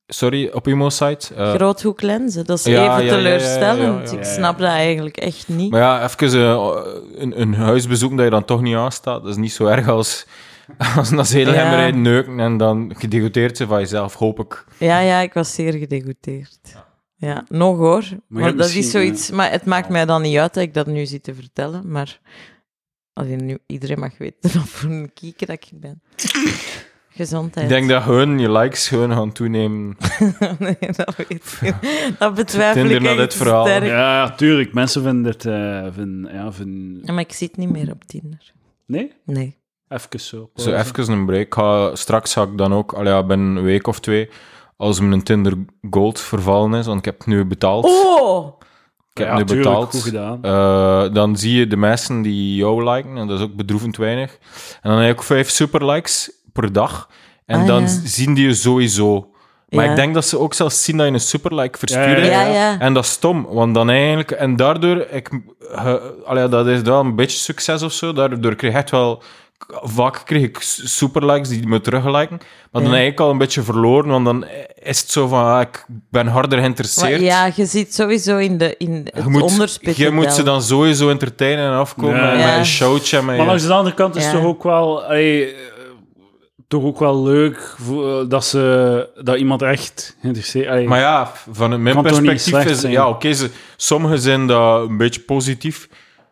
Sorry, 0.10 0.50
op 0.54 0.68
Imo-site? 0.68 1.34
Eh, 1.36 1.54
Groothoeklenzen, 1.54 2.46
dat 2.46 2.58
is 2.58 2.64
Ja, 2.66 2.72
ja, 2.84 2.92
even 2.92 3.06
ja, 3.06 3.12
ja, 3.12 3.18
teleurstellend. 3.18 4.10
ja, 4.10 4.12
ja, 4.12 4.12
ja. 4.12 4.18
Ik 4.18 4.24
snap 4.26 4.58
dat 4.60 4.70
eigenlijk 4.70 5.18
echt 5.18 5.48
niet. 5.48 5.72
Maar 5.72 5.82
ja, 5.82 6.04
even 6.04 6.42
eh, 6.42 6.76
een, 7.16 7.42
een 7.42 7.54
huisbezoek 7.54 8.16
dat 8.16 8.24
je 8.26 8.30
dan 8.32 8.46
toch 8.46 8.62
niet 8.62 8.76
aanstaat, 8.76 9.22
dat 9.22 9.32
is 9.32 9.38
niet 9.38 9.52
zo 9.52 9.66
erg 9.66 9.88
als, 9.88 10.26
als 10.98 11.10
naar 11.10 11.26
Zedelhem 11.26 11.64
Ja. 11.66 11.76
rijden, 11.76 12.02
neuken 12.02 12.40
en 12.40 12.58
dan 12.58 12.94
gedegoteerd 12.98 13.58
zijn 13.58 13.70
van 13.70 13.80
jezelf, 13.80 14.14
hoop 14.14 14.40
ik. 14.40 14.66
Ja, 14.78 15.00
ja, 15.00 15.20
ik 15.20 15.34
was 15.34 15.54
zeer 15.54 15.74
gedegoteerd. 15.74 16.60
Ja, 17.16 17.44
nog 17.48 17.78
hoor. 17.78 18.04
Maar, 18.28 18.56
dat 18.56 18.70
is 18.70 18.92
zoiets... 18.92 19.32
Maar 19.32 19.52
het 19.52 19.66
maakt 19.66 19.90
mij 19.90 20.06
dan 20.06 20.22
niet 20.22 20.38
uit 20.38 20.54
dat 20.54 20.64
ik 20.64 20.74
dat 20.74 20.88
nu 20.88 21.06
zit 21.06 21.24
te 21.24 21.34
vertellen, 21.34 21.92
maar... 21.92 22.20
Alleen 23.14 23.46
nu, 23.46 23.58
iedereen 23.68 24.00
mag 24.00 24.18
weten 24.18 24.54
wat 24.60 24.70
voor 24.70 24.90
een 24.90 25.12
kieker 25.14 25.48
dat 25.48 25.56
ik 25.56 25.80
ben. 25.80 26.02
Gezondheid. 27.10 27.66
Ik 27.66 27.72
denk 27.72 27.90
dat 27.90 28.04
hun 28.04 28.40
je 28.40 28.52
likes 28.52 28.88
gewoon 28.88 29.12
gaan 29.12 29.32
toenemen. 29.32 29.98
nee, 30.60 30.78
dat 30.80 31.16
weet 31.16 31.58
ik. 31.62 31.74
Dat 32.20 32.36
betwijfel 32.36 32.82
Tinder 32.82 32.96
ik 32.98 33.02
na 33.02 33.10
echt 33.10 33.18
dit 33.18 33.34
verhaal. 33.34 33.66
sterk. 33.66 33.84
Ja, 33.86 34.24
ja, 34.24 34.32
tuurlijk. 34.32 34.74
Mensen 34.74 35.04
vinden 35.04 35.32
het... 35.32 35.46
eh 35.46 35.88
vinden, 35.94 36.34
ja, 36.34 36.52
vinden... 36.52 37.02
Ja, 37.04 37.14
maar 37.14 37.24
ik 37.24 37.32
zit 37.34 37.58
niet 37.58 37.70
meer 37.70 37.92
op 37.92 38.04
Tinder. 38.04 38.54
Nee? 38.86 39.12
Nee. 39.26 39.57
Even 39.90 40.20
zo. 40.20 40.50
Zo 40.56 40.72
even 40.74 41.12
een 41.12 41.26
break. 41.26 41.54
Ga, 41.54 41.96
straks 41.96 42.34
ga 42.34 42.42
ik 42.44 42.58
dan 42.58 42.74
ook, 42.74 42.94
allee, 42.94 43.14
ja, 43.14 43.24
binnen 43.24 43.56
een 43.56 43.64
week 43.64 43.88
of 43.88 44.00
twee, 44.00 44.30
als 44.78 45.00
mijn 45.00 45.24
Tinder 45.24 45.54
Gold 45.90 46.20
vervallen 46.20 46.74
is, 46.80 46.86
want 46.86 47.00
ik 47.00 47.06
heb 47.06 47.18
het 47.18 47.28
nu 47.28 47.46
betaald. 47.46 47.86
Oh! 47.86 48.60
ik 49.12 49.18
heb 49.24 49.28
ja, 49.28 49.38
nu 49.38 49.44
tuurlijk, 49.44 49.68
betaald. 49.70 49.90
goed 49.92 50.02
gedaan. 50.02 50.44
Eh, 50.44 51.14
dan 51.14 51.38
zie 51.38 51.58
je 51.60 51.68
de 51.68 51.78
mensen 51.78 52.22
die 52.22 52.56
jou 52.56 52.90
liken, 52.90 53.18
en 53.18 53.28
dat 53.28 53.40
is 53.40 53.46
ook 53.46 53.56
bedroevend 53.56 53.98
weinig. 53.98 54.38
En 54.82 54.90
dan 54.90 54.98
heb 55.00 55.08
je 55.08 55.14
ook 55.14 55.24
vijf 55.24 55.50
superlikes 55.50 56.32
per 56.54 56.74
dag. 56.74 57.10
En 57.46 57.60
Ah, 57.60 57.68
dan 57.68 57.82
ja. 57.82 57.88
zien 58.04 58.34
die 58.34 58.48
je 58.48 58.54
sowieso. 58.54 59.32
Maar 59.70 59.84
Ja. 59.86 59.90
ik 59.90 59.96
denk 59.96 60.14
dat 60.14 60.26
ze 60.26 60.40
ook 60.40 60.54
zelfs 60.54 60.84
zien 60.84 60.98
dat 60.98 61.08
je 61.08 61.14
een 61.14 61.20
superlike 61.20 61.78
verstuurt. 61.78 62.18
Ja, 62.26 62.26
Ja, 62.26 62.46
ja. 62.46 62.80
En 62.80 62.94
dat 62.94 63.04
is 63.04 63.10
stom, 63.12 63.46
want 63.50 63.74
dan 63.74 63.90
eigenlijk... 63.90 64.32
En 64.32 64.56
daardoor... 64.56 64.98
Ik, 65.12 65.30
allee, 66.26 66.48
dat 66.48 66.68
is 66.68 66.82
wel 66.82 67.00
een 67.00 67.16
beetje 67.16 67.38
succes 67.38 67.82
of 67.84 67.92
zo. 67.92 68.14
Daardoor 68.14 68.56
kreeg 68.56 68.72
ik 68.72 68.78
echt 68.78 68.92
wel... 68.92 69.24
Vaak 69.68 70.22
kreeg 70.26 70.44
ik 70.44 70.58
superlikes 70.84 71.50
die 71.50 71.68
me 71.68 71.82
terugliken. 71.82 72.38
Maar 72.72 72.82
dan 72.82 72.84
Ja. 72.84 72.88
eigenlijk 72.90 73.20
al 73.20 73.30
een 73.30 73.38
beetje 73.38 73.62
verloren, 73.62 74.10
want 74.10 74.26
dan 74.26 74.46
is 74.76 75.00
het 75.00 75.10
zo 75.12 75.28
van... 75.28 75.44
ah, 75.46 75.62
ik 75.62 75.86
ben 76.10 76.28
harder 76.28 76.50
Maar 76.52 76.60
geïnteresseerd. 76.60 77.22
ja, 77.22 77.52
je 77.56 77.66
zit 77.66 77.94
sowieso 77.94 78.38
in, 78.38 78.58
de, 78.58 78.76
in 78.78 78.94
het 79.14 79.24
Je 79.24 79.30
moet, 79.30 79.42
onderspit. 79.42 79.98
je 79.98 80.12
moet 80.12 80.34
ze 80.34 80.44
dan 80.44 80.62
sowieso 80.62 81.10
entertainen 81.10 81.66
en 81.72 81.78
afkomen 81.78 82.16
Ja. 82.16 82.32
met, 82.32 82.40
Ja. 82.40 82.58
een 82.58 82.66
showtje. 82.66 83.22
Met 83.22 83.38
Maar 83.38 83.46
langs 83.46 83.64
de 83.66 83.74
andere 83.74 83.96
kant 83.96 84.16
is 84.16 84.24
het 84.26 84.34
toch 84.34 84.44
ook 84.44 84.64
wel... 84.64 85.04
allee, 85.04 85.46
eh, 85.54 85.58
toch 86.68 86.84
ook 86.84 87.00
wel 87.00 87.24
leuk 87.24 87.76
voor- 87.80 88.28
dat, 88.30 88.46
ze, 88.46 89.10
dat 89.24 89.38
iemand 89.38 89.62
echt 89.62 90.18
geïnteresseerd... 90.22 90.86
Maar 90.86 91.00
ja, 91.00 91.32
van 91.52 91.82
mijn 91.84 92.02
perspectief 92.02 92.66
is... 92.66 92.80
zijn? 92.80 92.92
Ja, 92.94 93.10
oké, 93.10 93.34
ze 93.34 93.50
sommigen 93.76 94.20
zijn 94.20 94.48
dat 94.48 94.90
een 94.90 94.98
beetje 94.98 95.22
positief. 95.22 95.88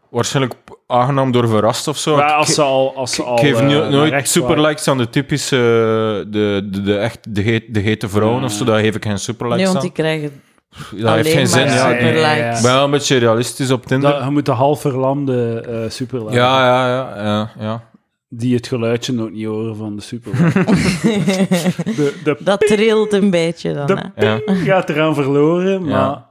Waarschijnlijk 0.09 0.55
aangenaam 0.87 1.31
door 1.31 1.47
verrast 1.47 1.87
of 1.87 1.97
zo. 1.97 2.15
maar 2.15 2.27
Ik- 2.29 2.33
als 2.35 2.53
ze 2.53 2.61
al... 2.61 2.93
Als 2.95 3.13
ze 3.15 3.21
ik 3.21 3.27
al 3.27 3.37
geef 3.37 3.59
eh, 3.59 3.67
nooit 3.89 4.11
rechts 4.11 4.31
superlikes 4.31 4.87
aan 4.87 4.97
de 4.97 5.09
typische... 5.09 5.55
De, 6.29 6.67
de, 6.71 6.81
de, 6.81 6.97
echt, 6.97 7.35
de, 7.35 7.41
heet, 7.41 7.73
de 7.73 7.79
hete 7.79 8.09
vrouwen 8.09 8.39
Ja. 8.39 8.45
of 8.45 8.51
zo, 8.51 8.65
daar 8.65 8.79
geef 8.79 8.95
ik 8.95 9.05
geen 9.05 9.19
superlikes 9.19 9.57
Nee, 9.63 9.65
want 9.73 9.77
aan. 9.77 9.83
die 9.83 9.91
krijgen 10.03 10.41
Dat 10.91 11.13
heeft 11.15 11.27
geen 11.27 11.35
alleen 11.35 11.47
zin. 11.47 11.65
maar 11.65 11.75
Ja, 11.75 11.87
ja, 11.87 11.89
ik 11.89 11.99
superlikes. 11.99 12.21
ja, 12.39 12.45
ja. 12.55 12.61
ben 12.61 12.73
wel 12.73 12.83
een 12.83 12.91
beetje 12.91 13.17
realistisch 13.17 13.71
op. 13.71 13.85
Tinder. 13.85 14.11
Dat, 14.11 14.23
je 14.23 14.29
moet 14.29 14.45
de 14.45 14.51
half 14.51 14.81
verlamde 14.81 15.59
eh 15.69 15.89
superlaag. 15.89 16.33
Ja, 16.33 16.65
ja, 16.65 16.87
ja. 16.87 17.23
ja, 17.23 17.51
ja. 17.59 17.83
Die 18.29 18.55
het 18.55 18.67
geluidje 18.67 19.13
nog 19.13 19.29
niet 19.31 19.45
horen 19.45 19.75
van 19.75 19.95
de 19.95 20.01
superlaag. 20.01 20.53
de, 21.97 22.19
de 22.23 22.37
Dat 22.39 22.59
trilt 22.59 23.13
een 23.13 23.29
beetje 23.29 23.73
dan, 23.73 23.85
De- 23.85 24.11
hè. 24.15 24.25
ja. 24.33 24.39
gaat 24.63 24.89
eraan 24.89 25.13
verloren, 25.15 25.85
maar... 25.85 26.23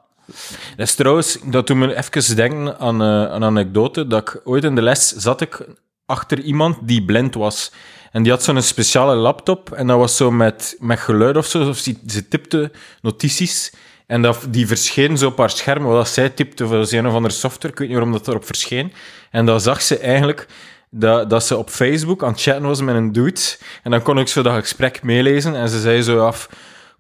Dat 0.77 0.87
is 0.87 0.95
trouwens, 0.95 1.39
dat 1.45 1.66
doet 1.66 1.77
me 1.77 1.97
even 1.97 2.37
denken 2.37 2.79
aan 2.79 3.03
eh, 3.03 3.35
een 3.35 3.45
anekdote, 3.45 4.07
dat 4.07 4.20
ik 4.20 4.41
ooit 4.45 4.64
in 4.64 4.75
de 4.75 4.83
les 4.83 5.12
zat 5.12 5.41
ik 5.41 5.66
achter 6.07 6.41
iemand 6.41 6.77
die 6.83 7.05
blind 7.05 7.35
was. 7.35 7.72
En 8.12 8.22
die 8.22 8.33
had 8.33 8.43
zo'n 8.43 8.62
speciale 8.62 9.14
laptop 9.14 9.72
en 9.72 9.87
dat 9.87 9.99
was 9.99 10.16
zo 10.16 10.31
met, 10.31 10.77
met 10.79 10.99
geluid 10.99 11.37
of 11.37 11.47
zo, 11.47 11.68
of 11.68 11.79
ze, 11.79 11.97
ze 12.07 12.29
tipte 12.29 12.70
notities 13.01 13.72
en 14.07 14.22
dat, 14.22 14.47
die 14.49 14.66
verscheen 14.66 15.18
zo 15.18 15.27
op 15.27 15.39
haar 15.39 15.51
scherm, 15.51 15.83
wat 15.83 16.09
zij 16.09 16.29
tipte 16.29 16.66
voor 16.66 16.87
een 16.91 17.07
of 17.07 17.14
andere 17.14 17.35
software, 17.35 17.72
ik 17.72 17.79
weet 17.79 17.89
niet 17.89 17.97
waarom 17.97 18.12
dat 18.12 18.29
erop 18.29 18.47
verscheen. 18.47 18.93
En 19.31 19.47
dan 19.47 19.61
zag 19.61 19.83
ze 19.83 19.99
eigenlijk 19.99 20.47
dat, 20.91 21.31
dat 21.31 21.45
ze 21.45 21.57
op 21.57 21.70
Facebook 21.70 22.22
aan 22.22 22.33
het 22.33 22.43
chatten 22.43 22.66
was 22.66 22.81
met 22.81 22.95
een 22.95 23.12
dude. 23.12 23.41
En 23.83 23.91
dan 23.91 24.03
kon 24.03 24.18
ik 24.18 24.29
zo 24.29 24.43
dat 24.43 24.59
gesprek 24.59 25.03
meelezen 25.03 25.57
en 25.57 25.68
ze 25.68 25.81
zei 25.81 26.03
zo 26.03 26.27
af 26.27 26.49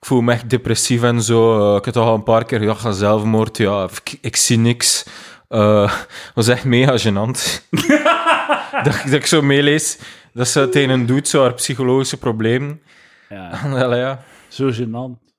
ik 0.04 0.10
voel 0.10 0.20
me 0.20 0.32
echt 0.32 0.50
depressief 0.50 1.02
en 1.02 1.22
zo. 1.22 1.70
Eh, 1.70 1.76
ik 1.76 1.84
heb 1.84 1.94
toch 1.94 2.06
al 2.06 2.14
een 2.14 2.22
paar 2.22 2.44
keer 2.44 2.58
gedacht 2.58 2.84
aan 2.84 2.94
zelfmoord. 2.94 3.56
Ja, 3.56 3.88
ik, 4.04 4.18
ik 4.20 4.36
zie 4.36 4.58
niks. 4.58 5.04
Eh 5.48 5.94
was 6.34 6.48
echt 6.48 6.64
mega 6.64 6.98
gênant. 6.98 7.62
dat, 8.84 9.02
dat 9.04 9.12
ik 9.12 9.26
zo 9.26 9.42
meelees 9.42 9.98
dat 10.32 10.48
ze 10.48 10.68
tegen 10.68 10.90
een 10.90 11.06
doet, 11.06 11.28
zo 11.28 11.42
haar 11.42 11.54
psychologische 11.54 12.16
problemen. 12.16 12.82
Ja, 13.28 13.60
ja, 13.96 14.24
zo 14.48 14.70
gênant. 14.72 15.32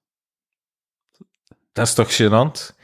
dat 1.74 1.88
is 1.88 1.94
toch 1.94 2.22
gênant? 2.22 2.76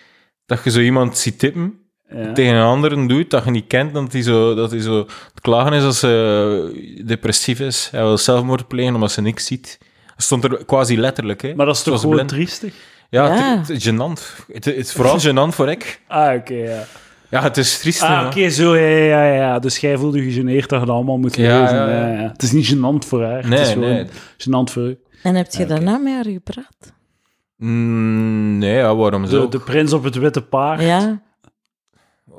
Dat 0.46 0.64
je 0.64 0.70
zo 0.70 0.80
iemand 0.80 1.18
ziet 1.18 1.40
tippen 1.40 1.80
Ja. 2.10 2.34
tegen 2.34 2.56
een 2.56 2.66
andere 2.66 3.06
doet 3.08 3.30
dat 3.30 3.44
je 3.44 3.52
niet 3.52 3.68
kent, 3.68 3.94
dat 3.94 4.12
hij 4.12 4.22
zo, 4.22 4.56
dat 4.56 4.72
hij 4.72 4.80
zo 4.80 4.98
het 5.34 5.42
klagen 5.42 5.74
is 5.74 5.84
als 5.84 6.00
ze 6.00 7.02
depressief 7.06 7.60
is. 7.60 7.90
Hij 7.92 8.02
wil 8.02 8.18
zelfmoord 8.18 8.68
plegen 8.68 8.94
omdat 8.94 9.12
ze 9.12 9.22
niks 9.22 9.46
ziet. 9.46 9.80
Stond 10.22 10.44
er 10.44 10.66
quasi 10.66 10.98
letterlijk, 11.00 11.42
hè. 11.42 11.56
Maar 11.56 11.66
dat 11.66 11.76
is 11.76 11.84
toch 11.84 12.00
gewoon 12.00 12.16
blind. 12.16 12.30
triestig? 12.30 12.74
Ja, 13.10 13.26
Ja. 13.26 13.58
Het, 13.58 13.68
het 13.68 13.78
is 13.78 13.90
gênant. 13.90 14.46
Het, 14.54 14.66
het 14.66 14.76
is 14.78 14.92
vooral 14.94 15.20
gênant 15.28 15.56
voor 15.56 15.70
ik. 15.70 16.02
Ah, 16.08 16.36
oké, 16.36 16.54
ja. 16.54 16.84
Ja, 17.30 17.42
het 17.42 17.58
is 17.58 17.80
triest. 17.80 18.02
Ah, 18.02 18.26
oké, 18.26 18.50
zo, 18.50 18.76
ja, 18.78 18.88
ja, 18.88 19.34
ja. 19.34 19.60
Dus 19.60 19.78
jij 19.78 19.98
voelde 19.98 20.18
je 20.18 20.24
gegeneerd 20.24 20.70
dat 20.70 20.80
je 20.80 20.86
dat 20.86 20.96
allemaal 20.96 21.18
moet 21.18 21.38
lezen. 21.38 21.54
ja, 21.54 21.74
Ja, 21.74 21.90
ja. 21.90 22.08
ja. 22.22 22.28
Het 22.32 22.42
is 22.44 22.52
niet 22.52 22.74
gênant 22.76 23.08
voor 23.08 23.24
haar. 23.24 23.48
Nee, 23.48 23.60
het 23.60 23.68
is 23.68 23.74
gewoon 23.74 23.90
nee. 23.90 24.06
gênant 24.38 24.72
voor 24.72 24.84
u. 24.84 24.98
En 25.24 25.36
heb 25.36 25.52
je 25.52 25.66
daarna 25.66 25.98
met 25.98 26.14
haar 26.14 26.26
gepraat? 26.26 26.94
Mm, 27.58 28.58
nee, 28.58 28.76
ja, 28.76 28.96
waarom 28.96 29.22
De, 29.24 29.30
zo? 29.30 29.48
de 29.48 29.60
prins 29.60 29.94
op 29.94 30.04
het 30.04 30.16
witte 30.16 30.42
paard. 30.42 30.82
Ja? 30.82 31.22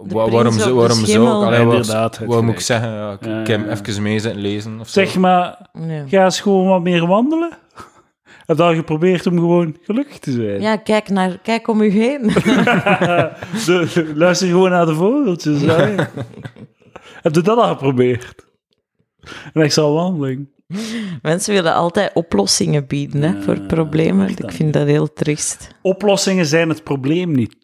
De 0.09 0.15
Wa- 0.15 0.21
prins 0.25 0.35
waarom 0.35 0.53
zo? 0.59 0.75
Waarom 0.75 1.05
zo? 1.07 1.27
Allee, 1.27 1.65
wat, 1.65 1.75
Inderdaad, 1.75 2.19
het 2.19 2.27
wat 2.29 2.43
moet 2.43 2.55
ik 2.55 2.61
gelijk. 2.61 2.83
zeggen? 2.83 2.91
Ja, 2.91 3.13
ik 3.13 3.25
Ja, 3.25 3.41
ik 3.41 3.47
heb 3.47 3.71
even 3.87 4.03
mee 4.03 4.19
zitten 4.19 4.41
lezen. 4.41 4.81
Of 4.81 4.89
zo. 4.89 5.01
Zeg 5.01 5.17
maar, 5.17 5.71
Ja. 5.87 6.05
ga 6.07 6.25
eens 6.25 6.41
gewoon 6.41 6.67
wat 6.67 6.83
meer 6.83 7.07
wandelen. 7.07 7.51
Heb 8.47 8.57
je 8.57 8.63
al 8.63 8.75
geprobeerd 8.75 9.27
om 9.27 9.37
gewoon 9.39 9.77
gelukkig 9.83 10.19
te 10.19 10.33
zijn? 10.33 10.61
Ja, 10.61 10.77
kijk, 10.77 11.09
naar, 11.09 11.39
kijk 11.43 11.69
om 11.69 11.81
u 11.81 11.91
heen. 11.91 12.23
De- 13.67 14.13
luister 14.15 14.49
gewoon 14.49 14.71
naar 14.71 14.87
de 14.87 14.95
vogeltjes. 14.95 15.61
hè. 15.61 15.95
Heb 17.23 17.35
je 17.35 17.41
dat 17.43 17.59
al 17.59 17.69
geprobeerd? 17.69 18.35
Een 19.53 19.63
extra 19.63 19.83
wandeling. 19.91 20.51
Mensen 21.23 21.55
willen 21.55 21.75
altijd 21.75 22.11
oplossingen 22.15 22.87
bieden 22.87 23.23
hè, 23.23 23.43
voor 23.43 23.61
problemen. 23.61 24.29
Ik 24.29 24.53
vind 24.53 24.73
dat 24.73 24.87
heel 24.87 25.13
triest. 25.13 25.69
Oplossingen 25.83 26.47
zijn 26.47 26.69
het 26.69 26.85
probleem 26.85 27.33
niet. 27.33 27.57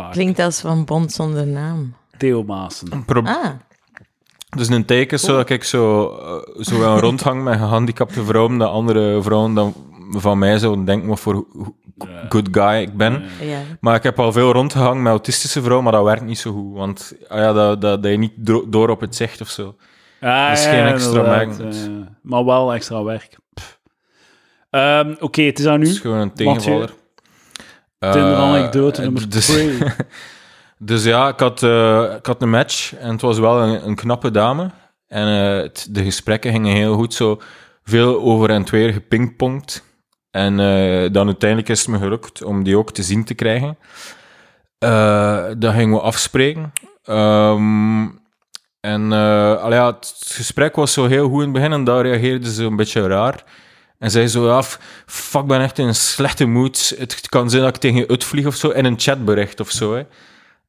Vaak. 0.00 0.12
Klinkt 0.12 0.38
als 0.38 0.60
van 0.60 0.84
Bond 0.84 1.12
zonder 1.12 1.46
naam. 1.46 1.94
Theo 2.18 2.42
Maassen. 2.44 3.04
Pro- 3.04 3.22
Ah, 3.22 3.46
Dus 4.56 4.68
een 4.68 4.84
teken 4.84 5.18
zo 5.20 5.36
dat 5.36 5.50
ik 5.50 5.64
zo, 5.64 6.08
eh, 6.08 6.62
zo 6.64 6.78
wel 6.78 6.98
rondhang 6.98 7.42
met 7.42 7.58
gehandicapte 7.58 8.24
vrouwen, 8.24 8.58
dat 8.58 8.70
andere 8.70 9.22
vrouwen 9.22 9.54
dan 9.54 9.74
van 10.10 10.38
mij 10.38 10.58
zouden 10.58 10.84
denken 10.84 11.08
wat 11.08 11.20
voor 11.20 11.46
good 12.28 12.48
guy 12.52 12.80
ik 12.80 12.96
ben. 12.96 13.24
ja. 13.40 13.58
Maar 13.80 13.94
ik 13.94 14.02
heb 14.02 14.18
al 14.18 14.32
veel 14.32 14.52
rondgehangen 14.52 15.02
met 15.02 15.12
autistische 15.12 15.60
vrouwen, 15.60 15.84
maar 15.84 15.92
dat 15.92 16.04
werkt 16.04 16.24
niet 16.24 16.38
zo 16.38 16.52
goed. 16.52 16.76
Want 16.76 17.12
ah 17.28 17.38
ja, 17.38 17.52
dat, 17.52 17.80
dat, 17.80 18.02
dat 18.02 18.12
je 18.12 18.18
niet 18.18 18.32
door 18.68 18.88
op 18.88 19.00
het 19.00 19.16
zegt 19.16 19.40
of 19.40 19.48
zo. 19.48 19.76
Ja, 20.20 20.48
Dat 20.48 20.58
is 20.58 20.66
geen 20.66 20.84
extra 20.86 21.40
eh, 21.42 21.80
maar 22.22 22.44
wel 22.44 22.74
extra 22.74 23.02
werk. 23.02 23.38
Ehm, 24.70 25.14
Oké, 25.20 25.42
het 25.42 25.58
is 25.58 25.66
aan 25.66 25.80
Het 25.80 25.88
u. 25.88 25.90
is 25.92 25.98
gewoon 25.98 26.18
een 26.18 26.32
tegenvaller. 26.32 26.94
Tinder 27.98 28.32
Eh, 28.32 28.38
anekdote 28.38 29.00
nummer 29.00 29.28
dus, 29.30 29.46
twee. 29.46 29.78
dus 30.78 31.04
ja, 31.04 31.28
ik 31.28 31.40
had, 31.40 31.62
eh, 31.62 32.14
ik 32.18 32.26
had 32.26 32.42
een 32.42 32.50
match 32.50 32.94
en 32.94 33.10
het 33.10 33.20
was 33.20 33.38
wel 33.38 33.60
een, 33.62 33.86
een 33.86 33.94
knappe 33.94 34.30
dame. 34.30 34.70
En 35.06 35.26
eh, 35.28 35.62
het- 35.62 35.86
de 35.90 36.04
gesprekken 36.04 36.52
gingen 36.52 36.74
heel 36.74 36.94
goed, 36.94 37.14
zo 37.14 37.40
veel 37.84 38.20
over 38.20 38.50
en 38.50 38.70
weer 38.70 38.92
gepingpongd. 38.92 39.84
En 40.30 40.60
eh, 40.60 41.12
dan 41.12 41.26
uiteindelijk 41.26 41.68
is 41.70 41.80
het 41.80 41.88
me 41.88 41.98
gelukt 41.98 42.42
om 42.42 42.62
die 42.64 42.76
ook 42.78 42.92
te 42.92 43.02
zien 43.02 43.24
te 43.24 43.34
krijgen. 43.34 43.78
Eh 44.78 45.44
dat 45.58 45.74
gingen 45.74 45.94
we 45.96 46.00
afspreken. 46.00 46.72
Ehm, 47.04 48.02
en 48.80 49.12
eh, 49.12 49.56
allee, 49.56 49.78
ja, 49.78 49.86
het 49.86 50.14
gesprek 50.28 50.76
was 50.76 50.92
zo 50.92 51.06
heel 51.06 51.28
goed 51.28 51.38
in 51.38 51.44
het 51.48 51.52
begin 51.52 51.72
en 51.72 51.84
daar 51.84 52.02
reageerde 52.06 52.52
ze 52.52 52.64
een 52.64 52.76
beetje 52.76 53.06
raar. 53.06 53.44
En 53.98 54.10
zei 54.10 54.26
zo 54.26 54.48
af, 54.48 54.78
fuck, 55.06 55.46
ben 55.46 55.60
echt 55.60 55.78
in 55.78 55.86
een 55.86 55.94
slechte 55.94 56.46
mood. 56.46 56.94
Het 56.98 57.28
kan 57.28 57.50
zijn 57.50 57.62
dat 57.62 57.74
ik 57.74 57.80
tegen 57.80 57.98
je 57.98 58.08
uitvlieg 58.08 58.46
of 58.46 58.54
zo, 58.54 58.68
in 58.68 58.84
een 58.84 58.98
chatbericht 58.98 59.60
of 59.60 59.70
zo. 59.70 59.94
Hè. 59.94 60.02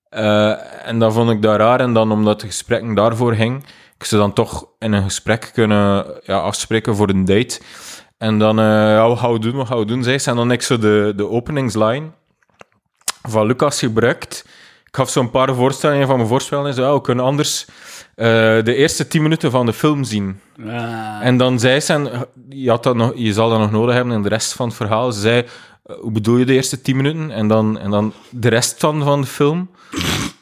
Eh, 0.09 0.87
en 0.87 0.99
dan 0.99 1.13
vond 1.13 1.29
ik 1.29 1.41
dat 1.41 1.57
raar. 1.57 1.79
En 1.79 1.93
dan, 1.93 2.11
omdat 2.11 2.41
de 2.41 2.47
gesprekken 2.47 2.93
daarvoor 2.93 3.35
ging, 3.35 3.63
ik 3.97 4.03
ze 4.03 4.17
dan 4.17 4.33
toch 4.33 4.67
in 4.79 4.91
een 4.91 5.03
gesprek 5.03 5.49
kunnen 5.53 6.05
ja, 6.23 6.37
afspreken 6.37 6.95
voor 6.95 7.09
een 7.09 7.25
date. 7.25 7.59
En 8.17 8.39
dan, 8.39 8.57
ja, 8.57 9.07
wat 9.07 9.19
gaan 9.19 9.33
we 9.33 9.39
doen, 9.39 9.55
wat 9.55 9.67
gaan 9.67 9.79
we 9.79 9.85
doen, 9.85 10.03
zei 10.03 10.19
ze. 10.19 10.29
En 10.29 10.35
dan 10.35 10.51
ik 10.51 10.61
zo 10.61 10.77
de, 10.77 11.13
de 11.15 11.29
openingsline 11.29 12.09
van 13.21 13.47
Lucas 13.47 13.79
gebruikt. 13.79 14.45
Ik 14.85 14.95
gaf 14.95 15.09
zo'n 15.09 15.31
paar 15.31 15.55
voorstellingen 15.55 16.07
van 16.07 16.15
mijn 16.15 16.27
voorspellingen. 16.27 16.73
Zo, 16.73 16.81
ja, 16.81 16.93
we 16.93 17.01
kunnen 17.01 17.25
anders 17.25 17.65
de 18.23 18.75
eerste 18.75 19.07
tien 19.07 19.21
minuten 19.21 19.51
van 19.51 19.65
de 19.65 19.73
film 19.73 20.03
zien. 20.03 20.39
Ah. 20.67 21.19
En 21.21 21.37
dan 21.37 21.59
zei 21.59 21.79
ze, 21.79 21.93
en 21.93 22.09
je, 22.49 22.69
had 22.69 22.83
dat 22.83 22.95
nog, 22.95 23.11
je 23.15 23.33
zal 23.33 23.49
dat 23.49 23.59
nog 23.59 23.71
nodig 23.71 23.95
hebben 23.95 24.13
in 24.13 24.21
de 24.21 24.29
rest 24.29 24.53
van 24.53 24.67
het 24.67 24.75
verhaal. 24.75 25.11
Ze 25.11 25.19
zei, 25.19 25.45
eh, 25.83 25.95
hoe 25.95 26.11
bedoel 26.11 26.37
je 26.37 26.45
de 26.45 26.53
eerste 26.53 26.81
tien 26.81 26.95
minuten? 26.95 27.31
En 27.31 27.47
dan, 27.47 27.79
en 27.79 27.91
dan 27.91 28.13
de 28.29 28.49
rest 28.49 28.75
van, 28.79 29.03
van 29.03 29.21
de 29.21 29.27
film. 29.27 29.69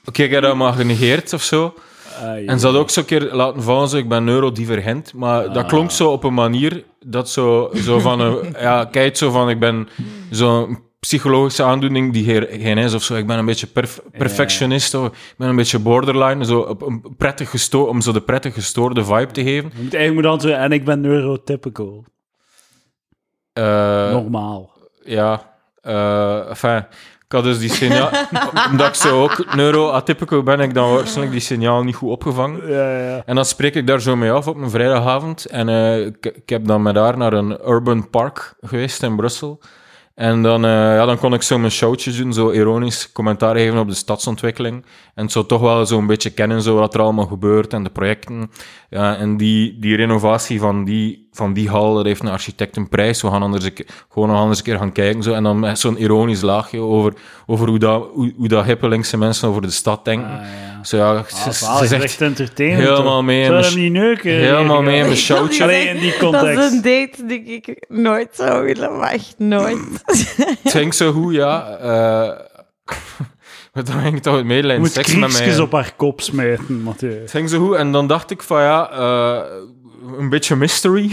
Oké, 0.06 0.24
ik 0.24 0.32
heb 0.32 0.42
dat 0.42 0.56
maar 0.56 0.74
genegeerd 0.74 1.34
of 1.34 1.44
zo. 1.44 1.74
Ah, 2.22 2.50
En 2.50 2.60
ze 2.60 2.66
had 2.66 2.76
ook 2.76 2.90
zo 2.90 3.00
een 3.00 3.06
keer 3.06 3.34
laten 3.34 3.64
vallen, 3.64 3.90
zo, 3.90 3.98
ik 3.98 4.10
ben 4.10 4.24
neurodivergent. 4.24 5.14
Maar 5.14 5.54
dat 5.54 5.66
klonk 5.66 5.92
zo 5.92 6.12
op 6.12 6.24
een 6.24 6.34
manier 6.34 6.84
dat 7.06 7.30
zo, 7.30 7.72
zo 7.76 8.00
van... 8.00 8.20
Een, 8.20 8.56
ja, 8.60 8.86
kijk, 8.86 9.18
zo 9.18 9.32
van, 9.32 9.50
ik 9.50 9.60
ben 9.60 9.88
zo'n 10.30 10.80
psychologische 11.06 11.64
aandoening 11.64 12.14
die 12.14 12.24
geen, 12.24 12.62
geen 12.62 12.78
is 12.78 12.94
of 12.94 13.04
zo. 13.04 13.16
Ik 13.16 13.28
ben 13.28 13.38
een 13.38 13.46
beetje 13.46 13.68
perf- 13.68 14.02
perfectionist 14.18 14.94
of 14.94 15.08
ik 15.08 15.36
ben 15.38 15.50
een 15.50 15.56
beetje 15.56 15.80
borderline. 15.80 16.46
Zo 16.46 16.60
op 16.60 16.82
een 16.82 17.16
prettig 17.18 17.50
gesto 17.50 17.84
om 17.84 18.02
zo 18.02 18.12
de 18.12 18.22
prettig 18.22 18.54
gestoorde 18.54 19.06
vibe 19.06 19.32
te 19.32 19.44
geven. 19.44 19.72
Je 19.76 19.84
moet 19.84 19.94
eigenlijk 19.94 20.14
moet 20.14 20.26
antwoorden, 20.26 20.60
en 20.60 20.72
ik 20.72 20.86
ben 20.86 21.02
neurotypical. 21.02 22.06
Eh, 23.54 24.12
Normaal. 24.12 24.72
Ja, 25.04 25.54
enfin, 26.50 26.86
ik 27.26 27.32
had 27.32 27.44
dus 27.44 27.60
die 27.60 27.70
signaal... 27.70 28.10
omdat 28.72 28.88
ik 28.88 28.94
zo 28.94 29.24
ook 29.24 29.56
neuroatypical 29.56 30.44
ben, 30.44 30.60
ik 30.60 30.74
dan 30.74 30.94
waarschijnlijk 30.94 31.32
die 31.32 31.42
signaal 31.42 31.84
niet 31.84 31.96
goed 31.96 32.10
opgevangen. 32.10 32.68
Ja, 32.70 32.98
ja. 32.98 33.22
En 33.26 33.36
dan 33.36 33.46
spreek 33.46 33.76
ik 33.76 33.88
daar 33.88 34.02
zo 34.02 34.16
mee 34.16 34.32
af 34.32 34.48
op 34.48 34.56
een 34.56 34.70
vrijdagavond. 34.70 35.46
En 35.46 35.70
eh, 35.70 36.06
ik, 36.06 36.26
ik 36.26 36.50
heb 36.50 36.66
dan 36.68 36.82
met 36.82 36.96
haar 36.96 37.18
naar 37.18 37.34
een 37.34 37.58
urban 37.68 38.10
park 38.10 38.56
geweest 38.62 39.04
in 39.04 39.16
Brussel. 39.16 39.60
En 40.16 40.42
dan, 40.42 40.66
eh, 40.66 40.72
ja, 40.72 41.06
dan 41.06 41.18
kon 41.18 41.34
ik 41.34 41.42
zo 41.42 41.58
mijn 41.58 41.72
showtje 41.72 42.12
doen, 42.12 42.34
zo 42.34 42.52
ironisch 42.52 43.12
commentaar 43.12 43.56
geven 43.56 43.80
op 43.80 43.88
de 43.88 43.94
stadsontwikkeling. 43.94 44.86
En 45.16 45.30
zo 45.30 45.46
toch 45.46 45.62
wel 45.62 45.86
zo'n 45.86 46.08
beetje 46.08 46.30
kennen 46.30 46.62
zo 46.62 46.76
wat 46.76 46.94
er 46.94 47.02
allemaal 47.02 47.26
gebeurt 47.26 47.74
en 47.74 47.84
de 47.84 47.90
projecten. 47.90 48.52
Ja, 48.90 49.18
en 49.18 49.38
die, 49.38 49.80
die 49.80 49.96
renovatie 49.96 50.60
van 50.60 50.84
die, 50.84 51.25
van 51.36 51.54
die 51.54 51.70
hal, 51.70 51.94
dat 51.96 52.06
heeft 52.06 52.22
een 52.22 52.28
architect 52.30 52.76
een 52.78 52.90
prijs. 52.90 53.22
We 53.22 53.30
gaan 53.30 53.42
anders 53.44 53.64
een 53.64 53.74
keer, 53.74 53.86
gewoon 54.12 54.30
nog 54.30 54.38
anders 54.40 54.58
een 54.60 54.66
keer 54.66 54.78
gaan 54.78 54.92
kijken. 54.92 55.24
Zo. 55.24 55.34
En 55.34 55.44
dan 55.44 55.60
met 55.60 55.80
zo'n 55.80 55.98
ironisch 55.98 56.42
laagje 56.42 56.80
over, 56.80 57.14
over 57.46 57.68
hoe, 57.68 57.80
dat, 57.80 58.08
hoe, 58.14 58.34
hoe 58.38 58.48
dat 58.48 58.66
hippe 58.66 58.88
linkse 58.88 59.18
mensen 59.18 59.50
over 59.50 59.62
de 59.62 59.70
stad 59.70 60.06
denken. 60.06 60.28
Ah, 60.30 60.46
ja. 60.78 60.84
Zo, 60.84 60.98
ja, 60.98 61.12
Ah, 61.14 61.26
ze, 61.26 61.50
is 61.84 61.90
zegt 61.90 62.04
echt 62.04 62.22
entertainment. 62.22 62.88
helemaal 62.90 63.24
mee 63.24 63.46
Zou 63.46 63.64
hem 63.66 63.76
niet 63.76 63.92
neuken? 63.92 64.32
helemaal 64.32 64.82
mee 64.82 64.98
in 65.00 65.06
mijn 65.06 65.18
showtje. 65.28 65.64
Alleen 65.64 65.88
in 65.88 66.00
die 66.00 66.12
dat 66.20 66.34
is 66.34 66.40
context. 66.40 66.72
een 66.72 66.82
date 66.82 67.26
die 67.26 67.44
ik 67.44 67.86
nooit 67.88 68.30
zou 68.32 68.66
willen, 68.66 68.98
maar 68.98 69.12
echt 69.12 69.36
nooit. 69.38 69.78
Het 70.64 70.72
ging 70.72 70.94
zo 70.94 71.12
goed, 71.12 71.34
ja. 71.34 71.78
Eh 71.78 72.40
maar 73.74 73.84
dan 73.84 74.00
ging 74.02 74.16
ik 74.16 74.22
toch 74.22 74.36
het 74.36 74.46
medelijden 74.46 74.82
moet 74.84 74.92
seks 74.92 75.16
met 75.16 75.32
mij. 75.32 75.60
op 75.60 75.72
haar 75.72 75.94
kop 75.96 76.22
smijten, 76.22 76.82
Mathieu. 76.82 77.20
Het 77.22 77.32
ging 77.32 77.50
zo 77.50 77.66
goed 77.68 77.76
en 77.76 77.92
dan 77.92 78.08
dacht 78.08 78.32
ik 78.32 78.42
van 78.44 78.62
ja, 78.62 78.92
eh, 78.92 79.42
een 80.18 80.30
beetje 80.30 80.56
mystery. 80.56 81.10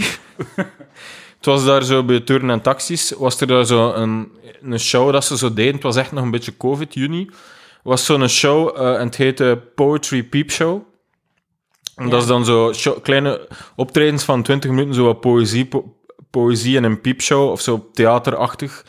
het 1.37 1.45
was 1.45 1.65
daar 1.65 1.83
zo 1.83 2.03
bij 2.03 2.19
Turnen 2.19 2.49
en 2.49 2.61
Taxis, 2.61 3.13
was 3.17 3.41
er 3.41 3.47
daar 3.47 3.65
zo 3.65 3.93
een, 3.93 4.31
een 4.61 4.79
show 4.79 5.11
dat 5.11 5.25
ze 5.25 5.37
zo 5.37 5.53
deden. 5.53 5.73
Het 5.73 5.83
was 5.83 5.95
echt 5.95 6.11
nog 6.11 6.23
een 6.23 6.31
beetje 6.31 6.57
COVID, 6.57 6.93
juni. 6.93 7.29
was 7.83 8.05
zo'n 8.05 8.27
show 8.27 8.77
eh, 8.77 8.93
en 8.99 9.05
het 9.05 9.15
heette 9.15 9.61
Poetry 9.75 10.23
Peep 10.23 10.51
Show. 10.51 10.81
En 11.95 12.09
dat 12.09 12.21
is 12.21 12.27
dan 12.27 12.45
zo 12.45 12.73
show- 12.73 13.01
kleine 13.01 13.47
optredens 13.75 14.23
van 14.23 14.43
20 14.43 14.69
minuten, 14.69 14.93
zo 14.93 15.03
wat 15.03 15.19
poëzie, 15.19 15.65
po- 15.65 15.95
poëzie 16.29 16.77
en 16.77 16.83
een 16.83 17.01
piepshow 17.01 17.49
of 17.51 17.61
zo 17.61 17.89
theaterachtig. 17.93 18.85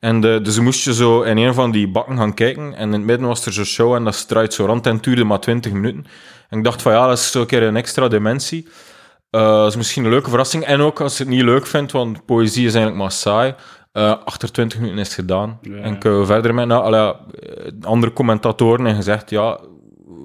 En 0.00 0.20
de, 0.20 0.40
dus 0.42 0.58
moest 0.58 0.84
je 0.84 0.94
zo 0.94 1.22
in 1.22 1.36
een 1.36 1.54
van 1.54 1.70
die 1.70 1.88
bakken 1.88 2.16
gaan 2.16 2.34
kijken. 2.34 2.74
En 2.74 2.86
in 2.86 2.92
het 2.92 3.02
midden 3.02 3.28
was 3.28 3.46
er 3.46 3.52
zo'n 3.52 3.64
show 3.64 3.94
en 3.94 4.04
dat 4.04 4.28
draait 4.28 4.54
zo 4.54 4.66
rond 4.66 4.86
en 4.86 4.94
het 4.94 5.04
duurde 5.04 5.24
maar 5.24 5.40
20 5.40 5.72
minuten. 5.72 6.06
En 6.48 6.58
ik 6.58 6.64
dacht 6.64 6.82
van 6.82 6.92
ja, 6.92 7.06
dat 7.08 7.18
is 7.18 7.30
zo 7.30 7.40
een 7.40 7.46
keer 7.46 7.62
een 7.62 7.76
extra 7.76 8.08
dimensie. 8.08 8.68
Eh, 9.34 9.40
dat 9.56 9.68
is 9.70 9.76
misschien 9.76 10.04
een 10.04 10.10
leuke 10.10 10.28
verrassing. 10.28 10.64
En 10.64 10.80
ook 10.80 11.00
als 11.00 11.16
je 11.18 11.24
het 11.24 11.32
niet 11.32 11.42
leuk 11.42 11.66
vindt, 11.66 11.92
want 11.92 12.24
poëzie 12.24 12.66
is 12.66 12.74
eigenlijk 12.74 13.02
maar 13.02 13.12
saai. 13.12 13.54
eh, 13.92 14.14
achter 14.24 14.52
20 14.52 14.78
minuten 14.78 15.00
is 15.00 15.06
het 15.06 15.14
gedaan. 15.16 15.58
Ja. 15.62 15.76
En 15.76 15.98
kunnen 15.98 16.20
we 16.20 16.26
verder 16.26 16.54
met... 16.54 16.66
Nou, 16.66 16.94
eh, 16.94 17.10
andere 17.80 18.12
commentatoren 18.12 18.84
hebben 18.84 19.02
gezegd, 19.04 19.30
ja, 19.30 19.58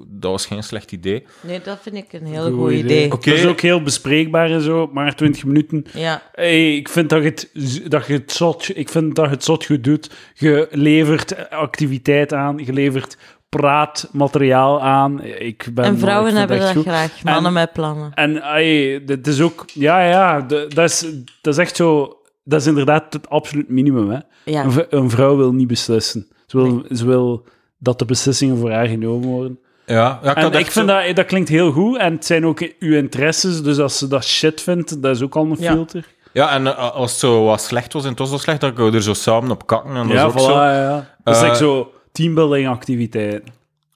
dat 0.06 0.30
was 0.30 0.46
geen 0.46 0.62
slecht 0.62 0.92
idee. 0.92 1.26
Nee, 1.40 1.60
dat 1.60 1.78
vind 1.82 1.96
ik 1.96 2.12
een 2.12 2.26
heel 2.26 2.52
Goed 2.52 2.72
idee. 2.72 3.12
Oké. 3.12 3.30
Dat 3.30 3.38
is 3.38 3.46
ook 3.46 3.60
heel 3.60 3.82
bespreekbaar 3.82 4.50
en 4.50 4.60
zo, 4.60 4.90
maar 4.92 5.14
20 5.14 5.44
minuten. 5.44 5.84
Ja, 5.94 6.22
Hey, 6.32 6.76
ik 6.76 6.88
vind 6.88 7.08
dat 7.08 7.22
je, 7.22 7.28
het, 7.28 7.50
dat 7.88 8.06
je 8.06 8.12
het 8.12 8.32
zot, 8.32 8.76
ik 8.76 8.88
vind 8.88 9.14
dat 9.14 9.24
je 9.24 9.30
het 9.30 9.44
zot 9.44 9.64
goed 9.64 9.84
doet. 9.84 10.10
Je 10.34 10.68
levert 10.70 11.50
activiteit 11.50 12.32
aan, 12.32 12.58
je 12.64 12.72
levert 12.72 13.16
praatmateriaal 13.50 14.80
aan. 14.82 15.22
Ik 15.22 15.68
ben, 15.74 15.84
en 15.84 15.98
vrouwen 15.98 16.34
hebben 16.34 16.56
echt 16.56 16.66
dat 16.66 16.74
goed. 16.74 16.84
graag. 16.86 17.22
Mannen 17.22 17.44
En- 17.44 17.52
met 17.52 17.72
plannen. 17.72 18.10
En 18.14 18.42
ay, 18.42 19.04
dit 19.04 19.26
is 19.26 19.40
ook, 19.40 19.64
ja, 19.74 20.02
ja, 20.08 20.40
dat 20.40 20.78
is, 20.78 21.00
dat 21.40 21.52
is 21.54 21.58
echt 21.58 21.76
zo, 21.76 22.16
dat 22.44 22.60
is 22.60 22.66
inderdaad 22.66 23.12
het 23.12 23.28
absoluut 23.30 23.68
minimum. 23.68 24.10
Hè. 24.10 24.18
Ja. 24.44 24.64
Een, 24.90 25.10
vrouw 25.10 25.36
wil 25.36 25.52
niet 25.52 25.66
beslissen. 25.68 26.26
Ze 26.46 26.56
wil, 26.56 26.82
ze 26.92 27.06
wil 27.06 27.44
dat 27.78 27.98
de 27.98 28.04
beslissingen 28.04 28.56
voor 28.56 28.70
haar 28.70 28.86
genomen 28.86 29.28
worden. 29.28 29.58
Ja, 29.86 30.18
ja 30.22 30.30
ik 30.30 30.36
En 30.36 30.46
ik 30.46 30.54
echt 30.54 30.72
vind 30.72 30.88
zo- 30.90 31.02
dat, 31.06 31.16
dat 31.16 31.26
klinkt 31.26 31.48
heel 31.48 31.72
goed. 31.72 31.98
En 31.98 32.12
het 32.12 32.26
zijn 32.26 32.46
ook 32.46 32.70
uw 32.78 32.94
interesses. 32.96 33.62
Dus 33.62 33.78
als 33.78 33.98
ze 33.98 34.08
dat 34.08 34.24
shit 34.24 34.60
vindt, 34.60 35.02
dat 35.02 35.16
is 35.16 35.22
ook 35.22 35.36
al 35.36 35.44
een 35.44 35.56
Ja. 35.58 35.72
filter. 35.72 36.06
Ja, 36.32 36.50
en 36.50 36.66
eh, 36.66 36.90
als 36.94 37.10
het 37.10 37.20
zo 37.20 37.44
wat 37.44 37.60
slecht 37.62 37.92
was 37.92 38.02
en 38.04 38.08
het 38.10 38.18
was 38.18 38.30
zo 38.30 38.36
slecht, 38.36 38.60
dan 38.60 38.74
we 38.74 38.90
er 38.90 39.02
zo 39.02 39.14
samen 39.14 39.50
op 39.50 39.66
kakken. 39.66 39.96
En 39.96 40.06
dat 40.08 40.16
Ja, 40.16 40.26
is 40.26 40.32
ook 40.32 40.38
voilà, 40.40 40.42
zo. 40.44 40.52
ja, 40.52 40.74
ja. 40.74 41.16
Dat 41.24 41.34
is 41.36 41.40
Eh, 41.42 41.46
like 41.48 41.56
zo 41.64 41.92
teambuilding 42.12 42.68
activiteiten. 42.68 43.44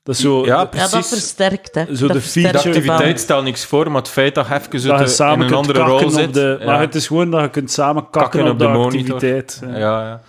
Dat 0.03 0.15
is 0.15 0.21
zo... 0.21 0.41
Ja, 0.41 0.47
Ja, 0.47 0.57
dat 0.57 0.71
precies. 0.71 1.09
versterkt, 1.09 1.75
hè. 1.75 1.97
Zo 1.97 2.07
dat 2.07 2.17
de 2.17 2.23
feature- 2.23 2.59
activiteit 2.59 3.21
stelt 3.21 3.45
niks 3.45 3.65
voor, 3.65 3.87
maar 3.91 4.01
het 4.01 4.11
feit 4.11 4.35
dat 4.35 4.47
je 4.47 4.55
even 4.55 4.71
dat 4.71 4.81
zit, 4.81 4.91
je 4.99 5.05
eh, 5.05 5.07
samen 5.07 5.47
in 5.47 5.53
een 5.53 5.59
andere 5.59 5.81
rol 5.83 6.05
op 6.05 6.11
zit. 6.11 6.35
de... 6.35 6.57
ja. 6.61 6.67
Maar 6.67 6.81
het 6.81 6.95
is 6.95 7.07
gewoon 7.07 7.31
dat 7.31 7.41
je 7.41 7.51
kunt 7.51 7.71
samen 7.71 8.03
kakken, 8.11 8.21
Kakken 8.23 8.45
op, 8.45 8.49
op 8.51 8.59
de, 8.59 8.65
de 8.65 8.73
activiteit. 8.73 9.61
Ja, 9.63 9.79
Ja. 9.79 10.01
ja. 10.03 10.21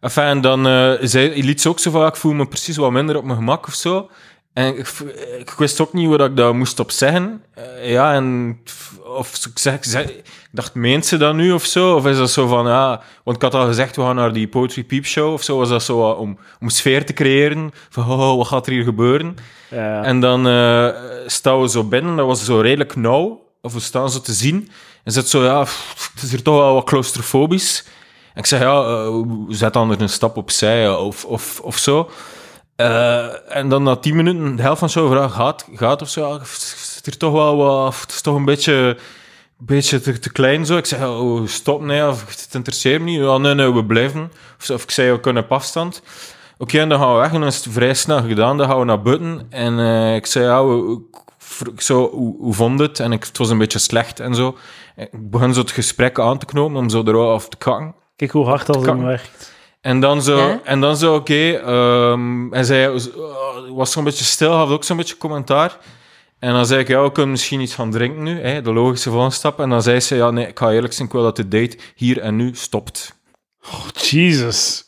Enfin, 0.00 0.22
en 0.22 0.40
dan 0.40 0.66
eh 0.66 0.92
zei, 1.00 1.44
liet 1.44 1.60
ze 1.60 1.68
ook 1.68 1.78
zo 1.78 2.06
ik 2.06 2.16
voel 2.16 2.32
me 2.32 2.46
precies 2.46 2.76
wat 2.76 2.90
minder 2.90 3.16
op 3.16 3.24
mijn 3.24 3.36
gemak 3.36 3.66
of 3.66 3.74
zo. 3.74 4.10
En 4.52 4.78
ik, 4.78 4.88
ik 5.38 5.50
wist 5.50 5.80
ook 5.80 5.92
niet 5.92 6.08
wat 6.08 6.20
ik 6.20 6.36
daar 6.36 6.54
moest 6.56 6.80
op 6.80 6.90
zeggen. 6.90 7.42
Eh, 7.54 7.90
ja, 7.90 8.14
en 8.14 8.58
of 9.04 9.46
ik, 9.46 9.58
zeg, 9.58 9.74
ik 9.74 9.84
zeg- 9.84 10.08
ik 10.08 10.24
dacht, 10.52 10.74
meent 10.74 11.06
ze 11.06 11.16
dat 11.16 11.34
nu 11.34 11.52
of 11.52 11.64
zo? 11.64 11.94
Of 11.94 12.06
is 12.06 12.16
dat 12.16 12.30
zo 12.30 12.46
van, 12.46 12.66
ja... 12.66 13.02
Want 13.24 13.36
ik 13.36 13.42
had 13.42 13.54
al 13.54 13.66
gezegd, 13.66 13.96
we 13.96 14.02
gaan 14.02 14.14
naar 14.14 14.32
die 14.32 14.48
Poetry 14.48 14.84
Peep 14.84 15.04
Show 15.04 15.32
of 15.32 15.42
zo. 15.42 15.58
Was 15.58 15.68
dat 15.68 15.82
zo 15.82 16.10
om, 16.10 16.38
om 16.60 16.68
sfeer 16.68 17.06
te 17.06 17.12
creëren? 17.12 17.72
Van, 17.88 18.10
oh, 18.10 18.36
wat 18.36 18.46
gaat 18.46 18.66
er 18.66 18.72
hier 18.72 18.84
gebeuren? 18.84 19.36
Ja. 19.70 20.02
En 20.02 20.20
dan 20.20 20.46
eh, 20.48 20.88
staan 21.26 21.60
we 21.60 21.68
zo 21.68 21.84
binnen, 21.84 22.16
dat 22.16 22.26
was 22.26 22.44
zo 22.44 22.60
redelijk 22.60 22.96
nauw. 22.96 23.46
Of 23.62 23.72
we 23.72 23.80
staan 23.80 24.10
zo 24.10 24.20
te 24.20 24.32
zien. 24.32 24.70
En 25.04 25.12
zit 25.12 25.28
zo, 25.28 25.44
ja, 25.44 25.62
pff, 25.62 26.10
het 26.14 26.22
is 26.22 26.30
hier 26.30 26.42
toch 26.42 26.56
wel 26.56 26.74
wat 26.74 26.84
claustrofobisch. 26.84 27.84
En 28.34 28.40
ik 28.40 28.46
zeg, 28.46 28.60
ja, 28.60 28.82
eh, 28.84 29.22
zet 29.48 29.72
dan 29.72 29.90
er 29.90 30.00
een 30.00 30.08
stap 30.08 30.36
opzij 30.36 30.90
of, 30.90 31.24
of, 31.24 31.60
of 31.60 31.76
zo. 31.78 32.10
Eh, 32.78 33.56
en 33.56 33.68
dan 33.68 33.82
na 33.82 33.96
tien 33.96 34.16
minuten, 34.16 34.56
de 34.56 34.62
helft 34.62 34.78
van 34.78 34.90
zo'n 34.90 35.10
vraag 35.10 35.32
gaat, 35.34 35.66
gaat 35.74 36.02
of 36.02 36.08
zo. 36.08 36.38
is 36.42 37.00
hier 37.04 37.16
toch 37.16 37.32
wel 37.32 37.56
wat, 37.56 38.00
het 38.00 38.10
is 38.10 38.20
toch 38.20 38.36
een 38.36 38.44
beetje, 38.44 38.96
beetje 39.56 40.00
te, 40.00 40.18
te 40.18 40.32
klein 40.32 40.66
zo. 40.66 40.76
Ik 40.76 40.86
zeg, 40.86 40.98
ja, 40.98 41.18
oh, 41.18 41.46
stop, 41.46 41.80
nee, 41.82 42.06
of 42.08 42.26
het 42.28 42.48
interesseert 42.52 43.00
me 43.02 43.10
niet. 43.10 43.20
Ja, 43.20 43.38
nee, 43.38 43.54
nee, 43.54 43.72
we 43.72 43.84
blijven. 43.84 44.32
Of, 44.72 44.82
ik 44.82 44.90
zei, 44.90 45.12
we 45.12 45.20
kunnen 45.20 45.42
op 45.44 45.52
afstand. 45.52 46.02
Oké, 46.58 46.78
en 46.80 46.88
dan 46.88 46.98
gaan 47.00 47.12
we 47.14 47.20
weg 47.20 47.32
en 47.32 47.38
dan 47.40 47.48
is 47.48 47.64
het 47.64 47.72
vrij 47.72 47.94
snel 47.94 48.22
gedaan. 48.22 48.56
Dan 48.56 48.68
gaan 48.68 48.78
we 48.78 48.84
naar 48.84 49.02
buiten 49.02 49.46
en 49.50 49.78
eh, 49.78 50.14
ik 50.14 50.26
zei, 50.26 50.44
ja, 50.44 50.64
we- 50.66 51.00
ik 51.72 51.80
zo, 51.80 52.10
hoe, 52.10 52.36
hoe 52.40 52.54
vond 52.54 52.80
het? 52.80 53.00
En 53.00 53.12
ik, 53.12 53.24
het 53.24 53.38
was 53.38 53.50
een 53.50 53.58
beetje 53.58 53.78
slecht 53.78 54.20
en 54.20 54.34
zo. 54.34 54.56
Ik 54.96 55.30
begon 55.30 55.54
zo 55.54 55.60
het 55.60 55.70
gesprek 55.70 56.18
aan 56.20 56.38
te 56.38 56.46
knopen 56.46 56.76
om 56.76 56.88
zo 56.88 57.02
eraf 57.06 57.48
te 57.48 57.56
kakken. 57.56 57.94
Kijk 58.16 58.30
hoe 58.30 58.46
hard 58.46 58.66
dat 58.66 58.86
hem 58.86 59.04
werkt. 59.04 59.52
En 59.80 60.00
dan 60.00 60.22
zo, 60.22 60.36
Ja? 60.36 60.60
en 60.64 60.80
dan 60.80 60.96
zo 60.96 61.14
oké. 61.14 61.50
ehm, 61.52 62.50
hij 62.50 62.64
zei, 62.64 62.94
uh, 62.94 63.02
was 63.70 63.92
zo'n 63.92 64.04
beetje 64.04 64.24
stil, 64.24 64.52
had 64.52 64.68
ook 64.68 64.84
zo'n 64.84 64.96
beetje 64.96 65.16
commentaar. 65.16 65.78
En 66.38 66.52
dan 66.52 66.66
zei 66.66 66.80
ik, 66.80 66.88
ja, 66.88 67.02
we 67.02 67.12
kunnen 67.12 67.30
misschien 67.30 67.60
iets 67.60 67.74
gaan 67.74 67.90
drinken 67.90 68.22
nu, 68.22 68.40
hè, 68.40 68.62
de 68.62 68.72
logische 68.72 69.10
volgende 69.10 69.34
stap. 69.34 69.60
En 69.60 69.68
dan 69.70 69.82
zei 69.82 70.00
ze, 70.00 70.16
ja, 70.16 70.30
nee, 70.30 70.46
ik 70.46 70.58
ga 70.58 70.70
eerlijk 70.72 70.92
zijn, 70.92 71.06
ik 71.06 71.12
wil 71.12 71.22
dat 71.22 71.36
de 71.36 71.48
date 71.48 71.78
hier 71.94 72.20
en 72.20 72.36
nu 72.36 72.50
stopt. 72.54 73.14
Oh, 73.66 73.86
Jesus. 74.02 74.86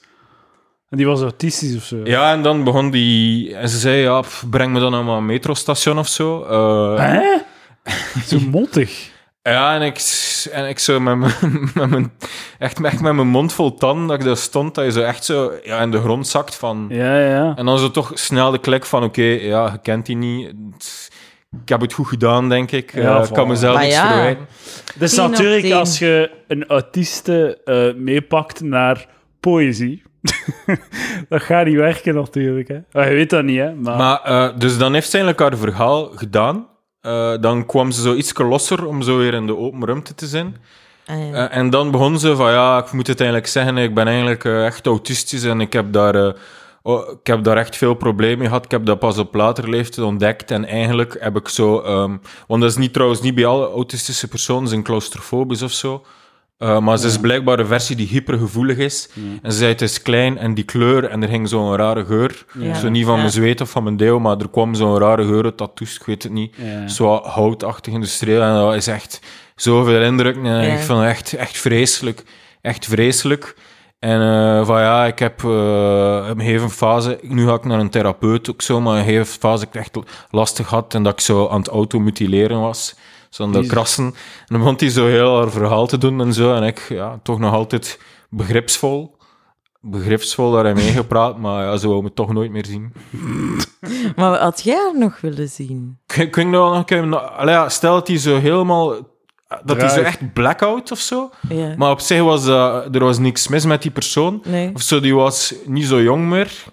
En 0.88 0.96
die 0.96 1.06
was 1.06 1.20
autistisch 1.20 1.76
of 1.76 1.82
zo. 1.84 1.96
Ja, 2.04 2.32
en 2.32 2.42
dan 2.42 2.64
begon 2.64 2.90
die... 2.90 3.54
En 3.56 3.68
ze 3.68 3.78
zei, 3.78 4.00
ja, 4.02 4.20
pff, 4.20 4.44
breng 4.50 4.72
me 4.72 4.80
dan 4.80 4.90
naar 4.90 5.16
een 5.16 5.26
metrostation 5.26 5.98
of 5.98 6.08
zo. 6.08 6.44
Eh, 6.44 6.98
Hè? 6.98 7.36
Zo 8.26 8.38
mottig. 8.50 9.10
Ja, 9.42 9.74
en 9.74 9.82
ik, 9.82 10.00
en 10.52 10.68
ik 10.68 10.78
zo 10.78 11.00
met 11.00 11.16
mijn, 11.16 11.32
met 11.74 11.90
mijn, 11.90 12.12
echt, 12.58 12.84
echt 12.84 13.00
met 13.00 13.14
mijn 13.14 13.28
mond 13.28 13.52
vol 13.52 13.74
tanden, 13.74 14.06
dat 14.06 14.18
ik 14.18 14.24
daar 14.24 14.36
stond, 14.36 14.74
dat 14.74 14.84
je 14.84 14.90
zo 14.92 15.00
echt 15.00 15.24
zo 15.24 15.52
ja, 15.62 15.80
in 15.80 15.90
de 15.90 16.00
grond 16.00 16.28
zakt 16.28 16.54
van... 16.54 16.86
Ja, 16.88 17.18
ja. 17.18 17.52
En 17.56 17.64
dan 17.66 17.78
zo 17.78 17.90
toch 17.90 18.10
snel 18.14 18.50
de 18.50 18.58
klik 18.58 18.84
van, 18.84 19.04
oké, 19.04 19.22
ja, 19.22 19.70
je 19.72 19.78
kent 19.82 20.06
die 20.06 20.16
niet. 20.16 20.54
Ik 21.62 21.68
heb 21.68 21.80
het 21.80 21.92
goed 21.92 22.06
gedaan, 22.06 22.48
denk 22.48 22.70
ik. 22.70 22.92
Ja, 22.94 23.18
Eh, 23.18 23.24
ik 23.24 23.32
kan 23.32 23.48
mezelf 23.48 23.74
Maar 23.74 23.86
iets 23.86 23.94
ja. 23.94 24.06
verwijten. 24.06 24.46
Dus 24.94 25.14
natuurlijk, 25.16 25.72
als 25.72 25.98
je 25.98 26.30
een 26.48 26.66
autiste 26.66 27.60
eh, 27.64 27.94
meepakt 28.02 28.60
naar 28.60 29.06
poëzie, 29.40 30.02
dat 31.28 31.42
gaat 31.42 31.66
niet 31.66 31.76
werken 31.76 32.14
natuurlijk. 32.14 32.68
Hè. 32.68 32.78
Maar 32.92 33.08
je 33.08 33.14
weet 33.14 33.30
dat 33.30 33.44
niet, 33.44 33.58
hè. 33.58 33.74
Maar, 33.74 33.96
Maar, 33.96 34.20
eh, 34.22 34.58
dus 34.58 34.78
dan 34.78 34.94
heeft 34.94 35.10
ze 35.10 35.18
eigenlijk 35.18 35.50
haar 35.50 35.60
verhaal 35.60 36.04
gedaan. 36.14 36.68
Eh, 37.00 37.34
dan 37.40 37.66
kwam 37.66 37.90
ze 37.90 38.02
zo 38.02 38.14
iets 38.14 38.38
losser 38.38 38.86
om 38.86 39.02
zo 39.02 39.16
weer 39.16 39.34
in 39.34 39.46
de 39.46 39.56
open 39.56 39.84
ruimte 39.84 40.14
te 40.14 40.26
zijn. 40.26 40.56
Ah, 41.06 41.28
ja. 41.28 41.48
Eh, 41.48 41.56
en 41.56 41.70
dan 41.70 41.90
begon 41.90 42.18
ze 42.18 42.36
van, 42.36 42.50
ja, 42.50 42.78
ik 42.78 42.92
moet 42.92 43.06
het 43.06 43.20
eigenlijk 43.20 43.50
zeggen, 43.50 43.76
ik 43.76 43.94
ben 43.94 44.06
eigenlijk 44.06 44.44
eh, 44.44 44.66
echt 44.66 44.86
autistisch 44.86 45.44
en 45.44 45.60
ik 45.60 45.72
heb 45.72 45.92
daar... 45.92 46.34
oh, 46.82 47.10
ik 47.10 47.26
heb 47.26 47.44
daar 47.44 47.56
echt 47.56 47.76
veel 47.76 47.94
problemen 47.94 48.38
mee 48.38 48.46
gehad. 48.46 48.64
Ik 48.64 48.70
heb 48.70 48.86
dat 48.86 48.98
pas 48.98 49.18
op 49.18 49.34
later 49.34 49.68
leeftijd 49.68 50.06
ontdekt. 50.06 50.50
En 50.50 50.64
eigenlijk 50.64 51.16
heb 51.20 51.36
ik 51.36 51.48
zo... 51.48 51.80
ehm, 51.80 52.16
want 52.46 52.60
dat 52.60 52.70
is 52.70 52.76
niet, 52.76 52.92
trouwens 52.92 53.20
niet 53.20 53.34
bij 53.34 53.46
alle 53.46 53.70
autistische 53.70 54.28
personen, 54.28 54.68
zijn 54.68 54.82
claustrofobisch 54.82 55.62
of 55.62 55.72
zo. 55.72 56.04
Uh, 56.62 56.78
maar 56.78 56.98
ze 56.98 57.06
is 57.06 57.18
blijkbaar 57.18 57.58
een 57.58 57.66
versie 57.66 57.96
die 57.96 58.06
hypergevoelig 58.06 58.76
is. 58.76 59.08
En 59.42 59.52
ze 59.52 59.58
zei, 59.58 59.70
het 59.72 59.80
is 59.82 60.02
klein 60.02 60.38
en 60.38 60.54
die 60.54 60.64
kleur, 60.64 61.04
en 61.04 61.22
er 61.22 61.28
ging 61.28 61.48
zo'n 61.48 61.76
rare 61.76 62.04
geur. 62.04 62.44
Ja. 62.58 62.74
Zo 62.74 62.88
niet 62.88 63.04
van 63.06 63.18
mijn 63.18 63.30
zweet 63.30 63.60
of 63.60 63.70
van 63.70 63.82
mijn 63.82 63.96
deo, 63.96 64.20
maar 64.20 64.38
er 64.38 64.48
kwam 64.50 64.74
zo'n 64.74 64.98
rare 64.98 65.24
geur 65.24 65.44
uit 65.44 65.56
tattoos, 65.56 65.94
ik 65.96 66.02
weet 66.06 66.22
het 66.22 66.32
niet. 66.32 66.54
Ja. 66.56 66.88
Zo 66.88 67.20
houtachtig 67.22 67.92
industrieel. 67.92 68.42
En 68.42 68.54
dat 68.54 68.74
is 68.74 68.86
echt 68.86 69.20
zoveel 69.56 70.02
indruk. 70.02 70.36
En 70.36 70.44
Ja. 70.44 70.60
ik 70.60 70.78
vond 70.78 71.00
het 71.00 71.08
echt, 71.08 71.32
echt 71.32 71.58
vreselijk. 71.58 72.22
Echt 72.60 72.86
vreselijk. 72.86 73.54
En 73.98 74.20
eh, 74.20 74.66
van 74.66 74.80
ja, 74.80 75.06
ik 75.06 75.18
heb 75.18 75.44
eh, 75.44 75.50
een 76.28 76.40
gegeven 76.40 76.70
fase... 76.70 77.18
Nu 77.22 77.46
ga 77.46 77.54
ik 77.54 77.64
naar 77.64 77.80
een 77.80 77.90
therapeut 77.90 78.50
ook 78.50 78.62
zo, 78.62 78.80
maar 78.80 78.98
een 78.98 79.04
gegeven 79.04 79.26
fase 79.26 79.64
ik 79.66 79.74
echt 79.74 79.98
lastig 80.30 80.68
had 80.68 80.94
en 80.94 81.02
dat 81.02 81.12
ik 81.12 81.20
zo 81.20 81.48
aan 81.48 81.58
het 81.58 81.68
automutileren 81.68 82.60
was. 82.60 82.94
Zo 83.30 83.42
aan 83.42 83.52
de 83.52 83.66
krassen. 83.66 84.04
En 84.04 84.46
dan 84.46 84.58
begon 84.58 84.74
hij 84.76 84.88
zo 84.88 85.06
heel 85.06 85.36
haar 85.36 85.50
verhaal 85.50 85.86
te 85.86 85.98
doen 85.98 86.20
en 86.20 86.32
zo. 86.32 86.54
En 86.54 86.62
ik, 86.62 86.86
ja, 86.88 87.20
toch 87.22 87.38
nog 87.38 87.54
altijd 87.54 88.00
begripsvol. 88.30 89.18
Begripsvol 89.80 90.50
daarin 90.50 90.74
meegepraat, 90.74 91.38
maar 91.38 91.64
ja, 91.64 91.76
ze 91.76 91.88
wou 91.88 92.02
me 92.02 92.12
toch 92.12 92.32
nooit 92.32 92.50
meer 92.50 92.66
zien. 92.66 92.92
Maar 94.16 94.38
had 94.38 94.62
jij 94.62 94.76
haar 94.76 94.98
nog 94.98 95.20
willen 95.20 95.48
zien? 95.48 95.98
Ik, 96.06 96.16
ik 96.16 96.36
weet 96.36 96.46
nog 96.46 96.76
een 96.76 96.84
keer... 96.84 97.16
allee, 97.16 97.54
ja, 97.54 97.68
stel 97.68 97.94
dat 97.94 98.08
hij 98.08 98.18
zo 98.18 98.38
helemaal... 98.38 98.94
Dat 99.64 99.80
hij 99.80 99.88
zo 99.88 100.00
echt 100.00 100.32
blackout 100.32 100.92
of 100.92 100.98
zo. 100.98 101.30
Ja. 101.48 101.74
Maar 101.76 101.90
op 101.90 102.00
zich 102.00 102.22
was 102.22 102.44
dat, 102.44 102.94
er 102.94 103.04
was 103.04 103.18
niks 103.18 103.48
mis 103.48 103.64
met 103.64 103.82
die 103.82 103.90
persoon. 103.90 104.42
Nee. 104.44 104.70
Of 104.74 104.82
zo, 104.82 105.00
die 105.00 105.14
was 105.14 105.54
niet 105.64 105.86
zo 105.86 106.02
jong 106.02 106.28
meer. 106.28 106.64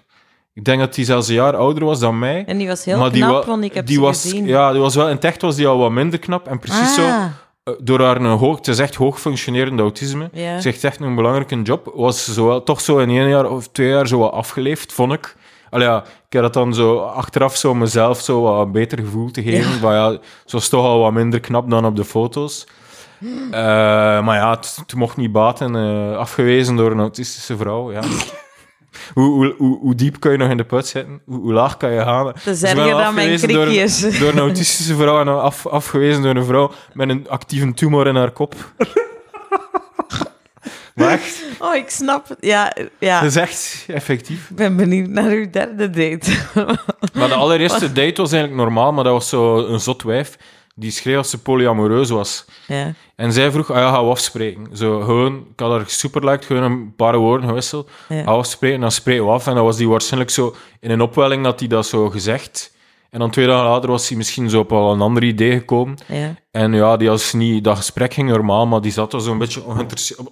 Ik 0.58 0.64
denk 0.64 0.80
dat 0.80 0.96
hij 0.96 1.04
zelfs 1.04 1.28
een 1.28 1.34
jaar 1.34 1.56
ouder 1.56 1.84
was 1.84 1.98
dan 2.00 2.18
mij. 2.18 2.44
En 2.46 2.58
die 2.58 2.66
was 2.68 2.84
heel 2.84 2.98
maar 2.98 3.10
knap, 3.10 3.30
wa- 3.30 3.44
want 3.50 3.64
ik 3.64 3.74
heb 3.74 3.86
die 3.86 3.94
ze 3.94 4.00
was, 4.00 4.22
gezien. 4.22 4.46
Ja, 4.46 4.72
die 4.72 4.80
was 4.80 4.94
wel, 4.94 5.08
in 5.08 5.20
echt 5.20 5.42
was 5.42 5.56
die 5.56 5.66
al 5.66 5.78
wat 5.78 5.90
minder 5.90 6.18
knap. 6.18 6.48
En 6.48 6.58
precies 6.58 6.94
zo, 6.94 7.02
Ah, 7.02 7.24
eh, 7.64 7.74
door 7.80 8.00
haar 8.02 8.16
een 8.16 8.26
hoog... 8.38 8.56
Het 8.56 8.68
is 8.68 8.78
echt 8.78 8.94
hoog 8.94 9.20
functionerende 9.20 9.82
autisme. 9.82 10.28
Ja. 10.32 10.60
Ze 10.60 10.68
heeft 10.68 10.84
echt 10.84 11.00
een 11.00 11.14
belangrijke 11.14 11.62
job. 11.62 11.92
Was 11.94 12.24
ze 12.24 12.32
zo 12.32 12.46
wel, 12.46 12.62
toch 12.62 12.80
zo 12.80 12.98
in 12.98 13.08
één 13.08 13.28
jaar 13.28 13.50
of 13.50 13.68
twee 13.68 13.88
jaar 13.88 14.06
zo 14.06 14.18
wat 14.18 14.32
afgeleefd, 14.32 14.92
vond 14.92 15.12
ik. 15.12 15.36
Allee, 15.70 15.86
ja, 15.86 15.98
ik 16.26 16.32
heb 16.32 16.42
dat 16.42 16.52
dan 16.54 16.74
zo 16.74 16.98
achteraf 16.98 17.56
zo 17.56 17.74
mezelf 17.74 18.20
zo 18.20 18.40
wat 18.42 18.66
een 18.66 18.72
beter 18.72 18.98
gevoel 18.98 19.30
te 19.30 19.42
geven. 19.42 19.80
Maar 19.80 19.94
ja, 19.94 20.10
ze 20.44 20.56
was 20.56 20.68
toch 20.68 20.84
al 20.84 20.98
wat 21.00 21.12
minder 21.12 21.40
knap 21.40 21.70
dan 21.70 21.86
op 21.86 21.96
de 21.96 22.04
foto's. 22.04 22.66
Eh, 23.50 23.60
maar 24.24 24.36
ja, 24.36 24.50
het, 24.50 24.76
het 24.80 24.94
mocht 24.94 25.16
niet 25.16 25.32
baten. 25.32 25.76
eh, 25.76 26.16
afgewezen 26.16 26.76
door 26.76 26.90
een 26.90 27.00
autistische 27.00 27.56
vrouw, 27.56 27.92
ja. 27.92 28.00
hoe, 29.14 29.24
hoe, 29.34 29.54
hoe, 29.58 29.78
hoe 29.78 29.94
diep 29.94 30.20
kan 30.20 30.32
je 30.32 30.38
nog 30.38 30.50
in 30.50 30.56
de 30.56 30.64
put 30.64 30.86
zitten? 30.86 31.20
Hoe, 31.24 31.40
hoe 31.40 31.52
laag 31.52 31.76
kan 31.76 31.92
je 31.92 32.00
gaan? 32.00 32.24
dat 32.24 32.46
is 32.46 32.62
erger 32.62 32.76
dan 32.76 33.14
mijn 33.14 33.32
afgewezen 33.32 33.48
door 33.48 33.64
krikjes. 33.64 34.00
Door 34.20 34.32
een 34.32 34.38
autistische 34.38 34.94
vrouw 34.94 35.20
en 35.20 35.28
af, 35.28 35.66
afgewezen 35.66 36.22
door 36.22 36.36
een 36.36 36.44
vrouw 36.44 36.72
met 36.92 37.08
een 37.08 37.28
actieve 37.28 37.74
tumor 37.74 38.06
in 38.06 38.16
haar 38.16 38.30
kop. 38.30 38.54
maar 40.94 41.10
echt, 41.10 41.44
Oh, 41.58 41.74
ik 41.74 41.90
snap 41.90 42.28
het. 42.28 42.38
Ja, 42.40 42.76
ja. 42.98 43.20
dat 43.20 43.28
is 43.28 43.36
echt 43.36 43.84
effectief. 43.86 44.50
ik 44.50 44.56
ben 44.56 44.76
benieuwd 44.76 45.08
naar 45.08 45.30
uw 45.30 45.50
derde 45.50 45.90
date. 45.90 46.32
Maar 47.12 47.28
de 47.28 47.34
allereerste 47.34 47.92
date 47.92 48.22
was 48.22 48.32
eigenlijk 48.32 48.62
normaal, 48.62 48.92
maar 48.92 49.04
dat 49.04 49.12
was 49.12 49.28
zo 49.28 49.66
een 49.66 49.80
zot 49.80 50.02
wijf 50.02 50.36
die 50.78 50.90
schreef 50.90 51.14
dat 51.14 51.28
ze 51.28 51.38
polyamoreus 51.38 52.10
was. 52.10 52.44
ja. 52.66 52.94
En 53.16 53.32
zij 53.32 53.50
vroeg, 53.50 53.70
ah 53.70 53.76
ja, 53.76 53.90
gaan 53.92 54.04
we 54.04 54.10
afspreken. 54.10 54.66
Zo, 54.76 55.00
gewoon, 55.00 55.46
ik 55.52 55.60
had 55.60 55.70
haar 55.70 55.84
super 55.86 56.24
liked, 56.24 56.44
gewoon 56.44 56.62
een 56.62 56.94
paar 56.96 57.16
woorden 57.18 57.48
gewisseld. 57.48 57.90
Ja. 58.08 58.14
Gaan 58.16 58.24
we 58.24 58.30
afspreken, 58.30 58.80
dan 58.80 58.92
spreken 58.92 59.24
we 59.24 59.30
af. 59.30 59.46
En 59.46 59.54
dan 59.54 59.64
was 59.64 59.76
die 59.76 59.88
waarschijnlijk 59.88 60.30
zo 60.30 60.54
in 60.80 60.90
een 60.90 61.00
opwelling 61.00 61.44
dat 61.44 61.58
hij 61.58 61.68
dat 61.68 61.86
zo 61.86 62.10
gezegd. 62.10 62.76
En 63.10 63.18
dan 63.18 63.30
twee 63.30 63.46
dagen 63.46 63.68
later 63.68 63.90
was 63.90 64.08
hij 64.08 64.16
misschien 64.16 64.50
zo 64.50 64.58
op 64.58 64.70
wel 64.70 64.92
een 64.92 65.00
ander 65.00 65.22
idee 65.24 65.52
gekomen. 65.52 65.96
ja. 66.06 66.34
En 66.50 66.72
ja, 66.72 66.96
die 66.96 67.08
was 67.08 67.32
niet, 67.32 67.64
dat 67.64 67.76
gesprek 67.76 68.14
ging 68.14 68.28
normaal, 68.30 68.66
maar 68.66 68.80
die 68.80 68.92
zat 68.92 69.12
er 69.12 69.20
zo'n 69.20 69.38
beetje 69.38 69.62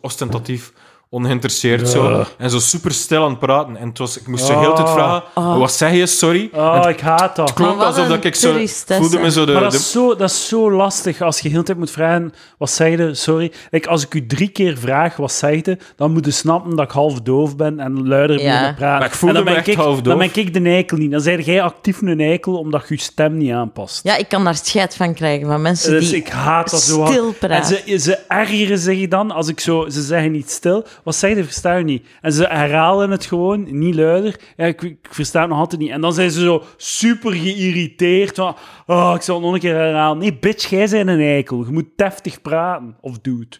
ostentatief 0.00 0.72
ongeïnteresseerd 1.08 1.88
zo. 1.88 2.24
En 2.38 2.50
zo 2.50 2.58
super 2.58 2.92
stil 2.92 3.22
aan 3.22 3.30
het 3.30 3.38
praten. 3.38 3.76
En 3.76 3.88
het 3.88 3.98
was, 3.98 4.20
ik 4.20 4.26
moest 4.26 4.44
zo 4.44 4.60
heel 4.60 4.74
tijd 4.74 4.86
Oh. 4.88 4.94
vragen, 4.94 5.22
Oh. 5.34 5.58
wat 5.58 5.72
zeg 5.72 5.92
je, 5.92 6.06
sorry? 6.06 6.48
En 6.52 6.58
Oh, 6.60 6.74
het 6.80 6.86
ik 6.86 7.00
haat 7.00 7.36
dat. 7.36 7.52
klonk 7.52 7.70
Maar 7.76 7.78
wat 7.86 7.96
alsof 7.96 8.08
dat 8.08 8.24
ik 8.24 8.34
zo... 8.34 8.54
voelde 8.86 9.18
me 9.18 9.30
zo 9.30 9.44
de... 9.44 9.52
Maar 9.52 9.62
dat 9.62 9.70
de- 9.70 9.76
is, 9.76 9.90
zo, 9.90 10.16
dat 10.16 10.30
is 10.30 10.48
zo 10.48 10.70
lastig 10.72 11.20
als 11.20 11.40
je 11.40 11.48
heel 11.48 11.62
tijd 11.62 11.78
moet 11.78 11.90
vragen, 11.90 12.32
wat 12.58 12.70
zeg 12.70 12.88
je? 12.98 13.14
Sorry. 13.14 13.52
Like, 13.70 13.88
als 13.88 14.04
ik 14.04 14.14
u 14.14 14.26
drie 14.26 14.48
keer 14.48 14.76
vraag, 14.78 15.16
wat 15.16 15.32
zeg 15.32 15.64
je? 15.64 15.78
Dan 15.96 16.12
moet 16.12 16.24
je 16.24 16.30
snappen 16.30 16.76
dat 16.76 16.84
ik 16.84 16.90
half 16.90 17.20
doof 17.20 17.56
ben 17.56 17.80
en 17.80 18.08
luider 18.08 18.40
Ja. 18.40 18.66
moet 18.66 18.74
praten. 18.76 18.98
Maar 18.98 19.06
ik 19.08 19.14
voelde 19.14 19.38
en 19.38 19.44
dan 19.44 19.54
me 19.54 19.60
ben 19.60 19.68
echt 19.68 19.78
ik, 19.78 19.84
half 19.84 19.94
Dan 20.00 20.18
doof. 20.18 20.32
ben 20.32 20.44
ik 20.44 20.54
de 20.54 20.60
eikel 20.70 20.96
niet. 20.96 21.10
Dan 21.10 21.20
zeg 21.20 21.44
jij 21.46 21.62
actief 21.62 22.00
een 22.02 22.20
eikel, 22.20 22.58
omdat 22.58 22.84
je 22.88 22.94
je 22.94 23.00
stem 23.00 23.36
niet 23.36 23.52
aanpast. 23.52 24.00
ja, 24.04 24.16
ik 24.16 24.28
kan 24.28 24.44
daar 24.44 24.54
scheid 24.56 24.96
van 24.96 25.14
krijgen 25.14 25.46
van 25.46 25.62
mensen 25.62 25.90
Dus 25.90 26.08
die 26.08 26.16
ik 26.18 26.28
haat 26.28 26.70
dat 26.70 26.80
zo 26.80 27.06
stil 27.06 27.26
En 27.26 27.38
praten. 27.38 27.80
ze, 27.86 27.98
ze 27.98 28.18
ergeren 28.28 28.78
zich 28.78 29.08
dan 29.08 29.30
als 29.30 29.48
ik 29.48 29.60
zo... 29.60 29.88
Ze 29.88 30.02
zeggen 30.02 30.32
niet 30.32 30.50
stil. 30.50 30.84
Wat 31.04 31.14
zeg 31.16 31.36
je? 31.36 31.44
Versta 31.44 31.74
je 31.76 31.84
niet. 31.84 32.06
En 32.20 32.32
ze 32.32 32.44
herhalen 32.44 33.10
het 33.10 33.24
gewoon, 33.24 33.78
niet 33.78 33.94
luider. 33.94 34.40
Ja, 34.56 34.64
ik, 34.64 34.82
ik 34.82 35.06
versta 35.10 35.40
het 35.40 35.48
nog 35.48 35.58
altijd 35.58 35.80
niet. 35.80 35.90
En 35.90 36.00
dan 36.00 36.12
zijn 36.12 36.30
ze 36.30 36.40
zo 36.40 36.62
super 36.76 37.32
geïrriteerd. 37.32 38.34
Van, 38.36 38.56
oh, 38.86 39.12
ik 39.16 39.22
zal 39.22 39.34
het 39.36 39.44
nog 39.44 39.54
een 39.54 39.60
keer 39.60 39.74
herhalen. 39.74 40.18
Nee, 40.18 40.34
bitch, 40.38 40.70
jij 40.70 40.88
bent 40.88 41.08
een 41.08 41.20
eikel. 41.20 41.64
Je 41.64 41.72
moet 41.72 41.88
deftig 41.96 42.42
praten. 42.42 42.96
Of 43.00 43.18
dude. 43.18 43.56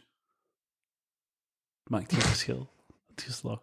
Maakt 1.84 2.12
geen 2.12 2.22
verschil. 2.22 2.68
Het 3.14 3.22
geslacht. 3.24 3.62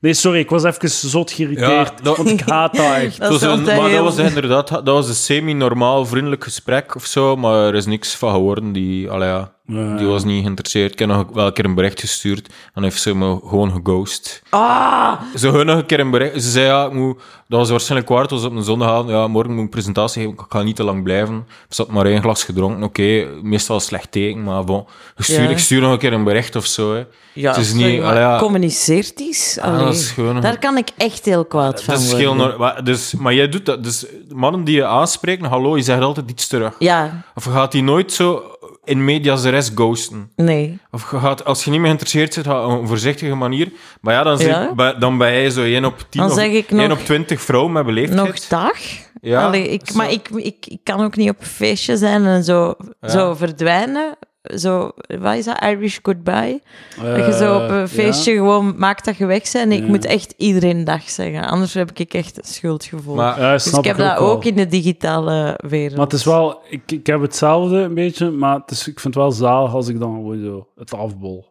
Nee, 0.00 0.14
sorry, 0.14 0.38
ik 0.38 0.50
was 0.50 0.64
even 0.64 0.88
zot 0.90 1.30
geïrriteerd, 1.30 1.88
Ja, 1.98 2.02
dat- 2.02 2.16
want 2.16 2.28
ik 2.28 2.40
haat 2.40 2.74
dat 2.74 2.94
echt. 2.94 3.18
Dat 3.20 3.30
was 3.30 3.42
een- 3.42 3.62
maar 3.64 3.88
heel- 3.88 4.04
dat 4.04 4.16
was 4.16 4.26
inderdaad 4.28 4.68
dat 4.68 4.84
was 4.86 5.08
een 5.08 5.14
semi-normaal 5.14 6.06
vriendelijk 6.06 6.44
gesprek 6.44 6.94
of 6.94 7.04
zo, 7.04 7.36
maar 7.36 7.66
er 7.66 7.74
is 7.74 7.86
niks 7.86 8.14
van 8.16 8.32
geworden. 8.32 8.72
Die, 8.72 9.10
allee, 9.10 9.28
ja, 9.28 9.56
Ja. 9.70 9.96
die 9.96 10.06
was 10.06 10.24
niet 10.24 10.42
geïnteresseerd. 10.42 10.92
Ik 10.92 10.98
heb 10.98 11.08
nog 11.08 11.24
wel 11.32 11.46
een 11.46 11.52
keer 11.52 11.64
een 11.64 11.74
bericht 11.74 12.00
gestuurd 12.00 12.48
en 12.74 12.82
heeft 12.82 13.00
ze 13.00 13.14
me 13.14 13.38
gewoon 13.48 13.72
geghost. 13.72 14.42
Ah, 14.50 15.12
Ze 15.34 15.46
hebben 15.46 15.66
nog 15.66 15.76
een 15.78 15.86
keer 15.86 16.00
een 16.00 16.10
bericht. 16.10 16.42
Ze 16.42 16.50
zei 16.50 16.66
ja, 16.66 16.84
ik 16.86 16.92
moet, 16.92 17.20
dat 17.48 17.58
was 17.58 17.70
waarschijnlijk 17.70 18.10
waar. 18.10 18.20
Het 18.22 18.30
was 18.30 18.44
op 18.44 18.52
een 18.56 18.62
zondag. 18.62 19.08
Ja, 19.08 19.26
morgen 19.26 19.50
moet 19.50 19.58
ik 19.58 19.64
een 19.64 19.70
presentatie 19.70 20.22
geven. 20.22 20.38
Ik 20.38 20.44
ga 20.48 20.62
niet 20.62 20.76
te 20.76 20.84
lang 20.84 21.02
blijven. 21.02 21.36
Ik 21.68 21.74
zat 21.74 21.88
maar 21.88 22.06
één 22.06 22.22
glas 22.22 22.44
gedronken. 22.44 22.82
Oké, 22.82 23.26
meestal 23.42 23.74
een 23.74 23.80
slecht 23.80 24.12
teken, 24.12 24.42
maar 24.44 24.64
bon. 24.64 24.84
Ik 25.16 25.24
stuur, 25.24 25.42
Ja. 25.42 25.48
ik 25.48 25.58
stuur 25.58 25.80
nog 25.80 25.92
een 25.92 25.98
keer 25.98 26.12
een 26.12 26.24
bericht 26.24 26.56
of 26.56 26.66
zo. 26.66 26.94
Hè. 26.94 27.04
ja, 27.32 27.50
het 27.50 27.60
is 27.60 27.68
sorry, 27.70 27.84
niet. 27.94 28.02
allee, 28.02 28.20
ja, 28.20 28.38
communiceert. 28.38 29.12
Ah, 29.60 29.64
Allee, 29.64 29.84
dat 29.84 29.94
is 29.94 30.10
gewoon- 30.10 30.40
Daar 30.40 30.58
kan 30.58 30.76
ik 30.76 30.88
echt 30.96 31.24
heel 31.24 31.44
kwaad 31.44 31.82
van 31.82 31.94
dat 31.94 32.02
is 32.02 32.10
worden. 32.10 32.36
heel 32.48 32.58
maar, 32.58 32.84
dus, 32.84 33.14
maar 33.14 33.34
jij 33.34 33.48
doet 33.48 33.66
dat. 33.66 33.84
Dus 33.84 34.06
mannen 34.34 34.64
die 34.64 34.74
je 34.76 34.84
aanspreken, 34.84 35.44
hallo, 35.44 35.76
je 35.76 35.82
zegt 35.82 36.00
altijd 36.02 36.30
iets 36.30 36.46
terug. 36.46 36.74
Ja, 36.78 37.22
Of 37.34 37.44
gaat 37.44 37.72
die 37.72 37.82
nooit 37.82 38.12
zo 38.12 38.42
in 38.88 39.04
medias 39.04 39.42
de 39.42 39.48
rest 39.48 39.72
ghosten? 39.74 40.30
nee. 40.36 40.78
Of 40.90 41.02
gaat, 41.02 41.44
als 41.44 41.64
je 41.64 41.70
niet 41.70 41.78
meer 41.80 41.88
geïnteresseerd 41.88 42.46
ga 42.46 42.66
op 42.66 42.80
een 42.80 42.86
voorzichtige 42.88 43.34
manier. 43.34 43.72
Maar 44.00 44.14
ja, 44.14 44.22
dan, 44.22 44.38
Ja. 44.38 44.74
bij- 44.74 44.98
dan 44.98 45.18
ben 45.18 45.32
jij 45.32 45.50
zo 45.50 45.62
1 45.62 45.84
op 45.84 45.98
10 46.10 46.20
Dan 46.20 46.30
of 46.30 46.36
zeg 46.36 46.50
ik 46.50 46.70
1 46.70 46.88
nog- 46.88 46.98
op 46.98 47.04
20 47.04 47.40
vrouwen 47.42 47.72
met 47.72 47.86
beleefdheid. 47.86 48.26
Nog 48.26 48.38
dag? 48.48 48.78
Ja, 49.20 49.46
Allee, 49.46 49.68
ik, 49.68 49.80
zo. 49.84 49.96
maar 49.96 50.10
ik, 50.12 50.28
ik, 50.28 50.66
ik 50.66 50.80
kan 50.84 51.00
ook 51.04 51.16
niet 51.16 51.30
op 51.30 51.36
feestje 51.40 51.96
zijn 51.96 52.24
en 52.26 52.44
zo, 52.44 52.74
Ja. 53.00 53.08
zo 53.08 53.34
verdwijnen. 53.34 54.16
Zo, 54.56 54.90
wat 55.20 55.34
is 55.34 55.44
dat? 55.44 55.60
Irish 55.62 55.98
goodbye? 56.02 56.60
dat 57.02 57.26
je 57.26 57.32
zo 57.38 57.54
op 57.56 57.70
Eh, 57.70 57.76
een 57.76 57.88
feestje 57.88 58.30
ja. 58.32 58.36
gewoon 58.36 58.74
maakt 58.76 59.04
dat 59.04 59.16
je 59.16 59.26
weg 59.26 59.52
bent. 59.52 59.72
Ik 59.72 59.80
Ja. 59.80 59.86
moet 59.86 60.04
echt 60.04 60.34
iedereen 60.36 60.84
dag 60.84 61.10
zeggen. 61.10 61.44
Anders 61.44 61.74
heb 61.74 61.90
ik 61.94 62.14
echt 62.14 62.38
een 62.38 62.44
schuldgevoel. 62.44 63.14
Maar, 63.14 63.40
Ja, 63.40 63.52
dus 63.52 63.66
ik 63.66 63.84
heb 63.84 63.96
ik 63.98 64.04
dat 64.04 64.16
ook 64.16 64.44
in 64.44 64.54
de 64.54 64.66
digitale 64.66 65.58
wereld. 65.68 65.96
Maar 65.96 66.04
het 66.04 66.12
is 66.14 66.24
wel... 66.24 66.60
Ik, 66.68 66.92
ik 66.92 67.06
heb 67.06 67.20
hetzelfde 67.20 67.76
een 67.76 67.94
beetje, 67.94 68.30
maar 68.30 68.54
het 68.54 68.70
is, 68.70 68.78
ik 68.88 69.00
vind 69.00 69.14
het 69.14 69.22
wel 69.22 69.32
zalig 69.32 69.74
als 69.74 69.88
ik 69.88 69.98
dan 70.00 70.14
gewoon 70.14 70.40
zo 70.44 70.66
het 70.76 70.94
afbol. 70.94 71.46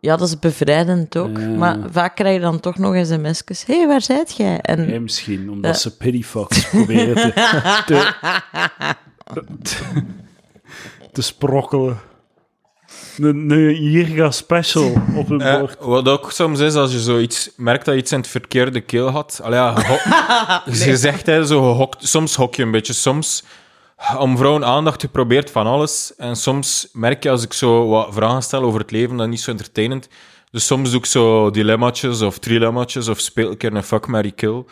Ja, 0.00 0.16
dat 0.16 0.28
is 0.28 0.38
bevrijdend 0.38 1.16
ook. 1.16 1.38
Ja. 1.38 1.46
Maar 1.48 1.78
vaak 1.90 2.14
krijg 2.16 2.34
je 2.34 2.40
dan 2.40 2.60
toch 2.60 2.78
nog 2.78 3.06
sms'jes. 3.06 3.64
Hé, 3.66 3.76
hey, 3.78 3.86
waar 3.86 4.02
zijt 4.02 4.36
jij? 4.36 4.60
En 4.60 5.02
misschien, 5.02 5.50
omdat 5.50 5.74
Ja. 5.74 5.78
ze 5.80 5.96
pityfucks 5.96 6.68
proberen 6.68 7.14
te, 7.14 7.32
te, 7.86 8.12
te, 9.62 9.76
te 11.18 11.24
sprokkelen. 11.24 11.98
Een, 13.18 13.50
een 13.50 13.82
Jirga 13.90 14.30
special 14.30 14.92
op 15.16 15.28
hun 15.28 15.40
Eh, 15.40 15.58
bord. 15.58 15.76
wat 15.80 16.08
ook 16.08 16.32
soms 16.32 16.60
is, 16.60 16.74
als 16.74 16.92
je 16.92 16.98
zoiets 17.00 17.50
merkt 17.56 17.84
dat 17.84 17.94
je 17.94 18.00
iets 18.00 18.12
in 18.12 18.18
het 18.18 18.28
verkeerde 18.28 18.80
keel 18.80 19.08
had. 19.10 19.40
Allee, 19.42 19.58
ja, 19.58 19.74
geho- 19.74 20.70
Je 20.86 20.96
zegt 20.96 21.26
hè, 21.26 21.46
zo 21.46 21.60
gehokt. 21.62 22.08
Soms 22.08 22.34
hok 22.34 22.54
je 22.54 22.62
een 22.62 22.70
beetje. 22.70 22.92
Soms, 22.92 23.44
om 24.18 24.36
vrouwen 24.36 24.64
aandacht, 24.64 25.00
je 25.02 25.08
probeert 25.08 25.50
van 25.50 25.66
alles. 25.66 26.12
En 26.16 26.36
soms 26.36 26.88
merk 26.92 27.22
je 27.22 27.30
als 27.30 27.42
ik 27.44 27.52
zo 27.52 27.88
wat 27.88 28.08
vragen 28.14 28.42
stel 28.42 28.62
over 28.62 28.80
het 28.80 28.90
leven, 28.90 29.16
dat 29.16 29.28
niet 29.28 29.40
zo 29.40 29.50
entertainend. 29.50 30.08
Dus 30.50 30.66
soms 30.66 30.90
doe 30.90 30.98
ik 30.98 31.06
zo 31.06 31.50
dilemma's 31.50 32.04
of 32.22 32.38
trilemma's 32.38 33.08
of 33.08 33.20
speel 33.20 33.44
ik 33.44 33.50
een 33.52 33.56
keer 33.58 33.74
een 33.74 33.82
fuck, 33.82 34.06
marry, 34.06 34.30
kill 34.32 34.64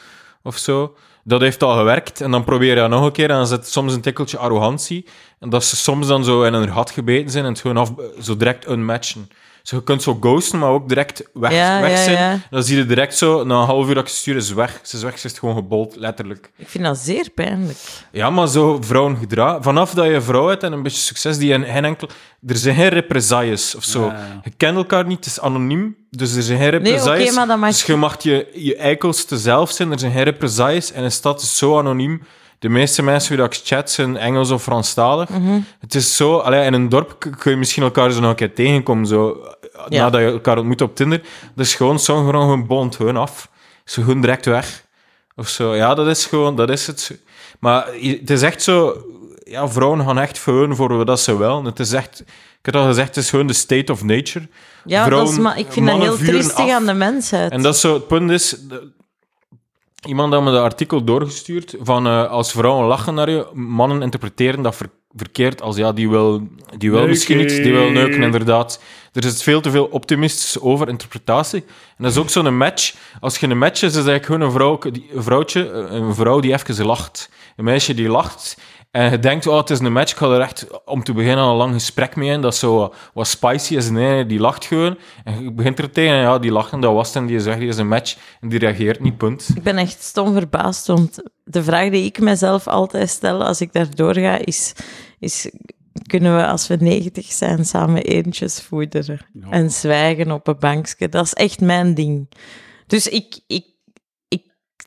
of 0.43 0.57
zo. 0.57 0.97
Dat 1.29 1.41
heeft 1.41 1.63
al 1.63 1.77
gewerkt. 1.77 2.21
En 2.21 2.31
dan 2.31 2.45
probeer 2.45 2.69
je 2.69 2.75
dat 2.75 2.91
nog 2.91 3.05
een 3.05 3.13
keer 3.13 3.31
en 3.31 3.37
dan 3.37 3.47
zit 3.47 3.67
soms 3.69 3.95
een 3.95 4.01
tikkeltje 4.01 4.39
arrogantie. 4.39 5.07
En 5.39 5.51
dat 5.51 5.65
ze 5.65 5.77
soms 5.77 6.07
dan 6.07 6.25
zo 6.25 6.43
in 6.43 6.53
een 6.53 6.73
gat 6.73 6.91
gebeten 6.91 7.31
zijn 7.31 7.45
en 7.45 7.51
het 7.51 7.61
gewoon 7.61 7.77
af, 7.77 7.93
zo 8.21 8.37
direct 8.37 8.69
unmatchen. 8.69 9.29
Dus 9.29 9.37
je 9.71 9.83
kunt 9.83 10.03
zo 10.03 10.17
ghosten, 10.21 10.59
maar 10.59 10.71
ook 10.71 10.89
direct 10.89 11.23
weg, 11.33 11.53
Ja, 11.53 11.81
weg 11.81 11.91
ja, 11.91 12.03
zijn. 12.03 12.17
ja. 12.17 12.39
Dan 12.51 12.63
zie 12.63 12.77
je 12.77 12.87
direct 12.87 13.17
zo, 13.17 13.45
na 13.45 13.61
een 13.61 13.67
half 13.67 13.89
uur 13.89 13.95
dat 13.95 14.03
ik 14.03 14.09
ze 14.09 14.17
stuur, 14.17 14.37
is 14.37 14.53
weg. 14.53 14.81
Ze 14.83 14.97
is 14.97 15.03
weg, 15.03 15.19
ze 15.19 15.27
is 15.27 15.39
gewoon 15.39 15.55
gebold, 15.55 15.97
letterlijk. 15.97 16.51
ik 16.57 16.69
vind 16.69 16.85
dat 16.85 16.99
zeer 16.99 17.31
pijnlijk. 17.35 17.79
Ja, 18.13 18.31
maar 18.31 18.49
zo 18.49 18.79
vrouwen 18.81 19.17
gedragen. 19.17 19.63
Vanaf 19.63 19.95
dat 19.95 20.05
je 20.07 20.13
een 20.15 20.23
vrouw 20.23 20.47
hebt 20.49 20.63
en 20.63 20.73
een 20.73 20.83
beetje 20.83 21.01
succes, 21.01 21.39
die 21.39 21.53
in 21.53 21.65
geen 21.65 21.85
enkel... 21.85 22.09
Er 22.47 22.57
zijn 22.57 22.75
geen 22.75 22.89
represailles 22.89 23.75
of 23.75 23.85
zo. 23.85 24.13
Je 24.45 24.51
kent 24.57 24.77
elkaar 24.77 25.07
niet, 25.07 25.17
het 25.17 25.27
is 25.27 25.41
anoniem, 25.41 25.97
dus 26.11 26.35
er 26.37 26.43
zijn 26.43 26.59
geen 26.59 26.71
Nee, 26.71 26.81
represailles. 26.81 27.27
oké, 27.27 27.35
maar 27.35 27.47
dat 27.47 27.59
mag... 27.59 27.69
Dus 27.71 27.83
je 27.85 27.97
mag 27.97 28.23
je, 28.23 28.49
je 28.55 28.77
eikelste 28.77 29.39
zelf 29.39 29.71
zijn, 29.71 29.93
er 29.93 29.99
zijn 29.99 30.13
geen 30.13 30.23
represailles 30.23 30.93
en 30.93 31.05
een 31.05 31.13
stad 31.13 31.43
is 31.43 31.57
zo 31.57 31.79
anoniem. 31.79 32.23
De 32.59 32.69
meeste 32.69 33.03
mensen 33.03 33.37
die 33.37 33.45
ik 33.45 33.61
chat 33.65 33.91
zijn 33.91 34.17
Engels 34.17 34.51
of 34.51 34.63
Franstalig. 34.63 35.29
Mhm. 35.29 35.59
Het 35.81 35.95
is 35.95 36.17
zo, 36.17 36.37
allee, 36.39 36.65
in 36.65 36.73
een 36.73 36.89
dorp 36.89 37.17
kun 37.39 37.51
je 37.51 37.57
misschien 37.57 37.83
elkaar 37.83 38.11
zo 38.11 38.21
nog 38.21 38.31
een 38.31 38.37
keer 38.37 38.55
tegenkomen, 38.55 39.07
zo, 39.07 39.37
Ja. 39.89 40.03
nadat 40.03 40.21
je 40.21 40.27
elkaar 40.27 40.59
ontmoet 40.59 40.81
op 40.81 40.97
Tinder. 40.97 41.21
Dus 41.55 41.75
gewoon, 41.75 41.99
sommigen 41.99 42.31
gewoon 42.31 42.49
gewoon 42.49 42.67
bond 42.67 42.97
gewoon 42.97 43.17
af. 43.17 43.51
Ze 43.85 44.01
gewoon 44.03 44.21
direct 44.21 44.47
weg. 44.47 44.85
Of 45.37 45.49
zo. 45.49 45.75
Ja, 45.75 45.95
dat 45.95 46.07
is 46.07 46.27
gewoon, 46.27 46.57
dat 46.57 46.71
is 46.71 46.87
het. 46.87 47.19
Maar 47.61 47.87
het 48.01 48.31
is 48.31 48.43
echt 48.43 48.63
zo, 48.63 49.05
ja, 49.45 49.69
vrouwen 49.69 50.05
gaan 50.05 50.19
echt 50.19 50.39
gewoon 50.39 50.77
voor 50.77 51.05
wat 51.05 51.21
ze 51.21 51.39
willen. 51.39 51.65
Het 51.65 51.79
is 51.81 51.93
echt, 51.93 52.21
ik 52.21 52.27
heb 52.63 52.77
al 52.77 52.87
gezegd, 52.87 53.09
het 53.09 53.25
is 53.25 53.31
gewoon 53.31 53.47
de 53.47 53.53
state 53.53 53.93
of 53.93 54.03
nature. 54.03 54.49
Ja, 54.85 55.09
dat 55.09 55.29
is, 55.29 55.39
maar 55.39 55.59
ik 55.59 55.67
vind 55.71 55.87
dat 55.87 55.99
heel 56.01 56.17
triestig 56.17 56.59
af. 56.59 56.71
aan 56.71 56.87
de 56.87 56.93
mensheid. 56.93 57.53
En 57.53 57.63
dat 57.63 57.75
is 57.75 57.81
zo, 57.81 57.95
het 57.95 58.07
punt 58.07 58.31
is, 58.31 58.57
iemand 60.07 60.33
had 60.33 60.43
me 60.43 60.51
dat 60.51 60.63
artikel 60.63 61.05
doorgestuurd 61.05 61.75
van 61.81 62.07
eh, 62.07 62.31
als 62.31 62.53
vrouwen 62.53 62.87
lachen 62.87 63.15
naar 63.15 63.31
je, 63.31 63.47
mannen 63.53 64.03
interpreteren 64.03 64.63
dat 64.63 64.77
ver- 64.77 64.91
verkeerd 65.17 65.63
als 65.63 65.77
ja, 65.77 65.93
die 65.93 66.09
wil, 66.11 66.49
die 66.79 66.91
wil 66.91 67.07
misschien 67.07 67.41
iets, 67.41 67.55
die 67.55 67.73
wil 67.73 67.91
neuken, 67.91 68.23
inderdaad. 68.23 68.81
Er 69.13 69.25
is 69.25 69.43
veel 69.43 69.61
te 69.61 69.71
veel 69.71 69.85
optimistische 69.85 70.63
overinterpretatie. 70.63 71.65
En 71.97 72.03
dat 72.05 72.13
is 72.13 72.19
ook 72.19 72.31
zo'n 72.31 72.57
match. 72.57 72.95
Als 73.21 73.39
je 73.39 73.47
een 73.49 73.59
match 73.59 73.83
is, 73.83 73.89
is 73.89 73.95
eigenlijk 73.95 74.25
gewoon 74.25 74.41
een, 74.41 74.51
vrouw, 74.51 74.79
die- 74.91 75.11
een 75.15 75.23
vrouwtje, 75.23 75.71
een 75.71 76.15
vrouw 76.15 76.41
die 76.41 76.53
even 76.53 76.85
lacht. 76.87 77.31
Een 77.57 77.65
meisje 77.65 77.95
die 77.95 78.09
lacht. 78.09 78.59
En 78.97 79.11
je 79.11 79.19
denkt, 79.19 79.47
oh, 79.47 79.57
het 79.57 79.71
is 79.71 79.79
een 79.79 79.93
match, 79.93 80.13
ik 80.13 80.19
ga 80.19 80.27
er 80.27 80.41
echt 80.41 80.67
om 80.85 81.05
te 81.05 81.13
beginnen 81.13 81.45
al 81.45 81.51
een 81.51 81.57
lang 81.57 81.73
gesprek 81.73 82.17
mee 82.17 82.31
in, 82.31 82.41
dat 82.41 82.57
zo 82.57 82.77
wat, 82.77 82.95
wat 83.15 83.27
spicy 83.27 83.77
is. 83.77 83.91
Nee, 83.91 84.27
die 84.27 84.39
lacht 84.39 84.65
gewoon. 84.65 84.99
En 85.25 85.43
je 85.43 85.53
begint 85.53 85.79
er 85.79 85.91
tegen, 85.91 86.15
en 86.15 86.21
ja, 86.21 86.39
die 86.39 86.53
lacht 86.53 86.73
en 86.73 86.81
dat 86.81 86.95
was 86.95 87.07
het, 87.07 87.17
en 87.17 87.27
die 87.27 87.41
zegt, 87.41 87.59
die 87.59 87.69
is 87.69 87.77
een 87.77 87.89
match. 87.89 88.17
En 88.41 88.49
die 88.49 88.59
reageert 88.59 89.01
niet, 89.01 89.17
punt. 89.17 89.49
Ik 89.55 89.63
ben 89.63 89.77
echt 89.77 90.03
stom 90.03 90.33
verbaasd, 90.33 90.87
want 90.87 91.19
de 91.45 91.63
vraag 91.63 91.91
die 91.91 92.05
ik 92.05 92.21
mezelf 92.21 92.67
altijd 92.67 93.09
stel 93.09 93.45
als 93.45 93.61
ik 93.61 93.73
daar 93.73 93.95
doorga, 93.95 94.39
is, 94.45 94.73
is 95.19 95.51
kunnen 96.07 96.37
we 96.37 96.47
als 96.47 96.67
we 96.67 96.77
90 96.81 97.33
zijn 97.33 97.65
samen 97.65 98.03
eentjes 98.03 98.61
voederen 98.61 99.21
en 99.51 99.71
zwijgen 99.71 100.31
op 100.31 100.49
een 100.49 100.59
bankje? 100.59 101.09
Dat 101.09 101.25
is 101.25 101.33
echt 101.33 101.61
mijn 101.61 101.95
ding. 101.95 102.29
Dus 102.87 103.09
ik, 103.09 103.41
ik 103.47 103.65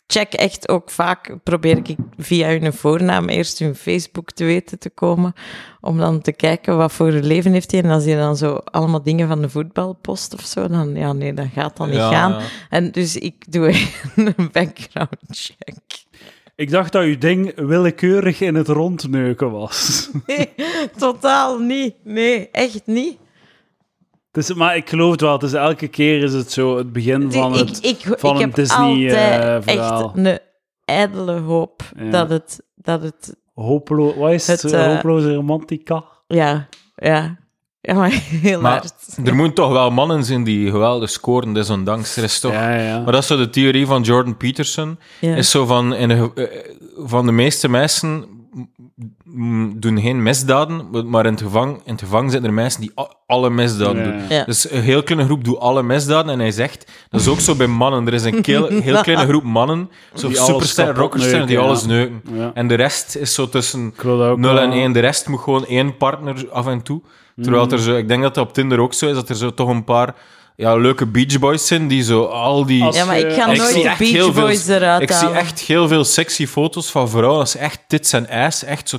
check 0.08 0.34
echt 0.34 0.70
ook 0.70 0.90
vaak, 0.92 1.36
probeer 1.44 1.78
ik 1.78 1.96
via 2.18 2.48
hun 2.48 2.74
voornaam 2.74 3.30
eerst 3.30 3.60
hun 3.60 3.76
Facebook 3.76 4.32
te 4.32 4.44
weten 4.46 4.80
te 4.80 4.90
komen, 4.90 5.34
om 5.82 5.98
dan 5.98 6.22
te 6.22 6.32
kijken 6.32 6.78
wat 6.78 6.92
voor 6.92 7.08
een 7.08 7.26
leven 7.26 7.52
heeft 7.52 7.72
hij. 7.72 7.84
En 7.84 7.90
als 7.90 8.06
hij 8.06 8.16
dan 8.16 8.38
zo 8.38 8.54
allemaal 8.54 9.04
dingen 9.04 9.28
van 9.28 9.42
de 9.42 9.50
voetbal 9.50 9.94
post 10.02 10.34
of 10.34 10.42
zo, 10.42 10.68
dan 10.68 10.96
ja, 10.96 11.14
nee, 11.14 11.34
dat 11.34 11.48
gaat 11.54 11.78
dan 11.78 11.88
niet 11.90 11.98
Ja, 11.98 12.12
gaan. 12.12 12.32
ja. 12.32 12.40
En 12.70 12.92
dus 12.92 13.18
ik 13.18 13.52
doe 13.52 13.68
een 14.16 14.50
background 14.52 15.18
check. 15.30 15.78
Ik 16.56 16.70
dacht 16.72 16.92
dat 16.92 17.04
uw 17.04 17.18
ding 17.18 17.54
willekeurig 17.56 18.42
in 18.42 18.56
het 18.56 18.68
rondneuken 18.68 19.52
was. 19.52 20.10
Nee, 20.28 20.54
totaal 20.98 21.58
niet. 21.60 21.96
Nee, 22.04 22.50
echt 22.52 22.82
niet. 22.86 23.18
Het 24.32 24.50
is, 24.50 24.54
maar 24.54 24.76
ik 24.76 24.90
geloof 24.90 25.12
het 25.12 25.22
wel. 25.22 25.34
Het 25.34 25.44
is, 25.44 25.54
elke 25.54 25.88
keer 25.88 26.24
is 26.24 26.34
het 26.34 26.52
zo 26.52 26.78
het 26.78 26.94
begin 26.94 27.32
van 27.32 27.54
ik, 27.54 27.60
het... 27.68 27.86
ik, 27.86 28.20
van 28.20 28.30
ik 28.36 28.36
een 28.36 28.42
heb 28.42 28.56
Disney, 28.56 28.88
altijd 28.88 29.66
eh, 29.66 29.76
echt 29.76 30.06
een 30.14 30.40
ijdele 30.86 31.40
hoop 31.40 31.82
Ja. 31.98 32.10
dat 32.10 32.30
het... 32.30 32.62
Dat 32.76 33.02
het 33.02 33.36
Hopelo, 33.54 34.16
wat 34.18 34.32
is 34.32 34.48
het? 34.48 34.62
Het, 34.62 34.72
eh, 34.72 34.86
Hopeloze 34.86 35.34
romantica? 35.34 36.04
ja, 36.28 36.68
ja. 36.96 37.38
Ja, 37.82 37.94
maar 37.94 38.10
heel 38.42 38.62
Maar 38.62 38.72
hard. 38.72 39.18
er 39.28 39.36
moeten 39.36 39.54
toch 39.54 39.72
wel 39.72 39.92
mannen 39.92 40.24
zijn 40.24 40.44
die 40.44 40.72
geweldig 40.72 41.10
scoren, 41.10 41.54
desondanks. 41.54 42.16
Er 42.16 42.24
is 42.24 42.40
toch... 42.40 42.52
Ja, 42.52 42.76
ja. 42.76 43.00
Maar 43.00 43.12
dat 43.12 43.22
is 43.22 43.28
zo 43.28 43.38
de 43.38 43.50
theorie 43.50 43.86
van 43.86 44.02
Jordan 44.02 44.38
Peterson. 44.38 45.00
Ja. 45.20 45.36
Is 45.36 45.50
zo 45.50 45.66
van, 45.66 45.96
in 45.96 46.08
de, 46.08 46.32
eh, 46.36 46.74
van 47.08 47.26
de 47.26 47.32
meeste 47.32 47.70
mensen 47.70 48.26
doen 49.76 50.00
geen 50.02 50.24
misdaden, 50.24 51.10
maar 51.10 51.26
in 51.26 51.32
het 51.32 51.42
gevangen, 51.42 51.76
in 51.86 51.92
het 51.92 52.02
gevangen 52.02 52.30
zitten 52.32 52.50
er 52.50 52.56
mensen 52.56 52.82
die 52.82 52.92
alle 53.28 53.50
misdaden 53.50 54.04
doen. 54.04 54.22
Ja. 54.30 54.44
Dus 54.44 54.72
een 54.72 54.82
heel 54.82 55.04
kleine 55.04 55.26
groep 55.28 55.44
doet 55.44 55.60
alle 55.60 55.84
misdaden 55.84 56.34
en 56.34 56.40
hij 56.40 56.52
zegt, 56.52 56.92
dat 57.10 57.22
is 57.22 57.28
ook 57.28 57.40
zo 57.40 57.56
bij 57.56 57.68
mannen. 57.68 58.08
Er 58.08 58.14
is 58.14 58.24
een 58.24 58.40
heel, 58.46 58.68
heel 58.90 59.02
kleine 59.02 59.28
groep 59.28 59.44
mannen, 59.44 59.90
zo 60.14 60.28
Die 60.28 60.38
alles 60.40 60.52
supersterren, 60.52 60.94
kapot 60.94 61.12
rockersterren, 61.12 61.48
die 61.48 61.60
alles 61.60 61.86
neuken. 61.86 62.22
Ja. 62.34 62.52
En 62.54 62.68
de 62.68 62.76
rest 62.76 63.16
is 63.16 63.34
zo 63.34 63.50
tussen 63.50 63.88
Ik 63.96 64.02
wil 64.02 64.18
dat 64.18 64.30
ook 64.30 64.38
0 64.38 64.50
en 64.60 64.70
wel- 64.70 64.72
1. 64.80 64.92
De 64.92 65.00
rest 65.00 65.28
moet 65.28 65.40
gewoon 65.40 65.66
één 65.66 65.98
partner 65.98 66.50
af 66.52 66.68
en 66.68 66.82
toe. 66.82 67.02
Terwijl 67.42 67.66
Mm. 67.66 67.72
er 67.72 67.80
zo, 67.80 67.96
ik 67.96 68.08
denk 68.08 68.22
dat 68.22 68.36
dat 68.36 68.48
op 68.48 68.54
Tinder 68.54 68.80
ook 68.80 68.94
zo 68.94 69.08
is, 69.08 69.14
dat 69.16 69.30
er 69.30 69.36
zo 69.36 69.54
toch 69.54 69.70
een 69.70 69.84
paar 69.84 70.16
ja, 70.60 70.76
leuke 70.76 71.06
Beach 71.06 71.40
Boys 71.40 71.68
zijn, 71.68 71.88
die 71.88 72.04
zo 72.04 72.24
al 72.24 72.66
die... 72.66 72.84
Als- 72.84 72.96
Ja, 72.96 73.06
maar 73.06 73.18
ik 73.20 73.32
ga 73.34 73.52
Ik 73.52 73.58
nooit 73.58 73.70
zie 73.70 73.82
de 73.84 73.90
echt 73.90 74.00
heel 74.00 74.12
Beach 74.22 74.34
veel- 74.34 74.44
Boys 74.44 74.68
eruit 74.68 75.02
Ik 75.02 75.12
zie 75.12 75.30
echt 75.32 75.60
heel 75.60 75.88
veel 75.88 76.04
sexy 76.04 76.48
foto's 76.48 76.92
van 76.92 77.10
vrouwen. 77.10 77.38
Dat 77.38 77.48
is 77.48 77.56
echt 77.56 77.80
tits 77.88 78.14
en 78.14 78.30
ass, 78.30 78.64
echt 78.64 78.90
zo 78.90 78.98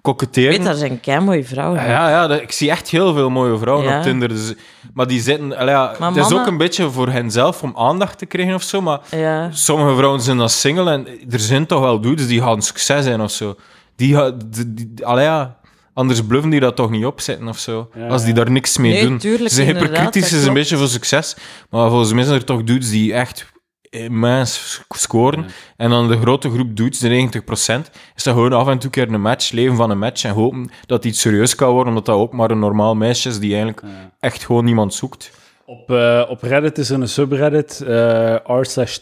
koketteren. 0.00 0.50
weet, 0.50 0.64
daar 0.64 0.74
zijn 0.74 1.00
kei 1.00 1.20
mooie 1.20 1.44
vrouwen. 1.44 1.80
Ja, 1.88 2.08
ja 2.10 2.26
dat- 2.26 2.40
ik 2.40 2.52
zie 2.52 2.70
echt 2.70 2.88
heel 2.88 3.14
veel 3.14 3.30
mooie 3.30 3.58
vrouwen 3.58 3.86
Ja. 3.88 3.96
op 3.96 4.02
Tinder. 4.02 4.28
Dus, 4.28 4.52
maar 4.94 5.06
die 5.06 5.20
zitten... 5.20 5.56
allee, 5.56 5.74
ja, 5.74 5.94
Maar 5.98 6.12
het 6.12 6.26
is 6.26 6.32
ook 6.32 6.46
een 6.46 6.56
beetje 6.56 6.90
voor 6.90 7.08
henzelf 7.08 7.62
om 7.62 7.72
aandacht 7.76 8.18
te 8.18 8.26
krijgen 8.26 8.54
of 8.54 8.62
zo, 8.62 8.80
maar 8.80 9.00
Ja. 9.16 9.48
sommige 9.52 9.96
vrouwen 9.96 10.20
zijn 10.20 10.36
dan 10.38 10.48
single 10.48 10.90
en 10.92 11.06
er 11.30 11.38
zijn 11.40 11.66
toch 11.66 11.80
wel 11.80 12.00
dudes 12.00 12.26
die 12.26 12.42
gaan 12.42 12.62
succes 12.62 13.04
zijn 13.04 13.20
of 13.20 13.30
zo. 13.30 13.54
Die, 13.96 14.14
gaan- 14.14 14.38
die, 14.46 14.74
die- 14.74 15.06
allee, 15.06 15.24
ja, 15.24 15.56
anders 15.94 16.26
bluffen 16.26 16.50
die 16.50 16.60
dat 16.60 16.76
toch 16.76 16.90
niet 16.90 17.04
opzetten 17.04 17.48
of 17.48 17.58
zo. 17.58 17.90
Ja, 17.94 18.06
als 18.06 18.20
die 18.20 18.34
ja. 18.34 18.36
daar 18.36 18.50
niks 18.50 18.78
mee 18.78 18.92
Nee, 18.92 19.02
doen. 19.06 19.18
tuurlijk, 19.18 19.48
Ze 19.48 19.54
zijn 19.54 19.66
hyperkritisch, 19.76 20.32
is 20.32 20.44
een 20.44 20.54
beetje 20.54 20.76
voor 20.76 20.88
succes. 20.88 21.36
Maar 21.70 21.88
volgens 21.88 22.12
mij 22.12 22.24
zijn 22.24 22.36
er 22.36 22.44
toch 22.44 22.64
dudes 22.64 22.90
die 22.90 23.14
echt 23.14 23.46
immens 23.90 24.82
scoren. 24.88 25.46
En 25.76 25.90
dan 25.90 26.08
de 26.08 26.20
grote 26.20 26.50
groep 26.50 26.76
dudes, 26.76 26.98
de 26.98 27.08
90%, 27.08 27.90
is 28.14 28.22
dat 28.22 28.34
gewoon 28.34 28.52
af 28.52 28.68
en 28.68 28.74
toe 28.78 28.84
een 28.84 28.90
keer 28.90 29.14
een 29.14 29.20
match, 29.20 29.50
leven 29.50 29.76
van 29.76 29.90
een 29.90 29.98
match 29.98 30.24
en 30.24 30.32
hopen 30.34 30.70
dat 30.86 31.04
iets 31.04 31.20
serieus 31.20 31.54
kan 31.54 31.68
worden, 31.70 31.88
omdat 31.88 32.06
dat 32.06 32.16
ook 32.16 32.32
maar 32.32 32.50
een 32.50 32.58
normaal 32.58 32.94
meisje 32.94 33.28
is 33.28 33.38
die 33.38 33.50
eigenlijk 33.54 33.82
echt 34.20 34.44
gewoon 34.44 34.64
niemand 34.64 34.94
zoekt. 34.94 35.30
Op, 35.70 35.90
eh, 35.90 36.26
op 36.28 36.42
Reddit 36.42 36.78
is 36.78 36.90
er 36.90 37.00
een 37.00 37.08
subreddit, 37.08 37.84
eh 37.86 38.36
r 38.46 38.64
slash 38.64 38.98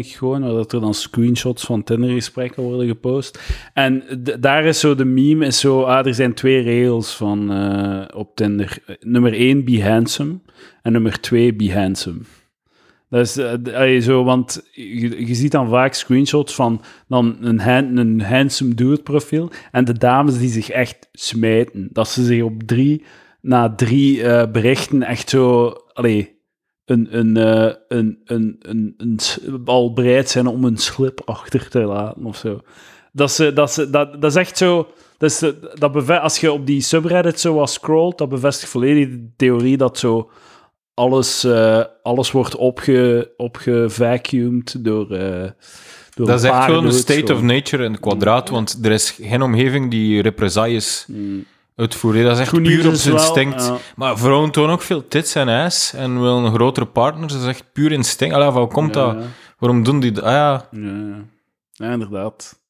gewoon, 0.00 0.40
waar 0.40 0.64
er 0.68 0.80
dan 0.80 0.94
screenshots 0.94 1.64
van 1.64 1.84
Tinder-gesprekken 1.84 2.62
worden 2.62 2.86
gepost. 2.86 3.40
En 3.74 4.02
daar 4.40 4.64
is 4.64 4.80
zo 4.80 4.94
de 4.94 5.04
meme, 5.04 5.46
is 5.46 5.60
zo, 5.60 5.82
ah, 5.82 6.06
er 6.06 6.14
zijn 6.14 6.34
twee 6.34 6.62
regels 6.62 7.16
van, 7.16 7.52
eh, 7.52 8.18
op 8.18 8.36
Tinder. 8.36 8.78
Nummer 9.00 9.32
één, 9.32 9.64
be 9.64 9.82
handsome. 9.82 10.38
En 10.82 10.92
nummer 10.92 11.20
twee, 11.20 11.54
be 11.54 11.72
handsome. 11.72 12.20
Dat 13.10 13.20
is 13.20 13.38
allee, 13.74 14.00
zo, 14.00 14.24
want 14.24 14.68
je, 14.72 15.34
ziet 15.34 15.52
dan 15.52 15.68
vaak 15.68 15.94
screenshots 15.94 16.54
van 16.54 16.82
dan 17.08 17.36
een, 17.40 17.96
een 17.96 18.20
handsome 18.20 18.74
dude 18.74 19.02
profiel 19.02 19.50
en 19.72 19.84
de 19.84 19.98
dames 19.98 20.38
die 20.38 20.50
zich 20.50 20.70
echt 20.70 21.08
smijten. 21.12 21.88
Dat 21.92 22.08
ze 22.08 22.24
zich 22.24 22.42
op 22.42 22.62
drie, 22.62 23.04
na 23.40 23.74
drie 23.74 24.20
berichten 24.48 25.02
echt 25.02 25.30
zo, 25.30 25.74
allee, 25.98 26.40
een, 26.84 27.18
een, 27.18 27.36
eh, 27.36 27.74
een, 27.88 28.20
een, 28.24 28.56
een, 28.58 28.94
een, 28.96 29.18
al 29.64 29.92
bereid 29.92 30.28
zijn 30.30 30.46
om 30.46 30.64
een 30.64 30.76
slip 30.76 31.20
achter 31.24 31.68
te 31.68 31.78
laten 31.80 32.24
of 32.24 32.36
zo. 32.36 32.60
Dat, 33.12 33.30
ze, 33.32 33.52
dat, 33.52 33.72
ze, 33.72 33.90
dat, 33.90 34.12
dat 34.22 34.30
is 34.30 34.36
echt 34.36 34.56
zo. 34.56 34.88
Dat 35.18 35.30
is, 35.30 35.42
eh, 35.42 35.50
dat 35.74 35.92
beve- 35.92 36.20
als 36.20 36.38
je 36.40 36.52
op 36.52 36.66
die 36.66 36.80
subreddit 36.80 37.40
zo 37.40 37.54
wat 37.54 37.70
scrolt, 37.70 38.18
dat 38.18 38.28
bevestigt 38.28 38.70
volledig 38.70 39.08
de 39.08 39.30
theorie 39.36 39.76
dat 39.76 39.98
zo 39.98 40.30
alles, 40.94 41.44
eh, 41.44 41.84
alles 42.02 42.30
wordt 42.30 42.56
opge, 42.56 43.32
opgevacuumd 43.36 44.84
door. 44.84 45.10
eh 45.10 45.50
door 46.14 46.26
Dat 46.26 46.38
is 46.38 46.44
echt 46.44 46.64
gewoon 46.64 46.80
paarden, 46.82 46.98
state 46.98 47.26
zo. 47.26 47.34
of 47.34 47.42
nature 47.42 47.84
in 47.84 47.90
het 47.92 48.00
kwadraat, 48.00 48.48
want 48.48 48.78
er 48.82 48.90
is 48.92 49.10
geen 49.10 49.42
omgeving 49.42 49.90
die 49.90 50.22
represailles 50.22 51.04
Mm. 51.08 51.44
Uitvoert. 51.78 52.22
Dat 52.22 52.32
is 52.34 52.38
echt 52.40 52.62
puur 52.62 52.88
op 52.88 52.94
zijn 52.94 53.14
instinct. 53.14 53.66
ja. 53.66 53.76
Maar 53.96 54.18
vrouwen 54.18 54.50
tonen 54.50 54.72
ook 54.72 54.82
veel 54.82 55.08
tits 55.08 55.34
en 55.34 55.48
ass 55.48 55.92
en 55.92 56.20
willen 56.20 56.44
een 56.44 56.54
grotere 56.54 56.86
partner. 56.86 57.28
Dat 57.28 57.40
is 57.40 57.46
echt 57.46 57.64
puur 57.72 57.92
instinct. 57.92 58.34
Allee, 58.34 58.50
van, 58.50 58.60
hoe 58.62 58.70
komt 58.70 58.94
Ja, 58.94 59.04
dat? 59.12 59.22
ja. 59.22 59.28
Waarom 59.58 59.82
doen 59.82 60.00
die 60.00 60.12
dat? 60.12 60.24
Ah, 60.24 60.30
ja. 60.32 60.68
Ja, 60.70 60.80
ja. 60.80 61.24
ja, 61.72 61.92
inderdaad. 61.92 62.60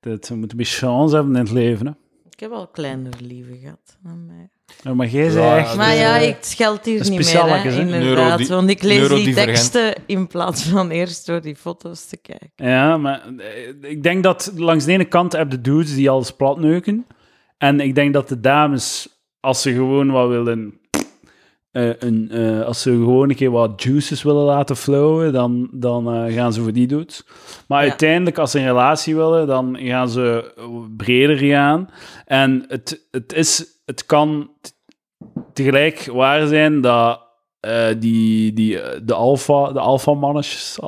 Dat, 0.00 0.28
we 0.28 0.34
moeten 0.34 0.50
een 0.58 0.64
beetje 0.64 0.86
chance 0.86 1.14
hebben 1.14 1.34
in 1.36 1.40
het 1.40 1.50
leven. 1.52 1.86
Hè. 1.86 1.92
Ik 2.30 2.40
heb 2.40 2.50
al 2.52 2.66
kleinere 2.66 3.16
lieven 3.20 3.58
gehad 3.62 3.96
dan 4.02 4.26
mij. 4.26 4.48
Ja, 4.82 4.94
maar 4.94 5.06
jij 5.06 5.24
Ja, 5.24 5.30
zei 5.30 5.58
echt... 5.60 5.76
Maar 5.76 5.90
eh, 5.90 5.98
ja, 6.00 6.16
ik 6.16 6.36
scheld 6.40 6.84
hier 6.84 7.10
niet 7.10 7.32
meer, 7.32 7.44
hè, 7.46 7.80
inderdaad. 7.80 8.38
Neurodi- 8.38 8.46
want 8.48 8.70
ik 8.70 8.82
lees 8.82 9.08
die 9.08 9.34
teksten 9.34 9.94
in 10.06 10.26
plaats 10.26 10.62
van 10.62 10.90
eerst 10.90 11.26
door 11.26 11.40
die 11.40 11.56
foto's 11.56 12.04
te 12.06 12.16
kijken. 12.16 12.50
Ja, 12.56 12.96
maar 12.96 13.22
eh, 13.38 13.90
ik 13.90 14.02
denk 14.02 14.22
dat 14.22 14.52
langs 14.56 14.84
de 14.84 14.92
ene 14.92 15.04
kant 15.04 15.32
heb 15.32 15.50
je 15.50 15.56
de 15.60 15.62
dudes 15.70 15.94
die 15.94 16.10
alles 16.10 16.30
platneuken. 16.30 17.06
En 17.58 17.80
ik 17.80 17.94
denk 17.94 18.12
dat 18.12 18.28
de 18.28 18.40
dames, 18.40 19.08
als 19.40 19.62
ze 19.62 19.72
gewoon 19.72 20.10
wat 20.10 20.28
willen... 20.28 20.78
eh, 21.70 21.88
een, 21.98 22.30
eh, 22.30 22.60
als 22.64 22.82
ze 22.82 22.90
gewoon 22.90 23.28
een 23.30 23.36
keer 23.36 23.50
wat 23.50 23.82
juices 23.82 24.22
willen 24.22 24.44
laten 24.44 24.76
flowen, 24.76 25.32
dan, 25.32 25.68
dan 25.72 26.14
eh, 26.14 26.34
gaan 26.34 26.52
ze 26.52 26.62
voor 26.62 26.72
die 26.72 26.86
dudes. 26.86 27.26
Maar 27.68 27.82
Ja. 27.84 27.88
uiteindelijk, 27.88 28.38
als 28.38 28.50
ze 28.50 28.58
een 28.58 28.64
relatie 28.66 29.16
willen, 29.16 29.46
dan 29.46 29.76
gaan 29.80 30.08
ze 30.08 30.52
breder 30.96 31.36
gaan. 31.36 31.90
En 32.24 32.64
het, 32.68 33.06
het, 33.10 33.32
is, 33.32 33.66
het 33.84 34.06
kan 34.06 34.50
tegelijk 35.52 36.08
waar 36.12 36.46
zijn 36.46 36.80
dat 36.80 37.22
die, 37.98 38.52
die, 38.52 38.78
de 39.04 39.14
alfa, 39.14 39.72
de 39.72 39.80
alfamannetjes 39.80 40.78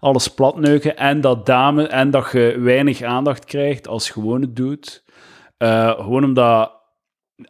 alles 0.00 0.28
platneuken 0.28 0.96
en 0.96 1.20
dat 1.20 1.46
dame 1.46 1.86
en 1.86 2.10
dat 2.10 2.28
je 2.32 2.58
weinig 2.58 3.02
aandacht 3.02 3.44
krijgt 3.44 3.88
als 3.88 4.10
gewone 4.10 4.52
doet. 4.52 5.04
Eh, 5.56 5.90
gewoon 5.90 6.24
omdat 6.24 6.72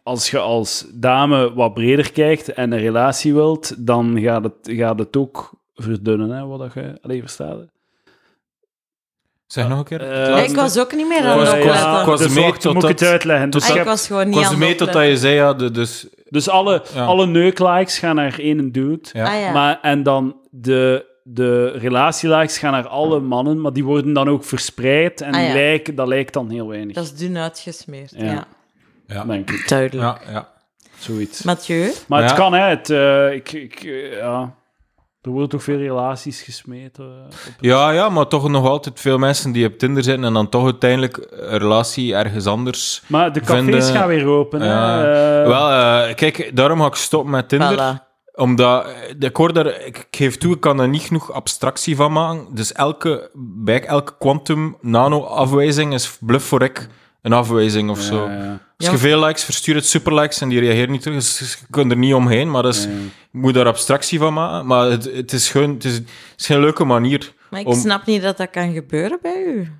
als 0.03 0.31
je 0.31 0.39
als 0.39 0.85
dame 0.93 1.53
wat 1.53 1.73
breder 1.73 2.11
kijkt 2.11 2.53
en 2.53 2.71
een 2.71 2.79
relatie 2.79 3.33
wilt, 3.33 3.85
dan 3.85 4.19
gaat 4.21 4.43
het, 4.43 4.53
gaat 4.63 4.99
het 4.99 5.17
ook 5.17 5.51
verdunnen, 5.75 6.29
hè, 6.29 6.45
wat 6.45 6.59
dat 6.59 6.73
je... 6.73 6.97
Allee, 7.01 7.19
verstaat 7.19 7.57
je? 7.57 7.67
Zeg 9.47 9.67
nog 9.67 9.77
een 9.77 9.83
keer. 9.85 10.01
Eh, 10.11 10.49
ik 10.49 10.55
was 10.55 10.79
ook 10.79 10.93
niet 10.95 11.07
meer 11.07 11.23
aan 11.25 11.39
het 11.39 11.47
ik 11.47 11.63
was- 11.63 11.77
opletten. 11.77 11.99
ik 11.99 12.05
was 12.05 12.19
dus 12.19 12.33
mee 12.33 12.51
tot 12.57 12.73
moet 12.73 12.83
ik 12.83 12.89
het 12.89 12.99
dat- 12.99 13.09
uitleggen. 13.09 13.49
tot 13.49 13.69
Ah, 13.69 13.75
ik 13.75 13.83
was 13.83 14.07
gewoon 14.07 14.21
Ik 14.21 14.27
niet 14.27 14.35
was 14.35 14.45
aan 14.45 14.51
ermee 14.53 14.69
het 14.69 14.77
tot 14.77 14.93
dat 14.93 15.05
je 15.05 15.17
zei, 15.17 15.33
ja, 15.35 15.53
de, 15.53 15.71
dus... 15.71 16.07
dus 16.29 16.49
alle, 16.49 16.83
Ja. 16.93 17.05
alle 17.05 17.25
neuklikes 17.27 17.99
gaan 17.99 18.15
naar 18.15 18.39
één 18.39 18.71
dude. 18.71 18.99
Ja. 19.11 19.25
Ah, 19.35 19.39
ja. 19.41 19.51
Maar, 19.51 19.79
en 19.81 20.03
dan 20.03 20.35
de, 20.51 21.05
de 21.29 21.71
relatielikes 21.71 22.57
gaan 22.57 22.71
naar 22.71 22.87
alle 22.87 23.19
mannen, 23.19 23.61
maar 23.61 23.73
die 23.73 23.83
worden 23.83 24.13
dan 24.13 24.29
ook 24.29 24.43
verspreid 24.43 25.21
en 25.21 25.33
Ah, 25.33 25.47
ja. 25.47 25.53
lijken, 25.53 25.95
dat 25.95 26.07
lijkt 26.07 26.33
dan 26.33 26.49
heel 26.49 26.67
weinig. 26.67 26.95
Dat 26.95 27.03
is 27.03 27.13
dun 27.15 27.37
uitgesmeerd, 27.37 28.13
Ja. 28.15 28.25
ja. 28.25 28.45
Ja. 29.07 29.23
Denk 29.23 29.49
ik, 29.51 29.67
Duidelijk. 29.69 30.19
Ja, 30.25 30.31
ja. 30.31 30.47
zoiets. 30.97 31.43
Mathieu? 31.43 31.91
Maar 32.07 32.23
het 32.23 32.33
kan, 32.33 32.53
hè. 32.53 32.59
Het, 32.69 32.89
eh, 32.89 33.31
ik, 33.33 33.51
ik, 33.51 33.83
eh, 33.83 34.17
ja. 34.17 34.55
Er 35.21 35.29
worden 35.33 35.49
toch 35.49 35.63
veel 35.63 35.77
relaties 35.77 36.41
gesmeten. 36.41 37.05
eh, 37.05 37.53
Ja, 37.59 37.91
ja, 37.91 38.09
maar 38.09 38.27
toch 38.27 38.49
nog 38.49 38.65
altijd 38.67 38.99
veel 38.99 39.17
mensen 39.17 39.51
die 39.51 39.65
op 39.67 39.77
Tinder 39.77 40.03
zitten 40.03 40.23
en 40.23 40.33
dan 40.33 40.49
toch 40.49 40.63
uiteindelijk 40.63 41.27
een 41.31 41.57
relatie 41.57 42.15
ergens 42.15 42.45
anders. 42.45 43.03
Maar 43.07 43.33
de 43.33 43.39
cafés 43.39 43.55
vinden- 43.63 43.81
gaan 43.83 44.07
weer 44.07 44.25
open. 44.25 44.61
Eh, 44.61 44.67
Wel, 45.47 45.69
eh, 45.69 46.15
kijk, 46.15 46.51
daarom 46.55 46.79
ga 46.81 46.87
ik 46.87 46.95
stoppen 46.95 47.31
met 47.31 47.49
Tinder. 47.49 47.73
Voilà. 48.01 48.06
Omdat, 48.37 48.85
eh, 48.85 49.15
ik 49.19 49.35
hoor 49.35 49.53
daar, 49.53 49.65
ik, 49.65 49.97
ik 49.97 50.07
geef 50.11 50.37
toe, 50.37 50.53
ik 50.53 50.59
kan 50.59 50.79
er 50.79 50.87
niet 50.87 51.01
genoeg 51.01 51.31
abstractie 51.31 51.95
van 51.95 52.11
maken. 52.11 52.47
Dus 52.51 52.71
elke, 52.71 53.29
bij 53.35 53.83
elke 53.85 54.13
quantum 54.19 54.77
nano-afwijzing 54.81 55.93
is 55.93 56.17
bluff 56.19 56.45
voor 56.45 56.63
ik 56.63 56.87
een 57.21 57.33
afwijzing 57.33 57.89
of 57.89 57.97
ja, 57.97 58.03
zo. 58.03 58.29
ja, 58.29 58.61
Als 58.77 58.89
je 58.89 58.97
veel 58.97 59.19
likes 59.25 59.43
verstuurt, 59.43 59.77
het 59.77 59.87
superlikes 59.87 60.41
en 60.41 60.49
die 60.49 60.59
reageren 60.59 60.91
niet 60.91 61.01
terug. 61.01 61.15
Dus 61.17 61.57
je 61.59 61.65
kunt 61.69 61.91
er 61.91 61.97
niet 61.97 62.13
omheen, 62.13 62.51
maar 62.51 62.65
ja. 62.65 62.71
je 62.71 63.09
moet 63.31 63.53
daar 63.53 63.65
abstractie 63.65 64.19
van 64.19 64.33
maken. 64.33 64.67
Maar 64.67 64.89
het, 64.89 65.03
het, 65.13 65.33
is, 65.33 65.49
gewoon, 65.49 65.73
het, 65.73 65.83
is, 65.83 65.93
het 65.93 66.09
is 66.37 66.45
geen 66.45 66.59
leuke 66.59 66.83
manier. 66.83 67.33
Maar 67.49 67.59
ik 67.59 67.67
Om- 67.67 67.79
snap 67.79 68.05
niet 68.05 68.21
dat 68.21 68.37
dat 68.37 68.49
kan 68.49 68.73
gebeuren 68.73 69.19
bij 69.21 69.43
u. 69.45 69.71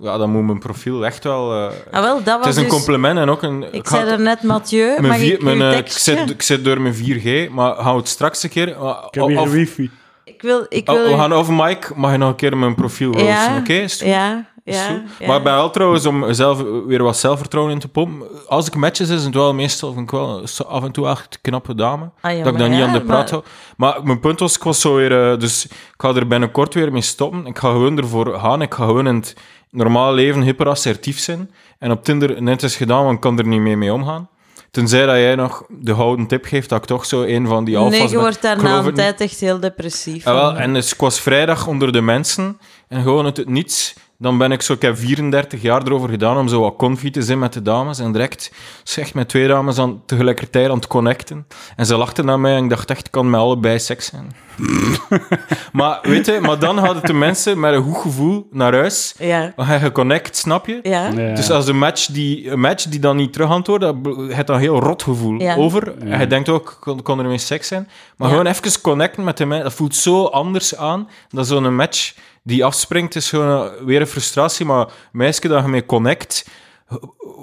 Ja, 0.00 0.18
dan 0.18 0.30
moet 0.30 0.46
mijn 0.46 0.58
profiel 0.58 1.04
echt 1.06 1.24
wel... 1.24 1.52
eh, 1.54 1.74
Ah, 1.90 2.02
wel, 2.02 2.22
dat 2.22 2.36
was 2.38 2.46
het 2.46 2.56
is 2.56 2.56
een 2.56 2.68
dus... 2.68 2.72
compliment 2.72 3.18
en 3.18 3.28
ook 3.28 3.42
een... 3.42 3.66
Ik 3.72 3.88
zei 3.88 4.08
er 4.10 4.20
net, 4.20 4.42
Mathieu, 4.42 4.86
mijn 4.86 5.06
mag 5.06 5.16
vier- 5.16 5.32
ik 5.40 5.60
eh, 5.60 5.68
ik, 5.70 5.74
tekstje? 5.84 6.16
zit, 6.16 6.30
ik 6.30 6.42
zit 6.42 6.64
door 6.64 6.80
mijn 6.80 6.94
4G, 6.94 7.50
maar 7.52 7.74
gaan 7.74 7.92
we 7.92 7.98
het 7.98 8.08
straks 8.08 8.42
een 8.42 8.50
keer... 8.50 8.68
uh, 8.68 8.96
Ik 9.10 9.14
heb 9.14 9.26
hier 9.26 9.40
of- 9.40 9.50
wifi. 9.50 9.90
Ik 10.24 10.42
wil... 10.42 10.66
Ik 10.68 10.88
oh, 10.88 10.94
wil 10.94 11.08
we 11.10 11.16
gaan 11.16 11.32
over 11.32 11.52
Mike, 11.54 11.92
mag 11.94 12.10
je 12.12 12.16
nog 12.18 12.28
een 12.28 12.36
keer 12.36 12.56
mijn 12.56 12.74
profiel 12.74 13.12
rozen, 13.12 13.26
Ja, 13.28 13.56
oké? 13.58 13.72
Ja, 13.98 14.48
ja, 14.64 15.02
ja. 15.18 15.26
Maar 15.26 15.42
ben 15.42 15.54
wel 15.54 15.70
trouwens, 15.70 16.06
om 16.06 16.32
zelf 16.32 16.62
weer 16.86 17.02
wat 17.02 17.16
zelfvertrouwen 17.16 17.72
in 17.74 17.80
te 17.80 17.88
pompen, 17.88 18.26
als 18.48 18.66
ik 18.66 18.74
matches 18.74 19.08
is, 19.08 19.16
is 19.18 19.24
het 19.24 19.34
wel 19.34 19.54
meestal 19.54 19.92
vind 19.92 20.04
ik 20.04 20.10
wel 20.10 20.42
af 20.68 20.84
en 20.84 20.92
toe 20.92 21.08
echt 21.08 21.38
knappe 21.42 21.74
dame. 21.74 22.10
Ah, 22.20 22.30
ja, 22.32 22.38
dat 22.38 22.46
ik 22.46 22.52
maar 22.52 22.60
dan 22.60 22.70
niet 22.70 22.82
aan 22.82 22.92
de 22.92 23.00
praat 23.00 23.30
maar- 23.30 23.30
hou. 23.30 23.42
Maar 23.76 24.00
mijn 24.04 24.20
punt 24.20 24.40
was, 24.40 24.56
ik 24.56 24.62
was 24.62 24.80
zo 24.80 24.94
weer... 24.94 25.30
eh, 25.32 25.38
dus 25.38 25.64
ik 25.66 25.72
ga 25.96 26.14
er 26.14 26.26
binnenkort 26.26 26.74
weer 26.74 26.92
mee 26.92 27.02
stoppen. 27.02 27.46
Ik 27.46 27.58
ga 27.58 27.70
gewoon 27.70 27.98
ervoor 27.98 28.38
gaan. 28.38 28.62
Ik 28.62 28.74
ga 28.74 28.84
gewoon 28.84 29.06
in 29.06 29.14
het 29.14 29.36
normale 29.70 30.14
leven 30.14 30.42
hyperassertief 30.42 31.18
zijn. 31.18 31.50
En 31.78 31.90
op 31.90 32.04
Tinder 32.04 32.42
net 32.42 32.62
is 32.62 32.76
gedaan, 32.76 33.02
want 33.02 33.14
ik 33.14 33.20
kan 33.20 33.38
er 33.38 33.46
niet 33.46 33.60
mee 33.60 33.76
mee 33.76 33.92
omgaan. 33.92 34.28
Tenzij 34.70 35.06
dat 35.06 35.16
jij 35.16 35.34
nog 35.34 35.64
de 35.68 35.94
gouden 35.94 36.26
tip 36.26 36.44
geeft, 36.44 36.68
dat 36.68 36.78
ik 36.78 36.84
toch 36.84 37.06
zo 37.06 37.22
een 37.22 37.46
van 37.46 37.64
die 37.64 37.76
alfa's 37.78 37.98
Nee, 37.98 38.08
je 38.08 38.18
wordt 38.18 38.42
daar 38.42 38.56
Ik 38.56 38.62
na 38.62 38.68
geloof 38.68 38.86
een 38.86 38.94
tijd 38.94 39.20
echt 39.20 39.40
heel 39.40 39.60
depressief 39.60 40.26
Ah, 40.26 40.34
wel, 40.34 40.50
van. 40.50 40.56
en 40.56 40.72
dus 40.74 40.92
ik 40.92 41.00
was 41.00 41.20
vrijdag 41.20 41.66
onder 41.66 41.92
de 41.92 42.00
mensen 42.00 42.58
en 42.88 43.02
gewoon 43.02 43.24
uit 43.24 43.36
het 43.36 43.48
niets 43.48 43.94
dan 44.20 44.38
ben 44.38 44.52
ik 44.52 44.62
zo, 44.62 44.72
ik 44.72 44.82
heb 44.82 44.96
34 44.98 45.62
jaar 45.62 45.82
erover 45.82 46.08
gedaan 46.08 46.36
om 46.38 46.48
zo 46.48 46.60
wat 46.60 46.76
confie 46.76 47.10
te 47.10 47.22
zijn 47.22 47.38
met 47.38 47.52
de 47.52 47.62
dames. 47.62 47.98
En 47.98 48.12
direct 48.12 48.52
zeg 48.84 49.14
met 49.14 49.28
twee 49.28 49.48
dames 49.48 49.78
aan, 49.78 50.02
tegelijkertijd 50.06 50.68
aan 50.70 50.76
het 50.76 50.86
connecten. 50.86 51.46
En 51.76 51.86
ze 51.86 51.96
lachten 51.96 52.24
naar 52.24 52.40
mij 52.40 52.56
en 52.56 52.64
ik 52.64 52.70
dacht 52.70 52.90
echt, 52.90 53.06
ik 53.06 53.12
kan 53.12 53.30
met 53.30 53.40
allebei 53.40 53.78
seks 53.78 54.06
zijn. 54.06 54.32
maar 55.72 55.98
weet 56.02 56.26
je, 56.26 56.38
maar 56.40 56.58
dan 56.58 56.78
hadden 56.78 57.04
de 57.06 57.12
mensen 57.12 57.60
met 57.60 57.74
een 57.74 57.82
goed 57.82 58.00
gevoel 58.02 58.46
naar 58.50 58.74
huis. 58.74 59.14
Ja. 59.18 59.52
Dan 59.56 59.66
ga 59.66 59.72
je 59.72 59.78
geconnect, 59.78 60.36
snap 60.36 60.66
je? 60.66 60.78
Ja. 60.82 61.06
Ja. 61.08 61.34
Dus 61.34 61.50
als 61.50 61.66
een 61.68 61.78
match 61.78 62.06
die, 62.06 62.50
een 62.50 62.60
match 62.60 62.84
die 62.84 63.00
dan 63.00 63.16
niet 63.16 63.32
terug 63.32 63.48
antwoordt, 63.48 63.84
dan 63.84 63.96
heb 64.28 64.36
je 64.36 64.44
dan 64.44 64.54
een 64.56 64.60
heel 64.62 64.80
rot 64.80 65.02
gevoel 65.02 65.40
Ja. 65.40 65.54
over. 65.56 65.98
En 65.98 66.20
je 66.20 66.26
denkt 66.26 66.48
ook, 66.48 66.76
kon, 66.80 67.02
kon 67.02 67.18
er 67.18 67.24
mee 67.24 67.38
seks 67.38 67.68
zijn. 67.68 67.88
Maar 68.16 68.28
Ja. 68.28 68.34
gewoon 68.34 68.52
even 68.52 68.80
connecten 68.80 69.24
met 69.24 69.36
de 69.36 69.46
mensen, 69.46 69.64
dat 69.66 69.74
voelt 69.76 69.94
zo 69.96 70.24
anders 70.24 70.76
aan 70.76 71.08
dan 71.30 71.44
zo'n 71.44 71.74
match 71.74 72.14
die 72.42 72.64
afspringt. 72.64 73.16
is 73.16 73.28
gewoon 73.28 73.64
eh, 73.66 73.70
weer 73.84 74.00
een 74.00 74.06
frustratie, 74.06 74.66
maar 74.66 74.88
meisje 75.12 75.48
dat 75.48 75.62
je 75.64 75.68
mee 75.70 75.86
connect, 75.86 76.46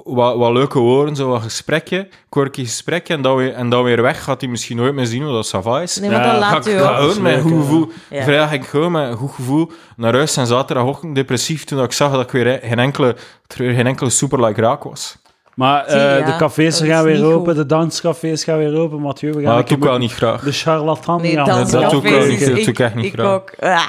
wat, 0.04 0.36
wat 0.36 0.52
leuke 0.52 0.78
woorden, 0.78 1.16
zo 1.16 1.28
wat 1.28 1.42
gesprekje, 1.42 2.08
quirky 2.28 2.64
gesprekje, 2.64 3.14
en 3.14 3.22
dan 3.22 3.36
weer, 3.36 3.52
en 3.52 3.68
dan 3.68 3.82
weer 3.82 4.02
weg, 4.02 4.22
gaat 4.24 4.40
hij 4.40 4.50
misschien 4.50 4.76
nooit 4.76 4.94
meer 4.94 5.06
zien 5.06 5.22
hoe 5.22 5.32
dat 5.32 5.46
Sava 5.46 5.80
is. 5.80 5.96
Nee, 5.98 6.10
maar 6.10 6.20
Ja, 6.26 6.32
dan 6.32 6.42
ga 6.42 6.48
Ga 6.48 6.52
laat 6.54 6.66
ik 6.66 6.74
u 6.74 6.78
ga 6.78 6.96
ook. 6.98 7.10
gewoon 7.10 7.22
met 7.22 7.40
goed 7.40 7.50
gevoel. 7.52 7.90
Ja. 8.10 8.22
Vrijdag 8.22 8.48
ging 8.48 8.62
ik 8.62 8.68
gewoon 8.68 8.92
met 8.92 9.10
een 9.10 9.16
goed 9.16 9.32
gevoel 9.34 9.70
naar 9.96 10.12
huis 10.14 10.36
en 10.36 10.46
zaterdagochtend 10.46 11.14
depressief 11.14 11.64
toen 11.64 11.82
ik 11.82 11.92
zag 11.92 12.12
dat 12.12 12.20
ik 12.20 12.30
weer 12.30 12.60
geen 12.62 12.78
enkele, 12.78 13.16
weer 13.56 13.72
geen 13.74 13.86
enkele 13.86 14.10
super 14.10 14.44
like 14.44 14.60
raak 14.60 14.82
was. 14.82 15.16
Maar 15.54 15.84
eh, 15.84 15.90
Zie, 15.92 16.00
ja, 16.00 16.24
de 16.24 16.36
cafés 16.36 16.80
gaan 16.80 17.04
weer 17.04 17.24
open, 17.24 17.46
goed. 17.46 17.56
de 17.56 17.66
danscafés 17.66 18.44
gaan 18.44 18.58
weer 18.58 18.76
open. 18.78 19.00
Mathieu, 19.00 19.30
we 19.32 19.36
gaan 19.42 19.44
Maar 19.44 19.56
dat 19.56 19.68
doe 19.68 19.76
ik 19.76 19.82
wel 19.82 19.98
niet 19.98 20.12
graag. 20.12 20.42
De 20.42 20.52
charlatan 20.52 21.20
Nee, 21.20 21.32
gaan. 21.34 21.46
dat 21.46 21.70
dat 21.70 21.90
doe 21.90 22.02
ik 22.04 22.10
wel 22.10 22.26
niet. 22.26 22.66
ik 22.66 22.78
echt 22.78 22.94
niet 22.94 23.04
ik 23.04 23.12
graag. 23.12 23.26
ook. 23.34 23.52
Ah. 23.60 23.82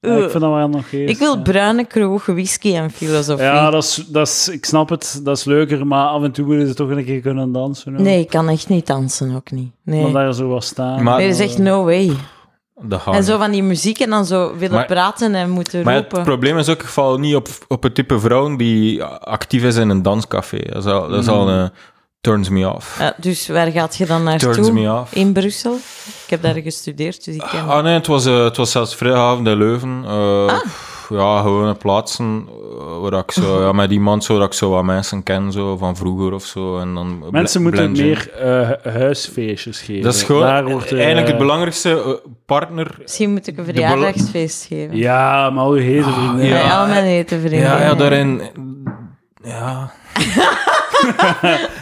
Ja, 0.00 0.14
ik 0.16 0.30
vind 0.30 0.42
dat 0.42 0.52
wel 0.52 0.68
nog 0.68 0.92
eens. 0.92 1.10
Ik 1.10 1.18
wil 1.18 1.36
ja. 1.36 1.42
bruine 1.42 1.84
kroeg, 1.84 2.26
whisky 2.26 2.74
en 2.74 2.90
filosofie. 2.90 3.44
Ja, 3.44 3.70
dat 3.70 3.82
is, 3.82 3.94
dat 4.08 4.26
is, 4.26 4.48
ik 4.48 4.64
snap 4.64 4.88
het, 4.88 5.20
dat 5.24 5.36
is 5.36 5.44
leuker, 5.44 5.86
maar 5.86 6.06
af 6.06 6.22
en 6.22 6.32
toe 6.32 6.46
moeten 6.46 6.66
ze 6.68 6.74
toch 6.74 6.90
een 6.90 7.04
keer 7.04 7.20
kunnen 7.20 7.52
dansen. 7.52 7.92
hoor. 7.94 8.02
Nee, 8.02 8.20
ik 8.20 8.28
kan 8.28 8.48
echt 8.48 8.68
niet 8.68 8.86
dansen, 8.86 9.34
ook 9.36 9.50
niet. 9.50 9.70
Nee, 9.84 10.02
Want 10.02 10.14
daar 10.14 10.34
zo 10.34 10.48
wat 10.48 10.64
staan. 10.64 11.02
Maar- 11.02 11.18
nee 11.18 11.28
dat 11.30 11.38
is 11.38 11.44
echt 11.46 11.58
no 11.58 11.84
way. 11.84 12.10
En 13.12 13.24
zo 13.24 13.38
van 13.38 13.50
die 13.50 13.62
muziek 13.62 13.98
en 13.98 14.10
dan 14.10 14.24
zo 14.24 14.56
willen 14.56 14.74
Maar- 14.76 14.86
praten 14.86 15.34
en 15.34 15.50
moeten 15.50 15.84
Maar 15.84 15.94
roepen. 15.96 16.16
het 16.18 16.26
probleem 16.26 16.58
is 16.58 16.68
ook, 16.68 16.80
ik 16.82 16.88
val 16.88 17.18
niet 17.18 17.34
op, 17.34 17.48
op 17.68 17.82
het 17.82 17.94
type 17.94 18.18
vrouw 18.20 18.56
die 18.56 19.04
actief 19.04 19.62
is 19.64 19.76
in 19.76 19.88
een 19.88 20.02
danscafé. 20.02 20.58
Dat 20.72 20.84
is 20.84 20.92
al, 20.92 21.08
dat 21.08 21.20
is 21.22 21.28
al 21.28 21.42
Mm. 21.42 21.48
een 21.48 21.70
turns 22.20 22.48
me 22.48 22.74
off. 22.74 22.98
Ja, 22.98 23.14
dus 23.16 23.48
waar 23.48 23.70
gaat 23.70 23.96
je 23.96 24.06
dan 24.06 24.24
Turns 24.24 24.42
naartoe? 24.44 24.72
me 24.72 24.92
off. 24.92 25.12
In 25.14 25.32
Brussel? 25.32 25.74
Ik 26.24 26.30
heb 26.30 26.42
daar 26.42 26.54
gestudeerd, 26.62 27.24
dus 27.24 27.34
ik 27.34 27.44
ken... 27.50 27.68
Ah 27.68 27.82
nee, 27.82 27.94
het 27.94 28.06
was, 28.06 28.26
eh, 28.26 28.44
het 28.44 28.56
was 28.56 28.70
zelfs 28.70 28.94
vrijdagavond 28.94 29.46
in 29.46 29.56
Leuven. 29.58 30.02
Eh, 30.06 30.46
Ah. 30.46 31.18
Ja, 31.18 31.40
gewone 31.40 31.74
plaatsen 31.74 32.48
eh, 32.48 32.98
waar 33.00 33.12
ik 33.12 33.30
zo, 33.30 33.62
ja, 33.62 33.72
met 33.72 33.90
iemand 33.90 34.24
zo 34.24 34.38
dat 34.38 34.46
ik 34.46 34.52
zo 34.52 34.70
wat 34.70 34.84
mensen 34.84 35.22
ken 35.22 35.52
zo, 35.52 35.76
van 35.76 35.96
vroeger 35.96 36.32
of 36.32 36.44
zo. 36.44 36.78
En 36.78 36.94
dan 36.94 37.24
Mensen 37.30 37.62
moeten 37.62 37.92
meer 37.92 38.30
eh, 38.32 38.92
huisfeestjes 38.92 39.80
geven. 39.80 40.02
Dat 40.02 40.14
is 40.14 40.22
gewoon 40.22 40.42
Daar 40.42 40.64
wordt, 40.64 40.86
eh, 40.92 40.98
eigenlijk 40.98 41.28
het 41.28 41.38
belangrijkste 41.38 42.22
partner. 42.46 42.94
Misschien 43.00 43.30
moet 43.32 43.46
ik 43.46 43.58
een 43.58 43.64
verjaardagsfeest 43.64 44.64
geven. 44.64 44.96
Ja, 44.96 45.50
maar 45.50 45.64
hoe 45.64 45.78
heet 45.80 46.04
het 46.04 46.14
vrienden? 46.14 46.46
ja. 46.46 46.80
Al 46.80 46.86
mijn 46.86 47.04
hete 47.04 47.38
vrienden. 47.40 47.58
Ja, 47.60 47.80
ja, 47.82 47.94
daarin. 47.94 48.42
Ja. 49.42 49.90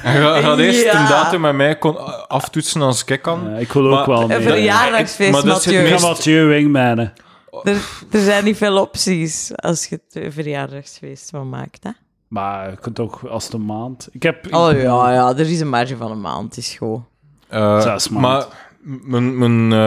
Hij 0.02 0.20
gaat, 0.20 0.42
gaat 0.42 0.58
eerst 0.58 0.82
Ja. 0.82 1.00
een 1.00 1.08
datum 1.08 1.40
met 1.40 1.54
mij 1.54 1.76
kon 1.78 2.28
aftoetsen 2.28 2.82
als 2.82 3.04
ik 3.04 3.22
kan. 3.22 3.50
Ja, 3.50 3.56
ik 3.56 3.72
wil 3.72 3.84
ook 3.98 4.06
Maar- 4.06 4.18
wel 4.18 4.30
Een 4.30 4.42
verjaardagsfeest, 4.42 5.32
Maar 5.32 5.42
dat 5.44 5.58
is 5.58 5.64
het 5.64 5.74
Mathieu. 5.74 5.84
Ik 5.86 5.90
meest- 5.92 6.04
Mathieu 6.04 6.46
wingmanen. 6.46 7.12
Er, 7.62 7.76
er 8.10 8.20
zijn 8.22 8.44
niet 8.44 8.56
veel 8.56 8.80
opties 8.80 9.50
als 9.56 9.86
je 9.86 10.00
het 10.06 10.24
een 10.24 10.32
verjaardagsfeest 10.32 11.30
van 11.30 11.48
maakt, 11.48 11.84
hè? 11.84 11.90
Maar 12.28 12.70
je 12.70 12.76
kunt 12.76 13.00
ook 13.00 13.20
als 13.28 13.44
het 13.44 13.52
een 13.52 13.64
maand... 13.66 14.08
Ik 14.12 14.22
heb... 14.22 14.54
Oh 14.54 14.72
ja, 14.72 15.12
ja, 15.12 15.28
er 15.28 15.50
is 15.50 15.60
een 15.60 15.68
marge 15.68 15.96
van 15.96 16.10
een 16.10 16.20
maand, 16.20 16.56
is 16.56 16.76
goed. 16.78 17.00
Eh, 17.48 17.80
Zes 17.80 18.08
maand. 18.08 18.22
maar 18.26 18.46
mijn, 18.82 19.38
mijn 19.38 19.72
eh, 19.72 19.78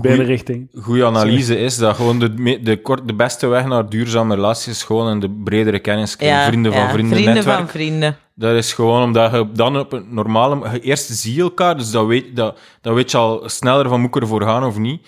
Beide 0.00 0.08
goeie- 0.08 0.22
richting. 0.22 0.68
goede 0.80 1.04
analyse 1.04 1.58
is 1.58 1.76
dat 1.76 1.96
gewoon 1.96 2.18
de, 2.18 2.60
de, 2.62 2.80
kort, 2.82 3.06
de 3.08 3.14
beste 3.14 3.46
weg 3.46 3.66
naar 3.66 3.88
duurzame 3.88 4.34
relaties 4.34 4.72
is 4.72 4.82
gewoon 4.82 5.10
in 5.10 5.20
de 5.20 5.30
bredere 5.44 5.78
kennis. 5.78 6.16
Ja, 6.18 6.46
vrienden 6.46 6.72
van 6.72 6.80
ja, 6.82 6.90
vrienden, 6.90 7.12
vrienden 7.14 7.34
netwerk. 7.34 7.58
van 7.58 7.68
vrienden. 7.68 8.16
Dat 8.34 8.54
is 8.56 8.72
gewoon 8.72 9.02
omdat 9.02 9.32
je 9.32 9.46
dan 9.52 9.78
op 9.78 9.92
een 9.92 10.06
normale... 10.10 10.70
je 10.72 10.80
Eerst 10.80 11.06
zie 11.10 11.34
je 11.34 11.42
elkaar, 11.42 11.76
dus 11.76 11.90
dat 11.90 12.06
weet, 12.06 12.36
dat, 12.36 12.58
dat 12.80 12.94
weet 12.94 13.10
je 13.10 13.16
al 13.16 13.42
sneller 13.46 13.88
van 13.88 14.00
moet 14.00 14.16
ik 14.16 14.22
ervoor 14.22 14.42
gaan 14.42 14.64
of 14.64 14.78
niet. 14.78 15.06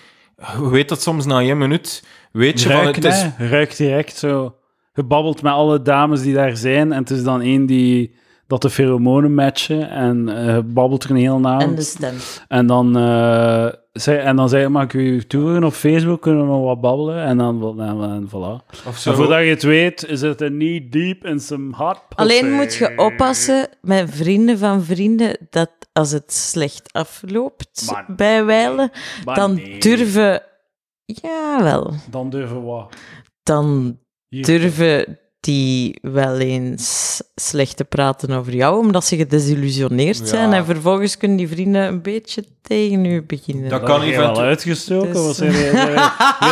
Je 0.58 0.68
weet 0.70 0.88
dat 0.88 1.02
soms 1.02 1.26
na 1.26 1.40
één 1.40 1.58
minuut, 1.58 2.04
weet 2.32 2.60
je 2.62 2.68
van 2.70 2.80
Ruik, 2.82 2.94
het 2.94 3.04
is... 3.04 3.26
nee, 3.38 3.48
ruik 3.48 3.76
direct 3.76 4.16
zo. 4.16 4.54
Je 4.94 5.02
babbelt 5.04 5.42
met 5.42 5.52
alle 5.52 5.82
dames 5.82 6.22
die 6.22 6.34
daar 6.34 6.56
zijn 6.56 6.92
en 6.92 6.98
het 6.98 7.10
is 7.10 7.22
dan 7.22 7.40
één 7.40 7.66
die... 7.66 8.14
Dat 8.46 8.62
de 8.62 8.70
pheromonen 8.70 9.34
matchen 9.34 9.90
en 9.90 10.28
eh, 10.28 10.54
je 10.54 10.62
babbelt 10.62 11.04
er 11.04 11.10
een 11.10 11.16
hele 11.16 11.48
avond. 11.48 11.62
En 11.62 11.74
de 11.74 11.82
stem. 11.82 12.14
En 12.48 12.66
dan, 12.66 12.96
eh, 12.96 13.66
zei, 13.92 14.18
en 14.18 14.36
dan 14.36 14.48
zei 14.48 14.62
je, 14.62 14.68
mag 14.68 14.82
ik 14.84 14.92
u 14.92 15.24
toevoegen 15.24 15.64
op 15.64 15.72
Facebook, 15.72 16.22
kunnen 16.22 16.42
we 16.42 16.48
nog 16.48 16.64
wat 16.64 16.80
babbelen? 16.80 17.24
En 17.24 17.38
dan, 17.38 17.80
en, 17.80 18.02
en 18.02 18.28
voilà. 18.28 18.84
Of 18.86 18.96
zo. 18.98 19.10
En 19.10 19.16
voordat 19.16 19.38
je 19.38 19.46
het 19.48 19.62
weet, 19.62 20.06
is 20.06 20.20
het 20.20 20.40
een 20.40 20.52
knee 20.52 20.88
deep 20.88 21.24
in 21.24 21.40
some 21.40 21.76
hot 21.76 22.00
pussy. 22.08 22.22
Alleen 22.22 22.52
moet 22.52 22.74
je 22.74 22.92
oppassen 22.96 23.68
met 23.80 24.10
vrienden 24.10 24.58
van 24.58 24.82
vrienden 24.82 25.36
dat 25.50 25.70
als 25.92 26.10
het 26.10 26.32
slecht 26.32 26.92
afloopt 26.92 27.82
Maar- 27.90 28.04
bij 28.16 28.44
wijlen, 28.44 28.90
Maar 29.24 29.34
dan 29.34 29.54
nee, 29.54 29.78
durven... 29.78 30.42
Jawel. 31.04 31.94
Dan 32.10 32.30
durven 32.30 32.56
we 32.56 32.62
wat. 32.66 32.96
Dan 33.42 33.98
Hier. 34.28 34.44
durven 34.44 35.18
die 35.46 35.98
wel 36.02 36.38
eens 36.38 37.22
slecht 37.34 37.76
te 37.76 37.84
praten 37.84 38.30
over 38.30 38.54
jou, 38.54 38.78
omdat 38.78 39.04
ze 39.04 39.16
gedesillusioneerd 39.16 40.18
Ja. 40.18 40.24
zijn. 40.24 40.52
En 40.52 40.64
vervolgens 40.64 41.16
kunnen 41.16 41.36
die 41.36 41.48
vrienden 41.48 41.82
een 41.86 42.02
beetje 42.02 42.44
tegen 42.62 43.04
u 43.04 43.22
beginnen. 43.22 43.68
Dat 43.70 43.82
kan 43.82 44.02
eventu- 44.02 44.18
wel 44.18 44.40
uitgestoken. 44.40 45.12
Dus- 45.12 45.26
je 45.26 45.32
zijn 45.34 45.52
je 45.52 45.70
weer 45.70 45.98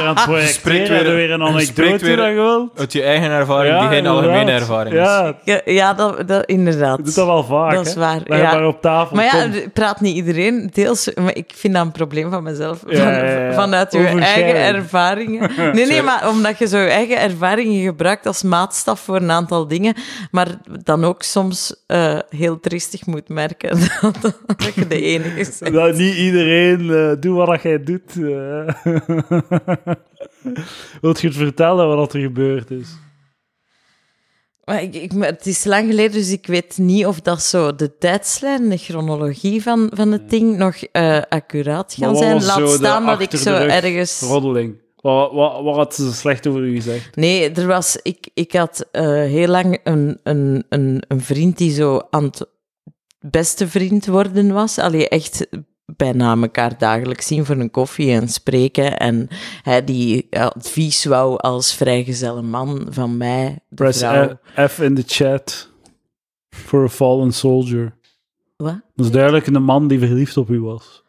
aan 0.07 0.17
het 0.17 0.25
projecteren? 0.63 1.05
weer- 1.05 1.15
weer 1.15 1.31
een 1.31 1.43
anekdote 1.43 2.05
weer- 2.05 2.17
dat 2.17 2.27
je 2.27 2.33
wilt? 2.35 2.79
Uit 2.79 2.93
je 2.93 3.03
eigen 3.03 3.31
ervaring, 3.31 3.79
die 3.79 3.89
geen 3.89 3.97
inderdaad. 3.97 4.23
algemene 4.25 4.51
ervaring 4.51 4.95
is. 4.95 5.01
Ja, 5.45 5.61
Ja, 5.65 5.95
dat, 5.95 6.29
dat, 6.29 6.45
inderdaad. 6.47 6.97
je 6.97 7.03
doet 7.03 7.15
dat 7.15 7.27
wel 7.27 7.45
vaak. 7.45 7.73
Dat 7.75 7.87
is 7.87 7.95
hè? 7.95 8.01
waar, 8.01 8.21
ja. 8.25 8.53
maar 8.53 8.67
op 8.67 8.81
tafel 8.81 9.17
Maar 9.17 9.25
ja, 9.25 9.43
komt. 9.43 9.55
er 9.57 9.69
praat 9.71 10.01
niet 10.01 10.17
iedereen. 10.17 10.71
Deels, 10.73 11.11
maar 11.21 11.37
ik 11.37 11.53
vind 11.55 11.75
dat 11.75 11.85
een 11.85 11.93
probleem 11.93 12.31
van 12.31 12.43
mezelf. 12.43 12.79
Ja, 12.89 12.97
van, 12.97 13.13
ja, 13.13 13.25
ja. 13.47 13.53
Vanuit 13.53 13.93
je 13.93 13.99
eigen 13.99 14.55
ervaringen. 14.77 15.51
Nee, 15.73 15.87
nee, 15.87 16.03
maar 16.11 16.29
omdat 16.29 16.59
je 16.59 16.67
zo 16.67 16.79
je 16.79 16.89
eigen 16.89 17.21
ervaringen 17.21 17.83
gebruikt 17.85 18.27
als 18.27 18.43
maatstaf 18.43 18.83
voor 18.85 19.17
een 19.17 19.31
aantal 19.31 19.69
dingen, 19.69 19.95
maar 20.31 20.61
dan 20.83 21.05
ook 21.05 21.23
soms 21.23 21.85
eh, 21.87 22.19
heel 22.29 22.61
triestig 22.61 23.07
moet 23.07 23.29
merken 23.29 23.79
dat, 24.01 24.41
dat 24.57 24.75
je 24.75 24.87
de 24.87 25.01
enige 25.03 25.35
bent. 25.61 25.73
Dat 25.75 25.97
niet 25.97 26.17
iedereen 26.17 26.91
eh 26.91 27.21
doet 27.21 27.37
wat 27.37 27.63
jij 27.63 27.83
doet. 27.83 28.17
eh. 28.17 28.75
Wilt 31.01 31.21
je 31.21 31.27
het 31.27 31.37
vertellen 31.37 31.97
wat 31.97 32.15
er 32.15 32.21
gebeurd 32.21 32.71
is? 32.71 32.89
Maar 34.65 34.83
ik, 34.83 34.95
ik, 34.95 35.15
maar 35.15 35.29
het 35.29 35.47
is 35.47 35.65
lang 35.65 35.89
geleden, 35.91 36.13
dus 36.13 36.31
ik 36.31 36.47
weet 36.47 36.79
niet 36.79 37.07
of 37.07 37.21
dat 37.21 37.43
zo 37.43 37.75
de 37.75 37.99
tijdslijn, 37.99 38.69
de 38.69 38.77
chronologie 38.77 39.63
van, 39.63 39.91
van 39.95 40.13
het 40.13 40.31
ding 40.31 40.57
nog 40.57 40.77
eh, 40.77 41.21
accuraat 41.29 41.95
gaan 41.99 42.17
zijn. 42.17 42.45
Laat 42.45 42.71
staan 42.71 43.07
dat 43.07 43.21
ik 43.21 43.31
zo 43.37 43.55
ergens... 43.55 44.21
Roddeling. 44.21 44.84
Wat, 45.05 45.33
wat, 45.33 45.63
wat 45.63 45.77
had 45.77 45.95
ze 45.95 46.13
slecht 46.13 46.47
over 46.47 46.63
u 46.63 46.75
gezegd? 46.75 47.17
Nee, 47.17 47.51
er 47.51 47.67
was, 47.67 47.99
ik, 48.03 48.31
ik 48.35 48.53
had 48.53 48.89
eh, 48.93 49.05
heel 49.05 49.49
lang 49.49 49.81
een, 49.85 50.21
een, 50.23 50.65
een, 50.69 51.05
een 51.09 51.21
vriend 51.21 51.59
die 51.59 51.73
zo 51.73 52.01
aan 52.11 52.25
het 52.25 52.49
beste 53.21 53.69
vriend 53.69 54.07
worden 54.07 54.53
was. 54.53 54.79
Allee, 54.79 55.09
echt 55.09 55.47
bijna 55.87 56.37
elkaar 56.37 56.79
dagelijks 56.79 57.27
zien 57.27 57.45
voor 57.45 57.57
een 57.57 57.71
koffie 57.71 58.13
en 58.13 58.29
spreken. 58.29 58.99
En 58.99 59.29
hij 59.63 59.85
die 59.85 60.27
advies 60.39 61.05
wou 61.05 61.37
als 61.37 61.75
vrijgezelle 61.75 62.43
man 62.43 62.87
van 62.91 63.17
mij, 63.17 63.59
Press 63.69 63.99
vrouw. 63.99 64.39
F 64.55 64.73
F 64.73 64.79
in 64.79 64.95
de 64.95 65.05
chat. 65.07 65.71
For 66.49 66.85
a 66.85 66.89
fallen 66.89 67.33
soldier. 67.33 67.95
Wat? 68.57 68.81
Dat 68.95 69.07
is 69.07 69.13
duidelijk 69.13 69.47
een 69.47 69.63
man 69.63 69.89
die 69.89 69.99
verliefd 69.99 70.37
op 70.37 70.49
u 70.49 70.61
was. 70.61 71.04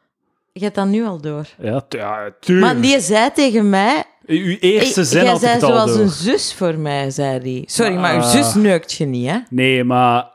Je 0.57 0.63
hebt 0.63 0.75
dat 0.75 0.87
nu 0.87 1.05
al 1.05 1.21
door. 1.21 1.45
Ja, 1.61 1.81
tu- 1.87 1.97
ja 1.97 2.29
tuurlijk. 2.39 2.73
Maar 2.73 2.81
die 2.81 2.99
zei 2.99 3.29
tegen 3.33 3.69
mij... 3.69 4.03
Uw 4.25 4.57
eerste 4.59 5.01
"Ik- 5.01 5.07
zin 5.07 5.21
Jij 5.21 5.27
had 5.31 5.41
ik 5.41 5.47
zei 5.47 5.53
het 5.53 5.63
al 5.63 5.69
zoals 5.69 5.91
door. 5.93 6.01
een 6.01 6.09
zus 6.09 6.53
voor 6.53 6.77
mij, 6.77 7.09
zei 7.11 7.39
hij. 7.39 7.63
Sorry, 7.65 7.95
maar 7.95 8.13
uw 8.15 8.21
Ah. 8.21 8.29
zus 8.29 8.53
neukt 8.53 8.93
je 8.93 9.05
niet, 9.05 9.29
hè? 9.29 9.37
Nee, 9.49 9.83
maar 9.83 10.25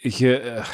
je, 0.00 0.38
eh, 0.40 0.64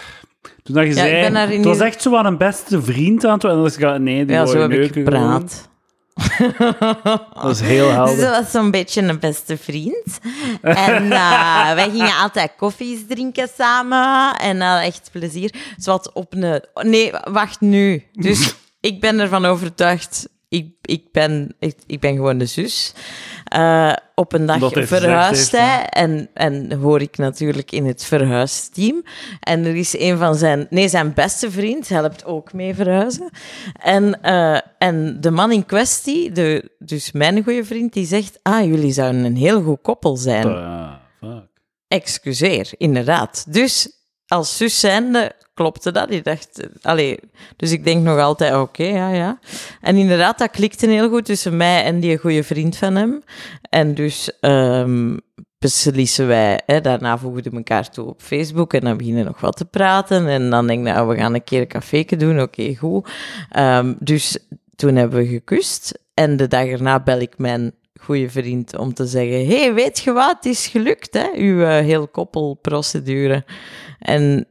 toen 0.62 0.74
dat 0.74 0.84
je 0.84 0.94
Ja, 0.94 1.02
ik 1.04 1.08
zei, 1.10 1.20
ben 1.22 1.32
daar 1.32 1.50
in 1.52 1.56
het 1.56 1.64
was 1.66 1.78
echt 1.80 2.02
zo 2.02 2.16
aan 2.16 2.26
een 2.26 2.38
beste 2.38 2.82
vriend 2.82 3.24
aan 3.24 3.32
het. 3.34 3.44
En 3.44 3.50
dan 3.50 3.62
dacht 3.62 3.78
ik, 3.78 3.98
nee, 3.98 4.24
die 4.24 4.36
Ja, 4.36 4.46
zo 4.46 4.60
heb 4.60 4.70
ik 4.70 4.76
neuken 4.78 5.04
gewoon. 5.12 5.32
gepraat. 5.32 5.68
Dat 7.42 7.50
is 7.50 7.60
heel 7.60 7.84
Dus 7.86 7.94
helder. 7.94 8.16
dat 8.20 8.40
was 8.42 8.50
zo'n 8.50 8.70
beetje 8.70 9.02
een 9.02 9.18
beste 9.18 9.56
vriend. 9.56 10.18
En 10.62 11.12
eh, 11.22 11.74
wij 11.74 11.90
gingen 11.90 12.16
altijd 12.22 12.52
koffies 12.56 12.98
drinken 13.08 13.48
samen. 13.56 14.34
En 14.36 14.56
uh, 14.56 14.86
echt 14.86 15.08
plezier. 15.12 15.54
Zoals 15.76 16.12
op 16.12 16.34
een... 16.34 16.60
Nee, 16.74 17.12
wacht 17.30 17.60
nu. 17.60 18.02
Dus 18.12 18.54
ik 18.84 19.00
ben 19.00 19.18
ervan 19.18 19.44
overtuigd... 19.44 20.28
ik, 20.48 20.74
ik, 20.82 21.12
ben, 21.12 21.54
ik, 21.58 21.76
ik 21.86 22.00
ben 22.00 22.14
gewoon 22.14 22.38
de 22.38 22.46
zus. 22.46 22.94
Eh, 23.44 23.92
op 24.14 24.32
een 24.32 24.46
dag 24.46 24.74
hij 24.74 24.86
verhuist 24.86 25.52
hij 25.52 25.86
en, 25.86 26.28
en 26.34 26.72
hoor 26.72 27.00
ik 27.00 27.16
natuurlijk 27.16 27.72
in 27.72 27.86
het 27.86 28.04
verhuisteam. 28.04 29.02
En 29.40 29.64
er 29.64 29.76
is 29.76 29.98
een 29.98 30.18
van 30.18 30.34
zijn, 30.34 30.66
nee, 30.70 30.88
zijn 30.88 31.14
beste 31.14 31.50
vriend 31.50 31.88
helpt 31.88 32.24
ook 32.24 32.52
mee 32.52 32.74
verhuizen. 32.74 33.30
En, 33.82 34.22
eh, 34.22 34.60
en 34.78 35.20
de 35.20 35.30
man 35.30 35.52
in 35.52 35.66
kwestie, 35.66 36.32
de, 36.32 36.70
dus 36.78 37.12
mijn 37.12 37.42
goede 37.42 37.64
vriend, 37.64 37.92
die 37.92 38.06
zegt: 38.06 38.38
Ah, 38.42 38.64
jullie 38.64 38.92
zouden 38.92 39.24
een 39.24 39.36
heel 39.36 39.62
goed 39.62 39.82
koppel 39.82 40.16
zijn. 40.16 40.46
Ah, 40.46 40.92
fuck. 41.20 41.48
Excuseer, 41.88 42.70
inderdaad. 42.76 43.44
Dus 43.48 43.88
als 44.26 44.56
zus 44.56 44.80
zijnde 44.80 45.32
klopte 45.54 45.92
dat. 45.92 46.10
Ik 46.10 46.24
dacht, 46.24 46.68
allee, 46.82 47.18
dus 47.56 47.72
ik 47.72 47.84
denk 47.84 48.02
nog 48.02 48.18
altijd, 48.18 48.54
oké, 48.54 48.84
ja, 48.84 49.08
ja. 49.08 49.38
En 49.80 49.96
inderdaad, 49.96 50.38
dat 50.38 50.50
klikte 50.50 50.86
heel 50.86 51.08
goed 51.08 51.24
tussen 51.24 51.56
mij 51.56 51.84
en 51.84 52.00
die 52.00 52.18
goede 52.18 52.42
vriend 52.42 52.76
van 52.76 52.94
hem. 52.94 53.22
En 53.70 53.94
dus 53.94 54.38
ehm, 54.40 55.16
beslissen 55.58 56.26
wij, 56.26 56.60
hè, 56.66 56.80
daarna 56.80 57.18
voegen 57.18 57.42
we 57.42 57.56
elkaar 57.56 57.90
toe 57.90 58.06
op 58.06 58.22
Facebook 58.22 58.72
en 58.72 58.80
dan 58.80 58.96
beginnen 58.96 59.22
we 59.22 59.28
nog 59.28 59.40
wat 59.40 59.56
te 59.56 59.64
praten. 59.64 60.26
En 60.28 60.50
dan 60.50 60.66
denk 60.66 60.86
ik, 60.86 60.92
nou, 60.92 61.08
we 61.08 61.16
gaan 61.16 61.34
een 61.34 61.44
keer 61.44 61.60
een 61.60 61.66
café 61.66 62.04
doen, 62.16 62.40
oké, 62.40 62.74
goed. 62.74 63.08
Ehm, 63.50 63.94
dus 63.98 64.38
toen 64.76 64.96
hebben 64.96 65.18
we 65.18 65.26
gekust. 65.26 65.98
En 66.14 66.36
de 66.36 66.48
dag 66.48 66.66
erna 66.66 67.00
bel 67.00 67.20
ik 67.20 67.38
mijn 67.38 67.74
goede 68.00 68.30
vriend 68.30 68.76
om 68.76 68.94
te 68.94 69.06
zeggen: 69.06 69.46
hey, 69.46 69.74
weet 69.74 69.98
je 69.98 70.12
wat? 70.12 70.36
Het 70.36 70.44
is 70.44 70.66
gelukt, 70.66 71.14
hè? 71.14 71.26
Uw 71.34 71.62
eh, 71.62 71.84
heel 71.84 72.08
koppelprocedure. 72.08 73.44
En 73.98 74.46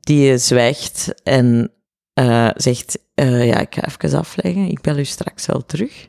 die 0.00 0.38
zwijgt 0.38 1.14
en 1.22 1.70
eh, 2.14 2.48
zegt: 2.54 2.98
eh, 3.14 3.46
Ja, 3.46 3.60
ik 3.60 3.74
ga 3.74 3.88
even 3.88 4.18
afleggen. 4.18 4.68
Ik 4.68 4.80
bel 4.80 4.98
u 4.98 5.04
straks 5.04 5.46
wel 5.46 5.64
terug. 5.66 6.08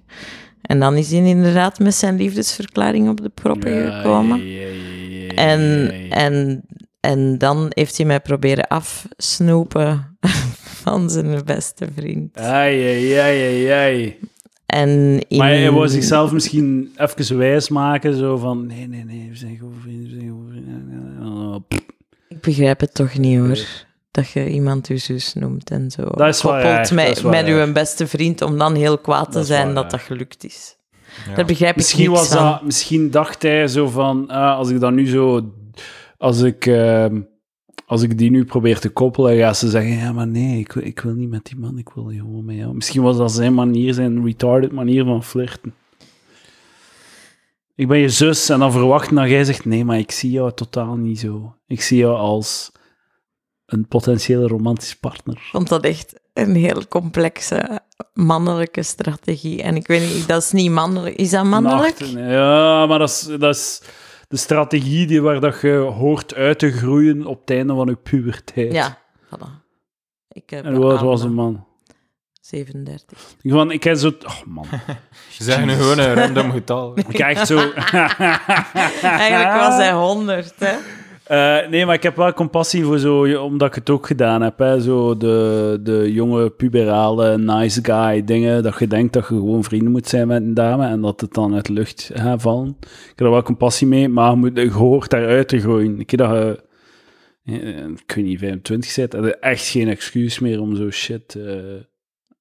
En 0.62 0.80
dan 0.80 0.96
is 0.96 1.12
hij 1.12 1.24
inderdaad 1.24 1.80
met 1.80 1.96
zijn 1.96 2.16
liefdesverklaring 2.16 3.10
op 3.10 3.22
de 3.22 3.30
proppen 3.30 3.74
Ja, 3.74 3.98
gekomen. 4.02 4.46
ja, 4.48 4.68
ja, 4.68 5.34
En, 5.34 5.92
en, 6.10 6.64
en 7.00 7.38
dan 7.38 7.66
heeft 7.70 7.98
hij 7.98 8.06
mij 8.06 8.20
proberen 8.20 8.68
afsnoepen 8.68 10.18
van 10.84 11.10
zijn 11.10 11.42
beste 11.46 11.88
vriend. 11.96 12.38
Ai, 12.38 12.84
ai, 12.84 13.14
ai, 13.14 13.42
ai, 13.42 13.68
ai. 13.68 14.18
En 14.66 15.20
in... 15.28 15.38
Maar 15.38 15.50
hij 15.50 15.72
wou 15.72 15.88
zichzelf 15.88 16.32
misschien 16.32 16.92
even 16.96 17.38
wijs 17.38 17.70
maken, 17.70 18.18
zo 18.18 18.38
van, 18.38 18.66
nee, 18.68 18.88
nee, 18.88 19.04
nee, 19.06 19.30
we 19.30 19.36
zijn 19.36 19.58
goede 19.60 19.80
vrienden, 19.82 20.10
we 20.10 20.16
zijn 20.20 20.30
goede 20.30 20.50
vrienden. 20.50 21.66
Begrijp 22.44 22.80
het 22.80 22.94
toch 22.94 23.18
niet 23.18 23.40
hoor. 23.40 23.58
Dat 24.12 24.30
je 24.30 24.50
iemand 24.50 24.88
je 24.88 24.98
zus 24.98 25.34
noemt 25.34 25.70
en 25.70 25.92
zo. 25.92 26.02
Dat 26.04 26.28
is 26.28 26.42
Koppelt 26.42 26.64
dat 26.64 26.92
met, 26.92 27.08
is 27.18 27.22
wel 27.22 27.32
met 27.32 27.46
uw 27.46 27.72
beste 27.74 28.08
vriend 28.08 28.42
om 28.42 28.58
dan 28.58 28.76
heel 28.76 28.98
kwaad 28.98 29.26
te 29.32 29.38
Dat 29.38 29.46
zijn 29.48 29.74
dat 29.74 29.92
dat 29.92 30.00
gelukt 30.00 30.44
is. 30.44 30.78
Ja. 31.30 31.36
Daar 31.36 31.46
begrijp 31.46 31.72
ik 31.72 31.78
Misschien, 31.78 32.12
was 32.12 32.28
van. 32.28 32.46
dat, 32.46 32.64
misschien 32.64 33.12
dacht 33.12 33.42
hij 33.42 33.68
zo 33.68 33.88
van, 33.88 34.28
ah, 34.30 34.58
als 34.58 34.70
ik 34.70 34.80
dat 34.80 34.92
nu 34.92 35.08
zo, 35.08 35.52
als 36.18 36.42
ik, 36.42 36.66
ehm, 36.66 37.22
als 37.86 38.02
ik 38.02 38.18
die 38.18 38.32
nu 38.32 38.46
probeer 38.46 38.80
te 38.80 38.90
koppelen, 38.90 39.38
gaat 39.38 39.58
ze 39.58 39.70
zeggen, 39.70 39.92
ja, 39.98 40.12
maar 40.12 40.28
nee, 40.28 40.60
ik, 40.60 40.72
wil- 40.72 40.84
ik 40.86 41.00
wil 41.00 41.14
niet 41.14 41.30
met 41.30 41.46
die 41.46 41.58
man, 41.58 41.78
ik 41.78 41.90
wil 41.96 42.04
gewoon 42.04 42.46
met 42.46 42.56
jou. 42.56 42.74
Misschien 42.74 43.02
was 43.02 43.18
dat 43.18 43.32
zijn 43.32 43.54
manier, 43.54 43.94
zijn 43.94 44.26
retarded 44.26 44.72
manier 44.72 45.04
van 45.04 45.24
flirten. 45.24 45.74
Ik 47.76 47.88
ben 47.88 47.98
je 47.98 48.10
zus 48.10 48.50
en 48.50 48.60
dan 48.60 48.72
verwachten 48.72 49.16
dat 49.16 49.30
jij 49.30 49.44
zegt, 49.44 49.66
nee, 49.66 49.86
maar 49.86 49.98
ik 49.98 50.12
zie 50.12 50.32
jou 50.32 50.54
totaal 50.54 50.96
niet 50.96 51.20
zo. 51.20 51.56
Ik 51.68 51.82
zie 51.82 51.98
jou 51.98 52.18
als 52.18 52.72
een 53.66 53.88
potentiële 53.88 54.48
romantische 54.48 55.00
partner. 55.00 55.36
Ik 55.36 55.50
vond 55.52 55.70
dat 55.70 55.84
echt 55.84 56.20
een 56.34 56.56
heel 56.56 56.88
complexe 56.88 57.82
mannelijke 58.14 58.84
strategie. 58.84 59.62
En 59.62 59.76
ik 59.76 59.88
weet 59.88 60.14
niet, 60.14 60.28
dat 60.28 60.42
is 60.42 60.52
niet 60.52 60.72
mannelijk. 60.72 61.16
Is 61.16 61.30
dat 61.30 61.46
mannelijk? 61.46 62.00
Nachten, 62.00 62.28
Ja, 62.30 62.86
maar 62.86 63.00
dat 63.00 63.10
is, 63.10 63.22
dat 63.40 63.56
is 63.56 63.82
de 64.28 64.38
strategie 64.38 65.08
die 65.08 65.22
waar 65.22 65.40
dat 65.40 65.62
je 65.62 65.76
hoort 65.76 66.34
uit 66.36 66.60
te 66.60 66.72
groeien 66.72 67.26
op 67.26 67.40
het 67.40 67.50
einde 67.50 67.74
van 67.74 67.88
je 67.88 67.96
puberteit. 67.96 68.74
Ja, 68.74 68.98
voilà. 69.26 69.62
Ik 70.28 70.50
heb 70.50 70.66
En 70.66 70.76
hoe 70.76 71.04
was 71.04 71.20
eh, 71.20 71.26
een 71.26 71.34
man? 71.34 71.66
37. 72.54 73.18
Ik, 73.42 73.52
van, 73.52 73.72
ik 73.72 73.84
heb 73.84 73.96
zo... 73.96 74.08
Oh 74.26 74.46
man. 74.46 74.66
Ze 75.32 75.44
zeggen 75.44 75.68
nu 75.68 75.74
gewoon 75.74 76.00
een 76.00 76.14
random 76.14 76.52
getal. 76.52 76.98
Ik 77.00 77.06
krijg 77.08 77.38
echt 77.38 77.48
zo... 77.48 77.58
Eigenlijk 79.02 79.54
was 79.54 79.76
hij 79.78 79.94
100, 79.94 80.54
hè? 80.58 80.76
Eh, 81.24 81.70
nee, 81.70 81.86
maar 81.86 81.96
ik 81.96 82.04
heb 82.04 82.16
wel 82.16 82.34
compassie 82.34 82.84
voor 82.84 82.98
zo... 83.00 83.42
Omdat 83.44 83.68
ik 83.68 83.76
het 83.76 83.90
ook 83.90 84.08
gedaan 84.08 84.42
heb. 84.42 84.60
Hè, 84.60 84.82
zo 84.82 85.18
de, 85.18 85.80
de 85.84 86.12
jonge, 86.14 86.50
puberale, 86.50 87.38
nice 87.38 87.80
guy 87.84 88.24
dingen. 88.24 88.64
Dat 88.64 88.80
je 88.80 88.88
denkt 88.88 89.14
dat 89.14 89.28
je 89.28 89.34
gewoon 89.36 89.64
vrienden 89.64 89.92
moet 89.92 90.08
zijn 90.08 90.28
met 90.28 90.42
een 90.42 90.54
dame. 90.54 90.88
En 90.88 91.02
dat 91.02 91.22
het 91.22 91.34
dan 91.34 91.54
uit 91.56 91.66
de 91.66 91.74
lucht 91.74 92.12
gaat 92.14 92.42
vallen. 92.42 92.78
Ik 92.82 92.88
heb 93.16 93.20
er 93.20 93.30
wel 93.30 93.42
compassie 93.44 93.88
mee. 93.88 94.10
Maar 94.10 94.30
je, 94.32 94.36
moet, 94.38 94.58
je 94.58 94.72
hoort 94.72 95.10
daaruit 95.10 95.48
te 95.48 95.60
gooien. 95.60 96.00
Ik 96.00 96.18
dat 96.18 96.30
je... 96.30 96.64
eh, 97.46 97.88
Ik 98.08 98.14
weet 98.16 98.26
niet, 98.26 98.40
25 98.40 98.96
bent. 98.96 99.14
heb 99.14 99.24
je 99.24 99.36
echt 99.38 99.66
geen 99.68 99.88
excuus 99.90 100.40
meer 100.40 100.62
om 100.62 100.76
zo 100.76 100.90
shit... 100.92 101.36
eh, 101.36 101.56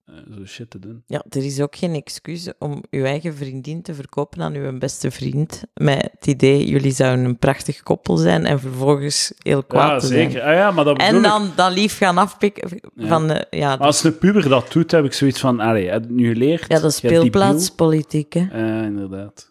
zo 0.06 0.44
shit 0.46 0.70
te 0.70 0.78
doen. 0.78 1.02
Ja, 1.06 1.24
er 1.28 1.44
is 1.44 1.60
ook 1.60 1.76
geen 1.76 1.94
excuus 1.94 2.48
om 2.58 2.82
uw 2.90 3.04
eigen 3.04 3.34
vriendin 3.34 3.82
te 3.82 3.94
verkopen 3.94 4.42
aan 4.42 4.54
uw 4.54 4.78
beste 4.78 5.10
vriend. 5.10 5.62
Met 5.74 6.08
het 6.12 6.26
idee, 6.26 6.68
jullie 6.68 6.92
zouden 6.92 7.24
een 7.24 7.38
prachtig 7.38 7.82
koppel 7.82 8.16
zijn 8.16 8.46
en 8.46 8.60
vervolgens 8.60 9.32
heel 9.38 9.62
kwaad 9.64 9.90
Ja, 9.90 9.98
te 9.98 10.06
zijn. 10.06 10.30
zeker. 10.30 10.46
Ah, 10.46 10.54
ja, 10.54 10.70
maar 10.70 10.84
dat 10.84 10.98
En 10.98 11.16
ik. 11.16 11.22
dan, 11.22 11.50
dan 11.56 11.72
lief 11.72 11.96
gaan 11.96 12.18
afpikken 12.18 12.80
van... 12.96 13.28
de 13.28 13.46
ja, 13.50 13.74
als 13.74 14.04
een 14.04 14.18
puber 14.18 14.48
dat 14.48 14.72
doet, 14.72 14.90
heb 14.90 15.04
ik 15.04 15.12
zoiets 15.12 15.40
van, 15.40 15.60
allee, 15.60 15.88
heb 15.88 16.00
je 16.02 16.06
het 16.08 16.16
nu 16.16 16.28
geleerd? 16.32 16.64
ja, 16.68 16.80
dat 16.80 16.90
is 16.90 16.96
speelplaatspolitiek, 16.96 18.32
hè. 18.32 18.46
Eh, 18.52 18.84
inderdaad. 18.84 19.50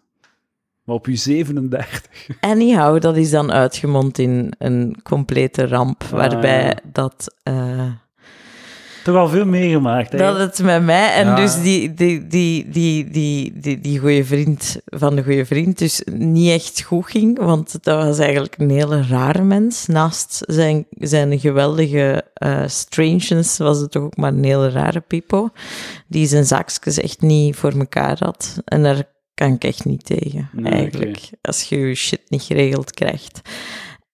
Maar 0.84 0.94
op 0.96 1.06
je 1.06 1.16
37. 1.16 2.28
Anyhow, 2.40 3.00
dat 3.02 3.16
is 3.16 3.30
dan 3.30 3.52
uitgemond 3.52 4.18
in 4.18 4.52
een 4.58 4.96
complete 5.02 5.66
ramp, 5.66 6.02
waarbij 6.04 6.64
ja. 6.64 6.76
dat... 6.92 7.34
eh, 7.42 7.90
Toch 9.02 9.16
al 9.16 9.28
veel 9.28 9.46
meegemaakt, 9.46 10.18
dat 10.18 10.38
het 10.38 10.62
met 10.62 10.82
mij 10.82 11.12
en 11.12 11.36
dus 11.36 11.62
die, 11.62 11.94
die, 11.94 12.26
die, 12.26 12.68
die, 12.70 13.10
die, 13.10 13.52
die, 13.60 13.80
die 13.80 13.98
goede 13.98 14.24
vriend 14.24 14.80
van 14.84 15.16
de 15.16 15.22
goede 15.22 15.46
vriend 15.46 15.78
dus 15.78 16.02
niet 16.12 16.50
echt 16.50 16.82
goed 16.82 17.06
ging, 17.06 17.38
want 17.38 17.84
dat 17.84 18.04
was 18.04 18.18
eigenlijk 18.18 18.58
een 18.58 18.70
hele 18.70 19.06
rare 19.08 19.42
mens. 19.42 19.86
Naast 19.86 20.42
zijn, 20.46 20.86
zijn 20.90 21.40
geweldige 21.40 22.24
eh 22.34 22.62
strangeness 22.66 23.58
was 23.58 23.78
het 23.78 23.90
toch 23.90 24.02
ook 24.02 24.16
maar 24.16 24.32
een 24.32 24.44
hele 24.44 24.70
rare 24.70 25.00
pipo, 25.00 25.50
die 26.08 26.26
zijn 26.26 26.44
zaakjes 26.44 26.98
echt 26.98 27.20
niet 27.20 27.56
voor 27.56 27.72
elkaar 27.78 28.16
had. 28.18 28.60
En 28.64 28.82
daar 28.82 29.04
kan 29.34 29.52
ik 29.52 29.64
echt 29.64 29.84
niet 29.84 30.04
tegen, 30.04 30.48
Nee, 30.52 30.72
eigenlijk, 30.72 31.30
als 31.40 31.62
je 31.62 31.78
je 31.78 31.94
shit 31.94 32.22
niet 32.28 32.42
geregeld 32.42 32.90
krijgt. 32.90 33.40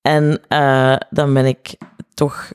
En 0.02 0.40
eh, 0.48 0.97
dan 1.10 1.35
ben 1.35 1.47
ik 1.47 1.77
toch 2.15 2.52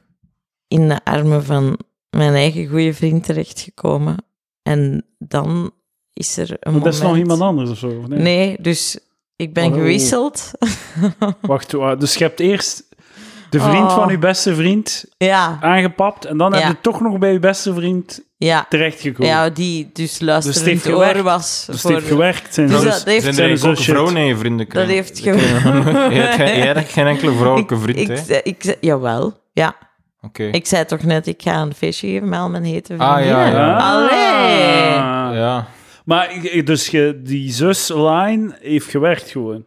in 0.68 0.88
de 0.88 1.00
armen 1.04 1.44
van 1.44 1.80
mijn 2.16 2.34
eigen 2.34 2.68
goede 2.68 2.94
vriend 2.94 3.24
terechtgekomen. 3.24 4.16
En 4.64 5.06
dan 5.20 5.72
is 6.14 6.38
er 6.38 6.50
een 6.50 6.58
Maar 6.62 6.74
moment... 6.74 6.84
dat 6.84 6.94
is 6.94 7.02
nog 7.10 7.18
iemand 7.18 7.42
anders 7.42 7.70
of 7.70 7.78
zo? 7.78 7.88
Of 7.88 8.08
nee? 8.08 8.20
Nee, 8.20 8.58
dus 8.62 9.00
ik 9.36 9.54
ben 9.54 9.66
Oh. 9.68 9.74
gewisseld. 9.74 10.52
Wacht, 11.42 11.72
wa- 11.72 11.96
dus 11.96 12.14
je 12.16 12.24
hebt 12.24 12.40
eerst 12.40 12.84
de 13.50 13.60
vriend 13.60 13.84
Oh. 13.84 13.96
van 13.96 14.10
je 14.10 14.18
beste 14.18 14.56
vriend 14.56 15.06
ja, 15.18 15.58
aangepapt 15.62 16.26
en 16.26 16.38
dan 16.38 16.52
Ja. 16.52 16.58
heb 16.60 16.68
je 16.68 16.82
toch 16.82 17.02
nog 17.02 17.18
bij 17.18 17.32
je 17.32 17.40
beste 17.40 17.74
vriend 17.74 18.22
ja. 18.38 18.66
terechtgekomen. 18.70 19.28
Ja, 19.32 19.50
die 19.50 19.90
dus 19.94 20.12
Dus 20.12 20.20
luisterend 20.20 20.86
oor 20.88 20.94
gewerkt. 20.94 21.22
was. 21.22 21.66
dus 21.72 21.82
voor- 21.82 21.92
heeft 21.92 22.08
gewerkt. 22.08 22.54
Zijn 22.54 22.68
Dus 22.68 22.82
zus. 22.82 22.94
dat 22.94 23.04
heeft- 23.04 23.36
Zijn 23.36 23.50
er 23.50 23.58
zo 23.58 23.70
ook 23.70 23.78
vrouwen 23.78 24.18
in 24.18 24.26
je 24.26 24.38
vrienden 24.38 24.70
Dat 24.70 24.86
heeft 24.88 25.20
Je 25.24 25.30
hebt 25.32 26.36
geen- 26.36 26.58
jij 26.58 26.68
hebt 26.74 26.92
geen 26.92 27.08
enkele 27.08 27.32
vrouwelijke 27.36 27.78
vriend, 27.86 28.10
ik, 28.10 28.18
hè? 28.28 28.38
ik, 28.44 28.78
Jawel, 28.82 29.34
ja. 29.54 29.76
Oké. 30.26 30.44
Ik 30.44 30.66
zei 30.66 30.86
toch 30.86 31.04
net, 31.04 31.28
ik 31.28 31.42
ga 31.42 31.62
een 31.62 31.74
feestje 31.74 32.08
geven 32.08 32.30
met 32.30 32.40
al 32.40 32.50
mijn 32.50 32.64
hete 32.64 32.96
Ah, 32.98 33.14
vriendinnen. 33.16 33.46
ja, 33.46 33.56
ja. 33.56 33.78
Allee! 33.78 34.94
Ah. 34.98 35.36
Ja. 35.36 35.68
Maar 36.06 36.30
dus 36.64 36.88
je, 36.88 37.22
die 37.24 37.52
zus-line 37.52 38.58
heeft 38.62 38.90
gewerkt 38.90 39.30
gewoon. 39.30 39.64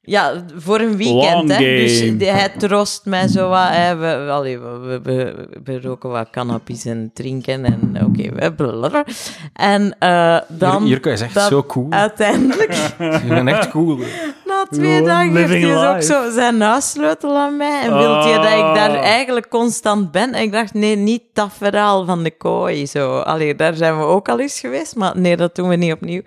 Ja, 0.00 0.44
voor 0.56 0.80
een 0.80 0.96
weekend. 0.96 1.34
Long 1.34 1.50
Hè. 1.50 1.58
Dus 1.58 2.00
hij 2.28 2.48
troost 2.58 3.04
mij 3.04 3.28
zo 3.28 3.48
wat. 3.48 3.68
Hè. 3.68 3.96
We, 3.96 4.24
we, 4.24 4.30
allee, 4.30 4.58
we, 4.58 4.78
we, 4.78 5.00
we, 5.02 5.48
we 5.64 5.80
roken 5.80 6.10
wat 6.10 6.30
cannabis 6.30 6.84
en 6.84 7.10
drinken. 7.14 7.64
En 7.64 8.04
oké, 8.04 8.30
we 8.34 8.52
blablabla. 8.54 9.04
En 9.52 9.96
eh, 9.98 10.38
dan... 10.48 10.86
Jirka 10.86 11.10
is 11.10 11.20
echt 11.20 11.34
dat 11.34 11.48
zo 11.48 11.62
cool. 11.64 11.86
Uiteindelijk, 11.90 12.72
Je 12.98 13.24
bent 13.28 13.48
echt 13.48 13.70
cool. 13.70 13.98
twee 14.70 15.02
dagen, 15.02 15.36
heeft 15.36 15.48
hij 15.50 15.60
dus 15.60 15.84
ook 15.84 16.02
zo 16.02 16.30
zijn 16.30 16.60
huissleutel 16.60 17.36
aan 17.36 17.56
mij. 17.56 17.80
En 17.82 17.96
wil 17.98 18.14
je 18.26 18.34
dat 18.34 18.44
ik 18.44 18.74
daar 18.74 18.96
Ah. 18.96 19.02
eigenlijk 19.02 19.48
constant 19.48 20.10
ben? 20.10 20.32
En 20.34 20.42
ik 20.42 20.52
dacht, 20.52 20.74
nee, 20.74 20.96
niet 20.96 21.22
dat 21.32 21.50
verhaal 21.58 22.04
van 22.04 22.22
de 22.22 22.30
kooi. 22.36 22.86
Zo. 22.86 23.18
Allee, 23.18 23.54
daar 23.54 23.74
zijn 23.74 23.98
we 23.98 24.04
ook 24.04 24.28
al 24.28 24.40
eens 24.40 24.60
geweest, 24.60 24.96
maar 24.96 25.12
nee, 25.18 25.36
dat 25.36 25.54
doen 25.54 25.68
we 25.68 25.76
niet 25.76 25.92
opnieuw. 25.92 26.22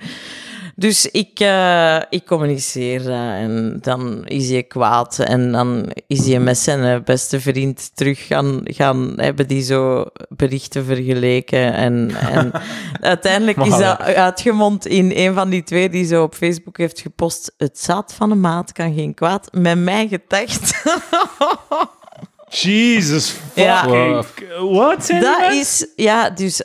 Dus 0.81 1.05
ik, 1.05 1.39
eh, 1.39 1.97
ik 2.09 2.25
communiceer 2.25 3.03
dat 3.03 3.13
en 3.13 3.77
dan 3.81 4.25
is 4.25 4.49
hij 4.49 4.63
kwaad 4.63 5.19
en 5.19 5.51
dan 5.51 5.91
is 6.07 6.27
hij 6.27 6.39
met 6.39 6.57
zijn 6.57 7.03
beste 7.03 7.39
vriend 7.41 7.91
terug 7.95 8.27
gaan, 8.27 8.61
gaan 8.63 9.13
hebben 9.15 9.47
die 9.47 9.63
zo 9.63 10.05
berichten 10.29 10.85
vergeleken 10.85 11.73
en, 11.73 12.11
en 12.15 12.51
uiteindelijk 13.01 13.57
is 13.57 13.77
dat 13.77 14.01
uitgemond 14.01 14.85
in 14.85 15.11
een 15.15 15.33
van 15.33 15.49
die 15.49 15.63
twee 15.63 15.89
die 15.89 16.05
zo 16.05 16.23
op 16.23 16.35
Facebook 16.35 16.77
heeft 16.77 16.99
gepost 16.99 17.53
het 17.57 17.79
zaad 17.79 18.13
van 18.13 18.31
een 18.31 18.39
maat 18.39 18.71
kan 18.71 18.93
geen 18.93 19.13
kwaad, 19.13 19.47
met 19.51 19.77
mij 19.77 20.07
gedacht. 20.07 20.73
Jesus 22.61 23.35
Ja. 23.53 23.83
fucking... 23.83 24.25
Wat 24.71 25.05
zijn 25.05 25.19
die 25.19 25.29
dat 25.29 25.51
is, 25.51 25.87
ja, 25.95 26.29
dus 26.29 26.63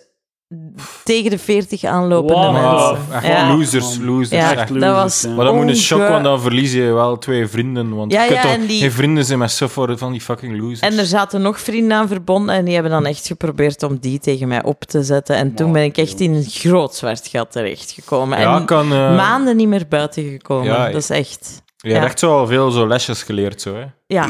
tegen 1.05 1.31
de 1.31 1.39
40 1.39 1.85
aanlopende 1.85 2.35
Wow. 2.35 2.53
mensen. 2.53 3.15
Echt 3.15 3.27
Ja. 3.27 3.55
losers, 3.55 3.99
losers. 3.99 4.31
Ja, 4.31 4.51
echt. 4.57 4.71
losers, 4.71 4.81
dat 4.85 4.95
was 4.95 5.23
ja. 5.23 5.29
Maar 5.31 5.45
dat 5.45 5.55
moet 5.55 5.69
een 5.69 5.77
shock, 5.77 6.09
want 6.09 6.25
dan 6.25 6.41
verlies 6.41 6.73
je 6.73 6.83
wel 6.93 7.19
twee 7.19 7.47
vrienden. 7.47 7.95
Want 7.95 8.13
Ja, 8.13 8.23
je 8.23 8.29
kunt 8.29 8.43
ja, 8.43 8.49
toch 8.49 8.61
en 8.61 8.67
die- 8.67 8.81
geen 8.81 8.93
vrienden 8.93 9.25
zijn 9.25 9.39
met 9.39 9.51
suffer 9.51 9.99
van 9.99 10.13
die 10.13 10.21
fucking 10.21 10.59
losers. 10.61 10.81
En 10.81 10.99
er 10.99 11.07
zaten 11.07 11.43
nog 11.43 11.61
vrienden 11.61 11.97
aan 11.97 12.09
verbonden 12.09 12.55
en 12.55 12.65
die 12.65 12.75
hebben 12.75 12.93
dan 12.93 13.07
echt 13.07 13.27
geprobeerd 13.27 13.83
om 13.83 13.99
die 13.99 14.19
tegen 14.19 14.49
mij 14.49 14.63
op 14.65 14.85
te 14.85 15.03
zetten. 15.03 15.37
En 15.37 15.55
toen 15.55 15.73
ben 15.73 15.83
ik 15.85 15.97
echt 15.97 16.21
in 16.21 16.35
een 16.35 16.45
groot 16.45 16.95
zwart 16.95 17.29
gat 17.29 17.53
terechtgekomen. 17.53 18.39
ja, 18.41 18.57
en 18.59 18.65
kan... 18.65 18.93
eh, 18.93 19.17
maanden 19.17 19.57
niet 19.57 19.69
meer 19.69 19.85
buiten 19.89 20.23
gekomen. 20.23 20.73
Ja, 20.73 20.87
dat 20.91 21.03
is 21.03 21.11
echt... 21.11 21.63
Je 21.77 21.93
hebt 21.93 22.05
echt 22.05 22.19
zo 22.19 22.39
al 22.39 22.47
veel 22.47 22.71
zo 22.71 22.87
lesjes 22.87 23.23
geleerd, 23.23 23.61
zo, 23.61 23.75
hè. 23.75 23.85
Ja. 24.07 24.27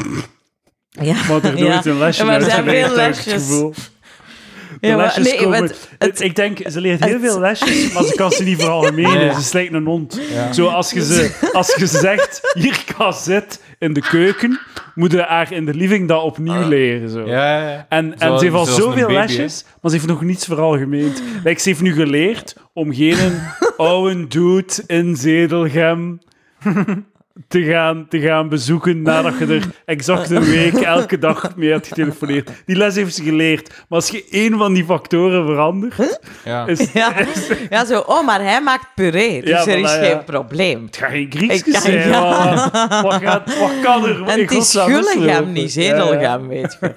Ja. 0.89 1.15
Maar 1.29 1.43
er 1.43 1.59
nooit 1.59 1.85
een 1.85 1.97
lesje 1.97 2.21
Ja, 2.21 2.27
maar 2.27 2.41
er 2.41 2.49
zijn 2.49 2.63
veel 2.63 2.95
lesjes. 2.95 3.49
De 4.81 4.87
Ja, 4.87 4.95
maar- 4.95 5.05
lesjes 5.05 5.27
nee, 5.31 5.37
komen... 5.43 5.61
het- 5.61 5.89
het- 5.97 6.21
ik 6.21 6.35
denk, 6.35 6.57
ze 6.69 6.81
leert 6.81 7.03
heel 7.03 7.13
het- 7.13 7.21
veel 7.21 7.39
lesjes, 7.39 7.93
maar 7.93 8.03
ze 8.03 8.15
kan 8.15 8.31
ze 8.31 8.43
niet 8.43 8.59
veralgemenen. 8.59 9.17
Nee. 9.17 9.33
Ze 9.33 9.41
slijkt 9.41 9.73
een 9.73 9.85
hond. 9.85 10.19
Ja. 10.33 10.53
Zo, 10.53 10.67
als 10.67 10.91
je, 10.91 11.03
ze, 11.05 11.49
als 11.53 11.75
je 11.75 11.85
zegt, 11.87 12.41
hier 12.53 12.83
zit 13.13 13.61
in 13.79 13.93
de 13.93 14.01
keuken, 14.01 14.59
moet 14.95 15.11
je 15.11 15.21
haar 15.21 15.51
in 15.51 15.65
de 15.65 15.73
living 15.73 16.07
dat 16.07 16.21
opnieuw 16.23 16.67
leren. 16.67 17.09
Zo. 17.09 17.25
Ja. 17.27 17.85
En, 17.89 18.19
en 18.19 18.37
ze 18.39 18.43
heeft 18.43 18.55
al 18.55 18.65
zoveel 18.65 19.07
baby, 19.07 19.13
lesjes, 19.13 19.63
maar 19.81 19.91
ze 19.91 19.97
heeft 19.97 20.09
nog 20.09 20.21
niets 20.21 20.45
veralgemeend. 20.45 21.21
Like, 21.43 21.59
ze 21.61 21.69
heeft 21.69 21.81
nu 21.81 21.93
geleerd 21.93 22.55
om 22.73 22.93
geen 22.93 23.39
oude 23.77 24.27
dude 24.27 24.73
in 24.87 25.15
Zedelgem 25.15 26.19
te 27.47 27.63
gaan, 27.63 28.05
te 28.09 28.19
gaan 28.19 28.49
bezoeken 28.49 29.01
nadat 29.01 29.33
je 29.39 29.45
er 29.45 29.63
exact 29.85 30.29
een 30.29 30.43
week 30.43 30.73
elke 30.73 31.17
dag 31.17 31.55
mee 31.55 31.69
hebt 31.71 31.87
getelefoneerd. 31.87 32.49
Die 32.65 32.75
les 32.75 32.95
heeft 32.95 33.15
ze 33.15 33.23
geleerd. 33.23 33.67
Maar 33.69 33.85
als 33.99 34.09
je 34.09 34.25
één 34.31 34.57
van 34.57 34.73
die 34.73 34.85
factoren 34.85 35.45
verandert, 35.45 36.19
ja. 36.45 36.67
is, 36.67 36.91
Ja. 36.93 37.13
ja, 37.69 37.85
zo, 37.85 37.99
oh, 37.99 38.25
maar 38.25 38.41
hij 38.43 38.61
maakt 38.61 38.85
puree, 38.95 39.41
dus 39.41 39.49
Ja, 39.49 39.59
er 39.59 39.77
voilà, 39.77 39.83
is 39.83 39.91
ja. 39.93 40.03
geen 40.03 40.23
probleem. 40.23 40.85
het 40.85 40.97
gaat 40.97 41.09
geen 41.11 41.27
Grieks 41.29 41.63
kan- 41.63 41.81
zijn. 41.81 42.09
maar 42.09 42.69
Wat, 43.03 43.13
gaat, 43.13 43.59
wat 43.59 43.71
kan 43.83 44.05
er 44.05 44.23
En 44.27 44.39
het 44.39 44.51
is 44.51 44.57
mislopen? 44.57 45.51
niet. 45.53 45.71
Zedelgem, 45.71 46.47
weet 46.47 46.77
je. 46.79 46.93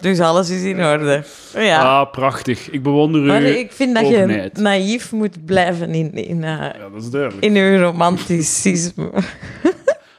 Dus 0.00 0.20
alles 0.20 0.50
is 0.50 0.62
in 0.62 0.84
orde. 0.84 1.22
Ja. 1.54 1.80
Ah, 2.00 2.10
prachtig. 2.10 2.70
Ik 2.70 2.82
bewonder 2.82 3.20
u. 3.22 3.26
maar 3.26 3.42
ik 3.42 3.72
vind 3.72 3.94
dat 3.94 4.08
je 4.08 4.50
naïef 4.52 5.12
moet 5.12 5.44
blijven 5.44 5.94
in, 5.94 6.12
in, 6.14 6.44
eh, 6.44 6.50
Ja, 6.50 6.72
dat 6.92 7.02
is 7.02 7.10
duidelijk. 7.10 7.44
in 7.44 7.56
uw 7.56 7.78
romanticisme. 7.80 9.10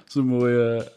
Is 0.10 0.16
een 0.16 0.26
mooie, 0.26 0.88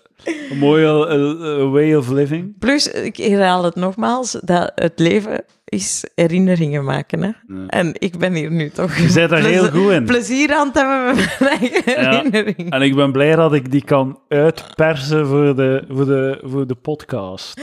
een 0.50 0.58
mooie 0.58 1.68
way 1.70 1.94
of 1.94 2.08
living. 2.08 2.58
Plus, 2.58 2.88
ik 2.88 3.16
herhaal 3.16 3.64
het 3.64 3.74
nogmaals, 3.74 4.38
dat 4.42 4.72
het 4.74 4.92
leven 4.98 5.44
is 5.64 6.04
herinneringen 6.14 6.84
maken. 6.84 7.22
Hè? 7.22 7.28
Ja. 7.28 7.66
En 7.66 7.94
ik 7.98 8.18
ben 8.18 8.32
hier 8.34 8.50
nu 8.50 8.70
toch 8.70 8.96
Je 8.96 9.12
bent 9.14 9.30
daar 9.30 9.42
heel 9.42 9.68
goed 9.70 9.90
in. 9.90 10.04
plezier 10.04 10.54
aan 10.54 10.66
het 10.66 10.76
hebben 10.76 11.16
met 11.16 11.36
mijn 11.38 11.58
eigen 11.58 11.82
herinneringen. 11.84 12.70
En 12.72 12.82
ik 12.82 12.94
ben 12.94 13.12
blij 13.12 13.36
dat 13.36 13.54
ik 13.54 13.70
die 13.70 13.84
kan 13.84 14.18
uitpersen 14.28 15.26
voor 15.26 15.56
de, 15.56 15.84
voor 15.88 16.06
de, 16.06 16.40
voor 16.44 16.66
de 16.66 16.74
podcast. 16.74 17.60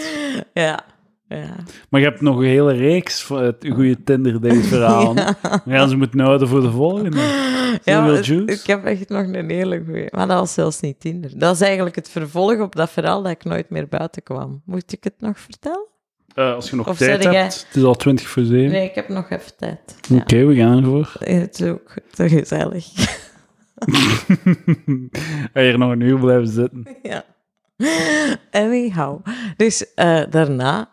Ja, 0.54 0.80
ja. 1.30 1.56
Maar 1.90 2.02
je 2.02 2.08
hebt 2.08 2.22
nog 2.22 2.38
een 2.38 2.44
hele 2.44 2.74
reeks 2.74 3.24
van 3.24 3.44
het 3.44 3.68
goede 3.74 4.04
Tinder-date-verhaal. 4.04 5.14
We 5.66 5.72
gaan 5.72 5.90
ze 5.90 5.98
moeten 5.98 6.20
houden 6.20 6.48
voor 6.48 6.62
de 6.62 6.72
volgende. 6.72 7.18
ja 7.84 8.22
ik 8.46 8.62
heb 8.66 8.86
echt 8.86 9.10
nog 9.10 9.22
een 9.34 9.50
hele 9.50 9.84
goeie. 9.86 10.08
Maar 10.12 10.28
dat 10.28 10.40
was 10.40 10.54
zelfs 10.54 10.80
niet 10.80 11.00
Tinder. 11.00 11.32
Dat 11.40 11.56
is 11.56 11.62
eigenlijk 11.62 11.96
het 11.96 12.10
vervolg 12.10 12.60
op 12.60 12.76
dat 12.76 12.90
verhaal 12.90 13.22
dat 13.22 13.32
ik 13.32 13.44
nooit 13.44 13.70
meer 13.70 13.88
buiten 13.88 14.24
kwam. 14.24 14.62
Moet 14.66 14.92
ik 14.94 15.04
het 15.04 15.14
nog 15.18 15.40
vertellen? 15.40 15.88
Eh, 16.36 16.54
als 16.54 16.70
je 16.70 16.76
nog 16.76 16.88
Of 16.88 16.98
tijd 16.98 17.24
jij- 17.24 17.36
hebt. 17.42 17.66
Het 17.68 17.76
is 17.76 17.84
al 17.84 17.96
20 17.96 18.28
voor 18.28 18.44
7. 18.44 18.72
Nee, 18.72 18.90
ik 18.90 18.96
heb 18.96 19.10
nog 19.10 19.30
even 19.30 19.56
tijd. 19.58 19.96
Ja. 20.08 20.16
Oké, 20.18 20.46
we 20.46 20.56
gaan 20.56 20.78
ervoor. 20.78 21.12
Het 21.20 21.60
is 21.60 21.68
ook 21.68 21.94
te 22.12 22.30
gezellig. 22.30 22.86
Ga 25.54 25.62
hier 25.62 25.78
nog 25.78 25.92
een 25.92 26.00
uur 26.02 26.20
blijven 26.20 26.48
zitten. 26.48 26.88
ja. 27.04 27.24
Anyhow. 28.52 29.26
Dus 29.58 29.94
eh, 29.94 30.22
daarna 30.30 30.90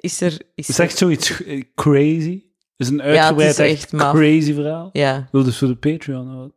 is 0.00 0.20
er... 0.20 0.32
Is 0.54 0.68
is 0.68 0.78
er- 0.78 0.84
echt 0.84 0.98
zoiets 0.98 1.44
eh, 1.44 1.62
crazy. 1.74 2.42
Is 2.76 2.88
een 2.88 3.00
is 3.00 3.04
uitgebreid, 3.04 3.58
echt, 3.58 3.70
echt 3.70 3.92
maf. 3.92 4.12
crazy 4.14 4.54
verhaal. 4.54 4.88
Ja. 4.92 5.28
Wil 5.32 5.44
dus 5.44 5.58
voor 5.58 5.68
de 5.68 5.74
Patreon. 5.76 6.52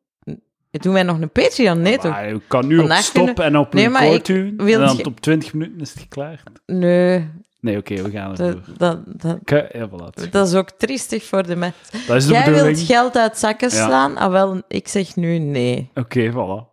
Doen 0.71 0.93
wij 0.93 1.03
nog 1.03 1.21
een 1.21 1.29
Patreon? 1.31 1.81
Nee, 1.81 1.97
toch? 1.97 2.19
Je 2.19 2.41
kan 2.47 2.67
nu 2.67 2.79
op 2.79 2.91
stop 2.91 3.25
kunnen- 3.25 3.43
en 3.43 3.57
op 3.57 3.73
Nee, 3.73 3.87
record 3.87 4.29
ik 4.29 4.35
doen. 4.35 4.65
wil 4.65 4.79
En 4.81 4.87
dan 4.87 4.97
je- 4.97 5.05
op 5.05 5.19
20 5.19 5.53
minuten 5.53 5.79
is 5.81 5.93
het 5.93 6.05
klaar. 6.09 6.43
Nee, 6.65 7.29
Nee, 7.59 7.77
oké, 7.77 8.01
we 8.01 8.09
gaan 8.11 8.29
ervoor. 8.31 8.61
dat, 8.77 8.99
dat, 9.21 9.39
ja, 9.73 9.89
voilà. 9.89 10.29
dat 10.31 10.47
is 10.47 10.53
ook 10.55 10.69
triestig 10.69 11.23
voor 11.23 11.43
de 11.47 11.55
mensen. 11.55 12.29
Jij 12.29 12.51
wilt 12.53 12.79
geld 12.79 13.17
uit 13.17 13.37
zakken 13.37 13.69
Ja. 13.69 13.85
slaan? 13.85 14.17
Ah, 14.17 14.31
wel, 14.31 14.61
ik 14.67 14.87
zeg 14.87 15.15
nu 15.15 15.37
nee. 15.37 15.89
Oké, 15.95 16.31
voilà. 16.31 16.72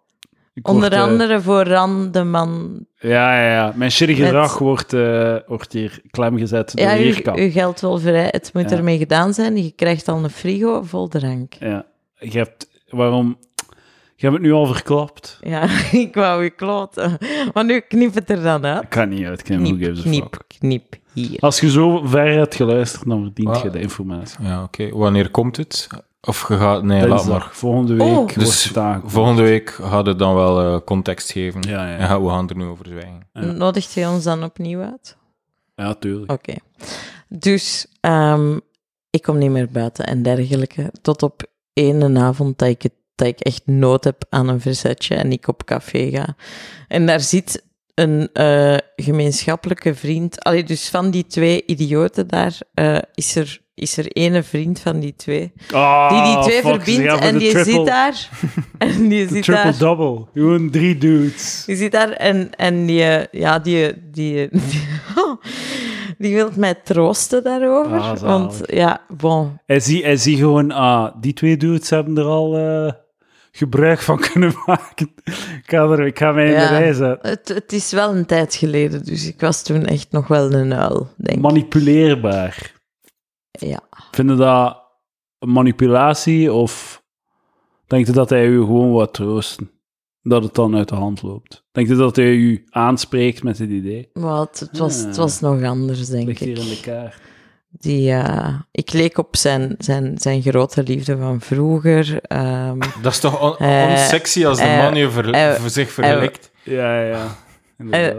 Ik 0.61 0.69
Onder 0.69 0.91
word, 0.91 1.03
eh, 1.03 1.09
andere 1.09 1.41
voor 1.41 1.63
Randeman. 1.65 2.85
ja, 2.99 3.41
ja, 3.43 3.53
ja. 3.53 3.73
Mijn 3.77 3.91
shitty 3.91 4.15
Met- 4.15 4.23
gedrag 4.25 4.59
wordt, 4.59 4.93
eh, 4.93 5.37
wordt 5.47 5.73
hier 5.73 6.01
klem 6.11 6.39
gezet 6.39 6.73
door 6.77 6.87
Ja, 6.87 6.97
uw, 7.35 7.51
geld 7.51 7.81
wel 7.81 7.99
vrij. 7.99 8.29
Het 8.31 8.51
moet 8.53 8.71
Ja. 8.71 8.77
ermee 8.77 8.99
gedaan 8.99 9.35
zijn. 9.35 9.57
Je 9.63 9.71
krijgt 9.71 10.09
al 10.09 10.25
een 10.25 10.31
frigo 10.31 10.83
vol 10.83 11.09
drank. 11.09 11.55
Ja. 11.59 11.85
Je 12.19 12.39
hebt... 12.39 12.69
Waarom... 12.89 13.39
Je 14.17 14.27
hebt 14.27 14.33
het 14.39 14.43
nu 14.43 14.53
al 14.53 14.67
verklapt. 14.67 15.39
Ja, 15.43 15.67
ik 15.93 16.15
wou 16.15 16.43
je 16.43 16.51
kloten. 16.51 17.19
Maar 17.55 17.65
nu 17.65 17.81
knip 17.81 18.15
het 18.15 18.31
er 18.31 18.43
dan 18.43 18.65
uit. 18.65 18.83
Ik 18.83 18.89
kan 18.89 19.09
niet 19.09 19.27
uitknippen, 19.27 20.03
Knip, 20.03 20.43
knip. 20.59 20.95
Hier. 21.13 21.39
Als 21.41 21.61
je 21.61 21.71
zo 21.71 22.03
ver 22.05 22.33
hebt 22.33 22.55
geluisterd, 22.55 23.09
dan 23.09 23.23
verdient 23.23 23.61
je 23.63 23.71
de 23.71 23.81
informatie. 23.81 24.45
Ja, 24.45 24.63
oké. 24.63 24.89
Wanneer 24.97 25.31
komt 25.31 25.57
het? 25.57 25.89
Of 26.21 26.49
je 26.49 26.57
gaat... 26.57 26.83
Nee, 26.83 27.09
laat 27.09 27.27
maar. 27.27 27.49
Volgende 27.53 27.95
week 27.95 28.07
Oh. 28.07 28.17
wordt 28.17 28.39
Dus 28.39 28.65
het 28.65 29.01
volgende 29.05 29.43
week 29.43 29.71
gaat 29.71 30.07
het 30.07 30.19
dan 30.19 30.35
wel 30.35 30.61
eh, 30.61 30.81
context 30.85 31.33
geven. 31.33 31.63
Ja, 31.69 31.89
ja. 31.89 31.97
En 31.97 32.07
gaan 32.07 32.23
we 32.23 32.29
gaan 32.29 32.49
er 32.49 32.57
nu 32.57 32.65
over 32.65 32.87
zwijgen. 32.87 33.29
Ja. 33.33 33.41
Nodigt 33.41 33.93
je 33.93 34.09
ons 34.09 34.25
dan 34.25 34.45
opnieuw 34.45 34.81
uit? 34.81 35.17
Ja, 35.77 35.95
tuurlijk. 35.95 36.33
Oké. 36.33 36.55
Dus 37.29 37.87
ehm, 38.01 38.59
ik 39.11 39.23
kom 39.23 39.39
niet 39.39 39.51
meer 39.51 39.69
buiten 39.71 40.07
en 40.07 40.23
dergelijke. 40.23 40.93
Tot 41.03 41.23
op 41.23 41.43
één 41.73 42.19
avond 42.19 42.59
dat 42.59 42.69
ik, 42.69 42.83
het, 42.83 42.95
dat 43.15 43.27
ik 43.27 43.41
echt 43.41 43.63
nood 43.67 44.05
heb 44.05 44.25
aan 44.29 44.49
een 44.49 44.61
verzetje 44.61 45.15
en 45.15 45.33
ik 45.33 45.49
op 45.49 45.65
café 45.65 46.11
ga. 46.11 46.37
En 46.89 47.07
daar 47.07 47.21
zit 47.21 47.65
een 47.95 48.29
eh, 48.33 48.77
gemeenschappelijke 48.97 49.95
vriend. 49.95 50.45
Allee, 50.45 50.65
dus 50.65 50.89
van 50.89 51.11
die 51.11 51.27
twee 51.27 51.63
idioten 51.67 52.29
daar 52.29 52.59
eh, 52.75 52.99
is 53.15 53.37
er. 53.37 53.61
Is 53.81 53.97
er 53.97 54.07
ene 54.07 54.43
vriend 54.43 54.81
van 54.81 55.01
die 55.01 55.15
twee, 55.17 55.39
die 55.39 55.67
die 55.69 55.77
Ah, 55.79 56.43
twee 56.43 56.61
fuck, 56.63 56.83
verbindt 56.83 57.21
en 57.29 57.39
die 57.39 57.51
triple- 57.51 57.73
zit 57.73 57.87
daar. 57.87 58.29
En 58.79 59.09
die 59.09 59.29
zit 59.29 59.47
daar. 59.47 59.63
Triple-double. 59.63 60.27
Gewoon 60.35 60.71
drie 60.71 60.99
dudes. 60.99 61.63
Die 61.67 61.77
zit 61.77 61.93
daar 61.93 62.11
en, 62.11 62.51
en 62.57 62.87
die, 62.87 63.05
ja, 63.31 63.59
die, 63.59 63.93
die, 64.11 64.49
die, 64.51 64.81
die 66.19 66.35
wil 66.35 66.51
mij 66.57 66.75
troosten 66.75 67.45
daarover. 67.45 67.99
Ah, 67.99 68.19
want 68.19 68.61
ja, 68.67 69.01
bon. 69.09 69.59
Hij 69.67 69.81
ziet 69.81 70.03
hij 70.03 70.17
zie 70.17 70.37
gewoon, 70.37 70.71
ah, 70.71 71.15
die 71.21 71.33
twee 71.33 71.57
dudes 71.57 71.91
hebben 71.91 72.17
er 72.19 72.25
al 72.25 72.57
eh, 72.59 72.93
gebruik 73.53 74.01
van 74.01 74.19
kunnen 74.31 74.53
maken. 74.67 75.13
ik, 75.25 75.63
ga 75.67 75.83
er, 75.83 76.07
ik 76.07 76.19
ga 76.19 76.33
mij 76.33 76.45
in 76.47 76.53
Ja. 76.53 76.69
de 76.69 76.77
rij 76.79 76.93
zetten. 76.93 77.31
Het, 77.31 77.49
het 77.49 77.73
is 77.73 77.93
wel 77.93 78.17
een 78.17 78.27
tijd 78.27 78.55
geleden, 78.55 79.05
dus 79.05 79.27
ik 79.29 79.41
was 79.41 79.63
toen 79.63 79.85
echt 79.87 80.07
nog 80.11 80.29
wel 80.29 80.53
een 80.53 80.75
uil, 80.75 81.09
denk. 81.17 81.41
Manipuleerbaar. 81.41 82.79
Ja. 83.61 83.81
Vinden 84.11 84.37
dat 84.37 84.83
een 85.39 85.53
manipulatie 85.53 86.53
of 86.53 87.03
denkt 87.87 88.09
u 88.09 88.13
dat 88.13 88.31
hij 88.31 88.47
u 88.47 88.59
gewoon 88.59 88.93
wat 88.93 89.15
troosten? 89.15 89.71
Dat 90.23 90.43
het 90.43 90.55
dan 90.55 90.77
uit 90.77 90.89
de 90.89 90.95
hand 90.95 91.23
loopt? 91.23 91.65
Denkt 91.73 91.91
u 91.91 91.97
dat 91.97 92.17
hij 92.17 92.25
u 92.35 92.65
aanspreekt 92.71 93.43
met 93.43 93.59
het 93.59 93.71
idee? 93.71 94.11
Maar 94.13 94.41
het, 94.41 94.69
was, 94.73 94.97
het 94.97 95.15
Ja. 95.17 95.23
was 95.23 95.41
nog 95.41 95.63
anders, 95.63 96.07
denk 96.09 96.27
Ligt 96.27 96.41
hier 96.41 96.57
ik. 96.57 96.63
in 96.63 96.69
de 96.69 96.81
kaart. 96.81 97.15
Die, 97.73 98.11
eh, 98.13 98.55
ik 98.71 98.93
leek 98.93 99.19
op 99.19 99.37
zijn, 99.37 99.75
zijn, 99.79 100.19
zijn 100.19 100.43
grote 100.43 100.83
liefde 100.83 101.17
van 101.17 101.41
vroeger. 101.41 102.19
ehm, 102.23 102.79
Dat 103.03 103.13
is 103.13 103.21
toch 103.21 103.41
on 103.41 103.57
Eh, 103.67 103.87
onsexy 103.91 104.47
als 104.47 104.59
de 104.59 104.65
eh, 104.65 104.79
man 104.83 104.95
je 104.95 105.11
ver- 105.11 105.57
voor 105.61 105.71
zich 105.71 105.91
vergelijkt? 105.91 106.51
Ja, 106.63 107.03
ja. 107.03 107.27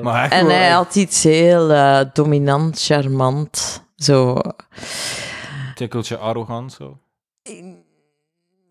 maar 0.01 0.31
en 0.31 0.45
wel, 0.45 0.55
hij 0.55 0.69
had 0.69 0.95
iets 0.95 1.23
heel 1.23 1.71
eh, 1.71 1.99
dominant, 2.13 2.81
charmant. 2.83 3.83
Zo. 3.95 4.37
Tikkeltje 5.81 6.17
arrogant, 6.17 6.73
zo. 6.73 6.97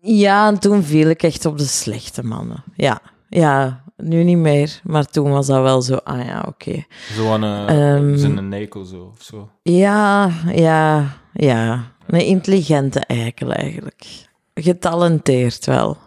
Ja, 0.01 0.47
en 0.47 0.59
toen 0.59 0.83
viel 0.83 1.09
ik 1.09 1.23
echt 1.23 1.45
op 1.45 1.57
de 1.57 1.65
slechte 1.65 2.23
mannen. 2.23 2.63
Ja, 2.75 3.01
ja 3.29 3.83
nu 3.97 4.23
niet 4.23 4.37
meer. 4.37 4.79
Maar 4.83 5.05
toen 5.05 5.29
was 5.31 5.47
dat 5.47 5.61
wel 5.61 5.81
zo, 5.81 5.95
ah 5.95 6.25
ja, 6.25 6.45
oké. 6.47 6.85
Zo 7.13 7.31
aan 7.31 7.41
een, 7.41 8.15
Ehm. 8.17 8.47
nekel 8.49 8.85
zo, 8.85 9.11
of 9.17 9.21
zo. 9.23 9.49
Ja, 9.63 10.31
ja, 10.53 11.17
ja. 11.33 11.91
Een 12.07 12.25
intelligente 12.25 12.99
eikel 12.99 13.51
eigenlijk. 13.51 14.05
Getalenteerd 14.53 15.65
wel. 15.65 15.97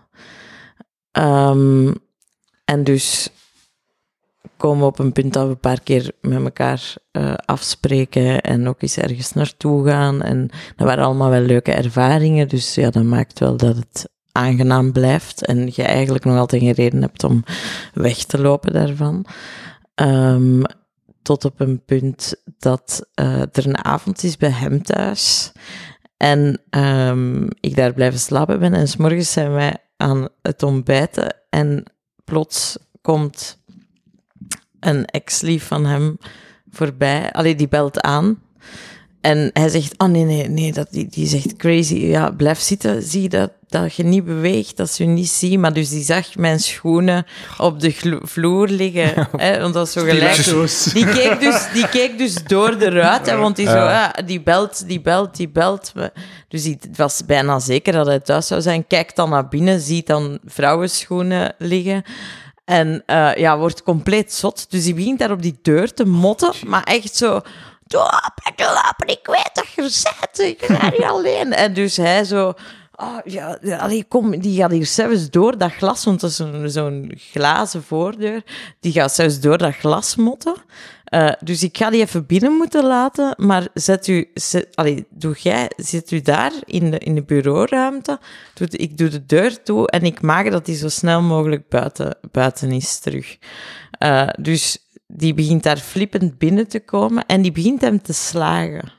Ehm, 1.10 1.92
en 2.64 2.84
dus 2.84 3.30
komen 4.56 4.78
we 4.78 4.84
op 4.84 4.98
een 4.98 5.12
punt 5.12 5.32
dat 5.32 5.44
we 5.44 5.50
een 5.50 5.58
paar 5.58 5.80
keer 5.80 6.12
met 6.20 6.42
elkaar 6.42 6.94
eh, 7.10 7.34
afspreken 7.34 8.40
en 8.40 8.68
ook 8.68 8.82
eens 8.82 8.96
ergens 8.96 9.32
naartoe 9.32 9.88
gaan. 9.88 10.22
En 10.22 10.50
dat 10.76 10.86
waren 10.86 11.04
allemaal 11.04 11.30
wel 11.30 11.40
leuke 11.40 11.72
ervaringen. 11.72 12.48
Dus 12.48 12.74
ja, 12.74 12.90
dat 12.90 13.02
maakt 13.02 13.38
wel 13.38 13.56
dat 13.56 13.76
het 13.76 14.08
aangenaam 14.32 14.92
blijft. 14.92 15.46
En 15.46 15.70
je 15.72 15.82
eigenlijk 15.82 16.24
nog 16.24 16.38
altijd 16.38 16.62
geen 16.62 16.72
reden 16.72 17.02
hebt 17.02 17.24
om 17.24 17.44
weg 17.94 18.24
te 18.24 18.38
lopen 18.40 18.72
daarvan. 18.72 19.26
Ehm, 19.94 20.62
tot 21.22 21.44
op 21.44 21.60
een 21.60 21.84
punt 21.84 22.34
dat 22.58 23.08
eh, 23.14 23.40
er 23.40 23.66
een 23.66 23.84
avond 23.84 24.22
is 24.22 24.36
bij 24.36 24.50
hem 24.50 24.82
thuis. 24.82 25.52
En 26.16 26.60
ehm, 26.70 27.44
ik 27.60 27.76
daar 27.76 27.92
blijven 27.92 28.20
slapen 28.20 28.60
ben. 28.60 28.74
En 28.74 28.88
s'morgens 28.88 29.32
zijn 29.32 29.52
wij 29.52 29.76
aan 29.96 30.28
het 30.42 30.62
ontbijten. 30.62 31.36
En 31.50 31.84
plots 32.24 32.78
komt 33.00 33.58
een 34.86 35.04
ex-lief 35.04 35.66
van 35.66 35.86
hem 35.86 36.18
voorbij. 36.70 37.32
Allee, 37.32 37.54
die 37.54 37.68
belt 37.68 38.00
aan. 38.00 38.42
En 39.24 39.50
hij 39.52 39.68
zegt, 39.68 39.94
oh 39.98 40.08
nee, 40.08 40.24
nee, 40.24 40.48
nee, 40.48 40.72
dat, 40.72 40.86
die, 40.90 41.06
die 41.10 41.26
zegt 41.26 41.56
crazy. 41.56 41.94
Ja, 41.94 42.30
blijf 42.30 42.58
zitten, 42.58 43.02
zie 43.02 43.28
dat, 43.28 43.50
dat 43.68 43.94
je 43.94 44.02
niet 44.04 44.24
beweegt, 44.24 44.76
dat 44.76 44.90
ze 44.90 45.04
je 45.04 45.08
niet 45.08 45.28
zien. 45.28 45.60
Maar 45.60 45.72
dus 45.72 45.88
die 45.88 46.04
zag 46.04 46.36
mijn 46.36 46.60
schoenen 46.60 47.26
op 47.58 47.80
de 47.80 48.18
vloer 48.22 48.68
liggen. 48.68 49.28
hè, 49.36 49.60
want 49.60 49.74
dat 49.74 49.86
is 49.86 49.92
zo 49.92 50.02
gelijk. 50.02 50.44
Die 50.94 51.06
keek 51.06 51.40
dus, 51.40 51.66
die 51.72 51.88
keek 51.88 52.18
dus 52.18 52.34
door 52.44 52.78
de 52.78 52.88
ruit, 52.90 53.26
hè, 53.26 53.36
want 53.36 53.56
die, 53.56 53.66
zo, 53.66 53.72
Ja. 53.72 54.12
ah, 54.16 54.26
die 54.26 54.42
belt, 54.42 54.88
die 54.88 55.00
belt, 55.00 55.36
die 55.36 55.48
belt. 55.48 55.92
Dus 56.48 56.62
die 56.62 56.76
het 56.80 56.96
was 56.96 57.22
bijna 57.26 57.58
zeker 57.58 57.92
dat 57.92 58.06
hij 58.06 58.20
thuis 58.20 58.46
zou 58.46 58.60
zijn. 58.60 58.86
Kijkt 58.86 59.16
dan 59.16 59.30
naar 59.30 59.48
binnen, 59.48 59.80
ziet 59.80 60.06
dan 60.06 60.38
vrouwenschoenen 60.44 61.54
liggen. 61.58 62.02
En 62.64 63.02
eh, 63.06 63.34
ja, 63.34 63.58
wordt 63.58 63.82
compleet 63.82 64.32
zot. 64.32 64.70
Dus 64.70 64.84
die 64.84 64.94
begint 64.94 65.18
daar 65.18 65.30
op 65.30 65.42
die 65.42 65.58
deur 65.62 65.94
te 65.94 66.04
motten, 66.06 66.52
maar 66.66 66.82
echt 66.82 67.16
zo... 67.16 67.40
Doe 67.86 68.00
op, 68.00 68.32
ik 68.44 68.60
lapen, 68.60 69.06
ik 69.06 69.26
weet 69.26 69.50
dat 69.52 69.66
je 69.74 69.82
er 69.82 70.16
bent, 70.20 70.38
ik 70.38 70.66
ben 70.68 70.90
niet 70.92 71.08
alleen. 71.14 71.52
En 71.52 71.74
dus 71.74 71.96
hij 71.96 72.24
zo... 72.24 72.52
Oh, 72.96 73.18
ja, 73.24 73.58
allee, 73.78 74.04
kom, 74.04 74.40
die 74.40 74.56
gaat 74.56 74.70
hier 74.70 74.86
zelfs 74.86 75.30
door 75.30 75.58
dat 75.58 75.72
glas, 75.72 76.04
want 76.04 76.20
dat 76.20 76.30
is 76.30 76.72
zo'n 76.72 77.12
glazen 77.16 77.82
voordeur. 77.82 78.42
Die 78.80 78.92
gaat 78.92 79.14
zelfs 79.14 79.40
door 79.40 79.58
dat 79.58 79.74
glas 79.74 80.16
motten. 80.16 80.54
Eh, 81.14 81.32
dus 81.40 81.62
ik 81.62 81.76
ga 81.76 81.90
die 81.90 82.00
even 82.00 82.26
binnen 82.26 82.52
moeten 82.52 82.84
laten, 82.84 83.34
maar 83.36 83.68
zet 83.74 84.06
u, 84.06 84.32
doe 85.10 85.36
jij, 85.38 85.70
zit 85.76 86.10
u 86.10 86.20
daar 86.20 86.52
in 86.64 86.90
de, 86.90 86.98
in 86.98 87.14
de 87.14 87.22
bureauruimte. 87.22 88.18
Ik 88.70 88.98
doe 88.98 89.08
de 89.08 89.26
deur 89.26 89.62
toe 89.62 89.90
en 89.90 90.02
ik 90.02 90.22
maak 90.22 90.50
dat 90.50 90.66
die 90.66 90.76
zo 90.76 90.88
snel 90.88 91.22
mogelijk 91.22 91.68
buiten, 91.68 92.16
buiten 92.30 92.72
is 92.72 92.98
terug. 92.98 93.38
Eh, 93.90 94.28
dus 94.40 94.78
die 95.06 95.34
begint 95.34 95.62
daar 95.62 95.78
flippend 95.78 96.38
binnen 96.38 96.68
te 96.68 96.80
komen 96.80 97.26
en 97.26 97.42
die 97.42 97.52
begint 97.52 97.80
hem 97.80 98.02
te 98.02 98.12
slagen. 98.12 98.92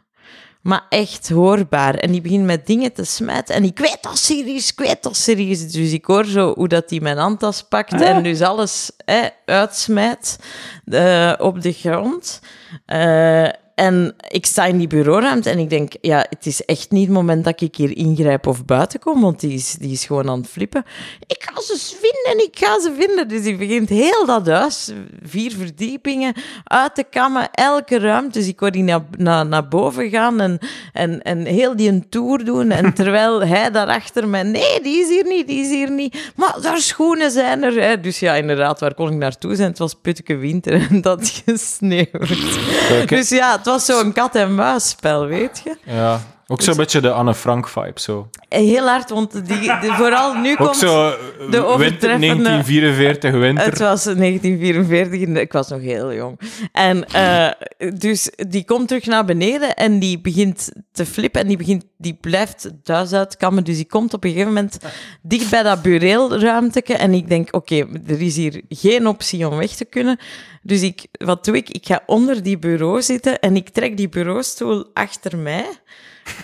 Maar 0.66 0.86
echt 0.90 1.30
hoorbaar. 1.30 1.96
En 1.96 2.12
die 2.12 2.22
begint 2.22 2.46
met 2.46 2.68
dingen 2.68 2.94
te 2.94 3.04
smijten. 3.04 3.56
En 3.56 3.64
ik 3.64 3.80
weet 3.80 3.98
dat 4.02 4.18
serieus, 4.18 4.72
ik 4.72 4.80
weet 4.80 5.04
dat 5.04 5.16
serieus. 5.16 5.72
Dus 5.72 5.92
ik 5.92 6.06
hoor 6.06 6.26
zo 6.26 6.54
hoe 6.54 6.68
dat 6.68 6.90
hij 6.90 7.00
mijn 7.00 7.18
handtas 7.18 7.64
pakt 7.64 8.02
en 8.02 8.24
dus 8.24 8.42
alles 8.42 8.92
hè, 9.06 9.28
uitsmijt 9.46 10.40
eh, 10.86 11.34
op 11.38 11.62
de 11.62 11.72
grond. 11.72 12.42
Eh, 12.86 13.48
en 13.76 14.16
ik 14.28 14.46
sta 14.46 14.66
in 14.66 14.78
die 14.78 14.88
bureauruimte 14.88 15.50
en 15.50 15.60
ik 15.60 15.70
denk, 15.70 15.94
ja, 16.02 16.26
het 16.30 16.46
is 16.46 16.66
echt 16.66 16.92
niet 16.92 17.06
het 17.06 17.16
moment 17.16 17.44
dat 17.44 17.62
ik 17.62 17.76
hier 17.76 17.98
ingrijp 17.98 18.48
of 18.48 18.66
buiten 18.66 19.00
kom, 19.00 19.22
want 19.22 19.40
die 19.40 19.54
is, 19.54 19.74
die 19.74 19.92
is 19.92 20.06
gewoon 20.06 20.30
aan 20.30 20.40
het 20.40 20.50
flippen. 20.50 20.86
Ik 21.28 21.50
ga 21.50 21.62
ze 21.62 21.96
vinden, 22.02 22.46
ik 22.46 22.58
ga 22.58 22.80
ze 22.80 22.94
vinden. 23.00 23.28
Dus 23.28 23.42
die 23.42 23.56
begint 23.58 23.90
heel 23.90 24.26
dat 24.26 24.48
huis, 24.48 24.92
vier 25.24 25.52
verdiepingen, 25.52 26.34
uit 26.64 26.96
te 26.96 27.04
kammen, 27.10 27.52
elke 27.52 28.00
ruimte. 28.00 28.40
Dus 28.40 28.48
ik 28.48 28.60
hoor 28.60 28.72
die 28.72 28.84
naar, 28.84 29.02
naar, 29.18 29.46
naar 29.46 29.68
boven 29.68 30.10
gaan 30.10 30.42
en, 30.42 30.60
en, 30.94 31.22
en 31.22 31.46
heel 31.46 31.76
die 31.76 31.90
een 31.90 32.10
tour 32.10 32.46
doen. 32.46 32.72
En 32.72 32.94
terwijl 33.00 33.46
hij 33.46 33.72
daarachter 33.72 34.28
mij, 34.28 34.44
nee, 34.44 34.82
die 34.82 35.02
is 35.02 35.10
hier 35.10 35.26
niet, 35.26 35.48
die 35.48 35.60
is 35.60 35.70
hier 35.70 35.92
niet. 35.92 36.32
Maar 36.36 36.56
daar 36.62 36.78
schoenen 36.78 37.32
zijn 37.32 37.64
er. 37.64 37.82
Hè. 37.82 38.00
Dus 38.00 38.20
ja, 38.20 38.34
inderdaad, 38.34 38.80
waar 38.80 38.94
kon 38.94 39.12
ik 39.12 39.18
naartoe 39.18 39.56
zijn? 39.56 39.70
Het 39.70 39.80
was 39.80 39.96
putteke 40.02 40.36
winter 40.36 40.74
en 40.90 41.02
dat 41.12 41.42
gesneeuwd. 41.46 43.08
Dus 43.08 43.30
ja, 43.30 43.58
het 43.66 43.74
was 43.74 43.86
zo'n 43.86 44.14
kat-en-muisspel, 44.14 45.26
weet 45.26 45.62
je. 45.64 45.78
Ja. 45.84 46.20
Ook 46.48 46.62
zo'n 46.62 46.76
beetje 46.76 47.02
de 47.02 47.12
Anne 47.12 47.34
Frank-vibe, 47.34 48.00
zo. 48.00 48.30
Heel 48.50 48.88
hard, 48.88 49.10
want 49.10 49.48
die, 49.48 49.72
vooral 49.82 50.34
nu 50.34 50.52
Ook 50.52 50.58
komt... 50.58 50.78
zo 50.78 51.08
eh, 51.08 51.14
de 51.38 51.42
winter, 51.42 51.66
overtreffende- 51.66 52.44
1944 52.44 53.32
winter. 53.32 53.66
Het 53.66 53.80
was 53.80 54.04
1944, 54.04 55.22
en 55.22 55.38
ik 55.38 55.52
was 55.52 55.68
nog 55.70 55.82
heel 55.82 56.14
jong. 56.14 56.40
En 56.72 57.06
eh, 57.06 57.50
dus 57.94 58.32
die 58.36 58.66
komt 58.66 58.88
terug 58.88 59.06
naar 59.06 59.26
beneden 59.26 59.76
en 59.76 60.00
die 60.00 60.22
begint 60.22 60.72
te 60.92 61.06
flippen 61.06 61.42
en 61.42 61.48
die, 61.48 61.58
begint, 61.58 61.86
die 61.98 62.18
blijft 62.22 62.64
het 62.64 62.88
huis 62.88 63.14
uitkammen. 63.14 63.64
Dus 63.64 63.76
die 63.76 63.88
komt 63.88 64.14
op 64.14 64.24
een 64.24 64.30
gegeven 64.30 64.54
moment 64.54 64.78
dicht 65.22 65.50
bij 65.50 65.64
dat 65.64 65.82
bureelruimteke 65.82 66.94
en 66.94 67.14
ik 67.14 67.28
denk, 67.28 67.56
oké, 67.56 67.76
er 68.08 68.22
is 68.22 68.36
hier 68.36 68.62
geen 68.70 69.08
optie 69.08 69.48
om 69.48 69.58
weg 69.58 69.72
te 69.72 69.86
kunnen. 69.86 70.20
Dus 70.62 70.82
ik, 70.82 71.06
wat 71.12 71.46
doe 71.46 71.56
ik? 71.56 71.70
Ik 71.70 71.86
ga 71.86 72.04
onder 72.06 72.44
die 72.44 72.58
bureau 72.60 73.02
zitten 73.02 73.40
en 73.40 73.56
ik 73.56 73.70
trek 73.70 73.98
die 73.98 74.10
bureaustoel 74.10 74.86
achter 74.94 75.38
mij. 75.38 75.66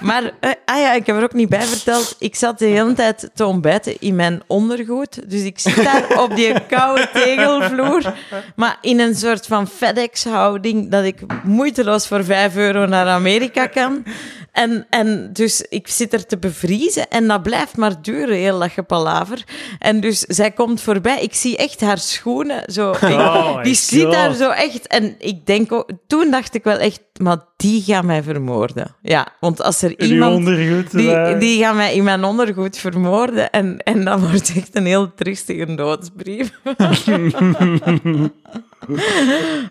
Maar, 0.01 0.23
eh, 0.39 0.51
ah 0.65 0.79
ja, 0.79 0.93
ik 0.93 1.05
heb 1.05 1.15
er 1.15 1.23
ook 1.23 1.33
niet 1.33 1.49
bij 1.49 1.61
verteld. 1.61 2.15
Ik 2.19 2.35
zat 2.35 2.59
de 2.59 2.65
hele 2.65 2.93
tijd 2.93 3.29
te 3.33 3.45
ontbijten 3.45 3.95
in 3.99 4.15
mijn 4.15 4.41
ondergoed. 4.47 5.29
Dus 5.29 5.41
ik 5.41 5.59
zit 5.59 5.83
daar 5.83 6.21
op 6.23 6.35
die 6.35 6.65
koude 6.65 7.09
tegelvloer. 7.13 8.13
Maar 8.55 8.77
in 8.81 8.99
een 8.99 9.15
soort 9.15 9.45
van 9.47 9.67
FedEx-houding. 9.67 10.91
Dat 10.91 11.03
ik 11.03 11.19
moeiteloos 11.43 12.07
voor 12.07 12.23
5 12.23 12.55
euro 12.55 12.85
naar 12.85 13.07
Amerika 13.07 13.67
kan. 13.67 14.03
En, 14.51 14.85
en 14.89 15.29
dus 15.33 15.61
ik 15.61 15.87
zit 15.87 16.13
er 16.13 16.25
te 16.25 16.37
bevriezen. 16.37 17.09
En 17.09 17.27
dat 17.27 17.43
blijft 17.43 17.77
maar 17.77 18.01
duren, 18.01 18.35
heel 18.35 18.59
dat 18.59 18.71
gepalaver. 18.71 19.43
En 19.79 19.99
dus 19.99 20.19
zij 20.19 20.51
komt 20.51 20.81
voorbij. 20.81 21.21
Ik 21.21 21.33
zie 21.33 21.57
echt 21.57 21.81
haar 21.81 21.97
schoenen. 21.97 22.63
Zo, 22.71 22.91
ik- 23.01 23.01
Oh 23.03 23.63
die 23.63 23.75
zit 23.75 24.11
daar 24.11 24.33
zo 24.33 24.49
echt. 24.49 24.87
En 24.87 25.15
ik 25.19 25.45
denk 25.45 25.71
ook, 25.71 25.89
toen 26.07 26.31
dacht 26.31 26.55
ik 26.55 26.63
wel 26.63 26.77
echt, 26.77 27.01
maar 27.17 27.37
die 27.57 27.81
gaat 27.83 28.03
mij 28.03 28.23
vermoorden. 28.23 28.95
Ja, 29.01 29.27
want 29.39 29.61
als 29.61 29.70
er 29.81 29.89
In 29.89 29.95
uw 30.07 30.13
iemand. 30.13 30.35
ondergoed. 30.35 30.91
Die, 30.91 31.11
eh, 31.11 31.39
die 31.39 31.63
gaan 31.63 31.75
mij 31.75 31.95
in 31.95 32.03
mijn 32.03 32.23
ondergoed 32.23 32.77
vermoorden. 32.77 33.49
En, 33.51 33.77
en 33.83 34.05
dat 34.05 34.19
wordt 34.19 34.53
echt 34.55 34.75
een 34.75 34.85
heel 34.85 35.13
triestige 35.13 35.75
doodsbrief. 35.75 36.51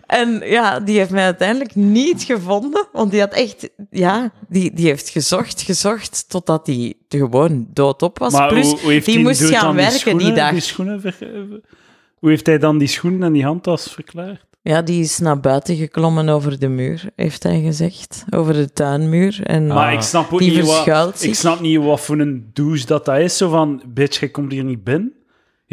en 0.07 0.41
ja, 0.45 0.79
die 0.79 0.97
heeft 0.97 1.09
mij 1.11 1.23
uiteindelijk 1.23 1.75
niet 1.75 2.23
gevonden. 2.23 2.87
Want 2.91 3.11
die 3.11 3.19
had 3.19 3.33
echt... 3.33 3.69
Ja, 3.91 4.31
die, 4.49 4.73
die 4.73 4.85
heeft 4.85 5.09
gezocht, 5.09 5.61
gezocht, 5.61 6.29
totdat 6.29 6.67
hij 6.67 6.93
gewoon 7.09 7.67
doodop 7.73 8.19
was. 8.19 8.33
maar 8.33 8.47
Plus, 8.47 8.69
hoe, 8.69 8.79
hoe 8.79 8.91
heeft 8.91 9.05
die 9.05 9.15
hij- 9.15 9.23
moest 9.23 9.43
gaan 9.43 9.65
dan 9.65 9.75
werken 9.75 9.99
schoenen, 9.99 10.25
die 10.25 10.33
dag. 10.33 10.51
Die 10.51 10.59
schoenen 10.61 11.01
ver- 11.01 11.17
hoe 12.19 12.29
heeft 12.29 12.45
hij 12.45 12.57
dan 12.57 12.77
die 12.77 12.87
schoenen 12.87 13.23
en 13.23 13.33
die 13.33 13.43
handtas 13.43 13.91
verklaard? 13.93 14.45
Ja, 14.63 14.81
die 14.81 15.03
is 15.03 15.19
naar 15.19 15.39
buiten 15.39 15.75
geklommen 15.75 16.29
over 16.29 16.59
de 16.59 16.67
muur, 16.67 17.09
heeft 17.15 17.43
hij 17.43 17.61
gezegd. 17.61 18.25
Over 18.29 18.53
de 18.53 18.71
tuinmuur. 18.73 19.39
En 19.43 19.67
Maar 19.67 19.93
ik 19.93 20.01
snap 20.01 20.33
ook 20.33 20.39
niet 20.39 20.65
wat, 20.85 21.23
ik 21.23 21.35
snap 21.35 21.59
niet 21.59 21.83
wat 21.83 22.01
voor 22.01 22.19
een 22.19 22.49
douche 22.53 22.85
dat 22.85 23.05
dat 23.05 23.17
is. 23.17 23.37
Zo 23.37 23.49
van, 23.49 23.83
bitch, 23.87 24.19
je 24.19 24.31
komt 24.31 24.51
hier 24.51 24.63
niet 24.63 24.83
binnen. 24.83 25.13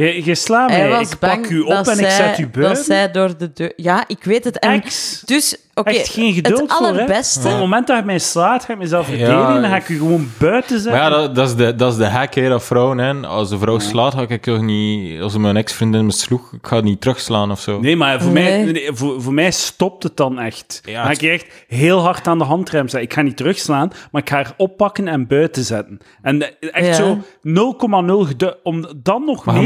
Je, 0.04 0.24
je 0.24 0.34
slaat 0.34 0.68
mij, 0.68 1.00
ik 1.00 1.18
pak 1.18 1.46
u 1.46 1.60
op 1.60 1.86
en 1.86 1.98
ik 1.98 2.10
zet 2.10 2.38
u 2.38 2.42
Dat 2.42 2.52
buiten. 2.52 2.84
zij 2.84 3.10
door 3.10 3.36
de 3.38 3.52
deur... 3.52 3.72
Ja, 3.76 4.04
ik 4.06 4.24
weet 4.24 4.44
het. 4.44 4.58
En 4.58 4.70
Ex. 4.82 5.22
dus, 5.24 5.56
oké, 5.74 5.90
Echt 5.90 6.08
geen 6.08 6.32
geduld 6.32 6.60
het 6.60 6.72
voor, 6.72 6.86
hè. 6.86 6.92
allerbeste... 6.92 7.38
Op 7.38 7.44
het 7.44 7.58
moment 7.58 7.86
dat 7.86 7.98
je 7.98 8.04
mij 8.04 8.18
slaat, 8.18 8.64
ga 8.64 8.72
ik 8.72 8.78
mezelf 8.78 9.08
Ja, 9.10 9.16
verdedigen. 9.16 9.60
dan 9.62 9.70
ga 9.70 9.76
ik 9.76 9.88
u 9.88 9.98
gewoon 9.98 10.30
buiten 10.38 10.80
zetten. 10.80 11.00
Maar 11.00 11.10
ja, 11.10 11.16
dat, 11.16 11.34
dat, 11.34 11.48
is 11.48 11.54
de, 11.54 11.74
dat 11.74 11.92
is 11.92 11.98
de 11.98 12.06
hack 12.06 12.34
hè, 12.34 12.48
dat 12.48 12.64
vrouwen. 12.64 12.98
Hè. 12.98 13.26
Als 13.26 13.50
een 13.50 13.58
vrouw 13.58 13.78
slaat, 13.78 14.14
ga 14.14 14.26
ik 14.28 14.42
toch 14.42 14.60
niet... 14.60 15.20
Als 15.20 15.36
mijn 15.36 15.56
ex-vriendin 15.56 16.06
me 16.06 16.12
sloeg, 16.12 16.52
ik 16.52 16.66
ga 16.66 16.76
het 16.76 16.84
niet 16.84 17.00
terugslaan 17.00 17.50
of 17.50 17.60
zo. 17.60 17.80
Nee, 17.80 17.96
maar 17.96 18.22
voor, 18.22 18.32
Nee. 18.32 18.64
Mij, 18.64 18.72
nee, 18.72 18.88
voor, 18.92 19.22
voor 19.22 19.32
mij 19.34 19.50
stopt 19.50 20.02
het 20.02 20.16
dan 20.16 20.38
echt. 20.38 20.80
Ja, 20.84 20.92
dan 20.94 21.04
ga 21.04 21.10
ik 21.10 21.30
echt 21.32 21.46
heel 21.68 22.00
hard 22.00 22.26
aan 22.26 22.38
de 22.38 22.44
handrem 22.44 22.82
zetten. 22.88 23.02
Ik 23.02 23.12
ga 23.12 23.22
niet 23.22 23.36
terugslaan, 23.36 23.90
maar 24.10 24.22
ik 24.22 24.28
ga 24.28 24.34
haar 24.36 24.52
oppakken 24.56 25.08
en 25.08 25.26
buiten 25.26 25.64
zetten. 25.64 25.98
En 26.22 26.42
eh, 26.42 26.68
echt 26.72 26.86
Ja. 26.86 26.92
zo 26.92 27.18
0,0 27.42 28.26
gedu- 28.28 28.54
om 28.62 28.84
dan 28.96 29.24
nog 29.24 29.44
Maar 29.44 29.54
mee 29.54 29.64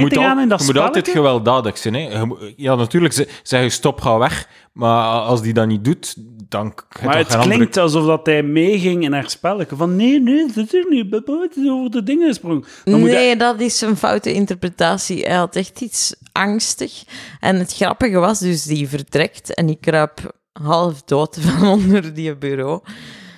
dat 0.49 0.61
je 0.61 0.67
moet 0.67 0.79
altijd 0.79 1.09
gewelddadig 1.09 1.79
zijn. 1.79 1.95
Hè. 1.95 2.23
Ja, 2.57 2.75
natuurlijk 2.75 3.15
ze- 3.15 3.29
zeg 3.43 3.63
je 3.63 3.71
stop, 3.71 4.01
ga 4.01 4.19
weg. 4.19 4.49
Maar 4.73 5.21
als 5.21 5.43
die 5.43 5.53
dat 5.53 5.67
niet 5.67 5.85
doet, 5.85 6.15
dan... 6.49 6.75
Maar 7.05 7.17
het 7.17 7.35
andere- 7.35 7.55
klinkt 7.55 7.77
alsof 7.77 8.07
dat 8.07 8.27
hij 8.27 8.43
meeging 8.43 9.03
in 9.05 9.13
haar 9.13 9.31
spelletje. 9.31 9.77
Van 9.77 9.97
nee, 9.97 10.21
nee, 10.21 10.47
dat 10.55 10.73
is 10.75 10.85
niet. 10.89 11.11
Het 11.11 11.57
is 11.57 11.69
over 11.71 11.91
de 11.91 12.03
dingen. 12.03 12.37
Dan 12.43 12.65
moet 12.85 13.01
nee, 13.01 13.15
hij- 13.15 13.37
dat 13.37 13.61
is 13.61 13.81
een 13.81 13.97
foute 13.97 14.33
interpretatie. 14.33 15.23
Hij 15.25 15.37
had 15.37 15.57
echt 15.57 15.81
iets 15.81 16.15
angstig. 16.33 17.03
En 17.41 17.57
het 17.57 17.75
grappige 17.75 18.19
was 18.19 18.39
dus, 18.39 18.63
die 18.65 18.89
vertrekt 18.89 19.55
en 19.55 19.69
ik 19.69 19.81
kruip 19.81 20.35
half 20.53 21.03
dood 21.03 21.37
van 21.41 21.69
onder 21.69 22.15
die 22.15 22.37
bureau. 22.37 22.81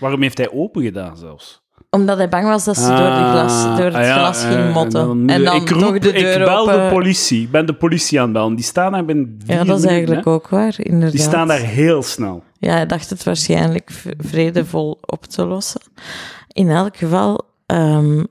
Waarom 0.01 0.23
heeft 0.23 0.39
hij 0.39 0.51
open 0.51 0.83
gedaan 0.83 1.17
zelfs? 1.17 1.63
Omdat 1.95 2.17
hij 2.17 2.29
bang 2.29 2.45
was 2.47 2.65
dat 2.65 2.77
ze 2.77 2.87
door, 2.87 2.97
de 2.97 3.29
glas, 3.31 3.63
door 3.77 3.85
het 3.85 3.95
Ah, 3.95 4.05
ja, 4.05 4.19
glas 4.19 4.43
eh, 4.45 4.51
ging 4.51 4.73
motten. 4.73 5.19
moet 5.21 5.31
En 5.31 5.45
dan 5.45 5.57
ik 5.57 5.71
roep, 5.71 5.81
toch 5.81 5.99
de 5.99 6.13
deur 6.13 6.39
ik 6.41 6.45
bel 6.45 6.61
open. 6.61 6.83
de 6.85 6.89
politie. 6.93 7.43
Ik 7.43 7.51
ben 7.51 7.67
de 7.67 7.75
politie 7.75 8.19
aan 8.19 8.25
het 8.25 8.33
bellen. 8.33 8.55
Die 8.55 8.65
staan 8.65 8.93
daar 8.93 9.05
binnen 9.05 9.35
vier 9.45 9.55
Ja, 9.57 9.65
dat 9.65 9.67
is 9.67 9.69
minuten, 9.69 9.89
eigenlijk 9.91 10.25
hè. 10.25 10.31
ook 10.31 10.49
waar, 10.49 10.75
inderdaad. 10.79 11.11
Die 11.13 11.21
staan 11.21 11.49
daar 11.49 11.59
heel 11.61 12.03
snel. 12.03 12.43
Ja, 12.59 12.73
hij 12.73 12.87
dacht 12.87 13.11
het 13.11 13.25
waarschijnlijk 13.25 13.91
v- 13.91 14.07
vredevol 14.19 14.99
op 15.01 15.25
te 15.25 15.45
lossen. 15.45 15.81
In 16.49 16.71
elk 16.71 16.97
geval, 16.97 17.43
ehm, 17.67 18.25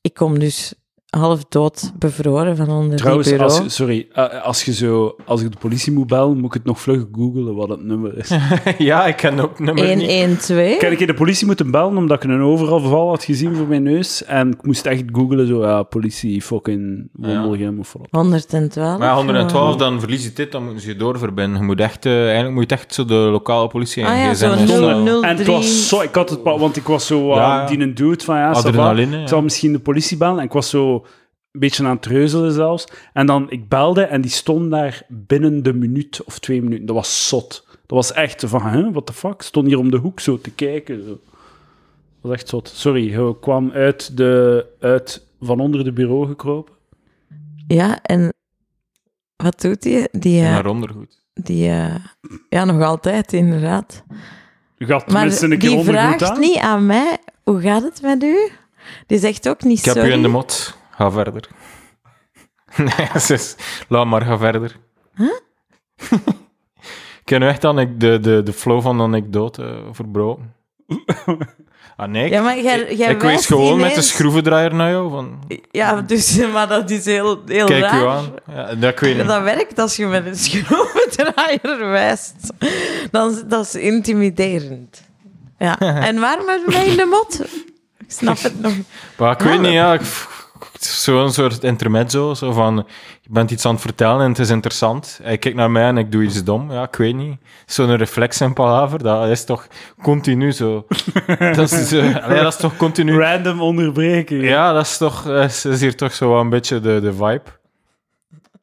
ik 0.00 0.14
kom 0.14 0.38
dus 0.38 0.74
half 1.18 1.44
dood 1.48 1.92
bevroren 1.98 2.56
van 2.56 2.68
onder 2.68 2.96
Trouwens, 2.96 3.28
die 3.28 3.36
bureau. 3.36 3.62
als, 3.62 3.74
sorry, 3.74 4.06
eh, 4.12 4.42
als, 4.42 4.64
je 4.64 4.72
zo, 4.72 5.16
als 5.24 5.42
ik 5.42 5.52
de 5.52 5.58
politie 5.58 5.92
moet 5.92 6.06
bellen, 6.06 6.36
moet 6.36 6.44
ik 6.44 6.52
het 6.52 6.64
nog 6.64 6.80
vlug 6.80 7.04
googlen 7.12 7.54
wat 7.54 7.68
het 7.68 7.84
nummer 7.84 8.18
is. 8.18 8.32
ja, 8.78 9.06
ik 9.06 9.16
ken 9.16 9.40
ook 9.40 9.58
nummer 9.58 9.96
niet. 9.96 10.10
112. 10.10 10.76
Kan 10.76 10.92
ik 10.92 11.06
de 11.06 11.14
politie 11.14 11.46
moeten 11.46 11.70
bellen 11.70 11.96
omdat 11.96 12.24
ik 12.24 12.30
een 12.30 12.40
overval 12.40 13.08
had 13.08 13.24
gezien 13.24 13.56
voor 13.56 13.66
mijn 13.66 13.82
neus? 13.82 14.24
En 14.24 14.50
ik 14.50 14.62
moest 14.62 14.86
echt 14.86 15.02
googlen, 15.12 15.46
zo, 15.46 15.62
ja, 15.62 15.82
politie, 15.82 16.42
fucking 16.42 17.08
Wondelgem 17.12 17.78
of 17.78 17.92
wat. 17.92 18.06
112. 18.10 18.98
Maar 18.98 19.08
ja, 19.08 19.14
112, 19.14 19.76
dan 19.76 20.00
verlies 20.00 20.24
je 20.24 20.32
dit, 20.32 20.52
dan 20.52 20.64
moeten 20.64 20.82
ze 20.82 20.88
je 20.88 20.96
doorverbinden. 20.96 21.60
Je 21.60 21.66
moet 21.66 21.80
echt, 21.80 22.06
eh, 22.06 22.22
eigenlijk 22.24 22.54
moet 22.54 22.70
je 22.70 22.76
echt 22.76 22.94
zo 22.94 23.04
de 23.04 23.14
lokale 23.14 23.68
politie 23.68 24.06
Ah 24.06 24.16
ja, 24.16 24.34
zo. 24.34 24.54
003. 24.54 25.20
En 25.20 25.36
het 25.36 25.46
was 25.46 25.88
zo, 25.88 26.00
ik 26.00 26.14
had 26.14 26.30
het, 26.30 26.42
want 26.42 26.76
ik 26.76 26.86
was 26.86 27.06
zo 27.06 27.30
uh, 27.30 27.36
Ja, 27.36 27.60
ja. 27.60 27.66
die 27.66 27.80
een 27.80 27.94
dude 27.94 28.24
van, 28.24 28.36
ja, 28.36 28.50
Adrenaline, 28.50 29.14
ik 29.14 29.20
ja. 29.22 29.26
zal 29.26 29.42
misschien 29.42 29.72
de 29.72 29.78
politie 29.78 30.16
bellen. 30.16 30.38
En 30.38 30.44
ik 30.44 30.52
was 30.52 30.70
zo 30.70 31.03
een 31.54 31.60
beetje 31.60 31.84
aan 31.84 31.90
het 31.90 32.02
treuzelen 32.02 32.52
zelfs. 32.52 32.86
En 33.12 33.26
dan, 33.26 33.50
ik 33.50 33.68
belde 33.68 34.02
en 34.02 34.20
die 34.20 34.30
stond 34.30 34.70
daar 34.70 35.02
binnen 35.08 35.62
de 35.62 35.72
minuut 35.72 36.24
of 36.24 36.38
twee 36.38 36.62
minuten. 36.62 36.86
Dat 36.86 36.96
was 36.96 37.28
zot. 37.28 37.66
Dat 37.70 37.96
was 37.96 38.12
echt 38.12 38.42
van, 38.46 38.62
hè, 38.62 38.90
what 38.92 39.06
the 39.06 39.12
fuck? 39.12 39.42
Stond 39.42 39.66
hier 39.66 39.78
om 39.78 39.90
de 39.90 39.96
hoek 39.96 40.20
zo 40.20 40.38
te 40.40 40.50
kijken. 40.50 41.02
Zo. 41.02 41.08
Dat 41.08 41.18
was 42.20 42.32
echt 42.32 42.48
zot. 42.48 42.68
Sorry, 42.68 43.10
je 43.10 43.36
kwam 43.40 43.70
uit, 43.70 44.16
de, 44.16 44.66
uit 44.80 45.26
van 45.40 45.60
onder 45.60 45.84
de 45.84 45.92
bureau 45.92 46.26
gekropen. 46.26 46.74
Ja, 47.66 48.02
en 48.02 48.32
wat 49.36 49.60
doet 49.60 49.84
hij? 49.84 50.08
Die, 50.12 50.40
eh, 50.42 50.50
Naar 50.50 50.66
ondergoed. 50.66 51.22
die 51.34 51.68
eh, 51.68 51.94
ja, 52.48 52.64
nog 52.64 52.82
altijd, 52.82 53.32
inderdaad. 53.32 54.04
Je 54.76 54.86
gaat 54.86 55.10
Maar 55.10 55.26
een 55.42 55.58
keer 55.58 55.70
die 55.70 55.84
vraagt 55.84 56.22
aan. 56.22 56.40
niet 56.40 56.56
aan 56.58 56.86
mij, 56.86 57.18
hoe 57.42 57.60
gaat 57.60 57.82
het 57.82 58.02
met 58.02 58.22
u? 58.22 58.48
Die 59.06 59.18
zegt 59.18 59.48
ook 59.48 59.62
niet 59.62 59.78
Ik 59.78 59.84
heb 59.84 59.94
sorry. 59.94 60.10
u 60.10 60.12
in 60.12 60.22
de 60.22 60.28
mot. 60.28 60.76
Ga 60.96 61.10
verder. 61.10 61.48
nee, 62.76 63.08
zus, 63.20 63.56
laat 63.88 64.06
maar, 64.06 64.22
ga 64.22 64.38
verder. 64.38 64.76
Ik 67.18 67.30
ken 67.30 67.40
nu 67.40 67.46
echt 67.48 67.60
dan 67.60 67.78
ik 67.78 68.00
de, 68.00 68.20
de, 68.20 68.42
de 68.42 68.52
flow 68.52 68.82
van 68.82 68.96
de 68.96 69.02
anekdote 69.02 69.62
uh, 69.62 69.88
verbroken. 69.92 70.54
ah 71.96 72.08
nee, 72.08 72.24
ik, 72.24 72.30
Ja, 72.32 72.42
maar 72.42 72.60
jij, 72.60 72.94
jij 72.94 73.10
ik 73.10 73.20
wees 73.20 73.46
gewoon 73.46 73.80
met 73.80 73.94
de 73.94 74.02
schroevendraaier 74.02 74.74
naar 74.74 74.90
jou. 74.90 75.10
Van, 75.10 75.38
Ja, 75.70 76.00
dus, 76.00 76.36
maar 76.52 76.68
dat 76.68 76.90
is 76.90 77.04
heel, 77.04 77.42
heel 77.46 77.66
kijk 77.66 77.82
raar. 77.82 78.02
u 78.02 78.06
aan. 78.06 78.32
Ja, 78.54 78.74
dat 78.74 78.92
ik 78.92 78.98
weet 78.98 79.16
niet. 79.16 79.26
Dat 79.26 79.42
werkt 79.42 79.78
als 79.78 79.96
je 79.96 80.06
met 80.06 80.26
een 80.26 80.36
schroevendraaier 80.36 81.88
wijst. 81.90 82.34
Dan, 83.10 83.42
dat 83.46 83.64
is 83.64 83.74
intimiderend. 83.74 85.02
Ja. 85.58 85.78
En 85.78 86.20
waarom 86.20 86.48
heb 86.48 86.60
je 86.66 86.70
mij 86.72 86.86
in 86.86 86.96
de 86.96 87.04
mot? 87.04 87.40
Ik 87.98 88.10
snap 88.12 88.42
het 88.42 88.60
nog. 88.60 88.72
Maar 89.18 89.32
ik 89.32 89.38
weet 89.40 89.60
niet, 89.60 89.72
ja. 89.72 89.92
ik- 89.94 90.32
Zo'n 90.78 91.32
soort 91.32 91.62
intermezzo, 91.62 92.34
zo 92.34 92.52
van, 92.52 92.86
je 93.20 93.28
bent 93.30 93.50
iets 93.50 93.66
aan 93.66 93.72
het 93.72 93.80
vertellen 93.80 94.20
en 94.20 94.28
het 94.28 94.38
is 94.38 94.50
interessant. 94.50 95.20
Hij 95.22 95.38
kijkt 95.38 95.56
naar 95.56 95.70
mij 95.70 95.84
en 95.84 95.98
ik 95.98 96.12
doe 96.12 96.22
iets 96.22 96.44
dom. 96.44 96.72
Ja, 96.72 96.82
ik 96.82 96.96
weet 96.96 97.14
niet. 97.14 97.36
Zo'n 97.66 97.96
reflex 97.96 98.40
in 98.40 98.52
palaver, 98.52 99.02
dat 99.02 99.28
is 99.28 99.44
toch 99.44 99.66
continu 100.02 100.52
zo. 100.52 100.86
dat, 101.56 101.72
is, 101.72 101.92
allee, 101.92 102.42
dat 102.42 102.52
is 102.52 102.56
toch 102.56 102.76
continu... 102.76 103.18
Random 103.18 103.60
onderbreken. 103.60 104.40
Ja, 104.40 104.72
dat 104.72 104.86
is 104.86 104.96
toch, 104.96 105.28
is, 105.28 105.64
is 105.64 105.80
hier 105.80 105.96
toch 105.96 106.12
zo 106.12 106.40
een 106.40 106.48
beetje 106.48 106.80
de, 106.80 107.00
de 107.00 107.12
vibe. 107.12 107.62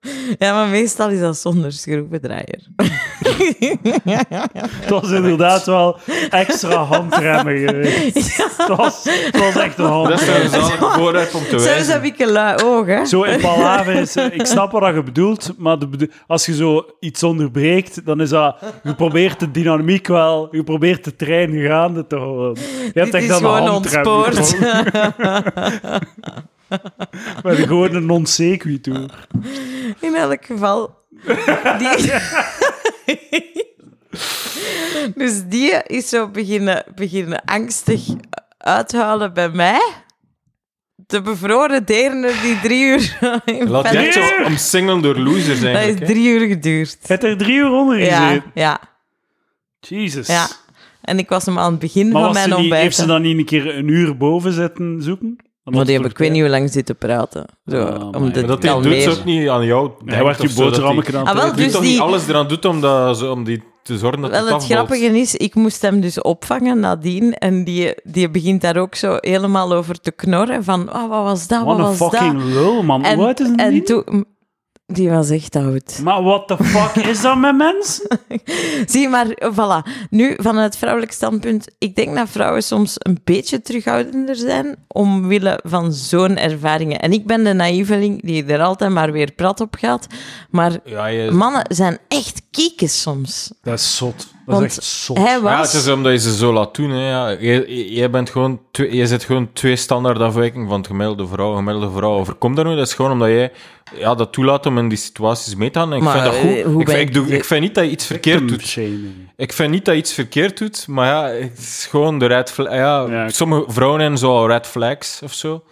Ja, 0.40 0.54
maar 0.54 0.68
meestal 0.68 1.10
is 1.10 1.20
dat 1.20 1.38
zonder 1.38 1.72
schroevendraaier. 1.72 2.60
Het 4.82 4.90
was 4.90 5.12
inderdaad 5.12 5.66
wel 5.66 5.98
extra 6.30 6.76
handremmen 6.84 7.58
geweest. 7.58 8.38
Het, 8.58 8.68
was, 8.68 9.04
het 9.04 9.38
was 9.40 9.56
echt 9.56 9.78
een 9.78 9.86
Dat 9.86 10.22
is 10.22 10.28
handrem. 10.28 10.84
een 10.84 10.92
vooruit 10.92 11.34
om 11.36 11.42
te 11.44 11.50
Zelfs 11.50 11.66
wijzen. 11.66 11.94
heb 11.94 12.04
ik 12.04 12.20
een 12.20 12.32
lui 12.32 12.64
oog, 12.64 12.86
hè. 12.86 13.06
Zo 13.06 13.24
in 13.24 13.40
Palaver 13.42 13.94
is... 13.96 14.16
eh, 14.16 14.26
Ik 14.34 14.46
snap 14.46 14.72
wat 14.72 14.94
je 14.96 15.04
bedoelt, 15.04 15.54
maar 15.58 15.80
de 15.80 16.10
als 16.28 16.46
je 16.46 16.56
zo 16.56 16.86
iets 17.00 17.24
onderbreekt, 17.24 18.06
dan 18.06 18.22
is 18.22 18.30
dat... 18.30 18.56
Je 18.84 18.96
probeert 18.96 19.40
de 19.40 19.52
dynamiek 19.52 20.08
wel... 20.08 20.48
Je 20.52 20.64
probeert 20.64 21.04
de 21.04 21.16
trein 21.16 21.54
gaande 21.62 22.08
te 22.08 22.16
houden. 22.16 22.64
Je 22.94 23.00
hebt 23.00 23.12
Dit 23.12 23.14
echt 23.14 23.30
is 23.30 23.36
gewoon 23.38 23.68
handrem 23.68 24.06
ontspoord. 24.06 24.56
Met 27.44 27.58
gewoon 27.58 27.96
een 27.96 28.06
non-sequitur. 28.06 29.28
In 30.00 30.16
elk 30.16 30.46
geval. 30.46 31.00
Die... 31.78 32.12
dus 35.16 35.44
die 35.48 35.72
is 35.88 36.10
zo 36.10 36.28
beginnen, 36.28 36.84
beginnen 36.96 37.44
angstig 37.46 38.02
uithuilen 38.58 39.34
bij 39.34 39.50
mij. 39.50 39.82
De 40.96 41.22
bevroren 41.22 41.86
deerner 41.86 42.34
die 42.42 42.60
drie 42.60 42.84
uur... 42.86 43.18
in 43.46 43.70
Laat 43.70 43.92
je 43.92 43.98
echt 43.98 44.14
zo 44.14 44.44
omsingelen 44.44 45.02
door 45.02 45.18
losers 45.18 45.60
Dat 45.62 45.84
is 45.84 45.96
drie 45.96 46.28
uur 46.30 46.48
geduurd. 46.48 46.98
Je 47.02 47.08
hebt 47.08 47.24
er 47.24 47.38
drie 47.38 47.56
uur 47.56 47.72
onder 47.72 48.00
Ja, 48.04 48.28
gezeten. 48.28 48.52
ja, 48.54 48.80
Jezus. 49.80 50.28
ja. 50.28 50.48
En 51.02 51.20
ik 51.20 51.30
was 51.30 51.46
hem 51.46 51.60
aan 51.60 51.72
het 51.72 51.80
begin 51.80 52.10
Maar 52.12 52.24
van 52.24 52.34
mijn 52.34 52.54
ontbijt. 52.56 52.82
heeft 52.82 52.96
ze 52.96 53.06
dan 53.06 53.22
niet 53.22 53.38
een 53.38 53.46
keer 53.46 53.78
een 53.78 53.88
uur 53.88 54.18
boven 54.18 54.54
zitten 54.54 55.02
zoeken? 55.02 55.38
Maar 55.64 55.74
die 55.74 55.80
had 55.80 55.88
heb 55.94 56.02
het 56.04 56.12
ik 56.12 56.18
weet 56.18 56.32
niet 56.32 56.42
hoe 56.42 56.50
lang 56.50 56.72
zitten 56.72 56.96
praten. 56.98 57.46
Zo, 57.66 57.84
Ah, 57.84 58.02
om 58.06 58.12
maar 58.22 58.34
de 58.34 58.40
Maar 58.40 58.48
dat 58.48 58.62
doet 58.84 59.02
ze 59.02 59.10
ook 59.10 59.24
niet 59.26 59.50
aan 59.50 59.66
jou. 59.66 59.92
Hij 60.06 60.24
werd 60.24 60.38
denkt 60.38 60.54
je 60.58 60.64
boterhammen 60.64 61.04
hij- 61.04 61.06
gedaan. 61.14 61.26
Ah, 61.28 61.34
wel, 61.34 61.44
hij 61.54 61.64
dus 61.64 61.72
toch 61.72 61.82
die- 61.82 61.92
niet 61.92 62.00
alles 62.00 62.28
eraan 62.28 62.48
doet 62.48 62.66
om, 62.66 62.82
dat, 62.82 63.18
zo- 63.18 63.32
om 63.32 63.44
die 63.44 63.64
te 63.84 63.98
zorgen 63.98 64.22
dat 64.22 64.32
Wel, 64.32 64.48
het 64.48 64.66
grappige 64.66 65.06
is, 65.20 65.36
ik 65.36 65.56
moest 65.56 65.82
hem 65.82 66.02
dus 66.02 66.22
opvangen 66.22 66.80
nadien. 66.80 67.34
En 67.34 67.64
die, 67.64 67.94
die 68.04 68.30
begint 68.30 68.62
daar 68.62 68.78
ook 68.78 68.96
zo 68.96 69.18
helemaal 69.20 69.74
over 69.74 70.00
te 70.02 70.12
knorren. 70.12 70.64
Van, 70.64 70.94
oh, 70.94 71.10
wat 71.10 71.24
was 71.24 71.48
dat, 71.48 71.64
Wat 71.64 71.78
wat 71.78 71.92
een 71.92 71.98
was 71.98 72.10
fucking 72.10 72.44
lul, 72.44 72.84
man. 72.84 73.04
En, 73.04 73.16
Hoe 73.18 73.26
oud 73.26 73.40
is 73.40 73.48
die? 73.48 73.56
en 73.58 73.84
toen... 73.84 74.26
Die 74.94 75.10
was 75.10 75.30
echt 75.30 75.56
oud. 75.56 76.00
Maar 76.04 76.24
what 76.24 76.48
the 76.48 76.64
fuck 76.64 77.06
is 77.06 77.22
dat 77.22 77.38
met 77.38 77.56
mensen? 77.56 78.20
Zie 78.92 79.10
maar, 79.10 79.28
voilà. 79.54 80.08
Nu, 80.10 80.34
vanuit 80.38 80.78
vrouwelijk 80.78 81.12
standpunt, 81.12 81.68
ik 81.78 81.96
denk 81.96 82.16
dat 82.16 82.30
vrouwen 82.30 82.64
soms 82.64 82.96
een 82.98 83.20
beetje 83.24 83.62
terughoudender 83.62 84.36
zijn 84.36 84.76
omwille 84.88 85.60
van 85.64 85.94
zo'n 85.94 86.38
ervaringen. 86.38 87.00
En 87.00 87.14
ik 87.14 87.26
ben 87.26 87.44
de 87.44 87.54
naïveling 87.54 88.22
die 88.24 88.46
er 88.46 88.62
altijd 88.62 88.92
maar 88.92 89.12
weer 89.12 89.32
prat 89.32 89.60
op 89.60 89.76
gaat. 89.80 90.08
Maar 90.50 90.80
Ja, 90.86 91.06
je... 91.06 91.32
mannen 91.32 91.66
zijn 91.70 91.98
echt 92.08 92.42
kiekes 92.52 93.02
soms. 93.02 93.52
Dat 93.64 93.80
is 93.80 93.98
zot. 93.98 94.16
Dat 94.46 94.56
Want 94.56 94.66
is 94.66 94.78
echt 94.78 94.86
zot. 94.86 95.18
Hij 95.18 95.26
ja, 95.26 95.42
was... 95.42 95.74
het 95.74 95.82
is 95.82 95.90
omdat 95.90 96.12
je 96.12 96.20
ze 96.20 96.36
zo 96.36 96.54
laat 96.54 96.76
doen. 96.76 96.90
Hè. 96.90 97.10
Ja, 97.10 97.34
jij, 97.40 97.66
jij 97.68 98.10
bent 98.10 98.30
gewoon 98.30 98.60
twee, 98.72 98.96
jij 98.96 99.06
zit 99.06 99.24
gewoon 99.24 99.50
twee 99.54 99.76
standaard 99.76 100.20
afwijkingen 100.20 100.68
van 100.68 100.78
het 100.78 100.88
gemiddelde 100.88 101.28
vrouw. 101.28 101.56
Gemiddelde 101.56 101.92
vrouw 101.92 102.12
overkomt 102.12 102.56
dat 102.56 102.66
nu. 102.66 102.76
Dat 102.76 102.88
is 102.88 102.94
gewoon 102.94 103.12
omdat 103.12 103.28
jij 103.28 103.52
ja, 103.96 104.16
dat 104.16 104.34
toelaat 104.34 104.66
om 104.66 104.78
in 104.78 104.90
die 104.90 104.98
situaties 104.98 105.56
mee 105.56 105.70
te 105.72 105.80
gaan. 105.80 105.92
En 105.92 105.98
Ik 105.98 106.04
Maar, 106.04 106.14
vind 106.22 106.26
dat 106.26 106.36
goed. 106.42 106.56
eh, 106.58 106.64
hoe 106.66 106.82
ik, 106.82 106.88
vind, 106.90 107.00
ik, 107.08 107.14
doe, 107.14 107.28
je- 107.28 107.36
ik 107.36 107.46
vind 107.46 107.62
niet 107.62 107.76
dat 107.76 107.84
je 107.84 107.90
iets 107.92 108.06
verkeerd 108.06 108.48
doet. 108.48 108.78
Ik 109.36 109.54
vind 109.54 109.72
niet 109.72 109.86
dat 109.86 109.94
je 109.94 110.00
iets 110.00 110.14
verkeerd 110.14 110.58
doet, 110.58 110.88
maar 110.88 111.08
ja, 111.08 111.24
het 111.42 111.58
is 111.58 111.88
gewoon 111.90 112.20
de 112.20 112.26
red 112.26 112.52
flag. 112.52 112.74
Ja, 112.74 113.30
sommige 113.30 113.72
vrouwen 113.72 114.02
hebben 114.02 114.20
zo 114.20 114.46
red 114.46 114.68
flags 114.68 115.22
of 115.24 115.34
zo. 115.34 115.64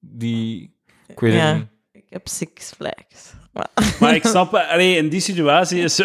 Die... 0.00 0.74
Ik 1.06 1.20
weet 1.20 1.32
Ja. 1.32 1.38
het 1.46 1.56
niet. 1.56 1.66
Ik 1.92 2.04
heb 2.08 2.28
six 2.28 2.72
flags. 2.76 3.32
Maar- 3.52 3.68
Maar 4.00 4.14
ik 4.14 4.24
snap, 4.26 4.54
eh, 4.54 4.70
allee, 4.72 4.96
in 4.96 5.08
die 5.08 5.20
situatie 5.20 5.80
is 5.82 5.94
ze. 5.94 6.04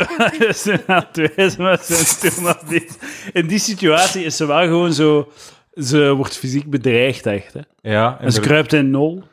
In 3.34 3.48
die 3.48 3.60
situatie 3.60 4.24
is 4.24 4.38
ze 4.38 4.45
wel 4.45 4.62
gewoon 4.64 4.94
zo, 4.94 5.32
ze 5.76 6.14
wordt 6.14 6.38
fysiek 6.38 6.70
bedreigd 6.70 7.26
echt. 7.26 7.54
Hè. 7.54 7.60
Ja, 7.91 8.18
En 8.22 8.32
ze 8.32 8.40
kruipt 8.40 8.74
in 8.74 8.90
nul. 8.91 9.24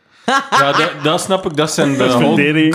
Ja, 0.51 0.73
dat, 0.73 0.91
dat 1.03 1.21
snap 1.21 1.47
ik. 1.47 1.57
Dat 1.57 1.73
zijn 1.73 1.93
de 1.97 2.67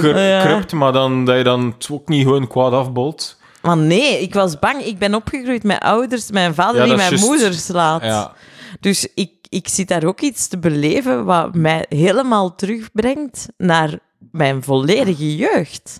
crypt, 0.43 0.73
maar 0.73 0.91
dan 0.91 1.25
dat 1.25 1.37
je 1.37 1.43
dan 1.43 1.73
het 1.77 1.87
ook 1.91 2.07
niet 2.07 2.23
gewoon 2.23 2.47
kwaad 2.47 2.71
afbolt. 2.71 3.37
Maar 3.61 3.77
nee, 3.77 4.21
ik 4.21 4.33
was 4.33 4.59
bang. 4.59 4.81
Ik 4.83 4.97
ben 4.97 5.15
opgegroeid 5.15 5.63
met 5.63 5.79
ouders, 5.79 6.31
mijn 6.31 6.53
vader 6.53 6.81
Ja, 6.81 6.85
die 6.87 6.95
mijn 6.95 7.19
moeder 7.19 7.53
slaat. 7.53 8.03
Ja. 8.03 8.33
Dus 8.79 9.07
ik, 9.15 9.31
ik 9.49 9.67
zit 9.67 9.87
daar 9.87 10.03
ook 10.03 10.21
iets 10.21 10.47
te 10.47 10.57
beleven 10.57 11.25
wat 11.25 11.55
mij 11.55 11.85
helemaal 11.89 12.55
terugbrengt 12.55 13.47
naar 13.57 13.99
mijn 14.31 14.63
volledige 14.63 15.35
jeugd. 15.35 15.99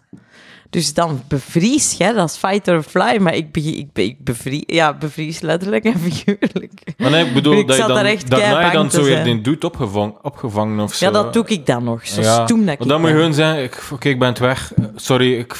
Dus 0.75 0.93
dan 0.93 1.21
bevries 1.27 1.95
je, 1.97 2.13
dat 2.13 2.29
is 2.29 2.35
fight 2.37 2.67
or 2.67 2.83
fly, 2.83 3.17
maar 3.19 3.35
ik, 3.35 3.51
be, 3.51 3.59
ik, 3.61 3.93
be- 3.93 4.03
ik 4.03 4.23
bevries, 4.23 4.63
ja, 4.65 4.93
bevries 4.97 5.39
letterlijk 5.41 5.83
en 5.83 5.99
figuurlijk. 6.09 6.71
Maar 6.97 7.11
nee, 7.11 7.25
ik 7.25 7.33
bedoel, 7.33 7.53
Ik 7.53 7.67
dat 7.67 7.75
je 7.75 7.81
zat 7.81 7.91
dan, 7.91 8.05
echt 8.05 8.29
daarna 8.29 8.65
je 8.65 8.71
dan 8.71 8.91
zo 8.91 9.03
weer 9.03 9.23
die 9.23 9.41
doet 9.41 9.63
opgevangen, 9.63 10.13
opgevangen 10.21 10.79
of 10.83 10.93
zo. 10.93 11.05
Ja, 11.05 11.11
dat 11.11 11.33
doe 11.33 11.45
ik 11.47 11.65
dan 11.65 11.83
nog, 11.83 12.07
zo 12.07 12.21
Ja, 12.21 12.45
stoem 12.45 12.65
dat 12.65 12.81
ik 12.81 12.87
dan 12.87 12.99
moet 13.01 13.09
je 13.09 13.15
gewoon 13.15 13.33
zeggen, 13.33 13.63
ik- 13.63 13.83
oké, 13.91 14.09
ik 14.09 14.19
ben 14.19 14.27
het 14.27 14.39
weg. 14.39 14.73
Sorry, 14.95 15.37
ik 15.37 15.55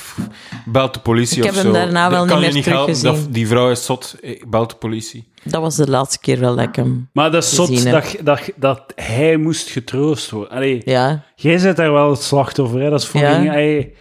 bel 0.65 0.91
de 0.91 0.99
politie 0.99 1.37
Ik 1.43 1.49
of 1.49 1.55
heb 1.55 1.65
zo. 1.65 1.71
hem 1.71 1.73
daarna 1.73 2.09
wel 2.09 2.25
Dat 2.27 2.39
niet 2.39 2.43
kan 2.43 2.47
je 2.47 2.53
meer 2.53 2.73
helpen. 2.73 2.93
teruggezien. 2.93 3.23
Dat- 3.25 3.33
Die 3.33 3.47
vrouw 3.47 3.71
is 3.71 3.85
zot, 3.85 4.15
ik 4.21 4.49
bel 4.49 4.67
de 4.67 4.75
politie. 4.75 5.27
Dat 5.43 5.61
was 5.61 5.75
de 5.75 5.89
laatste 5.89 6.19
keer 6.19 6.39
wel 6.39 6.55
lekker. 6.55 6.85
Maar 7.13 7.31
dat 7.31 7.43
is 7.43 7.55
zot 7.55 7.83
dat, 7.91 8.15
dat, 8.23 8.41
dat 8.55 8.83
hij 8.95 9.37
moest 9.37 9.69
getroost 9.69 10.29
worden. 10.31 10.51
Allee, 10.51 10.81
Ja, 10.85 11.23
jij 11.35 11.59
bent 11.61 11.77
daar 11.77 11.91
wel 11.91 12.09
het 12.09 12.21
slachtoffer, 12.21 12.79
hè? 12.81 12.89
Dat 12.89 13.01
is 13.01 13.11
Ja. 13.11 13.19
fucking... 13.33 13.93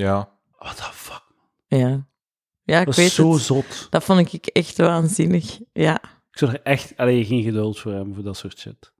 Ja. 0.00 0.28
what 0.58 0.76
the 0.76 0.82
fuck? 0.92 1.22
ja. 1.66 2.08
Ja, 2.64 2.80
ik 2.80 2.86
Dat 2.86 2.96
weet 2.96 3.06
is 3.06 3.14
zo 3.14 3.32
het. 3.32 3.42
zot. 3.42 3.86
Dat 3.90 4.04
vond 4.04 4.32
ik 4.32 4.46
echt 4.46 4.76
waanzinnig. 4.76 5.58
Ja. 5.72 5.94
Ik 6.30 6.38
zou 6.38 6.50
er 6.52 6.62
echt 6.62 6.96
allee, 6.96 7.24
geen 7.24 7.42
geduld 7.42 7.78
voor 7.78 7.92
hebben 7.92 8.14
voor 8.14 8.22
dat 8.22 8.36
soort 8.36 8.58
shit. 8.58 8.92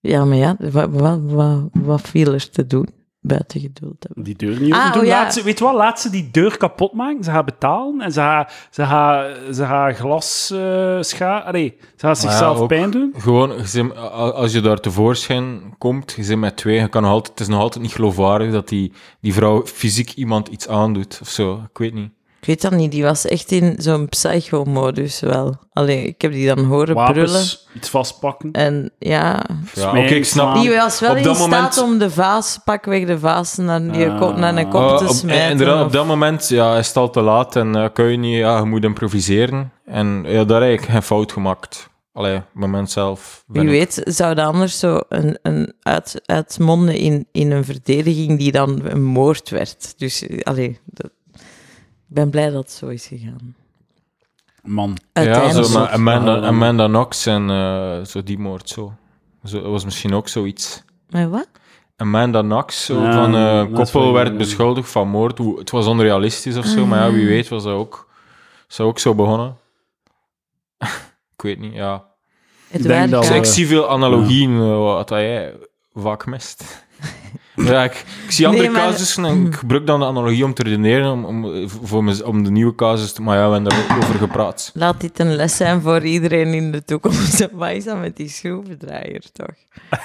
Ja, 0.00 0.24
maar 0.24 0.36
ja, 0.36 0.56
wat, 0.58 0.90
wat, 0.90 1.20
wat, 1.22 1.68
wat 1.72 2.00
viel 2.00 2.32
er 2.32 2.50
te 2.50 2.66
doen? 2.66 2.88
Buiten 3.26 3.60
geduld 3.60 3.96
hebben. 4.06 4.24
Die 4.24 4.36
deur 4.36 4.60
niet 4.60 4.72
Ah, 4.72 4.78
open 4.78 4.92
doen. 4.92 5.00
oh 5.02 5.06
ja. 5.06 5.22
Laat 5.22 5.34
ze, 5.34 5.42
weet 5.42 5.58
je 5.58 5.64
wat? 5.64 5.74
Laat 5.74 6.00
ze 6.00 6.10
die 6.10 6.28
deur 6.30 6.56
kapot 6.56 6.92
maken. 6.92 7.24
Ze 7.24 7.30
gaan 7.30 7.44
betalen 7.44 8.00
en 8.00 8.12
ze 8.12 8.20
gaan, 8.20 8.46
ze 8.70 8.84
gaan, 8.84 9.34
ze 9.54 9.64
gaan 9.66 9.94
glas 9.94 10.50
eh 10.50 10.96
scha... 11.00 11.38
Allee, 11.38 11.76
ze 11.80 12.06
gaan 12.06 12.16
zichzelf 12.16 12.66
pijn 12.66 12.90
doen. 12.90 13.14
Gewoon, 13.18 13.52
als 14.34 14.52
je 14.52 14.60
daar 14.60 14.80
tevoorschijn 14.80 15.74
komt, 15.78 16.12
je 16.16 16.22
zit 16.24 16.38
met 16.38 16.56
twee, 16.56 16.80
je 16.80 16.88
kan 16.88 17.02
nog 17.02 17.10
altijd, 17.10 17.30
het 17.38 17.40
is 17.40 17.48
nog 17.48 17.60
altijd 17.60 17.82
niet 17.84 17.92
geloofwaardig 17.94 18.52
dat 18.52 18.68
die, 18.68 18.92
die 19.20 19.34
vrouw 19.34 19.66
fysiek 19.66 20.12
iemand 20.12 20.48
iets 20.48 20.68
aandoet 20.68 21.18
of 21.22 21.28
zo. 21.28 21.54
Ik 21.70 21.78
weet 21.78 21.94
niet. 21.94 22.10
Ik 22.44 22.50
weet 22.50 22.62
dat 22.62 22.72
niet, 22.72 22.90
die 22.90 23.02
was 23.02 23.24
echt 23.26 23.50
in 23.50 23.74
zo'n 23.78 24.08
psycho-modus 24.08 25.20
wel. 25.20 25.54
Allee, 25.72 26.04
ik 26.06 26.22
heb 26.22 26.32
die 26.32 26.46
dan 26.46 26.64
horen 26.64 26.94
brullen. 26.94 27.14
Wapens, 27.14 27.68
iets 27.74 27.88
vastpakken. 27.88 28.52
En 28.52 28.90
ja, 28.98 29.42
Ja, 29.74 29.88
oké, 29.88 29.98
ik 30.14 30.24
snap. 30.24 30.54
die 30.54 30.70
was 30.76 31.00
wel 31.00 31.10
Op 31.10 31.16
in 31.16 31.22
staat 31.22 31.38
moment- 31.38 31.78
om 31.82 31.98
de 31.98 32.10
vaas, 32.10 32.58
pakweg 32.64 33.06
de 33.06 33.18
vaas, 33.18 33.56
naar, 33.56 33.92
die 33.92 34.08
Ah. 34.10 34.20
kop, 34.20 34.36
naar 34.36 34.56
een 34.56 34.68
kop 34.68 34.80
Oh, 34.80 34.96
te 34.96 35.14
smijten. 35.14 35.50
inderdaad, 35.50 35.78
of- 35.80 35.86
op 35.86 35.92
dat 35.92 36.06
moment 36.06 36.48
ja, 36.48 36.76
is 36.78 36.86
het 36.88 36.96
al 36.96 37.10
te 37.10 37.20
laat 37.20 37.56
en 37.56 37.76
eh, 37.76 37.86
kun 37.92 38.04
je 38.10 38.16
niet, 38.16 38.36
ja, 38.36 38.58
je 38.58 38.64
moet 38.64 38.84
improviseren. 38.84 39.72
En 39.86 40.24
ja, 40.26 40.44
daar 40.44 40.62
heb 40.62 40.72
ik 40.72 40.84
geen 40.86 41.02
fout 41.02 41.32
gemaakt. 41.32 41.88
Allee, 42.12 42.40
moment 42.52 42.90
zelf. 42.90 43.44
Wie 43.46 43.62
ik- 43.62 43.68
weet 43.68 44.00
zou 44.04 44.34
dat 44.34 44.46
anders 44.46 44.78
zo 44.78 45.00
een, 45.08 45.38
een 45.42 45.72
uit, 45.82 46.20
uitmonden 46.26 46.96
in, 46.96 47.26
in 47.32 47.50
een 47.50 47.64
verdediging 47.64 48.38
die 48.38 48.52
dan 48.52 48.80
een 48.84 49.04
moord 49.04 49.50
werd. 49.50 49.94
Dus, 49.98 50.26
eh, 50.26 50.40
allee, 50.42 50.78
dat- 50.84 51.10
ik 52.08 52.14
ben 52.14 52.30
blij 52.30 52.50
dat 52.50 52.62
het 52.62 52.72
zo 52.72 52.86
is 52.88 53.06
gegaan. 53.06 53.54
Man. 54.62 54.96
Ja, 55.12 55.50
zo, 55.62 55.78
maar 55.78 55.88
Amanda, 55.88 56.36
Ah, 56.36 56.46
Amanda 56.46 56.86
Knox 56.86 57.26
en 57.26 57.50
eh, 57.50 58.04
zo 58.04 58.22
die 58.22 58.38
moord 58.38 58.68
zo. 58.68 58.92
zo. 59.44 59.60
Dat 59.62 59.70
was 59.70 59.84
misschien 59.84 60.14
ook 60.14 60.28
zoiets. 60.28 60.82
Maar 61.10 61.30
wat? 61.30 61.48
Amanda 61.96 62.40
Knox, 62.40 62.84
zo, 62.84 63.02
Ja, 63.02 63.12
van 63.12 63.34
eh, 63.34 63.64
is 63.70 63.72
koppel 63.92 64.12
werd 64.12 64.36
beschuldigd 64.36 64.90
van 64.90 65.08
moord. 65.08 65.38
Het 65.38 65.70
was 65.70 65.86
onrealistisch 65.86 66.56
of 66.56 66.64
zo, 66.66 66.86
maar 66.86 66.98
ja, 66.98 67.06
Ah. 67.06 67.12
wie 67.12 67.26
weet 67.26 67.48
was 67.48 67.62
dat 67.64 67.72
ook, 67.72 68.08
zou 68.66 68.88
ook 68.88 68.98
zo 68.98 69.14
begonnen. 69.14 69.56
ik 71.36 71.42
weet 71.42 71.58
niet, 71.58 71.74
ja. 71.74 72.04
Het 72.68 72.82
denk 72.82 72.94
werk, 72.94 73.10
dat 73.10 73.24
ja. 73.24 73.30
we- 73.30 73.36
ik 73.36 73.44
zie 73.44 73.66
veel 73.66 73.90
analogieën 73.90 74.60
eh, 74.60 74.76
wat 74.78 75.08
dat 75.08 75.18
jij 75.18 75.54
vaak 75.94 76.26
mist. 76.26 76.64
ja, 77.54 77.84
ik, 77.84 78.04
ik 78.24 78.30
zie 78.30 78.46
andere 78.46 78.64
Nee, 78.66 78.72
maar- 78.76 78.90
casussen 78.90 79.24
en 79.24 79.46
ik 79.46 79.54
gebruik 79.54 79.86
dan 79.86 80.00
de 80.00 80.06
analogie 80.06 80.44
om 80.44 80.54
te 80.54 80.62
redeneren, 80.62 81.10
om, 81.12 81.24
om, 81.24 81.68
voor 81.68 82.04
mez- 82.04 82.20
om 82.20 82.44
de 82.44 82.50
nieuwe 82.50 82.74
casus 82.74 83.12
te... 83.12 83.22
Maar 83.22 83.38
ja, 83.38 83.46
we 83.46 83.52
hebben 83.52 83.70
daarover 83.88 84.14
gepraat. 84.14 84.70
Laat 84.74 85.00
dit 85.00 85.18
een 85.18 85.34
les 85.36 85.56
zijn 85.56 85.80
voor 85.80 86.02
iedereen 86.02 86.54
in 86.54 86.72
de 86.72 86.84
toekomst. 86.84 87.48
Wat 87.52 87.70
is 87.70 87.84
dat 87.84 87.98
met 88.00 88.16
die 88.16 88.28
schroevendraaier, 88.28 89.22
toch? 89.32 89.54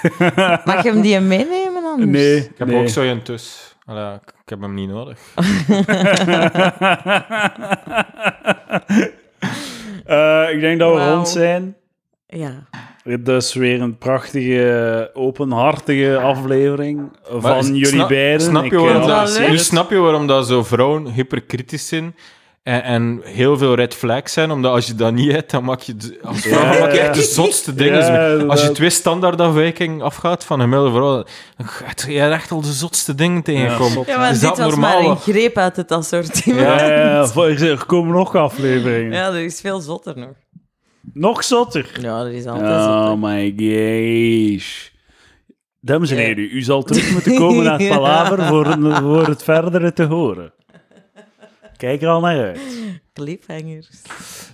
Mag 0.66 0.84
je 0.84 0.90
hem 0.92 1.02
die 1.02 1.20
meenemen 1.20 1.84
anders? 1.86 2.12
Nee, 2.12 2.38
Ik 2.38 2.52
heb 2.58 2.68
nee. 2.68 2.82
ook 2.82 2.90
zo 2.90 3.02
een 3.02 3.22
tus. 3.22 3.76
Allee, 3.86 4.14
ik, 4.14 4.22
ik 4.44 4.50
heb 4.50 4.62
hem 4.62 4.74
niet 4.74 4.90
nodig. 4.90 5.20
Eh, 10.06 10.46
ik 10.54 10.60
denk 10.60 10.80
dat 10.80 10.94
we 10.96 11.10
rond 11.14 11.30
zijn. 11.30 11.76
Ja. 12.28 12.68
Is 13.26 13.54
weer 13.54 13.82
een 13.82 13.98
prachtige, 13.98 15.10
openhartige 15.14 16.18
aflevering 16.18 17.12
Maar 17.32 17.42
van 17.42 17.66
jullie 17.66 17.86
snap- 17.86 18.08
beiden. 18.08 18.42
Snap 18.42 18.64
je, 18.66 18.76
eh, 18.76 18.82
waarom 18.82 19.08
dat, 19.08 19.38
leuk. 19.38 19.50
nu 19.50 19.58
snap 19.58 19.90
je 19.90 19.98
waarom 19.98 20.28
dat 20.28 20.48
zo 20.48 20.64
vrouwen 20.64 21.08
hyperkritisch 21.12 21.88
zijn 21.88 22.16
en, 22.64 22.84
en 22.84 23.20
heel 23.24 23.58
veel 23.58 23.76
red 23.76 23.94
flags 23.96 24.34
zijn? 24.34 24.52
Omdat 24.52 24.72
als 24.74 24.88
je 24.88 24.96
dat 24.96 25.14
niet 25.14 25.32
hebt, 25.32 25.52
dan 25.52 25.64
maak 25.64 25.80
je, 25.80 25.96
als 26.24 26.40
vrouw 26.42 26.62
Ja, 26.74 26.80
maak 26.80 26.92
je 26.92 26.98
ja. 26.98 27.04
echt 27.04 27.14
de 27.16 27.22
zotste 27.22 27.76
dingen. 27.76 28.00
Ja, 28.40 28.46
als 28.46 28.62
je 28.62 28.72
twee 28.72 28.90
standaardafwijkingen 28.90 30.02
afgaat 30.02 30.44
van 30.46 30.60
een 30.60 30.64
gemiddelde 30.70 30.96
vrouw, 30.98 31.24
dan 31.58 31.68
gaat 31.68 32.06
je 32.08 32.20
echt 32.22 32.52
al 32.52 32.62
de 32.62 32.72
zotste 32.72 33.16
dingen 33.16 33.44
tegenkomen. 33.44 34.04
Ja, 34.08 34.18
maar 34.18 34.32
Is 34.32 34.40
dit 34.40 34.50
dat 34.50 34.58
was 34.58 34.70
normaal? 34.70 35.02
maar 35.02 35.12
een 35.12 35.18
greep 35.18 35.58
uit 35.58 35.76
het 35.76 35.92
assortiment. 35.92 36.62
Ja, 36.68 36.86
Ja. 36.86 37.28
ja, 37.36 37.48
ja, 37.48 37.66
er 37.66 37.86
komen 37.86 38.16
nog 38.16 38.36
afleveringen. 38.36 39.14
er 39.14 39.44
is 39.44 39.60
veel 39.62 39.80
zotter 39.80 40.18
nog. 40.18 40.30
Nog 41.20 41.44
zotter. 41.44 41.92
Ja, 42.02 42.20
er 42.22 42.32
is 42.32 42.46
altijd 42.46 42.70
Oh 42.70 43.08
zotter. 43.08 43.18
my 43.30 43.54
gosh. 43.58 44.88
Dames 45.82 46.12
en 46.12 46.18
heren, 46.18 46.50
u 46.52 46.62
zal 46.62 46.84
terug 46.84 47.12
moeten 47.12 47.36
komen 47.36 47.64
naar 47.64 47.80
het 47.80 47.90
palaver 47.98 48.44
voor, 48.46 48.78
voor 49.02 49.28
het 49.28 49.44
verdere 49.44 49.94
te 49.94 50.04
horen. 50.04 50.54
Kijk 51.78 52.02
er 52.02 52.08
al 52.10 52.20
naar 52.22 52.44
uit. 52.44 52.60
Cliffhangers. 53.14 53.90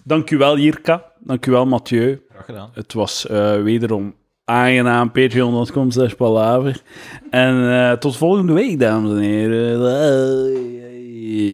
Dank 0.04 0.30
u 0.30 0.38
wel, 0.38 0.58
Jirka. 0.58 1.12
Dank 1.20 1.46
u 1.46 1.52
wel, 1.52 1.66
Mathieu. 1.66 2.22
Graag 2.30 2.46
gedaan. 2.46 2.70
Het 2.74 2.94
was 2.94 3.28
eh, 3.28 3.62
wederom 3.62 4.16
aangenaam. 4.44 5.12
Patreon.com 5.12 5.92
slash 5.92 6.14
palaver. 6.14 6.82
En 7.30 7.70
eh, 7.72 7.92
tot 7.92 8.18
volgende 8.18 8.54
week, 8.54 8.80
dames 8.80 9.12
en 9.12 9.18
heren. 9.20 9.80
Bye. 9.80 10.85